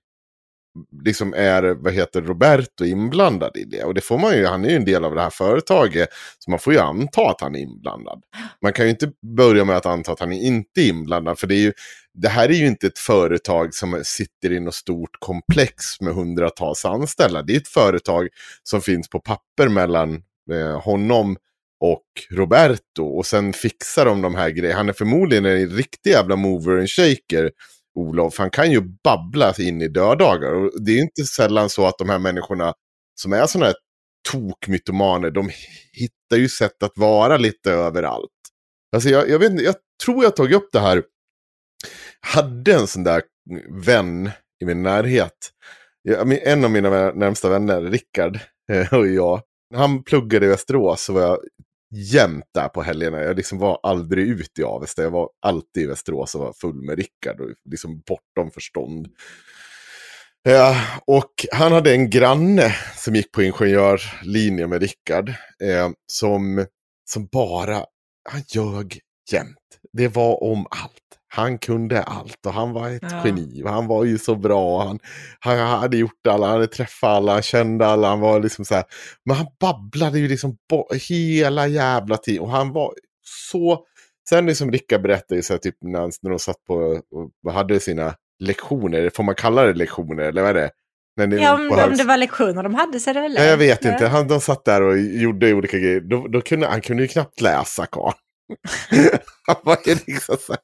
liksom 1.04 1.34
är 1.34 1.62
vad 1.62 1.92
heter 1.92 2.22
Roberto 2.22 2.84
inblandad 2.84 3.56
i 3.56 3.64
det? 3.64 3.84
Och 3.84 3.94
det 3.94 4.00
får 4.00 4.18
man 4.18 4.36
ju, 4.36 4.46
han 4.46 4.64
är 4.64 4.68
ju 4.68 4.76
en 4.76 4.84
del 4.84 5.04
av 5.04 5.14
det 5.14 5.20
här 5.22 5.30
företaget. 5.30 6.08
Så 6.38 6.50
man 6.50 6.58
får 6.58 6.72
ju 6.72 6.78
anta 6.78 7.30
att 7.30 7.40
han 7.40 7.54
är 7.54 7.58
inblandad. 7.58 8.22
Man 8.62 8.72
kan 8.72 8.84
ju 8.84 8.90
inte 8.90 9.12
börja 9.36 9.64
med 9.64 9.76
att 9.76 9.86
anta 9.86 10.12
att 10.12 10.20
han 10.20 10.32
är 10.32 10.42
inte 10.42 10.82
inblandad. 10.82 11.38
För 11.38 11.46
det, 11.46 11.54
är 11.54 11.62
ju, 11.62 11.72
det 12.16 12.28
här 12.28 12.48
är 12.48 12.54
ju 12.54 12.66
inte 12.66 12.86
ett 12.86 12.98
företag 12.98 13.74
som 13.74 14.02
sitter 14.04 14.52
i 14.52 14.60
något 14.60 14.74
stort 14.74 15.16
komplex 15.18 16.00
med 16.00 16.14
hundratals 16.14 16.84
anställda. 16.84 17.42
Det 17.42 17.52
är 17.52 17.56
ett 17.56 17.68
företag 17.68 18.28
som 18.62 18.80
finns 18.80 19.08
på 19.08 19.20
papper 19.20 19.68
mellan 19.68 20.22
eh, 20.52 20.80
honom 20.80 21.36
och 21.80 22.06
Roberto. 22.30 23.04
Och 23.04 23.26
sen 23.26 23.52
fixar 23.52 24.04
de 24.04 24.22
de 24.22 24.34
här 24.34 24.50
grejerna. 24.50 24.78
Han 24.78 24.88
är 24.88 24.92
förmodligen 24.92 25.44
en 25.44 25.70
riktig 25.70 26.10
jävla 26.10 26.36
mover 26.36 26.78
and 26.78 26.90
shaker. 26.90 27.50
Olof, 27.94 28.38
han 28.38 28.50
kan 28.50 28.70
ju 28.70 28.80
babbla 29.04 29.54
in 29.58 29.82
i 29.82 29.88
döddagar. 29.88 30.52
Och 30.54 30.84
det 30.84 30.92
är 30.92 31.02
inte 31.02 31.24
sällan 31.24 31.70
så 31.70 31.86
att 31.86 31.98
de 31.98 32.08
här 32.08 32.18
människorna 32.18 32.74
som 33.14 33.32
är 33.32 33.46
sådana 33.46 33.66
här 33.66 33.74
tokmytomaner, 34.32 35.30
de 35.30 35.50
hittar 35.92 36.36
ju 36.36 36.48
sätt 36.48 36.82
att 36.82 36.92
vara 36.96 37.36
lite 37.36 37.72
överallt. 37.72 38.30
Alltså 38.92 39.08
jag, 39.08 39.28
jag 39.28 39.38
vet 39.38 39.62
jag 39.62 39.74
tror 40.04 40.24
jag 40.24 40.36
tagit 40.36 40.56
upp 40.56 40.68
det 40.72 40.80
här. 40.80 41.02
Hade 42.20 42.74
en 42.74 42.86
sån 42.86 43.04
där 43.04 43.22
vän 43.84 44.30
i 44.62 44.64
min 44.64 44.82
närhet. 44.82 45.52
En 46.44 46.64
av 46.64 46.70
mina 46.70 47.12
närmsta 47.12 47.48
vänner, 47.48 47.82
Rickard 47.82 48.38
eh, 48.72 48.94
och 48.94 49.06
jag. 49.06 49.42
När 49.70 49.78
han 49.78 50.02
pluggade 50.02 50.46
i 50.46 50.48
Västerås 50.48 51.02
så 51.02 51.12
var 51.12 51.20
jag 51.20 51.38
jämt 51.94 52.44
där 52.54 52.68
på 52.68 52.82
helgerna. 52.82 53.22
Jag 53.22 53.36
liksom 53.36 53.58
var 53.58 53.80
aldrig 53.82 54.28
ute 54.28 54.60
i 54.60 54.64
Avesta. 54.64 55.02
Jag 55.02 55.10
var 55.10 55.30
alltid 55.42 55.82
i 55.82 55.86
Västerås 55.86 56.34
och 56.34 56.40
var 56.40 56.52
full 56.52 56.82
med 56.82 56.96
Rickard. 56.96 57.40
Och 57.40 57.50
liksom 57.70 58.02
bortom 58.06 58.50
förstånd. 58.50 59.08
Eh, 60.48 60.76
och 61.06 61.32
han 61.52 61.72
hade 61.72 61.92
en 61.92 62.10
granne 62.10 62.74
som 62.96 63.14
gick 63.14 63.32
på 63.32 63.42
ingenjörlinjen 63.42 64.70
med 64.70 64.80
Rickard. 64.82 65.28
Eh, 65.62 65.90
som, 66.12 66.66
som 67.10 67.26
bara, 67.26 67.84
han 68.28 68.42
ljög 68.48 69.00
jämt. 69.32 69.80
Det 69.92 70.08
var 70.08 70.42
om 70.42 70.66
allt. 70.70 71.02
Han 71.36 71.58
kunde 71.58 72.02
allt 72.02 72.46
och 72.46 72.52
han 72.52 72.72
var 72.72 72.90
ett 72.90 73.02
Ja. 73.02 73.22
geni. 73.24 73.62
Han 73.66 73.86
var 73.86 74.04
ju 74.04 74.18
så 74.18 74.34
bra. 74.34 74.84
Han, 74.84 74.98
han 75.40 75.58
hade 75.58 75.96
gjort 75.96 76.26
alla, 76.28 76.46
han 76.46 76.54
hade 76.54 76.66
träffat 76.66 77.08
alla, 77.08 77.32
han 77.32 77.42
kände 77.42 77.86
alla. 77.86 78.08
Han 78.08 78.20
var 78.20 78.40
liksom 78.40 78.64
så 78.64 78.74
här. 78.74 78.84
Men 79.24 79.36
han 79.36 79.46
babblade 79.60 80.18
ju 80.18 80.28
liksom 80.28 80.56
hela 81.08 81.66
jävla 81.66 82.16
tiden. 82.16 82.42
Och 82.42 82.50
han 82.50 82.72
var 82.72 82.94
så... 83.50 83.84
Sen 84.28 84.46
liksom 84.46 84.72
Rickard 84.72 85.02
berättade 85.02 85.34
ju 85.36 85.42
så 85.42 85.52
här, 85.52 85.58
typ 85.58 85.76
när, 85.80 86.00
när 86.22 86.30
de 86.30 86.38
satt 86.38 86.64
på 86.66 87.00
och 87.46 87.52
hade 87.52 87.80
sina 87.80 88.14
lektioner. 88.44 89.10
Får 89.14 89.22
man 89.22 89.34
kalla 89.34 89.62
det 89.64 89.74
lektioner 89.74 90.22
eller 90.22 90.42
vad 90.42 90.50
är 90.50 90.54
det? 90.54 90.70
Ja, 91.36 91.54
om, 91.54 91.72
om 91.90 91.96
det 91.96 92.04
var 92.04 92.16
lektioner 92.16 92.62
de 92.62 92.74
hade 92.74 93.00
så 93.00 93.10
är 93.10 93.14
det 93.14 93.20
väl 93.20 93.34
Ja, 93.38 93.44
jag 93.44 93.56
vet 93.56 93.84
inte. 93.84 94.06
Han, 94.06 94.28
de 94.28 94.40
satt 94.40 94.64
där 94.64 94.82
och 94.82 94.98
gjorde 94.98 95.54
olika 95.54 95.78
grejer. 95.78 96.00
Då, 96.00 96.28
då 96.28 96.40
kunde, 96.40 96.66
han 96.66 96.80
kunde 96.80 97.02
ju 97.02 97.08
knappt 97.08 97.40
läsa, 97.40 97.86
karln. 97.86 98.14
Han 99.46 99.56
var 99.64 99.78
liksom 100.06 100.36
så 100.40 100.54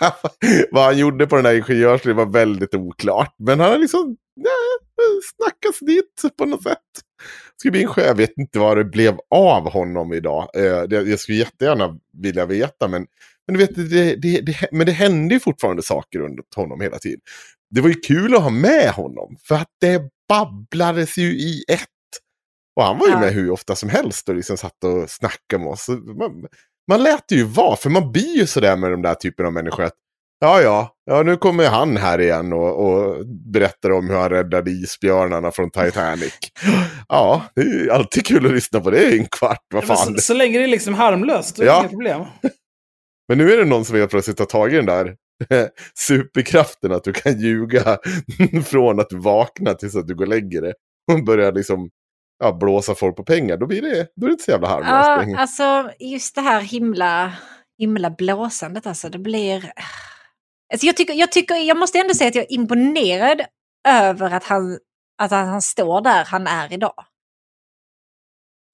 han 0.00 0.12
var- 0.22 0.32
Vad 0.74 0.84
han 0.84 0.98
gjorde 0.98 1.26
på 1.26 1.36
den 1.36 1.46
här 1.46 1.54
ingenjörslinjen 1.54 2.16
var 2.16 2.32
väldigt 2.32 2.74
oklart. 2.74 3.34
Men 3.38 3.60
han 3.60 3.70
har 3.70 3.78
liksom 3.78 4.16
nej, 4.36 5.20
snackats 5.36 5.78
dit 5.80 6.36
på 6.38 6.44
något 6.46 6.62
sätt. 6.62 6.78
Ska 7.56 7.70
bli 7.70 7.82
en 7.82 7.88
sjö. 7.88 8.06
Jag 8.06 8.14
vet 8.14 8.32
inte 8.38 8.58
vad 8.58 8.76
det 8.76 8.84
blev 8.84 9.18
av 9.30 9.70
honom 9.70 10.12
idag. 10.12 10.48
Eh, 10.56 10.62
jag 10.90 11.20
skulle 11.20 11.38
jättegärna 11.38 11.98
vilja 12.22 12.46
veta. 12.46 12.88
Men, 12.88 13.06
men, 13.46 13.58
du 13.58 13.66
vet, 13.66 13.74
det, 13.90 14.14
det, 14.16 14.40
det, 14.40 14.68
men 14.72 14.86
det 14.86 14.92
hände 14.92 15.34
ju 15.34 15.40
fortfarande 15.40 15.82
saker 15.82 16.18
runt 16.18 16.54
honom 16.56 16.80
hela 16.80 16.98
tiden. 16.98 17.20
Det 17.70 17.80
var 17.80 17.88
ju 17.88 17.94
kul 17.94 18.34
att 18.34 18.42
ha 18.42 18.50
med 18.50 18.90
honom. 18.90 19.36
För 19.48 19.54
att 19.54 19.70
det 19.80 20.02
babblades 20.28 21.16
ju 21.18 21.32
i 21.38 21.64
ett. 21.68 21.80
Och 22.76 22.84
han 22.84 22.98
var 22.98 23.06
ju 23.06 23.12
Ja. 23.12 23.20
med 23.20 23.32
hur 23.32 23.50
ofta 23.50 23.76
som 23.76 23.88
helst 23.88 24.28
och 24.28 24.34
liksom 24.34 24.56
satt 24.56 24.84
och 24.84 25.10
snackade 25.10 25.64
med 25.64 25.72
oss. 25.72 25.88
Man, 25.88 26.46
man 26.88 27.02
lät 27.02 27.28
det 27.28 27.34
ju 27.34 27.44
vara, 27.44 27.76
för 27.76 27.90
man 27.90 28.12
blir 28.12 28.36
ju 28.36 28.46
sådär 28.46 28.76
med 28.76 28.90
de 28.90 29.02
där 29.02 29.14
typen 29.14 29.46
av 29.46 29.52
människor. 29.52 29.84
Att, 29.84 29.92
ja, 30.40 30.60
ja, 30.62 30.94
ja, 31.06 31.22
nu 31.22 31.36
kommer 31.36 31.66
han 31.68 31.96
här 31.96 32.20
igen 32.20 32.52
och, 32.52 32.86
och 32.86 33.26
berättar 33.26 33.90
om 33.90 34.08
hur 34.10 34.16
han 34.16 34.30
räddade 34.30 34.70
isbjörnarna 34.70 35.50
från 35.50 35.70
Titanic. 35.70 36.34
Ja, 37.08 37.42
det 37.54 37.60
är 37.60 37.90
alltid 37.90 38.26
kul 38.26 38.46
att 38.46 38.52
lyssna 38.52 38.80
på 38.80 38.90
det 38.90 39.02
i 39.02 39.18
en 39.18 39.26
kvart. 39.26 39.62
Vad 39.74 39.84
fan. 39.84 39.96
så, 39.96 40.14
så 40.14 40.34
länge 40.34 40.58
det 40.58 40.64
är 40.64 40.68
liksom 40.68 40.94
harmlöst, 40.94 41.56
då 41.56 41.62
är 41.62 41.66
det 41.66 41.72
Ja. 41.72 41.80
inga 41.80 41.88
problem. 41.88 42.22
Men 43.28 43.38
nu 43.38 43.52
är 43.52 43.56
det 43.56 43.64
någon 43.64 43.84
som 43.84 43.96
helt 43.96 44.10
plötsligt 44.10 44.38
har 44.38 44.46
tagit 44.46 44.86
den 44.86 44.86
där 44.86 45.14
superkraften 45.98 46.92
att 46.92 47.04
du 47.04 47.12
kan 47.12 47.40
ljuga 47.40 47.98
från 48.64 49.00
att 49.00 49.10
du 49.10 49.18
vaknar 49.18 49.74
tills 49.74 49.96
att 49.96 50.06
du 50.06 50.14
går 50.14 50.24
och 50.24 50.28
lägger 50.28 50.62
dig. 50.62 50.72
Och 51.12 51.24
börjar 51.24 51.52
liksom 51.52 51.90
ja, 52.38 52.52
blåsa 52.52 52.94
folk 52.94 53.16
på 53.16 53.24
pengar. 53.24 53.56
Då 53.56 53.66
blir 53.66 53.82
det, 53.82 54.08
då 54.16 54.26
är 54.26 54.28
det 54.28 54.32
inte 54.32 54.44
så 54.44 54.50
jävla 54.50 54.68
harmlöst 54.68 55.30
Ja, 55.32 55.40
alltså 55.40 55.90
just 55.98 56.34
det 56.34 56.40
här 56.40 56.60
himla, 56.60 57.32
himla 57.78 58.10
blåsandet 58.10 58.86
alltså, 58.86 59.08
det 59.08 59.18
blir... 59.18 59.72
Alltså 60.72 60.86
jag, 60.86 60.96
tycker, 60.96 61.14
jag, 61.14 61.32
tycker, 61.32 61.54
jag 61.54 61.76
måste 61.76 61.98
ändå 61.98 62.14
säga 62.14 62.28
att 62.28 62.34
jag 62.34 62.44
är 62.44 62.52
imponerad 62.52 63.40
över 63.88 64.30
att 64.30 64.44
han, 64.44 64.78
att 65.22 65.30
han 65.30 65.62
står 65.62 66.00
där 66.00 66.24
han 66.24 66.46
är 66.46 66.72
idag. 66.72 67.04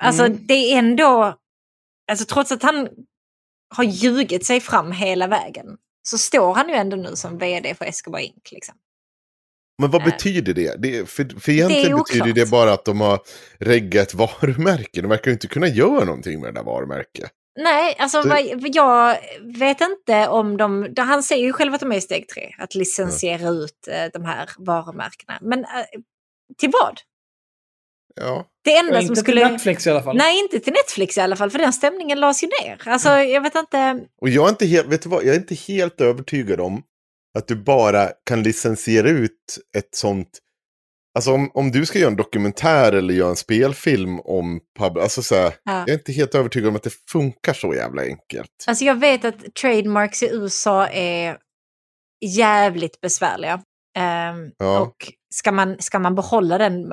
Alltså 0.03 0.25
Mm. 0.25 0.47
det 0.47 0.55
är 0.55 0.79
ändå, 0.79 1.39
alltså 2.11 2.35
trots 2.35 2.53
att 2.53 2.63
han 2.63 2.89
har 3.75 3.85
ljugit 3.85 4.47
sig 4.47 4.61
fram 4.61 4.93
hela 4.93 5.27
vägen, 5.27 5.67
så 6.03 6.19
står 6.19 6.55
han 6.55 6.69
ju 6.69 6.75
ändå 6.75 6.97
nu 6.97 7.17
som 7.17 7.39
vd 7.39 7.75
för 7.75 7.85
Escobar 7.85 8.19
Inc. 8.19 8.53
Liksom. 8.53 8.75
Men 9.79 9.91
vad 9.91 10.01
Eh. 10.03 10.05
betyder 10.05 10.55
det? 10.55 10.75
det 10.83 11.09
för, 11.11 11.41
för 11.41 11.53
egentligen 11.53 11.91
Det 11.91 11.99
betyder 11.99 12.23
oklart. 12.25 12.35
det 12.35 12.51
bara 12.51 12.73
att 12.73 12.85
de 12.85 13.01
har 13.01 13.21
reggat 13.59 14.09
ett 14.09 14.15
varumärke. 14.15 15.01
De 15.03 15.09
verkar 15.09 15.27
ju 15.31 15.33
inte 15.33 15.47
kunna 15.49 15.69
göra 15.69 16.05
någonting 16.05 16.41
med 16.41 16.55
det 16.55 16.59
där 16.61 16.65
varumärket. 16.65 17.31
Nej, 17.61 17.97
alltså 17.99 18.23
Det- 18.23 18.29
vad, 18.29 18.71
jag 18.75 19.17
vet 19.59 19.81
inte 19.81 20.29
om 20.29 20.57
de... 20.57 20.95
Han 20.99 21.23
säger 21.23 21.45
ju 21.45 21.53
själv 21.53 21.75
att 21.75 21.81
de 21.81 21.93
är 21.93 21.97
i 21.97 22.01
steg 22.01 22.29
tre, 22.29 22.55
att 22.59 22.75
licensiera 22.75 23.49
ut 23.49 23.89
eh, 23.89 24.05
de 24.13 24.25
här 24.25 24.51
varumärkena. 24.59 25.39
Men 25.43 25.59
eh, 25.65 25.69
till 26.59 26.71
vad? 26.73 27.01
Ja. 28.15 28.47
Det 28.65 28.77
enda 28.77 28.95
Ja, 28.95 29.01
som 29.01 29.09
inte 29.11 29.21
skulle... 29.21 29.41
till 29.45 29.53
Netflix 29.53 29.87
i 29.87 29.91
alla 29.91 30.03
fall. 30.03 30.17
Nej, 30.17 30.39
inte 30.41 30.61
till 30.61 30.73
Netflix 30.73 31.19
i 31.19 31.21
alla 31.21 31.37
fall, 31.37 31.51
för 31.51 31.59
den 31.59 31.73
stämningen 31.73 32.21
lades 32.21 32.43
ju 32.43 32.49
ner. 32.63 32.83
Alltså, 32.87 33.09
jag 33.09 33.41
vet 33.41 33.55
inte... 33.55 34.01
Och 34.21 34.29
jag 34.29 34.45
är 34.45 34.49
inte 34.49 34.67
helt, 34.67 34.87
vet 34.87 35.03
du 35.03 35.09
vad, 35.09 35.25
jag 35.25 35.35
är 35.35 35.39
inte 35.39 35.55
helt 35.55 36.01
övertygad 36.01 36.61
om 36.61 36.83
att 37.39 37.49
du 37.49 37.57
bara 37.57 38.09
kan 38.27 38.43
licensiera 38.43 39.09
ut 39.11 39.59
ett 39.77 39.95
sånt. 39.95 40.39
Alltså 41.15 41.33
om, 41.33 41.51
om 41.55 41.71
du 41.71 41.87
ska 41.87 41.99
göra 41.99 42.11
en 42.11 42.17
dokumentär 42.17 42.93
eller 42.93 43.15
göra 43.15 43.31
en 43.31 43.37
spelfilm 43.37 44.21
om 44.21 44.61
pub, 44.79 44.99
alltså 44.99 45.23
så 45.23 45.35
här, 45.35 45.55
Ja. 45.65 45.73
jag 45.79 45.89
är 45.89 45.95
inte 45.95 46.13
helt 46.13 46.35
övertygad 46.35 46.69
om 46.69 46.77
att 46.77 46.83
det 46.83 46.95
funkar 47.11 47.53
så 47.53 47.75
jävla 47.75 48.03
enkelt. 48.03 48.51
Alltså 48.67 48.85
jag 48.85 49.01
vet 49.01 49.25
att 49.25 49.55
trademarks 49.55 50.23
i 50.23 50.31
USA 50.33 50.89
är 50.89 51.39
jävligt 52.25 53.01
besvärliga. 53.01 53.63
Ehm, 53.99 54.51
Ja. 54.59 54.81
Och 54.81 55.13
ska 55.35 55.53
man, 55.53 55.77
ska 55.79 55.99
man 55.99 56.15
behålla 56.15 56.59
den, 56.59 56.89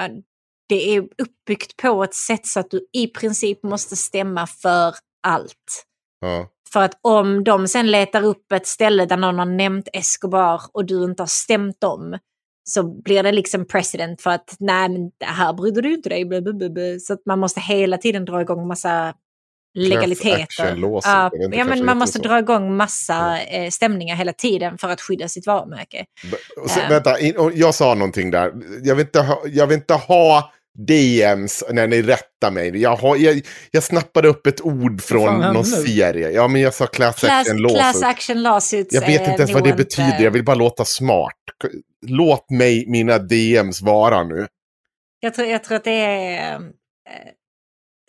det 0.70 0.95
är 0.95 0.99
uppbyggt 1.02 1.78
på 1.78 2.03
ett 2.03 2.14
sätt 2.14 2.48
så 2.48 2.60
att 2.60 2.72
du 2.72 2.88
i 2.94 3.07
princip 3.07 3.64
måste 3.64 3.95
stämma 3.95 4.48
för 4.48 4.95
allt. 5.28 5.86
Ja. 6.22 6.48
För 6.74 6.80
att 6.80 7.00
om 7.02 7.44
de 7.44 7.68
sen 7.68 7.91
letar 7.91 8.24
upp 8.24 8.52
ett 8.52 8.68
ställe 8.68 9.06
där 9.06 9.18
någon 9.18 9.40
har 9.40 9.46
nämnt 9.46 9.88
Escobar 9.94 10.62
och 10.74 10.86
du 10.86 11.04
inte 11.04 11.24
har 11.24 11.28
stämt 11.28 11.82
dem 11.82 12.18
så 12.70 12.84
blir 12.84 13.24
det 13.24 13.32
liksom 13.32 13.68
president 13.68 14.22
för 14.22 14.30
att 14.30 14.56
nej 14.60 14.90
men 14.90 15.12
det 15.18 15.26
här 15.26 15.54
brydde 15.54 15.82
du 15.82 15.94
inte 15.94 16.10
dig. 16.10 16.26
bla, 16.26 16.41
bla, 16.41 16.54
bla, 16.54 16.70
bla. 16.70 17.00
Så 17.00 17.14
att 17.14 17.22
man 17.26 17.40
måste 17.40 17.60
hela 17.60 17.98
tiden 17.98 18.26
dra 18.26 18.41
igång 18.41 18.68
massa 18.68 19.14
legaliteter. 19.74 20.78
Ja, 20.82 21.32
ja, 21.52 21.66
men 21.66 21.86
man 21.86 21.98
måste 21.98 22.18
så. 22.18 22.24
dra 22.24 22.40
igång 22.40 22.78
massa 22.78 23.41
eh, 23.41 23.70
stämningar 23.70 24.16
hela 24.16 24.34
tiden 24.34 24.78
för 24.78 24.90
att 24.90 25.02
skydda 25.02 25.28
sitt 25.28 25.48
varumärke. 25.48 26.06
Sen, 26.68 26.84
Eh. 26.84 26.90
Vänta, 26.90 27.20
jag 27.54 27.76
sa 27.76 27.94
någonting 27.94 28.32
där. 28.32 28.52
Jag 28.84 28.96
vill 28.96 29.06
inte 29.06 29.20
ha, 29.20 29.41
jag 29.46 29.68
vill 29.68 29.78
inte 29.78 29.94
ha 29.94 30.52
DMs 30.88 31.64
när 31.72 31.88
ni 31.88 32.01
rättar 32.01 32.51
mig. 32.51 32.77
Jag, 32.81 32.95
har, 32.95 33.15
jag, 33.15 33.41
jag 33.72 33.84
snappade 33.84 34.27
upp 34.27 34.47
ett 34.47 34.61
ord 34.61 35.01
från 35.01 35.39
någon 35.39 35.56
nu? 35.56 35.64
serie. 35.64 36.30
Ja, 36.31 36.47
men 36.47 36.61
jag 36.61 36.73
sa 36.73 36.88
class, 36.88 37.19
Class, 37.19 37.31
action 37.47 37.57
lawsuit. 37.57 37.80
class 37.80 38.03
action 38.03 38.41
lawsuits 38.43 38.93
Jag 38.93 39.01
vet 39.01 39.22
inte 39.22 39.41
ens 39.41 39.51
vad 39.51 39.64
det 39.64 39.73
betyder. 39.73 40.19
Jag 40.23 40.31
vill 40.31 40.45
bara 40.45 40.56
låta 40.56 40.85
smart. 40.85 41.34
Låt 42.07 42.49
mig 42.49 42.85
mina 42.88 43.18
DMs 43.18 43.81
vara 43.81 44.23
nu. 44.23 44.47
Jag 45.19 45.34
tror, 45.34 45.47
jag 45.47 45.64
tror 45.64 45.76
att 45.77 45.84
det 45.84 45.91
är 45.91 46.53
eh, 46.56 46.61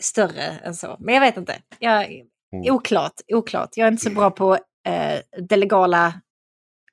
större 0.02 0.42
än 0.64 0.74
så. 0.74 0.96
Men 1.00 1.14
jag 1.14 1.20
vet 1.22 1.36
inte. 1.36 1.56
Jag, 1.78 2.06
Mm. 2.52 2.74
oklart, 2.74 3.12
oklart. 3.34 3.68
Jag 3.76 3.86
är 3.86 3.90
inte 3.92 4.04
så 4.04 4.10
bra 4.10 4.30
på 4.30 4.54
eh, 4.86 5.18
det 5.48 5.56
legala, 5.56 6.06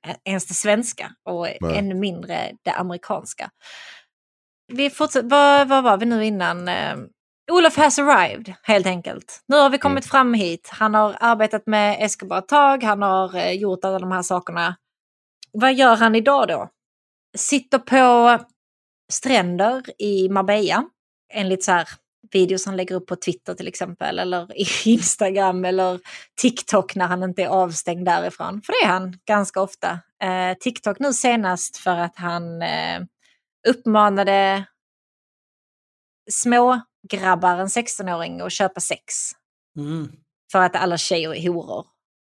eh, 0.06 0.14
ens 0.24 0.46
det 0.46 0.54
svenska 0.54 1.10
och 1.24 1.48
Nej. 1.60 1.78
ännu 1.78 1.94
mindre 1.94 2.50
det 2.64 2.70
amerikanska. 2.70 3.50
Vi 4.72 4.90
fortsätter, 4.90 5.28
vad, 5.28 5.68
vad 5.68 5.84
var 5.84 5.96
vi 5.96 6.06
nu 6.06 6.24
innan? 6.24 6.68
Eh, 6.68 6.96
Olof 7.50 7.76
has 7.76 7.98
arrived, 7.98 8.54
helt 8.62 8.86
enkelt. 8.86 9.42
Nu 9.46 9.56
har 9.56 9.70
vi 9.70 9.78
kommit 9.78 10.06
fram 10.06 10.34
hit. 10.34 10.68
Han 10.72 10.94
har 10.94 11.16
arbetat 11.20 11.66
med 11.66 11.96
Escobar 12.00 12.38
ett 12.38 12.48
tag, 12.48 12.82
han 12.82 13.02
har 13.02 13.36
eh, 13.36 13.52
gjort 13.52 13.84
alla 13.84 13.98
de 13.98 14.12
här 14.12 14.22
sakerna. 14.22 14.76
Vad 15.52 15.74
gör 15.74 15.96
han 15.96 16.14
idag 16.14 16.48
då? 16.48 16.68
Sitter 17.36 17.78
på 17.78 18.38
stränder 19.12 19.82
i 19.98 20.28
Marbella. 20.28 20.84
Enligt 21.34 21.64
så 21.64 21.72
här 21.72 21.88
videos 22.32 22.66
han 22.66 22.76
lägger 22.76 22.94
upp 22.94 23.06
på 23.06 23.16
Twitter 23.16 23.54
till 23.54 23.68
exempel. 23.68 24.18
Eller 24.18 24.60
i 24.60 24.66
Instagram 24.92 25.64
eller 25.64 26.00
TikTok 26.40 26.94
när 26.94 27.06
han 27.06 27.22
inte 27.22 27.42
är 27.42 27.48
avstängd 27.48 28.04
därifrån. 28.04 28.62
För 28.62 28.72
det 28.72 28.86
är 28.86 28.92
han 28.92 29.18
ganska 29.26 29.60
ofta. 29.60 29.98
Eh, 30.22 30.58
TikTok 30.60 30.98
nu 30.98 31.12
senast 31.12 31.76
för 31.76 31.96
att 31.96 32.16
han 32.16 32.62
eh, 32.62 33.00
uppmanade 33.68 34.66
små 36.30 36.80
grabbar, 37.08 37.58
en 37.58 37.66
16-åring, 37.66 38.40
att 38.40 38.52
köpa 38.52 38.80
sex. 38.80 39.14
Mm. 39.76 40.12
För 40.52 40.62
att 40.62 40.76
alla 40.76 40.98
tjejer 40.98 41.34
är 41.34 41.48
horor. 41.48 41.86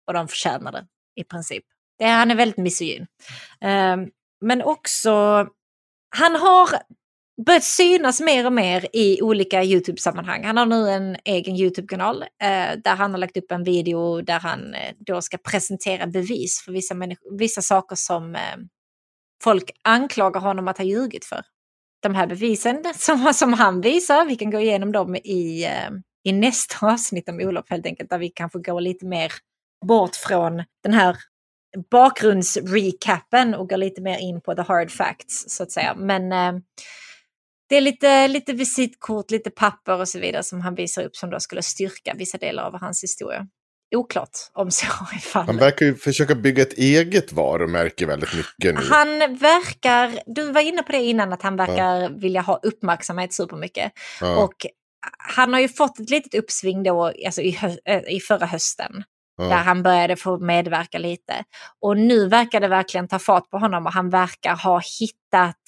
Och 0.07 0.13
de 0.13 0.29
förtjänar 0.29 0.73
det 0.73 0.87
i 1.17 1.25
princip. 1.25 1.65
Det, 1.99 2.05
han 2.05 2.31
är 2.31 2.35
väldigt 2.35 2.59
misogyn. 2.59 3.07
Ehm, 3.61 4.11
men 4.41 4.63
också, 4.63 5.11
han 6.17 6.35
har 6.35 6.69
börjat 7.47 7.65
synas 7.65 8.21
mer 8.21 8.47
och 8.47 8.53
mer 8.53 8.89
i 8.93 9.23
olika 9.23 9.65
YouTube-sammanhang. 9.65 10.45
Han 10.45 10.57
har 10.57 10.67
nu 10.67 10.91
en 10.91 11.17
egen 11.25 11.57
YouTube-kanal 11.57 12.23
eh, 12.23 12.79
där 12.85 12.97
han 12.97 13.11
har 13.11 13.19
lagt 13.19 13.37
upp 13.37 13.53
en 13.53 13.65
video 13.65 14.21
där 14.23 14.41
han 14.41 14.75
eh, 14.75 14.95
då 14.99 15.23
ska 15.23 15.37
presentera 15.37 16.07
bevis 16.07 16.63
för 16.65 16.73
vissa, 16.73 16.95
vissa 17.39 17.63
saker 17.63 17.97
som 17.97 18.35
eh, 18.35 18.57
folk 19.43 19.71
anklagar 19.83 20.41
honom 20.41 20.69
att 20.69 20.79
ha 20.79 20.85
ljugit 20.85 21.25
för. 21.25 21.43
De 22.03 22.15
här 22.15 22.27
bevisen 22.27 22.85
som, 22.95 23.35
som 23.35 23.53
han 23.53 23.81
visar, 23.81 24.25
vi 24.25 24.37
kan 24.37 24.51
gå 24.51 24.61
igenom 24.61 24.93
dem 24.93 25.17
i, 25.17 25.65
eh, 25.65 25.91
i 26.25 26.33
nästa 26.33 26.87
avsnitt 26.93 27.29
om 27.29 27.41
Olof 27.41 27.71
helt 27.71 27.87
enkelt, 27.87 28.11
där 28.11 28.19
vi 28.19 28.29
kanske 28.29 28.59
går 28.59 28.81
lite 28.81 29.07
mer 29.07 29.33
bort 29.87 30.17
från 30.17 30.65
den 30.83 30.95
här 30.95 31.17
bakgrundsrecapen 31.91 33.55
och 33.55 33.69
går 33.69 33.77
lite 33.77 34.01
mer 34.01 34.19
in 34.19 34.41
på 34.41 34.55
the 34.55 34.63
hard 34.63 34.91
facts 34.91 35.45
så 35.49 35.63
att 35.63 35.73
säga. 35.73 35.95
Men 35.95 36.33
eh, 36.33 36.63
det 37.69 37.77
är 37.77 37.81
lite, 37.81 38.29
lite 38.29 38.53
visitkort, 38.53 39.31
lite 39.31 39.51
papper 39.51 40.01
och 40.01 40.09
så 40.09 40.19
vidare 40.19 40.43
som 40.43 40.61
han 40.61 40.75
visar 40.75 41.05
upp 41.05 41.17
som 41.17 41.31
då 41.31 41.41
skulle 41.41 41.63
styrka 41.63 42.15
vissa 42.15 42.39
delar 42.39 42.63
av 42.63 42.81
hans 42.81 43.03
historia. 43.03 43.47
Oklart 43.97 44.39
om 44.53 44.71
så 44.71 44.87
är 44.87 45.19
fallet. 45.19 45.47
Han 45.47 45.57
verkar 45.57 45.87
ju 45.87 45.95
försöka 45.95 46.35
bygga 46.35 46.63
ett 46.63 46.73
eget 46.73 47.33
varumärke 47.33 48.07
väldigt 48.07 48.35
mycket 48.35 48.75
nu. 48.75 48.81
Han 48.91 49.19
verkar, 49.37 50.21
du 50.27 50.53
var 50.53 50.61
inne 50.61 50.83
på 50.83 50.93
det 50.93 50.99
innan, 50.99 51.33
att 51.33 51.43
han 51.43 51.57
verkar 51.57 52.21
vilja 52.21 52.41
ha 52.41 52.61
uppmärksamhet 52.63 53.33
supermycket. 53.33 53.93
Ja. 54.21 54.37
Och 54.37 54.67
han 55.19 55.53
har 55.53 55.61
ju 55.61 55.69
fått 55.69 55.99
ett 55.99 56.11
litet 56.11 56.35
uppsving 56.35 56.83
då, 56.83 57.13
alltså 57.27 57.41
i, 57.41 57.59
äh, 57.85 58.01
i 58.09 58.21
förra 58.21 58.47
hösten. 58.47 59.05
Ja. 59.37 59.45
Där 59.45 59.57
han 59.57 59.83
började 59.83 60.17
få 60.17 60.39
medverka 60.39 60.99
lite. 60.99 61.45
Och 61.81 61.97
nu 61.97 62.29
verkar 62.29 62.61
det 62.61 62.69
verkligen 62.69 63.09
ta 63.09 63.19
fart 63.19 63.51
på 63.51 63.59
honom 63.59 63.87
och 63.87 63.93
han 63.93 64.11
verkar 64.11 64.57
ha 64.57 64.81
hittat 65.01 65.63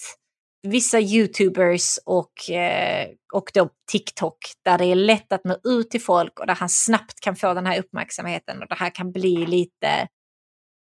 vissa 0.66 1.00
YouTubers 1.00 1.98
och, 2.04 2.50
eh, 2.50 3.08
och 3.32 3.50
då 3.54 3.68
TikTok 3.92 4.38
där 4.64 4.78
det 4.78 4.84
är 4.84 4.94
lätt 4.94 5.32
att 5.32 5.44
nå 5.44 5.56
ut 5.64 5.90
till 5.90 6.02
folk 6.02 6.40
och 6.40 6.46
där 6.46 6.54
han 6.54 6.68
snabbt 6.68 7.20
kan 7.20 7.36
få 7.36 7.54
den 7.54 7.66
här 7.66 7.78
uppmärksamheten 7.78 8.62
och 8.62 8.68
det 8.68 8.74
här 8.74 8.90
kan 8.90 9.12
bli 9.12 9.46
lite 9.46 10.08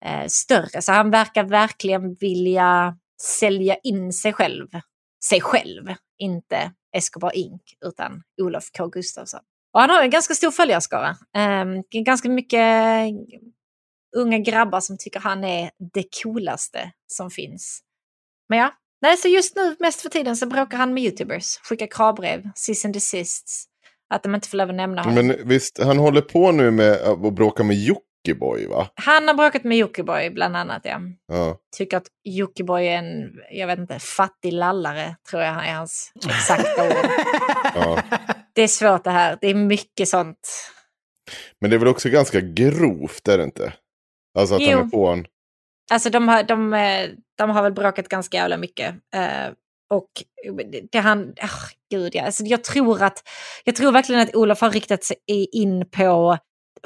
eh, 0.04 0.26
större. 0.28 0.82
Så 0.82 0.92
han 0.92 1.10
verkar 1.10 1.44
verkligen 1.44 2.14
vilja 2.14 2.98
sälja 3.22 3.76
in 3.76 4.12
sig 4.12 4.32
själv. 4.32 4.68
Sig 5.24 5.40
själv, 5.40 5.94
inte 6.18 6.72
Escobar 6.96 7.36
Inc. 7.36 7.62
utan 7.86 8.22
Olof 8.42 8.64
K 8.78 8.88
Gustafsson. 8.88 9.40
Och 9.72 9.80
han 9.80 9.90
har 9.90 10.02
en 10.02 10.10
ganska 10.10 10.34
stor 10.34 10.50
följarskara. 10.50 11.16
Eh, 11.36 12.02
ganska 12.04 12.28
mycket 12.28 13.06
unga 14.16 14.38
grabbar 14.38 14.80
som 14.80 14.98
tycker 14.98 15.20
han 15.20 15.44
är 15.44 15.70
det 15.94 16.04
coolaste 16.22 16.92
som 17.06 17.30
finns. 17.30 17.80
Men 18.48 18.58
ja, 18.58 18.72
nej 19.04 19.16
så 19.16 19.28
just 19.28 19.56
nu 19.56 19.76
mest 19.78 20.00
för 20.00 20.08
tiden 20.08 20.36
så 20.36 20.46
bråkar 20.46 20.78
han 20.78 20.94
med 20.94 21.02
YouTubers. 21.02 21.58
Skickar 21.62 21.86
kravbrev, 21.86 22.42
cease 22.54 22.88
and 22.88 22.94
desists. 22.94 23.64
Att 24.14 24.22
de 24.22 24.34
inte 24.34 24.48
får 24.48 24.58
lov 24.58 24.68
att 24.68 24.74
nämna 24.74 25.02
honom. 25.02 25.26
Men 25.26 25.48
visst, 25.48 25.82
han 25.82 25.98
håller 25.98 26.20
på 26.20 26.52
nu 26.52 26.70
med 26.70 26.92
att 26.92 27.34
bråka 27.34 27.62
med 27.62 27.76
Jockiboi 27.76 28.66
va? 28.66 28.88
Han 28.94 29.28
har 29.28 29.34
bråkat 29.34 29.64
med 29.64 29.78
Jockiboi 29.78 30.30
bland 30.30 30.56
annat, 30.56 30.82
ja. 30.84 31.00
Ja. 31.28 31.58
Tycker 31.76 31.96
att 31.96 32.06
Jockiboi 32.24 32.88
är 32.88 32.98
en, 32.98 33.30
jag 33.50 33.66
vet 33.66 33.78
inte, 33.78 33.98
fattig 33.98 34.52
lallare, 34.52 35.16
tror 35.30 35.42
jag 35.42 35.66
är 35.68 35.74
hans 35.74 36.12
exakta 36.26 36.84
ord. 36.88 37.10
ja. 37.74 38.02
Det 38.52 38.62
är 38.62 38.68
svårt 38.68 39.04
det 39.04 39.10
här, 39.10 39.38
det 39.40 39.46
är 39.50 39.54
mycket 39.54 40.08
sånt. 40.08 40.70
Men 41.60 41.70
det 41.70 41.76
är 41.76 41.78
väl 41.78 41.88
också 41.88 42.08
ganska 42.08 42.40
grovt, 42.40 43.28
är 43.28 43.38
det 43.38 43.44
inte? 43.44 43.72
Alltså 44.38 44.54
att 44.54 44.62
Jo. 44.62 44.70
han 44.78 44.86
är 44.86 44.90
på 44.90 45.06
en... 45.06 45.26
Alltså 45.92 46.10
de 46.10 46.28
har, 46.28 46.42
de, 46.42 46.74
eh, 46.74 47.10
de 47.38 47.50
har 47.50 47.62
väl 47.62 47.72
bråkat 47.72 48.08
ganska 48.08 48.36
jävla 48.36 48.56
mycket. 48.56 48.94
Eh, 49.14 49.52
och 49.90 50.10
det 50.92 50.98
han, 50.98 51.30
oh, 51.30 51.68
gud 51.90 52.14
ja, 52.14 52.24
alltså 52.24 52.44
jag 52.44 52.64
tror 52.64 53.02
att, 53.02 53.22
jag 53.64 53.76
tror 53.76 53.92
verkligen 53.92 54.22
att 54.22 54.34
Olof 54.34 54.60
har 54.60 54.70
riktat 54.70 55.04
sig 55.04 55.16
in 55.52 55.90
på 55.90 56.38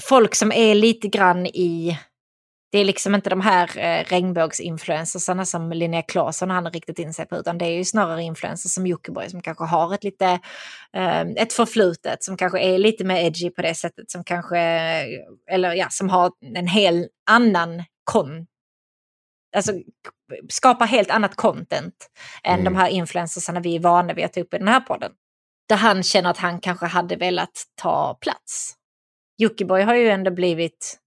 folk 0.02 0.34
som 0.34 0.52
är 0.52 0.74
lite 0.74 1.08
grann 1.08 1.46
i, 1.46 1.98
det 2.72 2.78
är 2.78 2.84
liksom 2.84 3.14
inte 3.14 3.30
de 3.30 3.40
här 3.40 3.78
eh, 3.78 4.04
regnbågsinfluencersarna 4.04 5.44
som 5.44 5.72
Linnea 5.72 6.02
Claesson 6.02 6.50
han 6.50 6.64
har 6.64 6.72
riktat 6.72 6.98
in 6.98 7.14
sig 7.14 7.26
på, 7.26 7.36
utan 7.36 7.58
det 7.58 7.64
är 7.64 7.76
ju 7.76 7.84
snarare 7.84 8.22
influencers 8.22 8.72
som 8.72 8.86
Jockiboi 8.86 9.30
som 9.30 9.42
kanske 9.42 9.64
har 9.64 9.94
ett 9.94 10.04
lite, 10.04 10.38
eh, 10.96 11.20
ett 11.20 11.52
förflutet, 11.52 12.24
som 12.24 12.36
kanske 12.36 12.60
är 12.60 12.78
lite 12.78 13.04
mer 13.04 13.16
edgy 13.16 13.50
på 13.50 13.62
det 13.62 13.74
sättet, 13.74 14.10
som 14.10 14.24
kanske, 14.24 14.58
eller 15.50 15.72
ja, 15.74 15.86
som 15.90 16.08
har 16.08 16.32
en 16.56 16.68
hel 16.68 17.08
annan 17.30 17.84
kon 18.04 18.46
alltså, 19.56 19.72
skapar 20.48 20.86
helt 20.86 21.10
annat 21.10 21.34
content 21.36 21.94
än 22.44 22.52
Mm. 22.60 22.64
de 22.64 22.76
här 22.76 22.88
influencersarna 22.88 23.60
vi 23.60 23.76
är 23.76 23.80
vana 23.80 24.14
vid 24.14 24.24
att 24.24 24.32
ta 24.32 24.40
upp 24.40 24.54
i 24.54 24.58
den 24.58 24.68
här 24.68 24.80
podden. 24.80 25.12
Där 25.68 25.76
han 25.76 26.02
känner 26.02 26.30
att 26.30 26.36
han 26.38 26.60
kanske 26.60 26.86
hade 26.86 27.16
velat 27.16 27.64
ta 27.74 28.18
plats. 28.20 28.74
Jockiboi 29.38 29.82
har 29.82 29.94
ju 29.94 30.08
ändå 30.08 30.30
blivit 30.30 30.98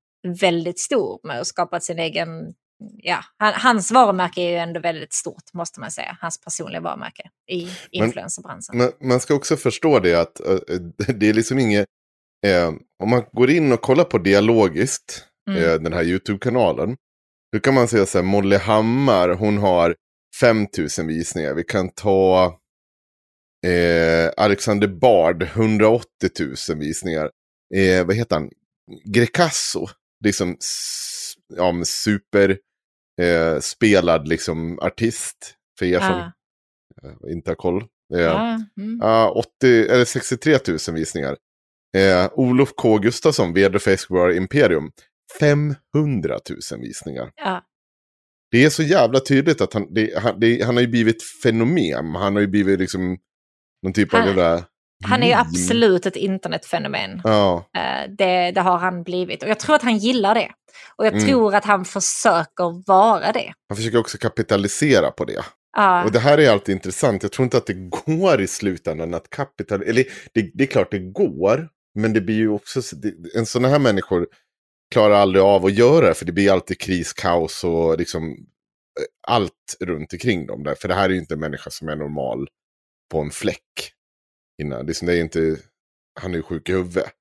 väldigt 0.41 0.79
stor 0.79 1.19
med 1.23 1.39
att 1.39 1.47
skapat 1.47 1.83
sin 1.83 1.99
egen... 1.99 2.53
Ja, 2.97 3.19
han, 3.37 3.53
hans 3.53 3.91
varumärke 3.91 4.41
är 4.41 4.49
ju 4.49 4.55
ändå 4.55 4.79
väldigt 4.79 5.13
stort, 5.13 5.53
måste 5.53 5.79
man 5.79 5.91
säga. 5.91 6.17
Hans 6.21 6.41
personliga 6.41 6.81
varumärke 6.81 7.29
i 7.51 7.69
influencerbranschen. 7.91 8.77
Men 8.77 8.91
man 9.09 9.19
ska 9.19 9.33
också 9.33 9.57
förstå 9.57 9.99
det 9.99 10.15
att 10.15 10.39
eh, 10.39 10.55
det 11.15 11.29
är 11.29 11.33
liksom 11.33 11.59
inget... 11.59 11.85
Eh, 12.45 12.67
om 13.03 13.09
man 13.09 13.23
går 13.31 13.49
in 13.49 13.71
och 13.71 13.81
kollar 13.81 14.03
på 14.03 14.17
dialogiskt, 14.17 15.27
Mm. 15.49 15.63
eh, 15.63 15.73
den 15.75 15.93
här 15.93 16.03
YouTube-kanalen. 16.03 16.95
Då 17.51 17.59
kan 17.59 17.73
man 17.73 17.87
säga 17.87 18.05
så 18.05 18.17
här, 18.17 18.25
Molly 18.25 18.55
Hammar, 18.55 19.29
hon 19.29 19.57
har 19.57 19.95
5000 20.41 21.07
visningar. 21.07 21.53
Vi 21.53 21.63
kan 21.63 21.89
ta 21.89 22.45
eh, 23.67 24.31
Alexander 24.37 24.87
Bard, 24.87 25.43
180 25.43 26.05
000 26.69 26.77
visningar. 26.79 27.29
Eh, 27.75 28.05
vad 28.05 28.15
heter 28.15 28.35
han? 28.35 28.49
Grecasso, 29.05 29.87
liksom 30.25 30.57
ja, 31.55 31.73
super 31.85 32.57
eh, 33.21 33.59
spelad 33.59 34.27
liksom 34.27 34.79
artist. 34.79 35.55
För 35.79 35.85
er 35.85 35.99
som 35.99 36.09
Ja. 36.09 36.31
eh, 37.03 37.33
inte 37.33 37.51
har 37.51 37.55
koll. 37.55 37.81
Eh, 38.13 38.19
Ja, 38.21 38.59
mm. 38.77 38.99
Ja, 39.01 39.29
80, 39.31 39.87
eller 39.87 40.05
63 40.05 40.57
000 40.67 40.77
visningar. 40.95 41.37
Eh, 41.97 42.29
Olof 42.33 42.73
K 42.75 42.97
Gustafsson, 42.97 43.53
vd 43.53 43.79
för 43.79 43.91
Escobar 43.91 44.31
Imperium, 44.31 44.91
500 45.39 46.39
000 46.71 46.81
visningar. 46.81 47.31
Ja. 47.35 47.61
Det 48.51 48.63
är 48.65 48.69
så 48.69 48.83
jävla 48.83 49.19
tydligt 49.19 49.61
att 49.61 49.73
han, 49.73 49.93
det, 49.93 50.19
han, 50.23 50.39
det, 50.39 50.63
han 50.65 50.75
har 50.75 50.81
ju 50.81 50.87
blivit 50.87 51.23
fenomen. 51.43 52.15
Han 52.15 52.33
har 52.33 52.41
ju 52.41 52.47
blivit 52.47 52.79
liksom 52.79 53.17
någon 53.83 53.93
typ 53.93 54.13
av 54.13 54.19
Han- 54.19 54.27
jävla... 54.27 54.63
Han 55.03 55.23
är 55.23 55.27
ju 55.27 55.33
absolut 55.33 56.05
ett 56.05 56.15
internetfenomen. 56.15 57.21
Ja, 57.23 57.69
Eh, 57.77 58.09
Det, 58.17 58.51
det 58.51 58.61
har 58.61 58.77
han 58.77 59.03
blivit. 59.03 59.43
Och 59.43 59.49
jag 59.49 59.59
tror 59.59 59.75
att 59.75 59.81
han 59.81 59.97
gillar 59.97 60.35
det. 60.35 60.51
Och 60.95 61.05
jag 61.05 61.13
Mm. 61.13 61.25
tror 61.27 61.55
att 61.55 61.65
han 61.65 61.85
försöker 61.85 62.87
vara 62.87 63.31
det. 63.31 63.53
han 63.69 63.77
försöker 63.77 63.97
också 63.97 64.17
kapitalisera 64.17 65.11
på 65.11 65.25
det. 65.25 65.41
Ja. 65.77 66.03
Och 66.03 66.11
det 66.11 66.19
här 66.19 66.37
är 66.37 66.49
alltid 66.51 66.73
intressant. 66.75 67.23
Jag 67.23 67.31
tror 67.31 67.43
inte 67.43 67.57
att 67.57 67.65
det 67.65 67.73
går 67.73 68.41
i 68.41 68.47
slutändan 68.47 69.13
att 69.13 69.29
kapital... 69.29 69.81
Eller 69.81 70.03
det, 70.33 70.51
det 70.53 70.63
är 70.63 70.67
klart 70.67 70.91
det 70.91 70.99
går. 70.99 71.69
Men 71.95 72.13
det 72.13 72.21
blir 72.21 72.35
ju 72.35 72.49
också... 72.49 72.81
så- 72.81 72.95
Det, 72.95 73.13
en 73.35 73.45
sån 73.45 73.65
här 73.65 73.79
människor 73.79 74.27
klarar 74.91 75.15
aldrig 75.15 75.43
av 75.43 75.65
att 75.65 75.73
göra 75.73 76.07
det. 76.07 76.13
För 76.13 76.25
det 76.25 76.31
blir 76.31 76.51
alltid 76.51 76.79
kris, 76.79 77.13
kaos 77.13 77.63
och 77.63 77.97
liksom 77.97 78.31
eh, 78.31 78.35
allt 79.27 79.77
runt 79.79 80.13
omkring 80.13 80.45
dem. 80.47 80.63
Där. 80.63 80.75
För 80.75 80.87
det 80.87 80.93
här 80.93 81.05
är 81.09 81.13
ju 81.13 81.19
inte 81.19 81.33
en 81.33 81.39
människa 81.39 81.69
som 81.69 81.89
är 81.89 81.95
normal 81.95 82.47
på 83.11 83.19
en 83.21 83.31
fläck. 83.31 83.93
Innan. 84.61 84.85
Det 84.85 84.91
är, 84.91 84.93
som- 84.93 85.05
det 85.05 85.13
är 85.17 85.21
inte... 85.21 85.57
Han 86.19 86.31
är 86.33 86.37
ju 86.37 86.43
sjuk 86.43 86.69
i 86.69 86.71
huvudet. 86.71 87.11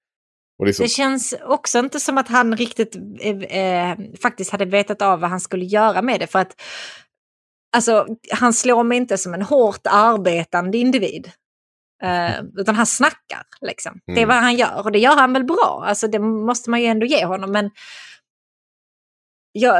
Och 0.58 0.66
det 0.66 0.74
så, 0.74 0.82
Det 0.82 0.88
känns 0.88 1.34
också 1.42 1.78
inte 1.78 2.00
som 2.00 2.18
att 2.18 2.28
han 2.28 2.56
riktigt 2.56 2.96
eh, 3.20 3.42
eh, 3.42 3.98
faktiskt 4.22 4.50
hade 4.50 4.64
vetat 4.64 5.02
av 5.02 5.20
vad 5.20 5.30
han 5.30 5.40
skulle 5.40 5.64
göra 5.64 6.02
med 6.02 6.20
det. 6.20 6.26
För 6.26 6.38
att 6.38 6.60
alltså, 7.76 8.06
han 8.32 8.52
slår 8.52 8.84
mig 8.84 8.98
inte 8.98 9.18
som 9.18 9.34
en 9.34 9.42
hårt 9.42 9.80
arbetande 9.90 10.78
individ. 10.78 11.30
Eh, 12.02 12.42
utan 12.56 12.74
han 12.74 12.86
snackar 12.86 13.42
liksom. 13.60 14.00
Det 14.06 14.12
är 14.12 14.16
Mm. 14.16 14.28
vad 14.28 14.36
han 14.36 14.56
gör 14.56 14.82
och 14.84 14.92
det 14.92 14.98
gör 14.98 15.16
han 15.16 15.32
väl 15.32 15.44
bra. 15.44 15.84
Alltså, 15.86 16.08
det 16.08 16.18
måste 16.18 16.70
man 16.70 16.80
ju 16.80 16.86
ändå 16.86 17.06
ge 17.06 17.24
honom. 17.24 17.52
Men 17.52 17.70
jag 19.52 19.72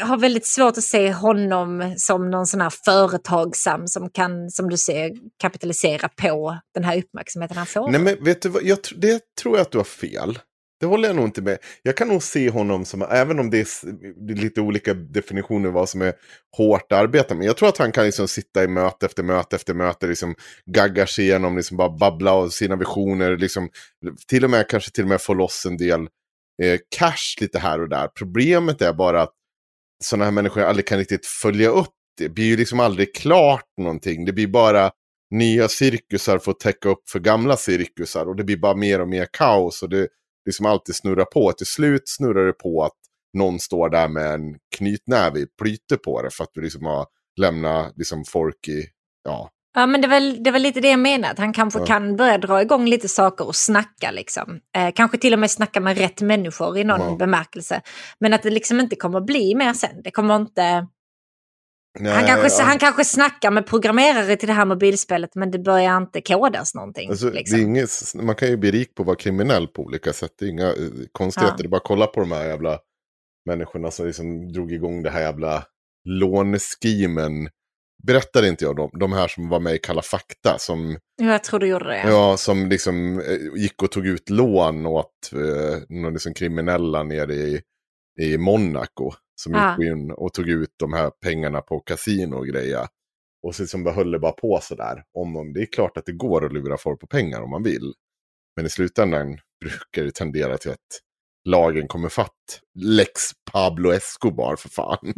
har 0.00 0.16
väldigt 0.16 0.46
svårt 0.46 0.78
att 0.78 0.84
se 0.84 1.12
honom 1.12 1.94
som 1.98 2.30
någon 2.30 2.46
sån 2.46 2.60
här 2.60 2.72
företagsam 2.84 3.86
som 3.88 4.10
kan, 4.10 4.50
som 4.50 4.70
du 4.70 4.76
säger, 4.76 5.12
kapitalisera 5.40 6.08
på 6.08 6.58
den 6.74 6.84
här 6.84 6.98
uppmärksamheten 6.98 7.56
han 7.56 7.66
får. 7.66 7.90
Nej 7.90 8.00
men 8.00 8.24
vet 8.24 8.42
du 8.42 8.48
vad, 8.48 8.62
jag, 8.62 8.78
det 8.96 9.22
tror 9.42 9.56
jag 9.56 9.62
att 9.62 9.72
du 9.72 9.78
har 9.78 9.84
fel. 9.84 10.38
Det 10.84 10.88
håller 10.88 11.08
jag 11.08 11.16
nog 11.16 11.24
inte 11.24 11.42
med. 11.42 11.58
Jag 11.82 11.96
kan 11.96 12.08
nog 12.08 12.22
se 12.22 12.50
honom 12.50 12.84
som, 12.84 13.02
även 13.02 13.38
om 13.38 13.50
det 13.50 13.58
är, 13.58 14.34
lite 14.34 14.60
olika 14.60 14.94
definitioner 14.94 15.70
vad 15.70 15.88
som 15.88 16.02
är 16.02 16.12
hårt 16.56 16.92
arbete, 16.92 17.34
men 17.34 17.46
jag 17.46 17.56
tror 17.56 17.68
att 17.68 17.78
han 17.78 17.92
kan 17.92 18.04
liksom 18.04 18.28
sitta 18.28 18.64
i 18.64 18.68
möte 18.68 19.06
efter 19.06 19.22
möte 19.22 19.56
efter 19.56 19.74
möte, 19.74 20.06
liksom 20.06 20.34
gagga 20.66 21.06
sig 21.06 21.24
igenom, 21.24 21.56
liksom 21.56 21.76
bara 21.76 21.90
babbla 21.90 22.32
av 22.32 22.48
sina 22.48 22.76
visioner, 22.76 23.36
liksom, 23.36 23.68
till 24.28 24.44
och 24.44 24.50
med 24.50 24.68
kanske 24.68 24.90
till 24.90 25.04
och 25.04 25.08
med 25.08 25.20
få 25.20 25.34
loss 25.34 25.66
en 25.66 25.76
del 25.76 26.00
eh, 26.62 26.80
cash 26.98 27.40
lite 27.40 27.58
här 27.58 27.80
och 27.80 27.88
där. 27.88 28.08
Problemet 28.08 28.82
är 28.82 28.92
bara 28.92 29.22
att 29.22 29.32
sådana 30.04 30.24
här 30.24 30.32
människor 30.32 30.62
aldrig 30.62 30.86
kan 30.86 30.98
riktigt 30.98 31.26
följa 31.26 31.68
upp 31.68 31.94
det. 32.18 32.24
Det 32.24 32.28
blir 32.28 32.44
ju 32.44 32.56
liksom 32.56 32.80
aldrig 32.80 33.14
klart 33.14 33.68
någonting. 33.80 34.24
Det 34.24 34.32
blir 34.32 34.46
bara 34.46 34.90
nya 35.30 35.68
cirkusar 35.68 36.38
för 36.38 36.50
att 36.50 36.60
täcka 36.60 36.88
upp 36.88 37.10
för 37.10 37.20
gamla 37.20 37.56
cirkusar. 37.56 38.26
Och 38.26 38.36
det 38.36 38.44
blir 38.44 38.56
bara 38.56 38.76
mer 38.76 39.00
och 39.00 39.08
mer 39.08 39.26
kaos. 39.32 39.82
Och 39.82 39.88
det 39.88 40.08
liksom 40.46 40.66
alltid 40.66 40.94
snurrar 40.94 41.24
på. 41.24 41.52
Till 41.52 41.66
slut 41.66 42.02
snurrar 42.08 42.46
det 42.46 42.52
på 42.52 42.82
att 42.84 42.92
någon 43.38 43.60
står 43.60 43.88
där 43.90 44.08
med 44.08 44.34
en 44.34 44.54
knytnäve 44.76 45.38
i 45.38 45.46
plyte 45.62 45.96
på 45.96 46.22
det. 46.22 46.30
För 46.30 46.44
att 46.44 46.50
du 46.54 46.60
liksom 46.60 46.84
har 46.86 47.06
lämnat 47.40 47.92
liksom 47.96 48.24
folk 48.24 48.68
i, 48.68 48.84
ja, 49.24 49.50
Ja, 49.76 49.86
men 49.86 50.00
det 50.00 50.08
var, 50.08 50.44
det 50.44 50.50
var 50.50 50.58
lite 50.58 50.80
det 50.80 50.88
jag 50.90 50.98
menade. 50.98 51.32
Att 51.32 51.38
han 51.38 51.52
kanske 51.52 51.78
Ja. 51.80 51.86
kan 51.86 52.16
börja 52.16 52.38
dra 52.38 52.62
igång 52.62 52.86
lite 52.86 53.08
saker 53.08 53.46
och 53.46 53.56
snacka. 53.56 54.10
Liksom. 54.10 54.60
Eh, 54.76 54.92
kanske 54.94 55.18
till 55.18 55.32
och 55.32 55.38
med 55.38 55.50
snacka 55.50 55.80
med 55.80 55.98
rätt 55.98 56.20
människor 56.20 56.78
i 56.78 56.84
någon 56.84 57.00
Ja. 57.00 57.16
bemärkelse. 57.16 57.80
Men 58.20 58.32
att 58.32 58.42
det 58.42 58.50
liksom 58.50 58.80
inte 58.80 58.96
kommer 58.96 59.20
bli 59.20 59.54
mer 59.54 59.72
sen. 59.72 60.02
Det 60.04 60.10
kommer 60.10 60.36
inte... 60.36 60.86
Nej, 61.98 62.12
han, 62.12 62.26
kanske, 62.26 62.62
ja. 62.62 62.64
han 62.64 62.78
kanske 62.78 63.04
snackar 63.04 63.50
med 63.50 63.66
programmerare 63.66 64.36
till 64.36 64.48
det 64.48 64.54
här 64.54 64.64
mobilspelet 64.64 65.34
men 65.34 65.50
det 65.50 65.58
börjar 65.58 65.96
inte 65.96 66.20
kodas 66.20 66.74
någonting. 66.74 67.10
Alltså, 67.10 67.30
liksom. 67.30 67.58
det 67.58 67.64
är 67.64 67.66
inget, 67.66 67.90
man 68.14 68.34
kan 68.34 68.48
ju 68.48 68.56
bli 68.56 68.70
rik 68.70 68.94
på 68.94 69.02
att 69.02 69.06
vara 69.06 69.16
kriminell 69.16 69.68
på 69.68 69.82
olika 69.82 70.12
sätt. 70.12 70.32
Det 70.38 70.44
är 70.44 70.48
inga 70.48 70.68
eh, 70.68 70.74
konstigheter. 71.12 71.54
Ja. 71.54 71.62
Det 71.62 71.66
är 71.66 71.68
bara 71.68 71.76
att 71.76 71.84
kolla 71.84 72.06
på 72.06 72.20
de 72.20 72.32
här 72.32 72.44
jävla 72.44 72.78
människorna 73.46 73.90
som 73.90 74.06
liksom 74.06 74.52
drog 74.52 74.72
igång 74.72 75.02
det 75.02 75.10
här 75.10 75.20
jävla 75.20 75.64
låneskimen. 76.08 77.48
Berättade 78.06 78.48
inte 78.48 78.64
jag 78.64 78.76
dem? 78.76 78.90
De 78.92 79.12
här 79.12 79.28
som 79.28 79.48
var 79.48 79.60
med 79.60 79.74
i 79.74 79.78
Kalla 79.78 80.02
fakta. 80.02 80.58
Som, 80.58 80.96
Jag 81.22 81.44
tror 81.44 81.60
du 81.60 81.66
gjorde 81.66 81.88
det. 81.88 82.02
ja. 82.06 82.36
som 82.36 82.68
liksom 82.68 83.20
eh, 83.20 83.60
gick 83.62 83.82
och 83.82 83.90
tog 83.90 84.06
ut 84.06 84.30
lån 84.30 84.86
åt 84.86 85.32
eh, 85.32 85.78
någon 85.88 86.12
liksom 86.12 86.34
kriminella 86.34 87.02
nere 87.02 87.34
i, 87.34 87.60
i 88.20 88.38
Monaco. 88.38 89.12
Som 89.36 89.52
Ja. 89.52 89.76
gick 89.78 89.90
in 89.90 90.10
och 90.10 90.32
tog 90.34 90.48
ut 90.48 90.74
de 90.78 90.92
här 90.92 91.10
pengarna 91.10 91.60
på 91.60 91.80
kasino 91.80 92.36
och 92.36 92.46
grejer. 92.46 92.86
Och 93.42 93.54
så 93.54 93.62
liksom 93.62 93.86
höll 93.86 94.10
det 94.10 94.18
bara 94.18 94.32
på 94.32 94.60
sådär. 94.62 95.04
Om, 95.14 95.36
om, 95.36 95.52
det 95.52 95.60
är 95.60 95.66
klart 95.66 95.96
att 95.96 96.06
det 96.06 96.12
går 96.12 96.46
att 96.46 96.52
lura 96.52 96.76
folk 96.76 97.00
på 97.00 97.06
pengar 97.06 97.40
om 97.42 97.50
man 97.50 97.62
vill. 97.62 97.94
Men 98.56 98.66
i 98.66 98.70
slutändan 98.70 99.38
brukar 99.60 100.02
det 100.02 100.14
tendera 100.14 100.58
till 100.58 100.70
att 100.70 101.00
lagen 101.44 101.88
kommer 101.88 102.08
fatt. 102.08 102.60
Lex 102.78 103.12
Pablo 103.52 103.90
Escobar 103.92 104.56
för 104.56 104.68
fan. 104.68 105.12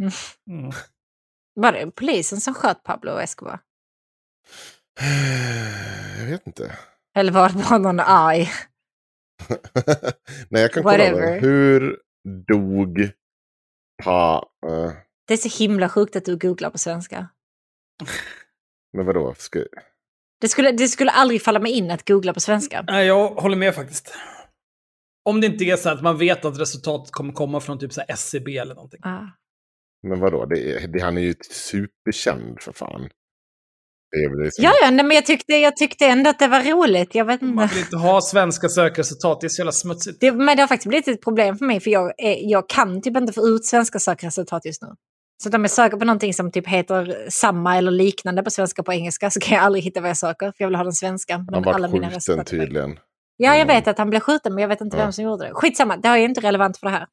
Mm. 0.49 0.71
Var 1.53 1.71
det 1.71 1.91
polisen 1.91 2.41
som 2.41 2.53
sköt 2.53 2.83
Pablo 2.83 3.19
Escobar? 3.19 3.59
Jag 6.19 6.25
vet 6.25 6.47
inte. 6.47 6.77
Eller 7.17 7.31
var 7.31 7.49
det 7.49 7.63
bara 7.69 7.77
någon 7.77 7.99
arg? 7.99 8.49
Nej, 10.49 10.61
jag 10.61 10.73
kan 10.73 10.83
kolla. 10.83 10.97
Whatever. 10.97 11.41
Då. 11.41 11.47
Hur 11.47 11.99
dog 12.47 13.09
pa... 14.03 14.49
eh, 14.67 14.91
Det 15.27 15.33
är 15.33 15.37
så 15.37 15.63
himla 15.63 15.89
sjukt 15.89 16.15
att 16.15 16.25
du 16.25 16.37
googlar 16.37 16.69
på 16.69 16.77
svenska. 16.77 17.29
men 18.93 19.05
vadå? 19.05 19.33
Ska, 19.37 19.63
Det 20.41 20.47
skulle, 20.47 20.71
det 20.71 20.87
skulle 20.87 21.11
aldrig 21.11 21.41
falla 21.41 21.59
mig 21.59 21.71
in 21.71 21.91
att 21.91 22.07
googla 22.07 22.33
på 22.33 22.39
svenska. 22.39 22.83
Nej, 22.87 23.07
jag 23.07 23.29
håller 23.29 23.57
med 23.57 23.75
faktiskt. 23.75 24.15
Om 25.25 25.41
det 25.41 25.47
inte 25.47 25.63
är 25.65 25.75
så 25.75 25.89
att 25.89 26.01
man 26.03 26.17
vet 26.17 26.45
att 26.45 26.59
resultatet 26.59 27.11
kommer 27.11 27.33
komma 27.33 27.59
från 27.59 27.79
typ 27.79 27.93
så 27.93 28.01
här 28.01 28.11
SCB 28.11 28.57
eller 28.57 28.75
någonting. 28.75 28.99
Ah. 29.03 29.25
men 30.07 30.19
vadå? 30.19 30.45
Det 30.45 30.87
det, 30.87 30.99
han 30.99 31.17
är 31.17 31.21
ju 31.21 31.33
superkänd 31.51 32.61
för 32.61 32.71
fan. 32.71 33.09
Är 34.15 34.29
väl 34.29 34.43
liksom, 34.45 34.63
Ja, 34.65 34.71
ja, 34.81 34.89
nej, 34.91 35.05
men 35.05 35.15
jag 35.15 35.25
tyckte, 35.25 35.53
jag 35.53 35.75
tyckte 35.77 36.05
ändå 36.05 36.29
att 36.29 36.39
det 36.39 36.47
var 36.47 36.61
roligt. 36.63 37.15
Jag 37.15 37.25
vet 37.25 37.41
Man 37.41 37.49
inte. 37.63 37.75
vill 37.75 37.83
inte 37.83 37.97
ha 37.97 38.21
svenska 38.21 38.69
sökresultat, 38.69 39.41
det 39.41 39.47
är 39.47 39.49
så 39.49 39.59
jävla 39.61 39.71
smutsigt. 39.71 40.17
Det, 40.21 40.31
men 40.31 40.57
det 40.57 40.63
har 40.63 40.67
faktiskt 40.67 40.87
blivit 40.89 41.07
ett 41.07 41.21
problem 41.23 41.57
för 41.57 41.65
mig, 41.65 41.79
för 41.79 41.91
jag, 41.91 42.13
är, 42.17 42.37
jag 42.51 42.69
kan 42.69 43.01
typ 43.01 43.17
inte 43.17 43.33
få 43.33 43.47
ut 43.47 43.65
svenska 43.65 43.99
sökresultat 43.99 44.65
just 44.65 44.81
nu. 44.81 44.87
Så 45.43 45.55
om 45.55 45.61
jag 45.63 45.71
söker 45.71 45.97
på 45.97 46.05
någonting 46.05 46.33
som 46.33 46.51
typ 46.51 46.67
heter 46.67 47.25
samma 47.29 47.77
eller 47.77 47.91
liknande 47.91 48.43
på 48.43 48.49
svenska 48.51 48.83
på 48.83 48.93
engelska 48.93 49.29
så 49.29 49.39
kan 49.39 49.55
jag 49.57 49.65
aldrig 49.65 49.83
hitta 49.83 50.01
vad 50.01 50.09
jag 50.09 50.17
söker, 50.17 50.45
för 50.45 50.55
jag 50.57 50.67
vill 50.67 50.75
ha 50.75 50.83
den 50.83 50.93
svenska. 50.93 51.45
han 51.51 51.63
var 51.63 51.73
alla 51.73 51.87
mina 51.87 52.09
skjuten 52.11 52.39
är 52.39 52.43
tydligen. 52.43 52.91
Ja, 53.37 53.47
jag 53.49 53.55
Mm. 53.55 53.67
vet 53.67 53.87
att 53.87 53.97
han 53.97 54.09
blev 54.09 54.19
skjuten, 54.19 54.53
men 54.55 54.61
jag 54.61 54.69
vet 54.69 54.81
inte 54.81 54.97
Ja. 54.97 55.03
vem 55.03 55.13
som 55.13 55.23
gjorde 55.23 55.45
det. 55.47 55.51
Skitsamma, 55.53 55.97
det 55.97 56.07
är 56.07 56.17
ju 56.17 56.23
inte 56.25 56.41
relevant 56.41 56.77
för 56.77 56.87
det 56.87 56.91
här. 56.93 57.05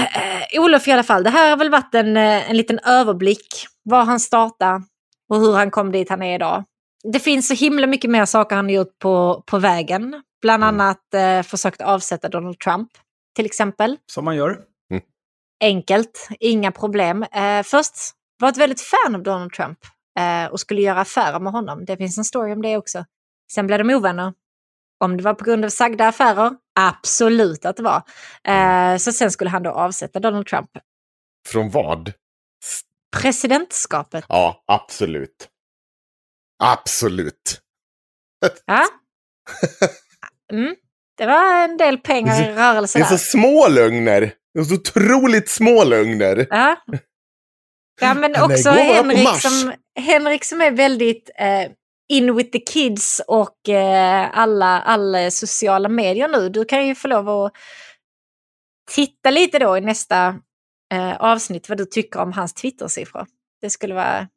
Eh, 0.00 0.60
Olof 0.60 0.88
i 0.88 0.92
alla 0.92 1.02
fall, 1.02 1.22
det 1.22 1.30
här 1.30 1.50
har 1.50 1.56
väl 1.56 1.70
varit 1.70 1.94
en, 1.94 2.16
eh, 2.16 2.50
en 2.50 2.56
liten 2.56 2.78
överblick. 2.78 3.66
Var 3.84 4.04
han 4.04 4.20
startade 4.20 4.82
och 5.28 5.36
hur 5.40 5.52
han 5.52 5.70
kom 5.70 5.92
dit 5.92 6.10
han 6.10 6.22
är 6.22 6.34
idag. 6.34 6.64
Det 7.12 7.20
finns 7.20 7.48
så 7.48 7.54
himla 7.54 7.86
mycket 7.86 8.10
mer 8.10 8.24
saker 8.24 8.56
han 8.56 8.64
har 8.64 8.72
gjort 8.72 8.98
på, 8.98 9.42
på 9.46 9.58
vägen. 9.58 10.22
Bland 10.42 10.64
Mm. 10.64 10.80
annat 10.80 11.14
eh, 11.14 11.42
försökt 11.42 11.80
avsätta 11.80 12.28
Donald 12.28 12.58
Trump, 12.58 12.88
till 13.36 13.46
exempel. 13.46 13.96
Som 14.12 14.24
man 14.24 14.36
gör. 14.36 14.60
Enkelt, 15.60 16.28
inga 16.40 16.72
problem. 16.72 17.22
Eh, 17.22 17.62
först 17.62 17.94
var 18.40 18.48
ett 18.48 18.56
väldigt 18.56 18.80
fan 18.80 19.14
av 19.14 19.22
Donald 19.22 19.52
Trump 19.52 19.78
eh, 20.18 20.52
och 20.52 20.60
skulle 20.60 20.82
göra 20.82 21.00
affärer 21.00 21.40
med 21.40 21.52
honom. 21.52 21.84
Det 21.84 21.96
finns 21.96 22.18
en 22.18 22.24
story 22.24 22.52
om 22.52 22.62
det 22.62 22.76
också. 22.76 23.04
Sen 23.52 23.66
blev 23.66 23.78
de 23.78 23.94
ovänner. 23.94 24.32
Om 25.04 25.16
det 25.16 25.22
var 25.22 25.34
på 25.34 25.44
grund 25.44 25.64
av 25.64 25.68
sagda 25.68 26.08
affärer? 26.08 26.50
Absolut 26.80 27.64
att 27.64 27.76
det 27.76 27.82
var. 27.82 28.02
Eh, 28.44 28.96
så 28.96 29.12
sen 29.12 29.30
skulle 29.30 29.50
han 29.50 29.62
då 29.62 29.70
avsätta 29.70 30.20
Donald 30.20 30.46
Trump. 30.46 30.70
Från 31.48 31.70
vad? 31.70 32.12
Presidentskapet. 33.16 34.24
Ja, 34.28 34.64
absolut. 34.66 35.48
Absolut. 36.62 37.60
Ja. 38.66 38.84
Mm. 40.52 40.74
Det 41.18 41.26
var 41.26 41.64
en 41.64 41.76
del 41.76 41.98
pengar 41.98 42.42
i 42.42 42.44
Det 42.46 42.56
rörelse 42.56 42.98
är 42.98 43.04
så 43.04 43.10
där. 43.10 43.16
små 43.16 43.68
lögner. 43.68 44.32
Det 44.54 44.60
är 44.60 44.64
så 44.64 44.74
otroligt 44.74 45.50
små 45.50 45.84
lögner. 45.84 46.46
Ja. 46.50 46.76
Ja, 48.00 48.14
men 48.14 48.42
också 48.42 48.70
på 48.72 48.78
Henrik 48.78 49.40
som, 49.40 49.72
Henrik 50.00 50.44
som 50.44 50.60
är 50.60 50.70
väldigt 50.70 51.30
eh, 51.38 51.70
in 52.08 52.36
with 52.36 52.50
the 52.50 52.58
kids 52.58 53.20
och 53.26 53.68
eh, 53.68 54.30
alla, 54.38 54.80
alla 54.80 55.30
sociala 55.30 55.88
medier 55.88 56.28
nu. 56.28 56.48
Du 56.48 56.64
kan 56.64 56.86
ju 56.86 56.94
få 56.94 57.08
lov 57.08 57.28
att 57.28 57.52
titta 58.90 59.30
lite 59.30 59.58
då 59.58 59.76
i 59.78 59.80
nästa 59.80 60.40
eh, 60.92 61.16
avsnitt 61.16 61.68
vad 61.68 61.78
du 61.78 61.84
tycker 61.84 62.20
om 62.20 62.32
hans 62.32 62.54
Twitter-siffror. 62.54 63.26
Det 63.60 63.70
skulle 63.70 63.94
vara... 63.94 64.28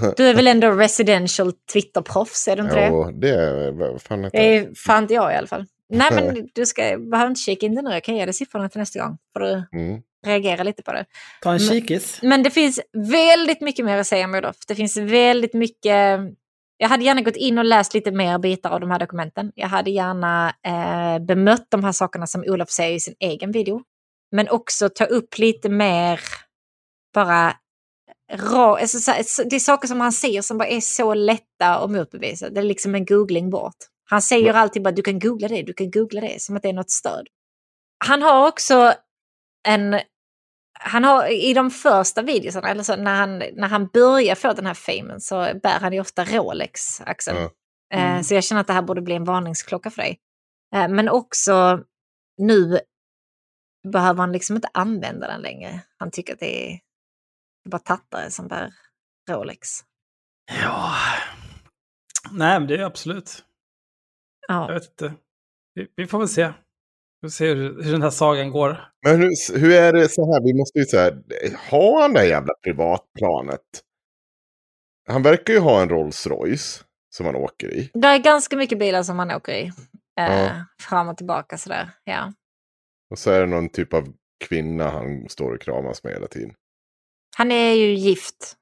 Du 0.16 0.26
är 0.28 0.34
väl 0.34 0.46
ändå 0.46 0.70
residential 0.70 1.52
Twitter-proffs, 1.72 2.48
är 2.48 2.56
du 2.56 2.62
inte 2.62 2.74
det? 2.74 2.88
Jo, 2.88 3.10
det 3.10 3.28
är... 3.30 3.98
Fan 3.98 4.24
heter 4.24 4.38
Det 4.38 4.56
är 4.56 4.74
fan 4.74 5.02
inte 5.02 5.14
jag 5.14 5.32
i 5.32 5.36
alla 5.36 5.46
fall. 5.46 5.66
Nej, 5.88 6.08
men 6.14 6.48
du 6.54 6.66
ska, 6.66 6.82
behöver 6.98 7.28
inte 7.30 7.40
kika 7.40 7.66
in 7.66 7.74
det 7.74 7.82
nu. 7.82 7.90
Jag 7.90 8.04
kan 8.04 8.16
ge 8.16 8.24
dig 8.24 8.34
siffrorna 8.34 8.68
till 8.68 8.78
nästa 8.78 8.98
gång. 9.00 9.18
Får 9.32 9.40
du 9.40 9.64
Mm. 9.72 10.00
reagera 10.26 10.62
lite 10.62 10.82
på 10.82 10.92
det. 10.92 11.04
Ta 11.42 11.50
en 11.54 11.56
Men- 11.66 11.68
kikis. 11.74 12.18
Men 12.22 12.42
det 12.42 12.50
finns 12.50 12.80
väldigt 13.10 13.60
mycket 13.60 13.84
mer 13.84 13.98
att 13.98 14.06
säga 14.06 14.24
om 14.24 14.34
Olof. 14.34 14.56
Det 14.68 14.74
finns 14.74 14.96
väldigt 14.96 15.54
mycket... 15.54 16.20
Jag 16.76 16.88
hade 16.88 17.04
gärna 17.04 17.20
gått 17.20 17.36
in 17.36 17.58
och 17.58 17.64
läst 17.64 17.94
lite 17.94 18.10
mer 18.10 18.38
bitar 18.38 18.70
av 18.70 18.80
de 18.80 18.90
här 18.90 18.98
dokumenten. 18.98 19.52
Jag 19.54 19.68
hade 19.68 19.90
gärna 19.90 20.54
eh, 20.66 21.24
bemött 21.24 21.66
de 21.70 21.84
här 21.84 21.92
sakerna 21.92 22.26
som 22.26 22.44
Olof 22.46 22.70
säger 22.70 22.96
i 22.96 23.00
sin 23.00 23.14
egen 23.20 23.52
video. 23.52 23.82
Men 24.32 24.48
också 24.48 24.88
ta 24.88 25.04
upp 25.04 25.38
lite 25.38 25.68
mer 25.68 26.20
bara 27.14 27.56
ra, 28.32 28.78
alltså, 28.78 29.12
det 29.44 29.56
är 29.56 29.60
saker 29.60 29.88
som 29.88 30.00
han 30.00 30.12
säger 30.12 30.42
som 30.42 30.58
bara 30.58 30.68
är 30.68 30.80
så 30.80 31.14
lätta 31.14 31.76
att 31.76 31.90
motbevisa. 31.90 32.50
Det 32.50 32.60
är 32.60 32.64
liksom 32.64 32.94
en 32.94 33.04
googling 33.04 33.50
bort. 33.50 33.76
Han 34.04 34.22
säger 34.22 34.54
alltid 34.54 34.82
bara 34.82 34.92
du 34.92 35.02
kan 35.02 35.18
googla 35.18 35.48
det, 35.48 35.62
du 35.62 35.72
kan 35.72 35.90
googla 35.90 36.20
det, 36.20 36.42
som 36.42 36.56
att 36.56 36.62
det 36.62 36.68
är 36.68 36.72
något 36.72 36.90
stöd. 36.90 37.26
Han 38.04 38.22
har 38.22 38.48
också 38.48 38.94
en 39.68 40.00
han 40.84 41.04
har 41.04 41.26
i 41.32 41.54
de 41.54 41.70
första 41.70 42.22
videorna, 42.22 42.68
eller 42.68 42.82
så, 42.82 42.96
när, 42.96 43.14
han, 43.14 43.38
när 43.38 43.68
han 43.68 43.86
börjar 43.86 44.34
få 44.34 44.52
den 44.52 44.66
här 44.66 44.74
famen 44.74 45.20
så 45.20 45.36
bär 45.62 45.80
han 45.80 45.92
ju 45.92 46.00
ofta 46.00 46.24
Rolex, 46.24 47.00
Axel. 47.00 47.36
Eh, 47.94 48.20
Så 48.22 48.34
jag 48.34 48.44
känner 48.44 48.60
att 48.60 48.66
det 48.66 48.72
här 48.72 48.82
borde 48.82 49.02
bli 49.02 49.14
en 49.14 49.24
varningsklocka 49.24 49.90
för 49.90 50.02
dig. 50.02 50.18
Eh, 50.74 50.88
Men 50.88 51.08
också 51.08 51.80
nu 52.38 52.78
behöver 53.88 54.20
han 54.20 54.32
liksom 54.32 54.56
inte 54.56 54.68
använda 54.74 55.26
den 55.26 55.40
längre. 55.42 55.80
Han 55.98 56.10
tycker 56.10 56.32
att 56.32 56.40
det 56.40 56.72
är, 56.72 56.80
bara 57.70 57.78
tattare 57.78 58.30
som 58.30 58.48
bär 58.48 58.72
Rolex. 59.30 59.68
Ja. 60.62 60.94
Nej, 62.30 62.58
men 62.60 62.66
det 62.68 62.74
är 62.76 62.84
absolut. 62.84 63.44
Jag 64.48 64.56
Ja. 64.56 64.74
vet 64.74 64.84
inte. 64.90 65.14
Vi, 65.74 65.88
vi 65.96 66.06
får 66.06 66.18
väl 66.18 66.28
se. 66.28 66.52
Vi 67.20 67.28
får 67.28 67.32
se 67.32 67.48
hur, 67.54 67.82
hur 67.82 67.92
den 67.92 68.02
här 68.02 68.10
sagan 68.10 68.50
går. 68.50 68.90
Men 69.06 69.20
hur, 69.20 69.58
hur 69.58 69.72
är 69.72 69.92
det 69.92 70.08
så 70.08 70.32
här? 70.32 70.40
Vi 70.44 70.54
måste 70.54 70.78
ju 70.78 70.84
säga, 70.84 71.12
har 71.70 72.02
han 72.02 72.12
det 72.12 72.18
här 72.20 72.26
jävla 72.26 72.54
privatplanet? 72.64 73.60
Han 75.08 75.22
verkar 75.22 75.52
ju 75.54 75.60
ha 75.60 75.82
en 75.82 75.88
Rolls 75.88 76.26
Royce 76.26 76.84
som 77.10 77.26
han 77.26 77.36
åker 77.36 77.70
i. 77.74 77.90
Det 77.94 78.08
är 78.08 78.18
ganska 78.18 78.56
mycket 78.56 78.78
bilar 78.78 79.02
som 79.02 79.18
han 79.18 79.30
åker 79.30 79.52
i. 79.52 79.66
Eh, 80.20 80.42
Ja. 80.44 80.64
Fram 80.80 81.08
och 81.08 81.16
tillbaka 81.16 81.58
sådär. 81.58 81.90
Ja. 82.04 82.32
Och 83.12 83.18
så 83.18 83.30
är 83.30 83.40
det 83.40 83.46
någon 83.46 83.68
typ 83.68 83.94
av 83.94 84.12
kvinna 84.44 84.90
han 84.90 85.28
står 85.28 85.54
och 85.54 85.60
kramas 85.60 86.04
med 86.04 86.12
hela 86.12 86.26
tiden. 86.26 86.54
Han 87.36 87.52
är 87.52 87.72
ju 87.72 87.94
gift, 87.94 88.56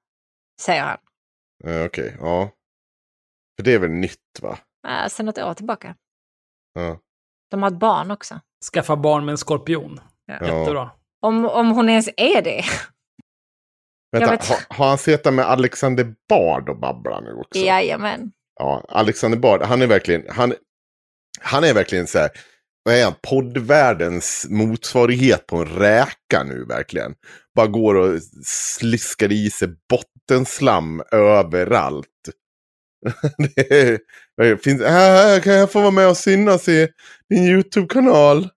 säger 0.60 0.82
han. 0.82 0.98
Eh, 1.64 1.84
Okej, 1.84 2.16
ja. 2.20 2.50
För 3.56 3.64
det 3.64 3.74
är 3.74 3.78
väl 3.78 3.90
nytt 3.90 4.40
va? 4.40 4.58
Eh, 4.88 5.08
sen 5.08 5.26
något 5.26 5.38
år 5.38 5.54
tillbaka. 5.54 5.96
Ja. 6.74 6.98
De 7.50 7.62
har 7.62 7.70
ett 7.70 7.78
barn 7.78 8.10
också. 8.10 8.40
Skaffa 8.72 8.96
barn 8.96 9.24
med 9.24 9.32
en 9.32 9.38
skorpion. 9.38 10.00
Ja. 10.26 10.34
Jättebra. 10.34 10.90
Om, 11.20 11.46
om 11.46 11.70
hon 11.70 11.88
ens 11.88 12.08
är 12.16 12.42
det. 12.42 12.64
Vänta, 14.12 14.30
vet. 14.30 14.48
har, 14.48 14.76
har 14.76 14.88
han 14.88 14.98
suttit 14.98 15.34
med 15.34 15.44
Alexander 15.44 16.14
Bard 16.28 16.68
och 16.68 16.78
babblar 16.78 17.20
nu 17.20 17.32
också? 17.32 17.60
Jajamän. 17.60 18.32
Ja, 18.54 18.84
Alexander 18.88 19.38
Bard, 19.38 19.62
han 19.62 19.82
är 19.82 19.86
verkligen, 19.86 20.24
han, 20.28 20.54
han 21.40 21.64
är 21.64 21.74
verkligen 21.74 22.06
så 22.06 22.18
här, 22.18 22.30
vad 22.82 22.94
är 22.94 23.04
han, 23.04 23.14
poddvärldens 23.22 24.46
motsvarighet 24.50 25.46
på 25.46 25.56
en 25.56 25.66
räka 25.66 26.42
nu 26.44 26.64
verkligen. 26.64 27.14
Bara 27.56 27.66
går 27.66 27.94
och 27.94 28.20
sliskar 28.44 29.32
i 29.32 29.50
sig 29.50 29.68
bottenslam 29.88 31.02
överallt. 31.12 32.06
det 33.54 33.72
är, 33.72 33.98
det 34.36 34.64
finns, 34.64 34.82
äh, 34.82 35.40
kan 35.40 35.52
jag 35.52 35.72
få 35.72 35.80
vara 35.80 35.90
med 35.90 36.08
och 36.08 36.16
synas 36.16 36.68
i 36.68 36.88
din 37.28 37.44
YouTube-kanal? 37.44 38.48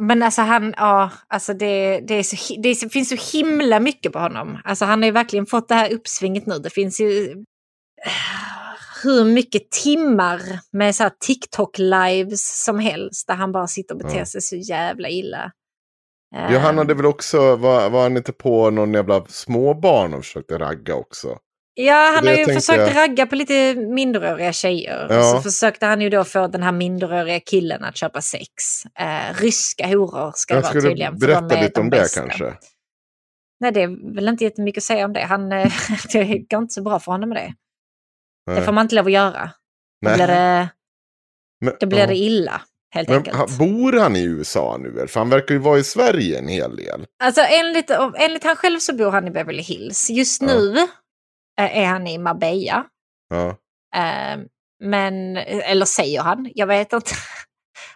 Men 0.00 0.22
alltså 0.22 0.42
han, 0.42 0.74
ja, 0.76 1.10
alltså 1.28 1.54
det, 1.54 2.00
det, 2.00 2.14
är 2.14 2.22
så, 2.22 2.60
det 2.60 2.92
finns 2.92 3.08
så 3.08 3.38
himla 3.38 3.80
mycket 3.80 4.12
på 4.12 4.18
honom. 4.18 4.58
Alltså 4.64 4.84
han 4.84 5.02
har 5.02 5.06
ju 5.06 5.12
verkligen 5.12 5.46
fått 5.46 5.68
det 5.68 5.74
här 5.74 5.92
uppsvinget 5.92 6.46
nu. 6.46 6.58
Det 6.58 6.70
finns 6.70 7.00
ju 7.00 7.44
hur 9.02 9.24
mycket 9.24 9.70
timmar 9.70 10.40
med 10.72 10.94
så 10.96 11.04
TikTok-lives 11.26 12.64
som 12.64 12.78
helst 12.78 13.26
där 13.28 13.34
han 13.34 13.52
bara 13.52 13.66
sitter 13.66 13.94
och 13.94 13.98
beter 14.00 14.18
Ja. 14.18 14.24
sig 14.24 14.40
så 14.40 14.56
jävla 14.56 15.08
illa. 15.08 15.52
Ja, 16.50 16.58
han 16.58 16.78
hade 16.78 16.94
väl 16.94 17.06
också, 17.06 17.56
var, 17.56 17.90
var 17.90 18.02
han 18.02 18.16
inte 18.16 18.32
på 18.32 18.70
någon 18.70 18.94
jävla 18.94 19.24
småbarn 19.28 20.14
och 20.14 20.24
försökte 20.24 20.58
ragga 20.58 20.94
också? 20.94 21.38
Ja, 21.74 22.12
han 22.16 22.26
har 22.26 22.34
ju 22.34 22.44
tänkte 22.44 22.54
försökt 22.54 22.94
jag- 22.94 22.96
ragga 22.96 23.26
på 23.26 23.34
lite 23.34 23.74
minderåriga 23.74 24.52
tjejer. 24.52 25.06
Och 25.08 25.14
Ja. 25.14 25.22
så 25.22 25.40
försökte 25.42 25.86
han 25.86 26.00
ju 26.00 26.10
då 26.10 26.24
få 26.24 26.46
den 26.46 26.62
här 26.62 26.72
minderåriga 26.72 27.40
killen 27.40 27.84
att 27.84 27.96
köpa 27.96 28.20
sex. 28.20 28.52
Eh, 28.98 29.40
ryska 29.40 29.86
horor 29.86 30.32
ska 30.34 30.54
det 30.54 30.58
Jag 30.58 30.62
vara 30.62 30.70
skulle 30.70 30.88
tydligen. 30.88 31.18
för 31.20 31.26
de 31.28 31.32
berätta 31.48 31.60
lite 31.62 31.72
de 31.74 31.80
om 31.80 31.90
det 31.90 31.96
bästa. 31.96 32.20
kanske. 32.20 32.54
Nej, 33.60 33.72
det 33.72 33.82
är 33.82 34.14
väl 34.14 34.28
inte 34.28 34.44
jättemycket 34.44 34.80
att 34.80 34.84
säga 34.84 35.04
om 35.04 35.12
det. 35.12 35.20
Han, 35.20 35.52
eh, 35.52 35.72
det 36.12 36.24
går 36.50 36.62
inte 36.62 36.74
så 36.74 36.82
bra 36.82 37.00
för 37.00 37.12
honom 37.12 37.28
med 37.28 37.38
det. 37.38 37.54
Det 38.46 38.52
Nej. 38.52 38.62
får 38.62 38.72
man 38.72 38.84
inte 38.84 38.94
lov 38.94 39.06
att 39.06 39.12
göra. 39.12 39.50
Då 40.06 40.14
blir 40.14 40.26
det, 40.26 40.68
Men- 41.60 41.74
då 41.80 41.86
blir 41.86 41.98
ja. 41.98 42.06
det 42.06 42.16
illa, 42.16 42.62
helt 42.94 43.08
Men 43.08 43.16
enkelt. 43.18 43.58
bor 43.58 43.92
han 44.00 44.16
i 44.16 44.22
USA 44.24 44.76
nu? 44.80 45.06
För 45.08 45.20
han 45.20 45.30
verkar 45.30 45.54
ju 45.54 45.60
vara 45.60 45.78
i 45.78 45.84
Sverige 45.84 46.38
en 46.38 46.48
hel 46.48 46.76
del. 46.76 47.06
Alltså 47.22 47.40
enligt, 47.40 47.90
enligt 48.18 48.44
han 48.44 48.56
själv 48.56 48.78
så 48.78 48.94
bor 48.96 49.10
han 49.10 49.28
i 49.28 49.30
Beverly 49.30 49.62
Hills. 49.62 50.10
Just 50.10 50.42
Ja. 50.42 50.48
nu 50.48 50.76
eh, 51.60 51.78
är 51.78 51.86
han 51.86 52.06
i 52.06 52.18
Marbella. 52.18 52.84
Ja. 53.28 53.48
Eh, 53.96 54.40
men, 54.84 55.36
eller 55.36 55.84
säger 55.86 56.20
han, 56.22 56.50
jag 56.54 56.66
vet 56.66 56.92
inte. 56.92 57.10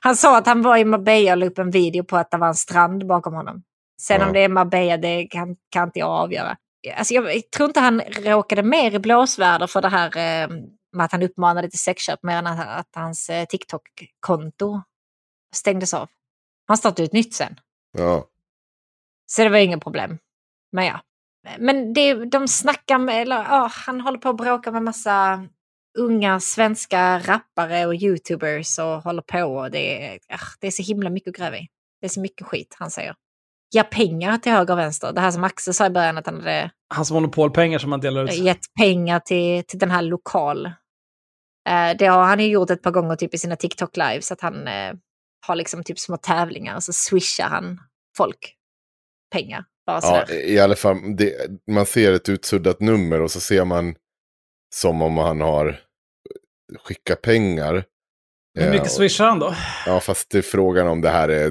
Han 0.00 0.16
sa 0.16 0.38
att 0.38 0.46
han 0.46 0.62
var 0.62 0.76
i 0.76 0.84
Marbella 0.84 1.32
och 1.32 1.38
la 1.38 1.46
upp 1.46 1.58
en 1.58 1.70
video 1.70 2.04
på 2.04 2.16
att 2.16 2.30
det 2.30 2.36
var 2.36 2.48
en 2.48 2.54
strand 2.54 3.06
bakom 3.06 3.34
honom. 3.34 3.62
Sen 4.00 4.20
Ja. 4.20 4.26
om 4.26 4.32
det 4.32 4.40
är 4.40 4.48
Marbella, 4.48 4.96
det 4.96 5.26
kan, 5.26 5.56
kan 5.70 5.88
inte 5.88 5.98
jag 5.98 6.08
avgöra. 6.08 6.56
Alltså 6.96 7.14
jag 7.14 7.50
tror 7.50 7.68
inte 7.68 7.80
han 7.80 8.00
råkade 8.00 8.62
mer 8.62 8.94
i 8.94 8.98
blåsväder 8.98 9.66
för 9.66 9.82
det 9.82 9.88
här 9.88 10.06
eh, 10.16 10.48
med 10.92 11.04
att 11.04 11.12
han 11.12 11.22
uppmanade 11.22 11.70
till 11.70 11.78
sexköp 11.78 12.22
mer 12.22 12.36
än 12.36 12.46
att, 12.46 12.68
att 12.68 12.90
hans 12.94 13.30
eh, 13.30 13.46
TikTok-konto 13.46 14.82
stängdes 15.54 15.94
av. 15.94 16.08
Han 16.66 16.76
startade 16.76 17.04
ett 17.04 17.12
nytt 17.12 17.34
sen. 17.34 17.60
Ja. 17.98 18.28
Så 19.26 19.42
det 19.42 19.48
var 19.48 19.58
inget 19.58 19.82
problem. 19.82 20.18
Men 20.72 20.86
ja. 20.86 21.00
Men 21.58 21.92
det, 21.92 22.14
de 22.14 22.48
snackar 22.48 22.98
med, 22.98 23.22
eller 23.22 23.36
ja, 23.36 23.70
han 23.72 24.00
håller 24.00 24.18
på 24.18 24.28
att 24.28 24.36
bråka 24.36 24.70
med 24.70 24.82
massa 24.82 25.46
unga 25.98 26.40
svenska 26.40 27.18
rappare 27.18 27.86
och 27.86 27.94
youtubers 27.94 28.78
och 28.78 29.02
håller 29.02 29.22
på. 29.22 29.42
Och 29.42 29.70
det, 29.70 30.06
är, 30.06 30.18
ah, 30.28 30.38
det 30.60 30.66
är 30.66 30.70
så 30.70 30.82
himla 30.82 31.10
mycket 31.10 31.28
att 31.28 31.36
gräva 31.36 31.56
i. 31.56 31.68
Det 32.00 32.06
är 32.06 32.10
så 32.10 32.20
mycket 32.20 32.46
skit 32.46 32.76
han 32.78 32.90
säger. 32.90 33.14
Ge 33.74 33.82
pengar 33.84 34.38
till 34.38 34.52
höger 34.52 34.72
och 34.74 34.78
vänster. 34.78 35.12
Det 35.12 35.20
här 35.20 35.30
som 35.30 35.44
Axel 35.44 35.74
sa 35.74 35.86
i 35.86 35.90
början 35.90 36.18
att 36.18 36.26
han 36.26 36.34
hade 36.34 36.70
Hans 36.94 37.10
monopolpengar 37.10 37.78
som 37.78 37.92
han 37.92 38.00
delar 38.00 38.24
ut. 38.24 38.34
gett 38.34 38.74
pengar 38.80 39.20
till, 39.20 39.64
till 39.66 39.78
den 39.78 39.90
här 39.90 40.02
lokal. 40.02 40.66
Eh, 41.68 41.96
det 41.98 42.06
har 42.06 42.24
han 42.24 42.40
ju 42.40 42.46
gjort 42.46 42.70
ett 42.70 42.82
par 42.82 42.90
gånger 42.90 43.16
typ 43.16 43.34
i 43.34 43.38
sina 43.38 43.54
TikTok-lives. 43.54 44.32
Att 44.32 44.40
han 44.40 44.68
eh, 44.68 44.92
har 45.46 45.56
liksom 45.56 45.84
typ 45.84 45.98
små 45.98 46.16
tävlingar 46.16 46.76
och 46.76 46.82
så 46.82 46.92
swishar 46.92 47.48
han 47.48 47.80
folk 48.16 48.54
pengar. 49.32 49.64
Bara 49.86 49.96
ja, 49.96 50.00
sådär. 50.00 50.32
i 50.48 50.58
alla 50.60 50.76
fall. 50.76 51.16
Det, 51.16 51.34
man 51.70 51.86
ser 51.86 52.12
ett 52.12 52.28
utsuddat 52.28 52.80
nummer 52.80 53.20
och 53.20 53.30
så 53.30 53.40
ser 53.40 53.64
man 53.64 53.94
som 54.74 55.02
om 55.02 55.18
han 55.18 55.40
har 55.40 55.80
skickat 56.84 57.22
pengar. 57.22 57.84
Hur 58.54 58.64
Eh, 58.64 58.70
mycket 58.70 58.86
och- 58.86 58.92
swishar 58.92 59.24
han 59.26 59.38
då? 59.38 59.54
Ja, 59.86 60.00
fast 60.00 60.30
det 60.30 60.38
är 60.38 60.42
frågan 60.42 60.88
om 60.88 61.00
det 61.00 61.10
här 61.10 61.28
är 61.28 61.50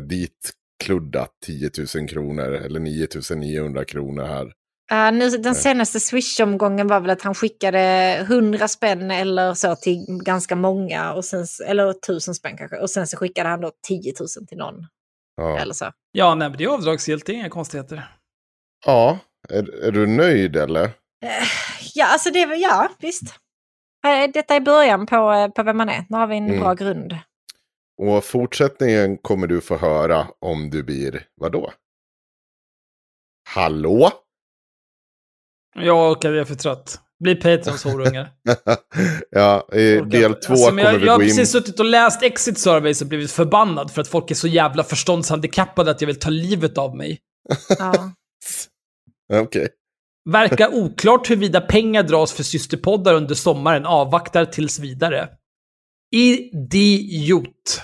ditkluddat 0.87 1.29
10 1.45 1.69
000 1.95 2.07
kronor 2.09 2.51
eller 2.53 2.79
9 2.79 3.07
900 3.35 3.85
kronor 3.85 4.23
här. 4.23 4.45
Uh, 4.91 5.17
nu, 5.17 5.29
den 5.29 5.55
senaste 5.55 5.99
Swish-omgången 5.99 6.87
var 6.87 6.99
väl 6.99 7.09
att 7.09 7.21
han 7.21 7.33
skickade 7.35 7.79
100 8.21 8.67
spänn 8.67 9.11
eller 9.11 9.53
så 9.53 9.75
till 9.75 10.05
ganska 10.25 10.55
många, 10.55 11.13
och 11.13 11.25
sen, 11.25 11.45
eller 11.65 11.89
1000 11.89 12.35
spänn 12.35 12.57
kanske. 12.57 12.77
Och 12.77 12.89
sen 12.89 13.07
så 13.07 13.17
skickade 13.17 13.49
han 13.49 13.61
då 13.61 13.71
10 13.87 14.13
000 14.19 14.47
till 14.47 14.57
någon. 14.57 14.75
Ja, 15.35 15.57
Eller 15.59 15.73
så. 15.73 15.91
Ja, 16.11 16.35
nej, 16.35 16.49
men 16.49 16.57
det 16.57 16.63
är 16.63 16.67
avdragsgillt. 16.67 17.25
Det 17.25 17.31
är 17.31 17.35
inga 17.35 17.49
konstigheter. 17.49 18.07
ja 18.85 19.19
är, 19.49 19.83
är 19.83 19.91
du 19.91 20.07
nöjd 20.07 20.55
eller? 20.55 20.83
Eh, 20.83 20.89
Ja, 21.95 22.05
alltså 22.05 22.29
det 22.31 22.45
var, 22.45 22.55
ja, 22.55 22.89
visst. 22.99 23.23
Eh, 24.07 24.31
Detta 24.33 24.55
är 24.55 24.59
början 24.59 25.05
på, 25.05 25.31
eh, 25.31 25.47
på 25.47 25.63
vem 25.63 25.77
man 25.77 25.89
är. 25.89 26.05
Nu 26.09 26.17
har 26.17 26.27
vi 26.27 26.37
en 26.37 26.47
Mm. 26.47 26.59
bra 26.59 26.73
grund. 26.73 27.15
Och 27.97 28.23
fortsättningen 28.23 29.17
kommer 29.17 29.47
du 29.47 29.61
få 29.61 29.77
höra 29.77 30.27
om 30.39 30.69
du 30.69 30.83
blir, 30.83 31.27
vadå? 31.35 31.71
Hallå? 33.49 34.11
Jag 35.75 36.11
orkar, 36.11 36.31
jag 36.31 36.41
är 36.41 36.45
för 36.45 36.55
trött. 36.55 36.99
Bli 37.23 37.35
Patrons 37.35 37.83
horungar. 37.83 38.31
ja, 39.29 39.67
i 39.73 39.95
del 39.95 40.33
två 40.33 40.53
Alltså, 40.53 40.67
kommer 40.67 40.83
jag, 40.83 40.99
vi 40.99 41.05
jag 41.05 41.11
har 41.11 41.17
gå 41.17 41.23
in... 41.23 41.29
precis 41.29 41.51
suttit 41.51 41.79
och 41.79 41.85
läst 41.85 42.23
Exit 42.23 42.59
Surveys 42.59 43.01
och 43.01 43.07
blivit 43.07 43.31
förbannad 43.31 43.91
för 43.91 44.01
att 44.01 44.07
folk 44.07 44.31
är 44.31 44.35
så 44.35 44.47
jävla 44.47 44.83
förståndshandikappade 44.83 45.91
att 45.91 46.01
jag 46.01 46.07
vill 46.07 46.19
ta 46.19 46.29
livet 46.29 46.77
av 46.77 46.95
mig. 46.95 47.19
Ja. 47.79 48.11
Okej. 49.33 49.69
Verkar 50.29 50.73
oklart 50.73 51.29
huruvida 51.29 51.61
pengar 51.61 52.03
dras 52.03 52.33
för 52.33 52.43
systerpoddar 52.43 53.13
under 53.13 53.35
sommaren, 53.35 53.85
avvaktar 53.85 54.45
tills 54.45 54.79
vidare. 54.79 55.29
Idiot. 56.13 57.81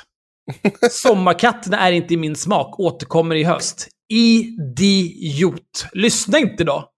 Sommarkatterna 0.92 1.80
är 1.80 1.92
inte 1.92 2.14
i 2.14 2.18
min 2.18 2.36
smak, 2.36 2.80
återkommer 2.80 3.36
i 3.36 3.44
höst. 3.44 3.88
Idiot. 4.14 5.86
Lyssna 5.94 6.38
inte 6.38 6.64
då. 6.64 6.90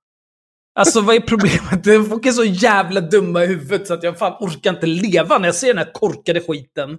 Alltså 0.80 1.02
vad 1.02 1.16
är 1.16 1.20
problemet? 1.20 2.10
Folk 2.10 2.26
är 2.26 2.32
så 2.32 2.44
jävla 2.44 3.02
dumma 3.02 3.44
i 3.44 3.48
huvudet 3.48 3.88
så 3.88 3.94
att 3.94 4.04
jag 4.04 4.20
fan 4.20 4.38
orkar 4.40 4.74
inte 4.74 4.86
leva 4.86 5.38
när 5.38 5.48
jag 5.48 5.56
ser 5.56 5.68
den 5.68 5.78
här 5.78 5.92
korkade 5.94 6.42
skiten. 6.42 6.98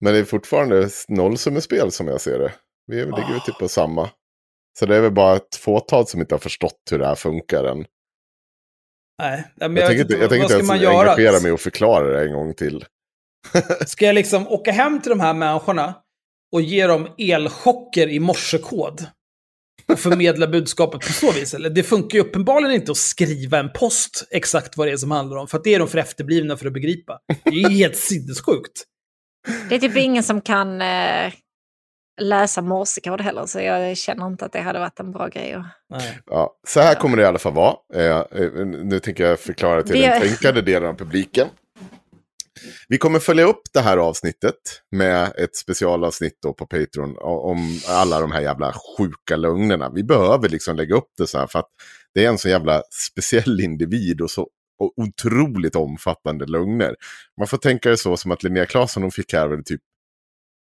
Men 0.00 0.12
det 0.12 0.18
är 0.18 0.24
fortfarande 0.24 0.88
nollsummespel 1.08 1.92
som 1.92 2.08
jag 2.08 2.20
ser 2.20 2.38
det. 2.38 2.52
Vi 2.86 2.96
ligger 2.96 3.32
väl 3.32 3.40
typ 3.40 3.58
på 3.58 3.68
samma. 3.68 4.10
Så 4.78 4.86
det 4.86 4.96
är 4.96 5.00
väl 5.00 5.12
bara 5.12 5.36
ett 5.36 5.56
fåtal 5.56 6.06
som 6.06 6.20
inte 6.20 6.34
har 6.34 6.40
förstått 6.40 6.80
hur 6.90 6.98
det 6.98 7.06
här 7.06 7.14
funkar 7.14 7.64
än. 7.64 7.84
Nej, 9.20 9.44
men 9.60 9.76
Jag, 9.76 9.82
jag, 9.82 9.86
tänker 9.88 10.02
inte, 10.02 10.14
jag 10.14 10.20
tänker 10.20 10.28
vad 10.28 10.36
inte 10.36 10.48
ska 10.48 10.54
ens 10.56 10.68
man 10.68 10.80
göra? 10.80 11.12
engagera 11.12 11.40
mig 11.40 11.52
och 11.52 11.60
förklara 11.60 12.06
det 12.08 12.24
en 12.26 12.32
gång 12.32 12.54
till. 12.54 12.84
Ska 13.86 14.06
jag 14.06 14.14
liksom 14.14 14.48
åka 14.48 14.72
hem 14.72 15.00
till 15.00 15.10
de 15.10 15.20
här 15.20 15.34
människorna 15.34 15.94
och 16.52 16.62
ge 16.62 16.86
dem 16.86 17.08
elchocker 17.18 18.08
i 18.08 18.20
morsekod? 18.20 19.06
Och 19.88 19.98
förmedla 19.98 20.46
budskapet 20.46 21.00
på 21.06 21.12
så 21.12 21.32
vis? 21.32 21.54
Eller 21.54 21.70
det 21.70 21.82
funkar 21.82 22.18
ju 22.18 22.24
uppenbarligen 22.24 22.74
inte 22.74 22.90
att 22.90 22.96
skriva 22.98 23.58
en 23.58 23.72
post 23.72 24.28
exakt 24.30 24.76
vad 24.76 24.86
det 24.88 24.92
är 24.92 24.96
som 24.96 25.10
handlar 25.10 25.36
om. 25.36 25.48
För 25.48 25.58
att 25.58 25.64
det 25.64 25.74
är 25.74 25.78
de 25.78 25.88
för 25.88 25.98
efterblivna 25.98 26.56
för 26.56 26.66
att 26.66 26.72
begripa. 26.72 27.18
Det 27.44 27.50
är 27.50 27.70
ju 27.70 27.76
helt 27.76 27.96
sinnessjukt. 27.96 28.84
Det 29.68 29.74
är 29.74 29.78
typ 29.78 29.96
ingen 29.96 30.22
som 30.22 30.40
kan 30.40 30.80
eh, 30.80 31.32
läsa 32.20 32.62
morsekod 32.62 33.20
heller, 33.20 33.46
så 33.46 33.60
jag 33.60 33.96
känner 33.96 34.26
inte 34.26 34.44
att 34.44 34.52
det 34.52 34.60
hade 34.60 34.78
varit 34.78 35.00
en 35.00 35.12
bra 35.12 35.28
grej. 35.28 35.62
Nej. 35.90 36.18
Ja, 36.26 36.50
så 36.68 36.80
här 36.80 36.94
kommer 36.94 37.16
det 37.16 37.22
i 37.22 37.26
alla 37.26 37.38
fall 37.38 37.54
vara. 37.54 37.74
Eh, 37.94 38.18
eh, 38.18 38.50
nu 38.66 39.00
tänker 39.00 39.24
jag 39.26 39.40
förklara 39.40 39.82
till 39.82 39.92
Vi- 39.92 40.00
den 40.02 40.20
tänkande 40.20 40.60
delen 40.60 40.88
av 40.88 40.94
publiken. 40.94 41.48
Vi 42.88 42.98
kommer 42.98 43.18
följa 43.18 43.44
upp 43.44 43.62
det 43.72 43.80
här 43.80 43.96
avsnittet 43.96 44.54
med 44.90 45.32
ett 45.36 45.56
specialavsnitt 45.56 46.38
då 46.42 46.52
på 46.54 46.66
Patreon 46.66 47.16
om 47.22 47.80
alla 47.88 48.20
de 48.20 48.32
här 48.32 48.40
jävla 48.40 48.72
sjuka 48.98 49.36
lögnerna. 49.36 49.90
Vi 49.94 50.04
behöver 50.04 50.48
liksom 50.48 50.76
lägga 50.76 50.94
upp 50.96 51.08
det 51.18 51.26
så 51.26 51.38
här 51.38 51.46
för 51.46 51.58
att 51.58 51.68
det 52.14 52.24
är 52.24 52.28
en 52.28 52.38
så 52.38 52.48
jävla 52.48 52.82
speciell 53.12 53.60
individ 53.60 54.20
och 54.20 54.30
så 54.30 54.48
och 54.78 54.92
otroligt 54.96 55.76
omfattande 55.76 56.46
lögner. 56.46 56.94
Man 57.38 57.46
får 57.48 57.56
tänka 57.58 57.90
det 57.90 57.96
så 57.96 58.16
som 58.16 58.30
att 58.30 58.42
Linnea 58.42 58.66
Claesson 58.66 59.02
hon 59.02 59.12
fick 59.12 59.32
här 59.32 59.48
väl 59.48 59.64
typ 59.64 59.80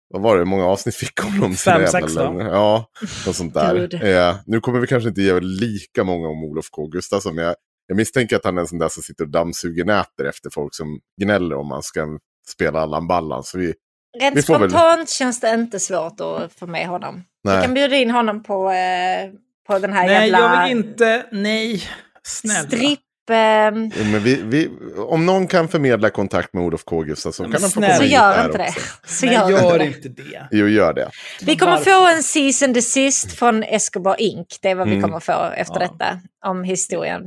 vad 0.10 0.22
var 0.22 0.36
det, 0.36 0.40
hur 0.40 0.45
många 0.45 0.65
avsnitt 0.65 0.95
fick 0.95 1.19
hon 1.22 1.44
om 1.44 1.56
sina 1.56 1.76
Fem, 1.76 1.88
sex, 1.88 2.15
va? 2.15 2.36
Ja, 2.40 2.86
något 3.26 3.36
sånt 3.36 3.53
där. 3.53 4.06
Eh, 4.06 4.36
nu 4.45 4.60
kommer 4.60 4.80
vi 4.80 4.88
kanske 4.88 5.10
inte 5.10 5.22
ge 5.22 5.40
lika 5.40 6.03
många 6.03 6.27
om 6.27 6.44
Olof 6.44 6.69
K. 6.72 6.88
Gustafsson, 6.88 7.36
men 7.36 7.44
jag, 7.45 7.56
jag 7.88 7.95
misstänker 7.98 8.36
att 8.36 8.45
han 8.45 8.57
är 8.57 8.61
en 8.61 8.68
sån 8.68 8.80
där 8.80 8.90
som 8.90 9.03
sitter 9.03 9.23
och 9.23 9.30
dammsuger 9.30 9.86
näter 9.86 10.26
efter 10.26 10.49
folk 10.49 10.76
som 10.76 10.99
gnäller 11.22 11.56
om 11.56 11.68
man 11.68 11.84
ska 11.84 12.07
spela 12.48 12.80
Allan 12.80 13.07
Ballan. 13.07 13.44
Så 13.44 13.57
vi, 13.57 13.73
Rent 14.19 14.38
Vi 14.38 14.41
får 14.41 14.60
väl- 14.60 14.69
spontant 14.69 15.10
känns 15.10 15.40
det 15.40 15.53
inte 15.53 15.80
svårt 15.80 16.19
att 16.22 16.53
få 16.60 16.68
med 16.68 16.88
honom. 16.88 17.15
Vi 17.44 17.49
nej. 17.49 17.64
kan 17.65 17.73
bjuda 17.73 17.95
in 17.95 18.11
honom 18.11 18.44
på, 18.44 18.69
eh, 18.72 19.30
på 19.68 19.80
den 19.80 19.94
här 19.94 20.07
Nej, 20.07 20.30
jävla 20.30 20.40
jag 20.40 20.68
vill 20.76 20.77
inte. 20.77 21.26
Nej. 21.31 21.84
Snälla. 22.23 22.68
stripp... 22.68 22.99
Eh, 23.30 23.72
Jo, 23.96 24.06
Men 24.12 24.24
vi, 24.24 24.42
vi, 24.44 24.70
om 24.98 25.26
någon 25.26 25.48
kan 25.48 25.68
förmedla 25.68 26.10
kontakt 26.10 26.54
med 26.54 26.64
Olof 26.64 26.84
K. 26.84 27.02
Gustafsson 27.02 27.44
Men 27.44 27.52
kan 27.54 27.62
han 27.62 27.72
få 27.72 27.80
komma 27.82 27.94
så 27.94 28.04
hit 28.04 28.12
gör 28.12 28.34
här 28.34 28.46
inte 28.46 28.58
det. 28.58 28.68
också. 28.70 28.82
Så 29.06 29.26
Nej, 29.26 29.36
gör 29.36 29.50
gör 29.50 29.82
inte 29.82 30.10
det. 30.10 30.24
det. 30.24 30.48
Jo, 30.52 30.68
gör 30.68 30.94
det. 30.94 31.10
Vi 31.42 31.56
kommer 31.56 31.78
få 31.78 32.08
en 32.08 32.24
season 32.24 32.66
and 32.66 32.74
desist 32.76 33.32
från 33.34 33.64
Escobar 33.64 34.22
Inc. 34.22 34.60
Det 34.62 34.70
är 34.70 34.76
vad 34.76 34.88
vi 34.88 34.94
Mm. 34.96 35.04
kommer 35.04 35.20
få 35.20 35.52
efter 35.56 35.82
Ja. 35.82 35.88
detta. 35.88 36.20
Om 36.46 36.64
historien. 36.64 37.22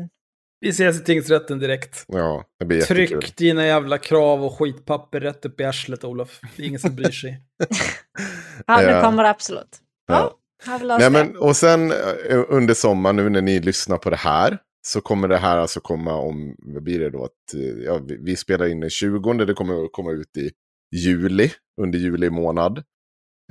Vi 0.60 0.68
ses 0.68 1.00
i 1.00 1.04
tingsrätten 1.04 1.58
direkt. 1.58 2.04
Ja, 2.08 2.44
det 2.58 2.64
blir 2.64 2.78
jättekul. 2.78 3.20
Tryck 3.20 3.36
dina 3.36 3.66
jävla 3.66 3.98
krav 3.98 4.44
och 4.44 4.58
skitpapper 4.58 5.20
rätt 5.20 5.44
upp 5.44 5.60
i 5.60 5.64
arslet, 5.64 6.04
Olof. 6.04 6.40
Det 6.56 6.62
är 6.62 6.66
ingen 6.66 6.80
som 6.80 6.94
bryr 6.96 7.10
sig. 7.10 7.40
Ja, 8.66 8.76
nu 8.76 8.82
Ja. 8.82 9.02
kommer 9.02 9.22
det 9.22 9.30
absolut. 9.30 9.78
Ja. 10.08 10.32
Ja, 10.66 10.78
Nej, 10.82 10.98
det. 10.98 11.10
men, 11.10 11.36
och 11.36 11.56
sen 11.56 11.90
eh, 12.30 12.40
under 12.48 12.74
sommaren, 12.74 13.16
nu 13.16 13.28
när 13.30 13.42
ni 13.42 13.60
lyssnar 13.60 13.96
på 13.96 14.10
det 14.10 14.16
här, 14.16 14.58
så 14.86 15.00
kommer 15.00 15.28
det 15.28 15.36
här 15.36 15.58
alltså 15.58 15.80
komma 15.80 16.14
om, 16.14 16.56
vad 16.58 16.82
blir 16.82 16.98
det 16.98 17.10
då? 17.10 17.24
Att, 17.24 17.54
eh, 17.54 17.60
ja, 17.60 17.98
vi, 17.98 18.16
vi 18.16 18.36
spelar 18.36 18.66
in 18.66 18.80
den 18.80 18.90
20, 18.90 19.32
det 19.32 19.54
kommer 19.54 19.88
komma 19.88 20.10
ut 20.10 20.36
i 20.36 20.50
juli, 20.96 21.50
under 21.80 21.98
juli 21.98 22.30
månad. 22.30 22.78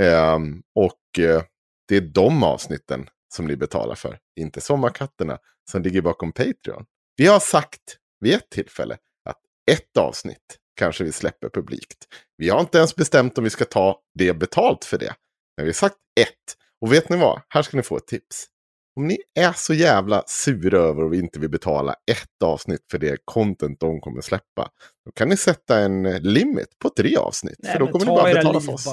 Eh, 0.01 0.39
och 0.75 1.19
eh, 1.19 1.43
det 1.87 1.95
är 1.97 2.01
de 2.01 2.43
avsnitten 2.43 3.09
som 3.35 3.47
ni 3.47 3.55
betalar 3.55 3.95
för, 3.95 4.19
inte 4.39 4.61
sommarkatterna 4.61 5.37
som 5.71 5.81
ligger 5.81 6.01
bakom 6.01 6.31
Patreon. 6.31 6.85
Vi 7.17 7.27
har 7.27 7.39
sagt 7.39 7.97
vid 8.19 8.33
ett 8.33 8.49
tillfälle 8.49 8.97
att 9.29 9.39
ett 9.71 9.97
avsnitt 9.97 10.57
kanske 10.75 11.03
vi 11.03 11.11
släpper 11.11 11.49
publikt. 11.49 12.07
Vi 12.37 12.49
har 12.49 12.59
inte 12.59 12.77
ens 12.77 12.95
bestämt 12.95 13.37
om 13.37 13.43
vi 13.43 13.49
ska 13.49 13.65
ta 13.65 14.01
det 14.19 14.33
betalt 14.33 14.85
för 14.85 14.97
det. 14.97 15.15
Men 15.57 15.65
vi 15.65 15.69
har 15.69 15.73
sagt 15.73 15.95
ett. 16.19 16.57
Och 16.81 16.93
vet 16.93 17.09
ni 17.09 17.17
vad? 17.17 17.41
Här 17.47 17.61
ska 17.61 17.77
ni 17.77 17.83
få 17.83 17.97
ett 17.97 18.07
tips. 18.07 18.47
Om 18.95 19.07
ni 19.07 19.18
är 19.39 19.53
så 19.55 19.73
jävla 19.73 20.23
sura 20.27 20.77
över 20.80 21.03
att 21.05 21.11
vi 21.11 21.18
inte 21.19 21.39
vill 21.39 21.49
betala 21.49 21.93
ett 22.11 22.43
avsnitt 22.43 22.80
för 22.91 22.97
det 22.97 23.18
content 23.26 23.80
de 23.80 23.99
kommer 24.01 24.22
släppa. 24.22 24.68
Då 25.05 25.11
kan 25.15 25.30
ni 25.30 25.38
sätta 25.38 25.80
en 25.80 26.05
eh, 26.05 26.19
limit 26.22 26.68
på 26.81 26.89
tre 26.89 27.18
avsnitt. 27.18 27.55
Nej, 27.59 27.72
för 27.72 27.80
då 27.80 27.88
kommer 27.88 28.05
ni 28.05 28.11
bara 28.11 28.34
betala 28.34 28.61
för 28.61 28.73
oss. 28.73 28.88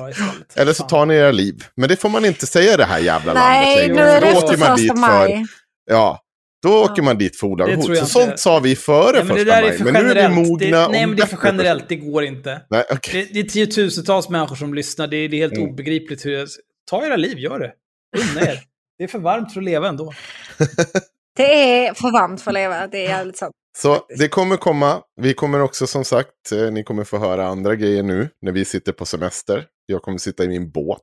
Eller 0.57 0.73
så 0.73 0.83
tar 0.85 1.07
ni 1.07 1.15
era 1.15 1.31
liv. 1.33 1.65
Men 1.77 1.89
det 1.89 1.97
får 1.97 2.09
man 2.09 2.25
inte 2.25 2.47
säga 2.47 2.75
i 2.75 2.77
det 2.77 2.85
här 2.85 2.99
jävla 2.99 3.35
Nej, 3.35 3.89
landet 3.89 3.89
nu 3.89 3.95
längre. 3.95 4.11
är 4.13 4.21
för 4.21 4.27
det 4.27 4.33
då 4.33 4.39
efter 4.39 4.49
åker 4.49 4.59
man 4.69 4.77
dit 4.77 4.91
första 4.91 5.07
för, 5.07 5.19
maj. 5.19 5.47
Ja, 5.91 6.21
då 6.63 6.85
åker 6.85 7.03
man 7.03 7.19
dit 7.19 7.37
för 7.41 7.47
Det 7.47 7.53
olaga 7.53 7.77
hot. 7.77 7.85
tror 7.85 7.95
Så 7.95 7.99
jag 7.99 8.03
inte. 8.03 8.13
sånt 8.13 8.39
sa 8.41 8.59
vi 8.59 8.77
före 8.77 9.13
Nej, 9.13 9.25
men 9.25 9.29
det 9.29 9.35
första 9.35 9.45
där 9.55 9.63
är 9.63 9.69
maj. 9.69 9.79
för 9.79 9.85
Men 9.85 9.93
nu 9.95 9.99
är 10.01 10.05
vi 10.15 10.21
generellt. 10.21 10.49
mogna 10.49 10.59
det, 10.79 10.85
och 10.87 10.93
Nej, 10.93 11.07
men 11.07 11.17
det 11.17 11.23
är 11.23 11.27
för 11.27 11.39
generellt. 11.45 11.89
Det 11.89 11.97
går 11.97 12.25
inte. 12.25 12.63
Nej, 12.71 12.85
okej. 12.91 13.29
Det, 13.33 13.33
det 13.33 13.41
är 13.41 13.51
tiotusentals 13.67 14.29
människor 14.29 14.57
som 14.57 14.75
lyssnar. 14.75 15.07
Det 15.07 15.17
är, 15.17 15.29
det 15.29 15.37
är 15.37 15.39
helt 15.39 15.53
Mm. 15.57 15.69
obegripligt 15.71 16.27
hur... 16.27 16.33
Jag, 16.39 16.49
ta 16.91 17.07
era 17.07 17.17
liv, 17.17 17.39
gör 17.39 17.59
det. 17.59 17.73
Unna 18.19 18.47
er. 18.51 18.61
Det 18.99 19.05
är 19.05 19.09
för 19.09 19.19
varmt 19.19 19.53
för 19.53 19.61
att 19.61 19.65
leva 19.65 19.89
ändå. 19.89 20.13
Det 21.37 21.87
är 21.87 21.95
för 21.95 22.13
varmt 22.13 22.41
för 22.41 22.51
att 22.51 22.55
leva, 22.55 22.87
det 22.87 22.99
är 22.99 23.09
jävligt 23.09 23.39
sant. 23.39 23.55
Så 23.79 23.99
det 24.19 24.29
kommer 24.29 24.57
komma. 24.57 25.03
Vi 25.21 25.35
kommer 25.35 25.61
också 25.61 25.87
som 25.87 26.05
sagt, 26.05 26.53
eh, 26.53 26.71
ni 26.71 26.85
kommer 26.85 27.05
få 27.05 27.19
höra 27.19 27.47
andra 27.47 27.77
grejer 27.77 28.03
nu 28.03 28.29
när 28.43 28.53
vi 28.53 28.65
sitter 28.65 28.93
på 28.93 29.07
semester. 29.07 29.65
Jag 29.87 30.03
kommer 30.03 30.19
sitta 30.19 30.45
i 30.45 30.49
min 30.49 30.71
båt. 30.71 31.01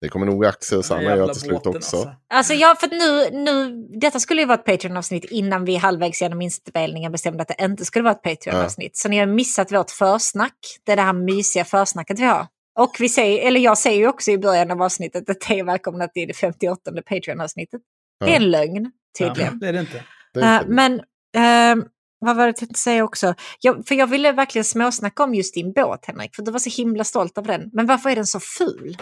Det 0.00 0.08
kommer 0.08 0.26
nog 0.26 0.46
Axel 0.46 0.78
och 0.78 0.84
Sanna 0.84 1.02
göra 1.02 1.32
till 1.32 1.40
slut 1.40 1.52
båten, 1.52 1.76
också. 1.76 1.96
alltså. 1.96 2.14
Alltså 2.34 2.54
ja, 2.54 2.76
för 2.80 2.88
nu, 2.88 3.38
nu, 3.44 3.86
detta 4.00 4.20
skulle 4.20 4.40
ju 4.40 4.46
vara 4.46 4.58
ett 4.58 4.64
Patreon-avsnitt 4.64 5.24
innan 5.24 5.64
vi 5.64 5.76
halvvägs 5.76 6.22
genom 6.22 6.42
inspelningen 6.42 7.12
bestämde 7.12 7.42
att 7.42 7.48
det 7.48 7.64
inte 7.64 7.84
skulle 7.84 8.02
vara 8.02 8.14
ett 8.14 8.22
Patreon-avsnitt. 8.22 8.96
Så 8.96 9.08
ni 9.08 9.18
har 9.18 9.26
missat 9.26 9.72
vårt 9.72 9.90
försnack. 9.90 10.58
Det 10.84 10.92
är 10.92 10.96
det 10.96 11.02
här 11.02 11.12
mysiga 11.12 11.64
försnacket 11.64 12.18
vi 12.18 12.24
har. 12.24 12.46
Och 12.78 12.96
vi 12.98 13.08
säger, 13.08 13.46
eller 13.46 13.60
jag 13.60 13.78
säger 13.78 13.98
ju 13.98 14.08
också 14.08 14.30
i 14.30 14.38
början 14.38 14.70
av 14.70 14.82
avsnittet 14.82 15.30
att 15.30 15.40
det 15.48 15.58
är 15.58 15.64
välkomna 15.64 16.08
till 16.08 16.28
det 16.28 16.34
58 16.34 16.90
Patreon-avsnittet. 17.08 17.80
Det 18.20 18.26
är 18.26 18.30
Ja. 18.30 18.36
en 18.36 18.50
lögn, 18.50 18.90
Ja, 19.18 19.28
tydligen. 19.28 19.58
det 19.58 19.68
är 19.68 19.72
det 19.72 19.80
inte. 19.80 20.04
Det 20.34 20.40
är 20.40 20.54
Eh, 20.54 20.56
inte- 20.62 20.68
men 20.70 20.92
eh, 21.36 21.84
vad 22.20 22.36
var 22.36 22.42
det 22.44 22.48
jag 22.48 22.56
tänkte 22.56 22.78
säga 22.80 23.04
också? 23.04 23.34
Jag, 23.60 23.86
för 23.86 23.94
jag 23.94 24.06
ville 24.06 24.32
verkligen 24.32 24.64
småsnacka 24.64 25.22
om 25.22 25.34
just 25.34 25.54
din 25.54 25.72
båt, 25.72 26.04
Henrik. 26.06 26.34
För 26.36 26.42
du 26.42 26.50
var 26.50 26.58
så 26.58 26.70
himla 26.70 27.04
stolt 27.04 27.38
av 27.38 27.44
den. 27.46 27.70
Men 27.72 27.86
varför 27.86 28.10
är 28.10 28.16
den 28.16 28.26
så 28.26 28.40
ful? 28.40 28.96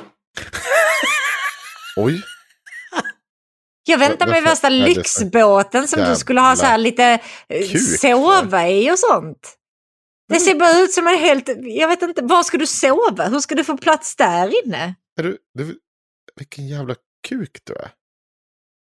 Oj, 1.97 2.23
Jag 3.89 3.99
väntar 3.99 4.27
mig 4.27 4.41
värsta 4.43 4.69
lyxbåten 4.69 5.89
som 5.89 6.01
du 6.01 6.17
skulle 6.17 6.41
ha 6.41 6.57
så 6.57 6.67
här 6.67 6.79
lite 6.79 7.05
eh, 7.49 7.69
kuk 7.71 7.99
sova 8.01 8.69
i 8.69 8.91
och 8.91 8.99
sånt. 8.99 9.57
Det 10.29 10.41
ser 10.41 10.55
bara 10.55 10.79
ut 10.81 10.93
som 10.93 11.07
en 11.07 11.19
helt... 11.19 11.49
Jag 11.63 11.89
vet 11.89 12.03
inte, 12.03 12.23
var 12.25 12.43
ska 12.43 12.59
du 12.59 12.67
sova? 12.67 13.25
Hur 13.29 13.41
ska 13.41 13.55
du 13.55 13.65
få 13.65 13.77
plats 13.77 14.17
där 14.17 14.67
inne? 14.67 14.95
är 15.19 15.23
du, 15.23 15.39
du, 15.59 15.79
vilken 16.37 16.69
jävla 16.69 16.95
kuk 17.29 17.59
du 17.65 17.73
är. 17.75 17.91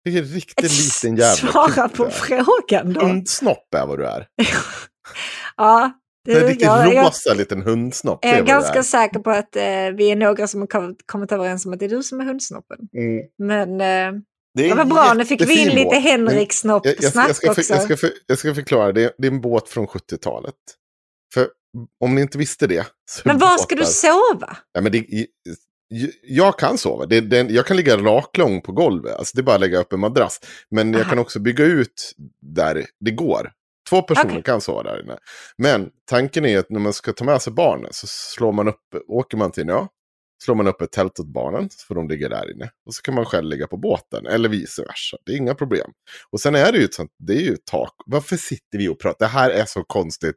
Vilken 0.04 0.24
riktigt 0.24 0.70
liten 0.70 1.16
jävla 1.16 1.52
Svara 1.52 1.88
kuk 1.88 1.96
på 1.96 2.04
är. 2.06 2.10
frågan 2.10 2.92
då. 2.92 3.00
Hundsnopp 3.00 3.74
är 3.74 3.86
vad 3.86 3.98
du 3.98 4.06
är. 4.06 4.26
Ja, 5.56 5.92
Du 6.24 6.32
är 6.32 6.40
en 6.40 6.46
riktigt 6.46 6.66
jag, 6.66 6.94
jag 6.94 7.06
rosa 7.06 7.34
liten 7.34 7.62
hundsnopp. 7.62 8.22
det 8.22 8.28
är 8.28 8.40
du 8.42 8.46
ganska 8.46 8.78
är. 8.78 8.82
säker 8.82 9.18
på 9.18 9.30
att 9.30 9.56
eh, 9.56 9.62
vi 9.96 10.10
är 10.10 10.16
några 10.16 10.46
som 10.46 10.60
har 10.60 10.66
kom- 10.66 10.96
kommit 11.06 11.32
överens 11.32 11.66
om 11.66 11.72
att 11.72 11.78
det 11.78 11.84
är 11.84 11.88
du 11.88 12.02
som 12.02 12.20
är 12.20 12.24
hundsnoppen. 12.24 12.78
Mm. 12.96 13.22
Men 13.38 13.70
eh, 13.70 14.20
Det, 14.54 14.64
är 14.64 14.68
det 14.68 14.74
var 14.74 14.84
bra, 14.84 15.14
nu 15.14 15.24
fick 15.24 15.40
vi 15.48 15.60
in 15.62 15.68
lite 15.68 15.84
båt. 15.84 15.92
Men 15.94 16.02
Jag, 16.02 16.04
jag, 16.04 16.10
Henrik-snopp-snack 16.10 17.28
jag, 17.28 17.36
ska, 17.36 17.54
för, 17.54 17.60
också. 17.60 17.72
jag, 17.74 17.82
ska 17.82 17.96
för, 17.96 18.10
jag 18.26 18.38
ska 18.38 18.54
förklara, 18.54 18.92
det 18.92 19.04
är, 19.04 19.12
det 19.18 19.26
är 19.26 19.30
en 19.32 19.40
båt 19.40 19.68
från 19.68 19.86
70-talet. 19.86 20.54
För 21.34 21.48
om 22.00 22.14
ni 22.14 22.20
inte 22.20 22.38
visste 22.38 22.66
det. 22.66 22.86
Men 23.24 23.38
var 23.38 23.58
ska 23.58 23.74
du 23.74 23.84
sova? 23.84 24.56
Ja, 24.72 24.80
men 24.80 24.92
det, 24.92 25.06
jag 26.22 26.58
kan 26.58 26.78
sova. 26.78 27.06
Det, 27.06 27.20
det, 27.20 27.50
jag 27.50 27.66
kan 27.66 27.76
ligga 27.76 27.96
raklång 27.96 28.60
på 28.60 28.72
golvet. 28.72 29.16
Alltså 29.16 29.36
det 29.36 29.40
är 29.40 29.44
bara 29.44 29.54
att 29.54 29.60
lägga 29.60 29.78
upp 29.78 29.92
en 29.92 30.00
madrass. 30.00 30.40
Men 30.70 30.92
jag 30.92 31.00
Aha. 31.00 31.10
kan 31.10 31.18
också 31.18 31.40
bygga 31.40 31.64
ut 31.64 32.12
där 32.40 32.86
det 33.00 33.10
går. 33.10 33.50
Två 33.88 34.02
personer 34.02 34.30
Okej. 34.30 34.42
kan 34.42 34.60
sova 34.60 34.82
där 34.82 35.02
inne. 35.02 35.18
Men 35.58 35.90
tanken 36.10 36.44
är 36.44 36.58
att 36.58 36.70
när 36.70 36.80
man 36.80 36.92
ska 36.92 37.12
ta 37.12 37.24
med 37.24 37.42
sig 37.42 37.52
barnen 37.52 37.92
så 37.92 38.06
slår 38.06 38.52
man 38.52 38.68
upp, 38.68 38.80
åker 39.08 39.36
man 39.36 39.50
till 39.50 39.62
en 39.62 39.70
ö. 39.70 39.86
Slår 40.44 40.54
man 40.54 40.68
upp 40.68 40.82
ett 40.82 40.92
tält 40.92 41.20
åt 41.20 41.26
barnen 41.26 41.70
så 41.70 41.86
får 41.86 41.94
de 41.94 42.08
ligga 42.08 42.28
där 42.28 42.52
inne. 42.54 42.70
Och 42.86 42.94
så 42.94 43.02
kan 43.02 43.14
man 43.14 43.24
själv 43.24 43.48
ligga 43.48 43.66
på 43.66 43.76
båten. 43.76 44.26
Eller 44.26 44.48
vice 44.48 44.82
versa. 44.82 45.16
Det 45.26 45.32
är 45.32 45.36
inga 45.36 45.54
problem. 45.54 45.90
Och 46.30 46.40
sen 46.40 46.54
är 46.54 46.72
det 46.72 46.78
ju 46.78 46.84
ett 46.84 46.94
sånt, 46.94 47.10
det 47.18 47.32
är 47.32 47.40
ju 47.40 47.52
ett 47.52 47.64
tak. 47.64 47.94
Varför 48.06 48.36
sitter 48.36 48.78
vi 48.78 48.88
och 48.88 49.00
pratar? 49.00 49.26
Det 49.26 49.32
här 49.32 49.50
är 49.50 49.64
så 49.64 49.84
konstigt. 49.84 50.36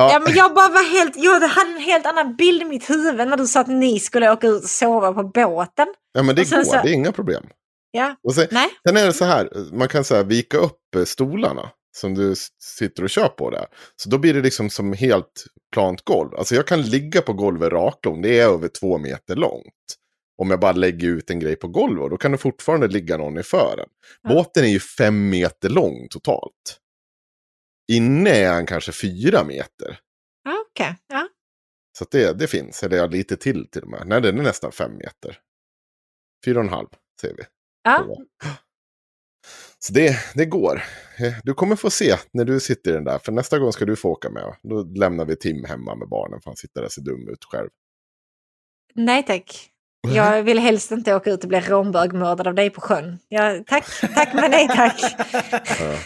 Ja, 0.00 0.12
Ja, 0.12 0.20
men 0.20 0.34
jag 0.34 0.54
bara 0.54 0.68
var 0.68 0.90
helt, 0.98 1.16
jag 1.16 1.40
hade 1.40 1.70
en 1.70 1.80
helt 1.80 2.06
annan 2.06 2.36
bild 2.36 2.62
i 2.62 2.64
mitt 2.64 2.90
huvud 2.90 3.28
när 3.28 3.36
du 3.36 3.46
sa 3.46 3.60
att 3.60 3.66
ni 3.68 4.00
skulle 4.00 4.30
åka 4.32 4.46
ut 4.46 4.62
och 4.62 4.68
sova 4.70 5.12
på 5.12 5.22
båten. 5.24 5.86
ja 6.12 6.22
men 6.22 6.34
det 6.36 6.50
går. 6.50 6.64
så- 6.64 6.72
Det 6.82 6.88
är 6.90 6.92
inga 6.92 7.12
problem. 7.12 7.42
Ja, 7.90 8.14
Och 8.22 8.34
sen, 8.34 8.46
nej. 8.50 8.68
Sen 8.88 8.96
är 8.96 9.06
det 9.06 9.12
så 9.12 9.24
här, 9.24 9.48
man 9.72 9.88
kan 9.88 10.04
så 10.04 10.14
här 10.14 10.24
vika 10.24 10.58
upp 10.58 10.94
eh, 10.96 11.04
stolarna 11.04 11.70
som 11.96 12.14
du 12.14 12.34
sitter 12.78 13.02
och 13.02 13.10
kör 13.10 13.28
på 13.28 13.50
där. 13.50 13.66
Så 13.96 14.08
då 14.10 14.18
blir 14.18 14.34
det 14.34 14.40
liksom 14.40 14.70
som 14.70 14.92
helt 14.92 15.44
plant 15.74 16.02
golv. 16.04 16.34
Alltså 16.34 16.54
jag 16.54 16.66
kan 16.66 16.82
ligga 16.82 17.22
på 17.22 17.32
golvet 17.32 17.72
raklång, 17.72 18.22
det 18.22 18.40
är 18.40 18.46
över 18.48 18.68
två 18.68 18.98
meter 18.98 19.36
långt. 19.36 19.64
Om 20.42 20.50
jag 20.50 20.60
bara 20.60 20.72
lägger 20.72 21.08
ut 21.08 21.30
en 21.30 21.40
grej 21.40 21.56
på 21.56 21.68
golvet, 21.68 22.10
då 22.10 22.16
kan 22.16 22.32
det 22.32 22.38
fortfarande 22.38 22.88
ligga 22.88 23.16
någon 23.16 23.38
i 23.38 23.42
fören. 23.42 23.86
Ja. 24.22 24.28
Båten 24.34 24.64
är 24.64 24.68
ju 24.68 24.80
fem 24.80 25.30
meter 25.30 25.68
lång 25.68 26.06
totalt. 26.10 26.78
Inne 27.90 28.30
är 28.30 28.52
han 28.52 28.66
kanske 28.66 28.92
fyra 28.92 29.44
meter. 29.44 29.98
Ja, 30.44 30.64
Okej, 30.70 30.96
ja. 31.08 31.28
Så 31.98 32.04
att 32.04 32.10
det, 32.10 32.38
det 32.38 32.46
finns, 32.48 32.82
eller 32.82 32.96
ja, 32.96 33.06
lite 33.06 33.36
till 33.36 33.68
till 33.70 33.82
och 33.82 33.88
med. 33.88 34.02
Nej, 34.06 34.20
den 34.20 34.38
är 34.38 34.42
nästan 34.42 34.72
fem 34.72 34.96
meter. 34.96 35.38
Fyra 36.44 36.58
och 36.58 36.64
en 36.64 36.70
halv, 36.70 36.88
säger 37.20 37.36
vi. 37.36 37.42
ja. 37.82 38.06
Så 39.78 39.92
det, 39.92 40.16
det 40.34 40.46
går. 40.46 40.82
Eh, 41.18 41.32
Du 41.44 41.54
kommer 41.54 41.76
få 41.76 41.90
se 41.90 42.16
när 42.32 42.44
du 42.44 42.60
sitter 42.60 42.90
i 42.90 42.94
den 42.94 43.04
där. 43.04 43.18
För 43.18 43.32
nästa 43.32 43.58
gång 43.58 43.72
ska 43.72 43.84
du 43.84 43.96
få 43.96 44.08
åka 44.10 44.30
med. 44.30 44.56
Då 44.62 44.82
lämnar 44.82 45.24
vi 45.24 45.36
Tim 45.36 45.64
hemma 45.64 45.94
med 45.94 46.08
barnen. 46.08 46.40
För 46.40 46.50
han 46.50 46.56
sitter 46.56 46.80
där 46.80 46.86
och 46.86 46.92
ser 46.92 47.02
dum 47.02 47.28
ut 47.28 47.44
själv. 47.44 47.68
Nej 48.94 49.22
tack. 49.26 49.70
Jag 50.08 50.42
vill 50.42 50.58
helst 50.58 50.90
inte 50.90 51.14
åka 51.14 51.30
ut 51.30 51.42
och 51.42 51.48
bli 51.48 51.60
rånbögmördad 51.60 52.46
av 52.46 52.54
dig 52.54 52.70
på 52.70 52.80
sjön. 52.80 53.18
Ja, 53.28 53.64
tack, 53.66 53.84
tack 54.14 54.34
men 54.34 54.50
nej 54.50 54.68
tack. 54.68 55.00
Ja. 55.80 55.98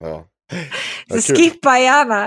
Ja. 0.00 0.26
Så 1.20 1.34
skippa 1.34 1.78
gärna. 1.78 2.24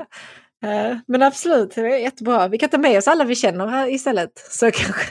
Eh, 0.63 0.97
Men 1.07 1.23
absolut, 1.23 1.75
det 1.75 1.81
är 1.81 1.97
jättebra. 1.97 2.47
Vi 2.47 2.57
kan 2.57 2.69
ta 2.69 2.77
med 2.77 2.97
oss 2.97 3.07
alla 3.07 3.23
vi 3.23 3.35
känner 3.35 3.67
här 3.67 3.93
istället. 3.93 4.31
Så 4.49 4.71
kanske. 4.71 5.05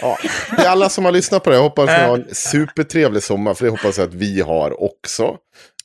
Ja. 0.00 0.18
Till 0.56 0.66
alla 0.66 0.88
som 0.88 1.04
har 1.04 1.12
lyssnat 1.12 1.44
på 1.44 1.50
det, 1.50 1.56
jag 1.56 1.62
hoppas 1.62 1.86
ni 1.86 1.94
har 2.04 2.18
en 2.18 2.34
supertrevlig 2.34 3.22
sommar. 3.22 3.54
För 3.54 3.64
det 3.64 3.70
hoppas 3.70 3.98
jag 3.98 4.08
att 4.08 4.14
vi 4.14 4.40
har 4.40 4.82
också. 4.82 5.36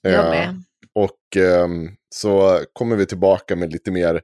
Jag 0.02 0.14
Eh, 0.14 0.30
med. 0.30 0.64
Och 0.96 1.38
ehm, 1.44 1.90
så 2.16 2.62
kommer 2.74 2.96
vi 2.96 3.06
tillbaka 3.06 3.56
med 3.56 3.72
lite 3.72 3.92
mer 3.92 4.22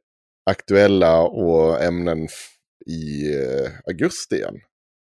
aktuella 0.50 1.22
och 1.22 1.84
ämnen 1.84 2.28
i 2.86 3.34
eh, 3.36 3.72
augusti 3.88 4.36
igen. 4.36 4.56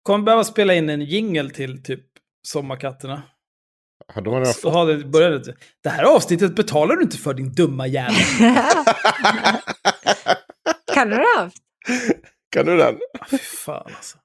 Kommer 0.04 0.26
behöva 0.26 0.44
spela 0.44 0.74
in 0.74 0.90
en 0.90 1.02
jingle 1.02 1.50
till 1.50 1.84
typ 1.84 2.04
Sommarkatterna. 2.48 3.24
Har 4.08 4.40
jag 4.40 4.48
Så 4.48 4.54
fått... 4.62 4.74
har 4.74 4.86
det, 4.88 5.06
börjat. 5.06 5.44
det 5.84 5.90
här 5.90 6.04
avsnittet 6.04 6.56
betalar 6.56 6.96
du 6.96 7.04
inte 7.04 7.18
för 7.18 7.34
din 7.34 7.54
dumma 7.54 7.88
jävel. 7.88 8.16
kan 10.94 11.10
du 11.10 11.16
det? 11.16 11.52
Kan 12.52 12.66
du 12.66 12.78
den? 12.78 12.96
Fy 13.32 13.38
fan 13.38 13.92
alltså. 13.96 14.18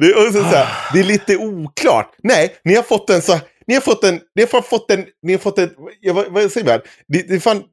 Det 0.00 0.06
är, 0.06 0.32
så 0.32 0.42
här, 0.42 0.92
det 0.92 1.00
är 1.00 1.04
lite 1.04 1.36
oklart. 1.36 2.14
Nej, 2.22 2.56
ni 2.64 2.74
har 2.74 2.82
fått 2.82 3.10
en 3.10 3.22
så... 3.22 3.38
Ni 3.66 3.74
har 3.74 3.80
fått 3.80 4.04
en... 4.04 4.20
Ni 4.34 4.42
har 4.52 4.62
fått 4.62 4.90
en... 4.90 5.06
Ni 5.22 5.32
har 5.32 5.38
fått 5.38 5.58
en... 5.58 5.70
Jag, 6.00 6.14
vad, 6.14 6.32
vad 6.32 6.52
säger 6.52 6.66
man? 6.66 6.80
Det, 7.08 7.28
det 7.28 7.34
är 7.34 7.40
fan... 7.40 7.64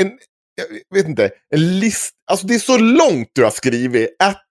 En... 0.00 0.18
Jag 0.90 0.96
vet 0.98 1.06
inte. 1.08 1.30
En 1.54 1.78
list... 1.80 2.14
Alltså 2.30 2.46
det 2.46 2.54
är 2.54 2.58
så 2.58 2.78
långt 2.78 3.28
du 3.32 3.44
har 3.44 3.50
skrivit. 3.50 4.16
Att, 4.18 4.42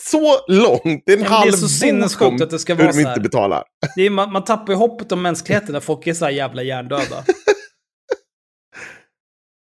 så 0.00 0.38
långt. 0.48 1.02
Det 1.06 1.12
är 1.12 1.16
en 1.16 1.26
halv 1.26 1.50
det 1.50 1.56
är 1.56 1.60
så 1.60 1.68
sinnessjukt 1.68 2.42
att 2.42 2.50
det 2.50 2.58
ska 2.58 2.74
vara 2.74 2.86
de 2.86 2.92
så 2.92 3.00
här. 3.00 3.08
inte 3.08 3.20
betalar. 3.20 3.64
Är, 3.96 4.10
man, 4.10 4.32
man 4.32 4.44
tappar 4.44 4.72
ju 4.72 4.78
hoppet 4.78 5.12
om 5.12 5.22
mänskligheten 5.22 5.72
när 5.72 5.80
folk 5.80 6.06
är 6.06 6.14
så 6.14 6.24
här 6.24 6.32
jävla 6.32 6.62
hjärndöda. 6.62 7.24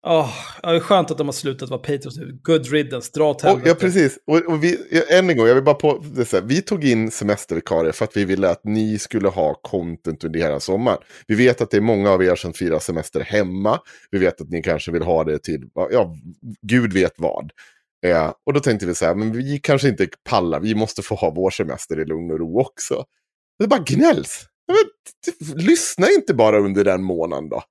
Ja, 0.05 0.34
det 0.61 0.69
är 0.69 0.80
skönt 0.80 1.11
att 1.11 1.18
de 1.18 1.27
har 1.27 1.34
slutat 1.34 1.69
vara 1.69 1.80
patrons 1.80 2.18
nu. 2.18 2.39
Good 2.43 2.65
riddance, 2.72 3.11
dra 3.14 3.30
åt 3.30 3.41
helvete. 3.41 3.69
ja, 3.69 3.76
precis. 3.76 4.19
Och, 4.27 4.38
och 4.38 4.64
vi, 4.64 4.77
än 5.10 5.30
en 5.30 5.38
gång, 5.38 5.47
jag 5.47 5.55
vill 5.55 5.64
bara 5.64 5.76
på 5.76 6.03
det 6.15 6.26
så 6.26 6.38
här, 6.38 6.43
Vi 6.43 6.61
tog 6.61 6.84
in 6.84 7.11
semestervikarier 7.11 7.91
för 7.91 8.05
att 8.05 8.18
vi 8.18 8.26
ville 8.26 8.49
att 8.49 8.61
ni 8.64 8.99
skulle 8.99 9.27
ha 9.30 9.53
content 9.53 10.23
under 10.23 10.39
hela 10.39 10.60
sommaren. 10.60 10.97
Vi 11.27 11.35
vet 11.35 11.61
att 11.61 11.72
det 11.72 11.77
är 11.77 11.81
många 11.81 12.11
av 12.11 12.23
er 12.23 12.35
som 12.35 12.53
firar 12.53 12.80
semester 12.80 13.19
hemma. 13.19 13.80
Vi 14.11 14.19
vet 14.19 14.41
att 14.41 14.49
ni 14.49 14.61
kanske 14.61 14.91
vill 14.91 15.03
ha 15.03 15.23
det 15.23 15.43
till, 15.43 15.64
ja, 15.73 16.15
gud 16.61 16.93
vet 16.93 17.14
vad. 17.18 17.51
Eh, 18.03 18.34
och 18.45 18.53
då 18.53 18.59
tänkte 18.59 18.85
vi 18.85 18.95
så 18.95 19.05
här, 19.05 19.15
men 19.15 19.31
vi 19.31 19.59
kanske 19.59 19.89
inte 19.89 20.07
pallar, 20.30 20.59
vi 20.59 20.75
måste 20.75 21.01
få 21.01 21.15
ha 21.15 21.30
vår 21.30 21.49
semester 21.49 21.99
i 21.99 22.05
lugn 22.05 22.31
och 22.31 22.39
ro 22.39 22.59
också. 22.59 23.05
Det 23.59 23.67
bara 23.67 23.84
gnälls. 23.84 24.45
Men, 24.67 24.77
Lyssna 25.55 26.07
inte 26.09 26.34
bara 26.34 26.59
under 26.59 26.84
den 26.84 27.03
månaden 27.03 27.49
då. 27.49 27.63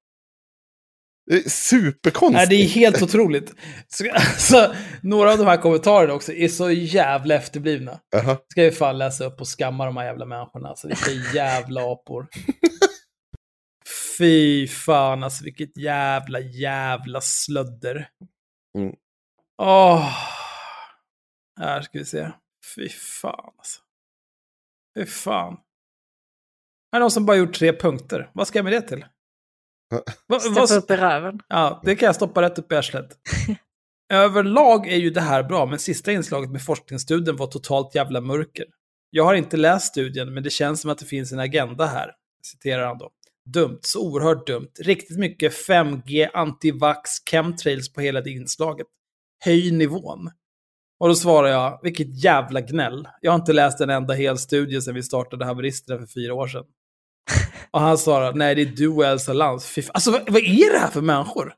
Det 1.26 1.34
är 1.34 1.48
superkonstigt. 1.48 2.32
Nej, 2.32 2.46
det 2.46 2.54
är 2.64 2.68
helt 2.68 3.02
otroligt. 3.02 3.54
Så, 3.88 4.10
alltså, 4.12 4.74
några 5.02 5.32
av 5.32 5.38
de 5.38 5.46
här 5.46 5.56
kommentarerna 5.56 6.14
också 6.14 6.32
är 6.32 6.48
så 6.48 6.70
jävla 6.70 7.34
efterblivna. 7.34 8.00
Jaha. 8.10 8.38
Ska 8.48 8.62
jag 8.62 8.76
fan 8.76 8.98
läsa 8.98 9.24
upp 9.24 9.40
och 9.40 9.58
skamma 9.58 9.86
de 9.86 9.96
här 9.96 10.04
jävla 10.04 10.26
människorna. 10.26 10.68
Alltså, 10.68 10.88
vilka 10.88 11.10
jävla 11.34 11.92
apor. 11.92 12.26
Fy 14.18 14.68
fan, 14.68 15.22
alltså 15.22 15.44
vilket 15.44 15.76
jävla, 15.76 16.40
jävla 16.40 17.20
slödder. 17.20 18.08
Mm. 18.78 18.94
Åh. 19.58 20.08
Här 21.60 21.82
ska 21.82 21.98
vi 21.98 22.04
se. 22.04 22.32
Fy 22.76 22.88
fan 22.88 23.52
alltså. 23.58 23.80
Fy 24.98 25.06
fan. 25.06 25.56
Här 26.92 26.98
är 26.98 27.00
någon 27.00 27.10
som 27.10 27.26
bara 27.26 27.36
gjort 27.36 27.54
tre 27.54 27.72
punkter. 27.72 28.30
Vad 28.34 28.48
ska 28.48 28.58
jag 28.58 28.64
med 28.64 28.72
det 28.72 28.82
till? 28.82 29.04
Va, 30.26 30.40
Steppa 30.40 30.74
upp 30.74 30.90
i 30.90 30.96
röven. 30.96 31.40
Ja, 31.48 31.80
det 31.84 31.96
kan 31.96 32.06
jag 32.06 32.14
stoppa 32.14 32.42
rätt 32.42 32.58
upp 32.58 32.72
i 32.72 32.76
arslet. 32.76 33.18
Överlag 34.12 34.88
är 34.88 34.96
ju 34.96 35.10
det 35.10 35.20
här 35.20 35.42
bra, 35.42 35.66
men 35.66 35.78
sista 35.78 36.12
inslaget 36.12 36.50
med 36.50 36.62
forskningsstudien 36.64 37.36
var 37.36 37.46
totalt 37.46 37.94
jävla 37.94 38.20
mörker. 38.20 38.64
Jag 39.10 39.24
har 39.24 39.34
inte 39.34 39.56
läst 39.56 39.86
studien, 39.86 40.34
men 40.34 40.42
det 40.42 40.50
känns 40.50 40.80
som 40.80 40.90
att 40.90 40.98
det 40.98 41.04
finns 41.04 41.32
en 41.32 41.38
agenda 41.38 41.86
här. 41.86 42.10
Citerar 42.42 42.86
han 42.86 42.98
då. 42.98 43.10
Dumt, 43.44 43.78
så 43.82 44.08
oerhört 44.08 44.46
dumt. 44.46 44.70
Riktigt 44.80 45.18
mycket 45.18 45.52
5G, 45.68 46.28
antivax, 46.34 47.10
chemtrails 47.30 47.92
på 47.92 48.00
hela 48.00 48.20
det 48.20 48.30
inslaget. 48.30 48.86
Höj 49.44 49.70
nivån. 49.70 50.30
Och 51.00 51.08
då 51.08 51.14
svarar 51.14 51.48
jag, 51.48 51.80
vilket 51.82 52.24
jävla 52.24 52.60
gnäll. 52.60 53.08
Jag 53.20 53.32
har 53.32 53.38
inte 53.38 53.52
läst 53.52 53.80
en 53.80 53.90
enda 53.90 54.14
hel 54.14 54.38
studie 54.38 54.80
sedan 54.80 54.94
vi 54.94 55.02
startade 55.02 55.44
haveristerna 55.44 55.98
för 55.98 56.06
fyra 56.06 56.34
år 56.34 56.48
sedan. 56.48 56.64
Och 57.70 57.80
han 57.80 57.98
svarar, 57.98 58.32
nej 58.32 58.54
det 58.54 58.62
är 58.62 58.66
du 58.66 58.88
och 58.88 59.04
Elsa 59.04 59.32
Lantz. 59.32 59.78
Alltså 59.88 60.10
vad, 60.10 60.30
vad 60.30 60.42
är 60.42 60.72
det 60.72 60.78
här 60.78 60.90
för 60.90 61.00
människor? 61.00 61.54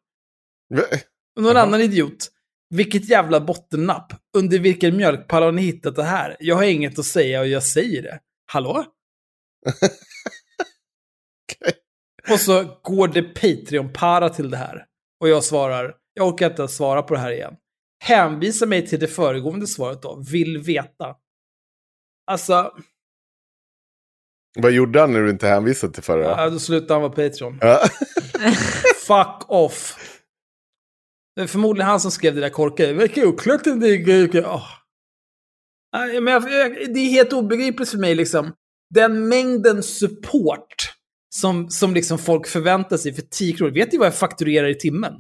Någon 1.41 1.57
annan 1.57 1.81
idiot. 1.81 2.31
Vilket 2.71 3.09
jävla 3.09 3.41
bottennapp. 3.41 4.13
Under 4.37 4.59
vilken 4.59 4.97
mjölkpall 4.97 5.43
har 5.43 5.53
ni 5.53 5.63
hittat 5.63 5.97
det 5.97 6.05
här? 6.05 6.37
Jag 6.41 6.57
har 6.57 6.63
inget 6.63 6.99
att 6.99 7.05
säga 7.05 7.41
och 7.41 7.47
jag 7.47 7.63
säger 7.63 8.03
det. 8.03 8.19
Hallå? 8.47 8.85
Och 12.31 12.41
så 12.41 12.79
går 12.83 13.09
det 13.09 13.23
Patreon-para 13.23 14.29
till 14.29 14.51
det 14.51 14.57
här. 14.57 14.87
Och 15.21 15.29
jag 15.29 15.45
svarar, 15.45 15.95
jag 16.15 16.29
orkar 16.29 16.51
inte 16.51 16.69
svara 16.69 17.03
på 17.03 17.15
det 17.15 17.21
här 17.21 17.33
igen. 17.33 17.57
Hänvisa 18.01 18.67
mig 18.67 18.87
till 18.87 19.01
det 19.01 19.07
föregående 19.09 19.67
svaret 19.67 20.03
då. 20.03 20.23
Vill 20.31 20.59
veta. 20.59 21.17
Alltså, 22.27 22.73
Vad 24.59 24.73
gjorde 24.73 25.01
han 25.01 25.13
när 25.13 25.21
du 25.21 25.31
inte 25.31 25.49
hänvisade 25.49 25.93
till 25.93 26.03
förra? 26.03 26.25
ja, 26.25 26.51
då 26.51 26.59
slutar 26.59 26.95
han 26.95 27.03
vara 27.03 27.13
Patreon. 27.13 27.59
Ja. 27.61 27.81
Fuck 29.07 29.51
off. 29.51 29.97
Det 31.37 31.43
är 31.43 31.47
förmodligen 31.47 31.89
han 31.89 32.01
som 32.01 32.11
skrev 32.11 32.35
det 32.35 32.41
där 32.41 32.51
korkade. 32.51 32.89
Det 32.89 32.95
verkar 32.95 33.25
oklart 33.25 33.67
om 33.67 33.81
det 33.81 33.89
är... 33.89 34.41
Oh. 34.41 34.67
Men 36.23 36.27
jag, 36.27 36.43
det 36.95 37.01
är 37.01 37.11
helt 37.11 37.33
obegripligt 37.33 37.91
för 37.91 37.99
mig 37.99 38.15
liksom. 38.15 38.53
Den 38.95 39.29
mängden 39.29 39.83
support 39.83 40.75
som, 41.35 41.71
som 41.71 41.95
liksom 41.95 42.19
folk 42.19 42.47
förväntar 42.47 42.97
sig 42.97 43.13
för 43.15 43.23
10 43.23 43.53
kronor. 43.57 43.73
Vet 43.73 43.93
ni 43.93 43.99
vad 43.99 44.07
jag 44.07 44.15
fakturerar 44.15 44.69
i 44.69 44.75
timmen? 44.75 45.13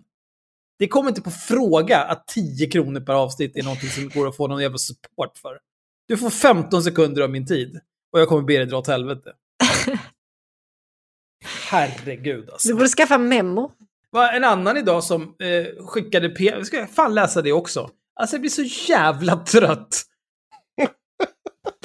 Det 0.79 0.89
kommer 0.89 1.09
inte 1.09 1.23
på 1.23 1.31
fråga 1.31 1.99
att 2.03 2.27
10 2.27 2.71
kronor 2.71 3.01
per 3.01 3.15
avsnitt 3.15 3.57
är 3.57 3.63
någonting 3.63 3.91
som 3.91 4.09
går 4.09 4.29
att 4.29 4.37
få 4.37 4.47
någon 4.47 4.63
jävla 4.63 4.79
support 4.79 5.39
för. 5.39 5.59
Du 6.09 6.17
får 6.17 6.31
15 6.31 6.83
sekunder 6.83 7.23
av 7.23 7.31
min 7.31 7.47
tid 7.47 7.81
och 8.13 8.21
jag 8.21 8.29
kommer 8.29 8.43
be 8.43 8.57
dig 8.57 8.67
dra 8.67 8.79
åt 8.79 8.87
helvete. 8.87 9.33
Herregud 11.71 12.51
alltså. 12.51 12.69
Du 12.69 12.75
borde 12.75 12.89
skaffa 12.89 13.19
memo. 13.19 13.71
var 14.11 14.33
en 14.33 14.45
annan 14.45 14.77
idag 14.77 15.05
som 15.05 15.23
eh, 15.23 15.87
skickade 15.87 16.29
p... 16.29 16.65
Ska 16.65 16.77
jag 16.77 16.91
fan 16.91 17.15
läsa 17.15 17.43
det 17.43 17.53
också? 17.53 17.91
Alltså 18.21 18.37
jag 18.37 18.41
blir 18.41 18.51
så 18.51 18.63
jävla 18.93 19.37
trött. 19.37 20.03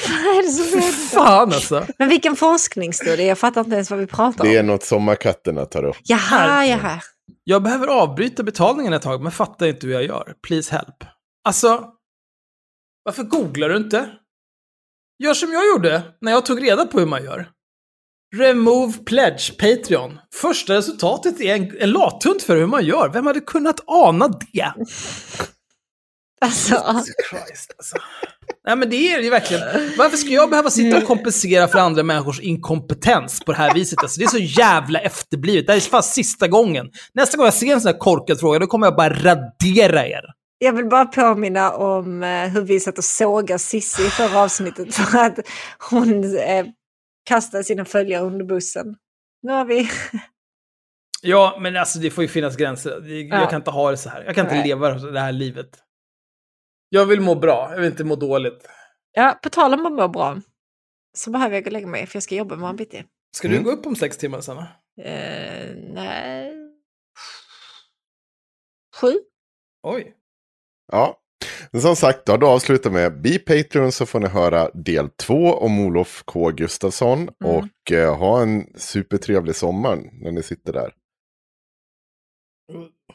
Vad 0.07 0.35
är 0.35 0.71
händer? 0.71 0.91
Fan 0.91 1.53
alltså. 1.53 1.85
Men 1.97 2.09
vilken 2.09 2.35
forskningsstudie? 2.35 3.27
Jag 3.27 3.37
fattar 3.37 3.61
inte 3.61 3.75
ens 3.75 3.91
vad 3.91 3.99
vi 3.99 4.07
pratar 4.07 4.43
om. 4.43 4.49
Det 4.49 4.57
är 4.57 4.63
något 4.63 4.83
sommarkatterna 4.83 5.65
tar 5.65 5.83
upp. 5.83 5.97
Jaha, 6.03 6.65
jaha. 6.65 7.01
Jag 7.49 7.63
behöver 7.63 7.87
avbryta 7.87 8.43
betalningen 8.43 8.93
ett 8.93 9.01
tag, 9.01 9.21
men 9.21 9.31
fattar 9.31 9.67
inte 9.67 9.87
hur 9.87 9.93
jag 9.93 10.03
gör. 10.03 10.35
Please 10.47 10.75
help. 10.75 10.95
Alltså, 11.43 11.93
varför 13.03 13.23
googlar 13.23 13.69
du 13.69 13.77
inte? 13.77 14.09
Gör 15.23 15.33
som 15.33 15.51
jag 15.51 15.67
gjorde 15.67 16.03
när 16.21 16.31
jag 16.31 16.45
tog 16.45 16.63
reda 16.63 16.85
på 16.85 16.99
hur 16.99 17.05
man 17.05 17.23
gör. 17.23 17.51
Remove 18.35 18.93
Pledge 18.93 19.57
Patreon. 19.57 20.19
Första 20.33 20.73
resultatet 20.73 21.41
är 21.41 21.55
en, 21.55 21.77
en 21.81 21.91
lathund 21.91 22.41
för 22.41 22.57
hur 22.57 22.65
man 22.65 22.85
gör. 22.85 23.09
Vem 23.09 23.25
hade 23.25 23.39
kunnat 23.39 23.79
ana 23.87 24.27
det? 24.27 24.73
Alltså, 26.41 26.75
Christ, 27.29 27.73
alltså. 27.77 27.97
Nej 28.67 28.75
men 28.75 28.89
det 28.89 28.95
är 29.13 29.21
ju 29.21 29.29
verkligen. 29.29 29.63
Varför 29.97 30.17
ska 30.17 30.29
jag 30.29 30.49
behöva 30.49 30.69
sitta 30.69 30.97
och 30.97 31.03
kompensera 31.03 31.67
för 31.67 31.79
andra 31.79 32.03
människors 32.03 32.39
inkompetens 32.39 33.39
på 33.45 33.51
det 33.51 33.57
här 33.57 33.73
viset? 33.73 33.99
Alltså, 33.99 34.19
det 34.19 34.25
är 34.25 34.27
så 34.27 34.37
jävla 34.61 34.99
efterblivet. 34.99 35.65
Det 35.67 35.71
här 35.73 35.77
är 35.77 35.81
fan 35.81 36.03
sista 36.03 36.47
gången. 36.47 36.91
Nästa 37.13 37.37
gång 37.37 37.45
jag 37.45 37.53
ser 37.53 37.73
en 37.73 37.81
sån 37.81 37.91
här 37.91 37.99
korkad 37.99 38.39
fråga, 38.39 38.59
då 38.59 38.67
kommer 38.67 38.87
jag 38.87 38.95
bara 38.95 39.09
radera 39.13 40.07
er. 40.07 40.21
jag 40.59 40.73
vill 40.73 40.85
bara 40.89 41.05
påminna 41.05 41.71
om 41.71 42.23
eh, 42.23 42.29
hur 42.49 42.61
vi 42.61 42.79
satt 42.79 42.97
och 42.97 43.03
sågade 43.03 43.59
Sissi 43.59 44.05
i 44.05 44.09
förra 44.09 44.39
avsnittet 44.39 44.95
för 44.95 45.17
att 45.19 45.39
hon 45.89 46.37
eh, 46.37 46.65
kastade 47.25 47.63
sina 47.63 47.85
följare 47.85 48.23
under 48.23 48.45
bussen. 48.45 48.95
Nu 49.43 49.51
har 49.51 49.65
vi... 49.65 49.89
Ja, 51.21 51.57
men 51.61 51.77
alltså 51.77 51.99
det 51.99 52.09
får 52.11 52.23
ju 52.23 52.27
finnas 52.27 52.55
gränser. 52.55 52.99
Det- 53.01 53.21
Jag 53.21 53.41
Ja. 53.41 53.45
kan 53.49 53.57
inte 53.61 53.71
ha 53.71 53.91
det 53.91 53.97
så 53.97 54.09
här. 54.09 54.23
Jag 54.25 54.35
kan 54.35 54.45
inte 54.45 54.55
Nej. 54.55 54.67
leva 54.67 54.89
det 54.93 55.19
här 55.19 55.31
livet. 55.31 55.67
Jag 56.89 57.05
vill 57.05 57.21
må 57.21 57.35
bra, 57.35 57.67
jag 57.71 57.77
vill 57.77 57.89
inte 57.91 58.03
må 58.03 58.15
dåligt. 58.15 58.67
Ja, 59.11 59.39
på 59.43 59.49
tal 59.49 59.73
om 59.73 59.85
att 59.85 59.91
må 59.93 60.07
bra 60.07 60.37
så 61.17 61.31
behöver 61.31 61.55
jag 61.55 61.63
gå 61.63 61.67
och 61.67 61.71
lägga 61.73 61.87
mig 61.87 62.07
för 62.07 62.15
jag 62.15 62.23
ska 62.23 62.35
jobba 62.35 62.55
imorgon 62.55 62.75
bitti. 62.75 63.03
Ska 63.35 63.47
Mm. 63.47 63.57
du 63.59 63.63
gå 63.63 63.71
upp 63.71 63.85
om 63.85 63.95
sex 63.95 64.17
timmar 64.17 64.43
då? 64.47 64.65
Eh, 65.03 65.75
nej... 65.93 66.53
Sju? 69.01 69.13
Oj. 69.83 70.13
Ja. 70.91 71.19
Men 71.71 71.81
som 71.81 71.95
sagt, 71.95 72.25
då 72.25 72.33
har 72.33 72.37
du 72.37 72.45
avslutat 72.47 72.91
med 72.93 73.21
Be 73.21 73.39
Patreon 73.39 73.91
så 73.91 74.05
får 74.05 74.19
ni 74.19 74.27
höra 74.27 74.69
del 74.73 75.09
två 75.09 75.53
om 75.53 75.79
Olof 75.79 76.23
K 76.25 76.49
Gustafsson. 76.51 77.19
Mm. 77.19 77.55
Och 77.55 77.91
eh, 77.91 78.17
ha 78.17 78.41
en 78.41 78.65
supertrevlig 78.77 79.55
sommar 79.55 79.99
när 80.23 80.31
ni 80.31 80.43
sitter 80.43 80.73
där. 80.73 80.93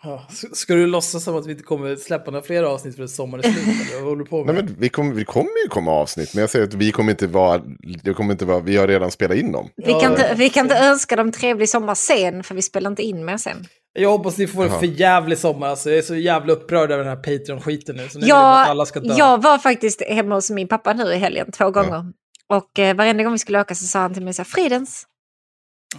Ja. 0.03 0.27
Ska 0.53 0.75
du 0.75 0.87
låtsas 0.87 1.25
som 1.25 1.37
att 1.37 1.47
vi 1.47 1.51
inte 1.51 1.65
kommer 1.65 1.97
släppa 1.97 2.31
några 2.31 2.45
fler 2.45 2.63
avsnitt 2.63 2.97
för 2.97 3.03
att 3.05 3.11
sommaren 3.11 3.45
är 3.45 3.49
slut? 3.53 3.65
eller 3.91 4.01
Vad 4.01 4.09
håller 4.11 4.25
du 4.25 4.31
på 4.31 4.45
med? 4.45 4.55
Nej, 4.55 4.65
men 4.65 4.77
vi, 4.79 4.89
kommer, 4.89 5.15
vi 5.15 5.25
kommer 5.25 5.63
ju 5.65 5.69
komma 5.69 5.91
avsnitt, 5.93 6.35
men 6.35 6.41
jag 6.41 6.51
säger 6.51 6.65
att 6.67 6.75
vi 6.75 6.93
kommer 6.93 7.11
inte 7.11 7.27
vara, 7.27 7.63
det 8.03 8.15
kommer 8.15 8.33
inte 8.33 8.45
vara, 8.45 8.61
vi 8.61 8.77
har 8.77 8.89
redan 8.89 9.11
spelat 9.11 9.37
in 9.37 9.53
dem. 9.53 9.69
Vi, 9.77 9.93
Ja, 9.93 10.01
kan 10.01 10.11
inte, 10.13 10.27
ja. 10.29 10.35
vi 10.37 10.51
kan 10.51 10.65
inte 10.67 10.79
önska 10.79 11.17
dem 11.17 11.33
trevlig 11.33 11.69
sommar 11.69 11.95
sen 11.95 12.43
för 12.45 12.55
vi 12.55 12.63
spelar 12.63 12.91
inte 12.91 13.03
in 13.03 13.25
mer 13.25 13.37
sen. 13.37 13.65
Jag 13.93 14.11
hoppas 14.11 14.39
ni 14.39 14.47
får 14.47 14.63
en 14.63 14.69
Jaha. 14.69 14.79
för 14.79 14.87
jävlig 14.87 15.39
sommar. 15.39 15.67
Alltså, 15.69 15.91
jag 15.91 15.99
är 15.99 16.03
så 16.03 16.15
jävla 16.17 16.53
upprörd 16.53 16.91
över 16.91 17.05
den 17.05 17.17
här 17.17 17.23
Patreon-skiten 17.23 17.97
nu. 17.97 18.09
Så 18.09 18.19
nu 18.19 18.27
Jag, 18.27 18.39
alla 18.39 18.87
ska 18.87 19.01
dö. 19.01 19.15
jag 19.19 19.43
var 19.43 19.59
faktiskt 19.59 20.03
hemma 20.03 20.35
hos 20.35 20.51
min 20.51 20.69
pappa 20.69 20.93
nu 20.93 21.05
i 21.13 21.17
helgen 21.17 21.53
två 21.53 21.71
gånger. 21.71 22.05
Och 22.49 22.79
eh, 22.79 22.97
varenda 22.97 23.23
gång 23.25 23.33
vi 23.33 23.39
skulle 23.39 23.61
åka 23.61 23.75
så 23.75 23.85
sa 23.87 23.99
han 23.99 24.15
till 24.15 24.25
mig 24.25 24.35
så 24.35 24.43
här, 24.43 24.45
Fridens. 24.45 25.07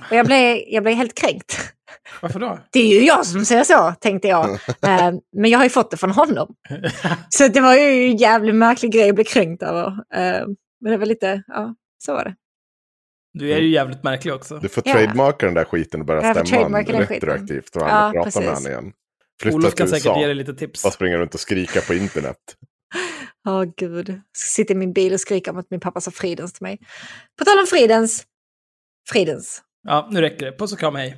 Och 0.10 0.16
jag 0.16 0.26
blev, 0.26 0.58
jag 0.68 0.84
blev 0.84 0.96
helt 0.96 1.16
kränkt. 1.16 1.58
Varför 2.22 2.40
då? 2.40 2.60
Det 2.72 2.80
är 2.80 3.00
ju 3.00 3.06
jag 3.06 3.26
som 3.26 3.46
säger 3.46 3.64
så, 3.64 3.94
tänkte 4.02 4.28
jag. 4.28 4.46
Eh, 4.82 5.12
men 5.38 5.52
jag 5.52 5.60
har 5.60 5.64
ju 5.64 5.70
fått 5.70 5.92
det 5.92 5.98
från 5.98 6.12
honom. 6.12 6.56
Så 7.30 7.48
det 7.48 7.62
var 7.62 7.76
ju 7.76 8.06
en 8.06 8.18
jävligt 8.18 8.56
märklig 8.56 8.92
grej 8.92 9.10
att 9.10 9.16
bli 9.16 9.24
kränkt 9.24 9.64
över. 9.64 9.88
Eh, 9.88 10.48
men 10.82 10.92
det 10.92 10.98
var 10.98 11.06
lite, 11.06 11.44
ja, 11.48 11.76
så 11.98 12.14
var 12.14 12.24
det. 12.24 12.36
Du 13.34 13.52
är 13.54 13.58
ju 13.58 13.70
jävligt 13.70 14.04
märklig 14.04 14.34
också. 14.34 14.58
Du 14.60 14.70
får 14.70 14.84
Ja. 14.86 14.94
trademarka 14.94 15.46
den 15.46 15.56
där 15.56 15.64
skiten 15.66 16.00
och 16.00 16.06
börja 16.06 16.46
stämma 16.46 16.82
retroaktivt 16.82 17.76
och 17.76 17.82
Ja, 17.82 18.12
prata 18.14 18.14
med 18.14 18.24
precis. 18.24 18.46
honom 18.46 18.68
igen. 18.68 18.94
Flytta 19.42 19.56
Olof 19.58 19.76
kan 19.76 19.88
till 19.88 20.02
säkert 20.02 20.18
ge 20.18 20.26
dig 20.26 20.36
lite 20.36 20.54
tips. 20.54 20.86
och 20.86 20.94
springa 20.94 21.18
runt 21.18 21.34
och 21.34 21.40
skrika 21.40 21.82
på 21.82 21.94
internet. 21.94 22.38
Åh 23.48 23.64
gud. 23.78 24.22
Sitter 24.38 24.74
i 24.76 24.78
min 24.78 24.94
bil 24.94 25.14
och 25.14 25.20
skriker 25.20 25.52
om 25.52 25.58
att 25.58 25.70
min 25.70 25.80
pappa 25.80 26.02
sa 26.02 26.12
Fridens 26.12 26.54
till 26.54 26.64
mig. 26.64 26.80
På 27.40 27.46
tal 27.46 27.60
om 27.60 27.66
Fridens. 27.68 28.24
Fridens. 29.10 29.62
Ja, 29.88 30.08
nu 30.12 30.22
räcker 30.22 30.46
det. 30.46 30.58
Puss 30.58 30.74
och 30.74 30.80
kram, 30.80 30.96
hej. 30.96 31.18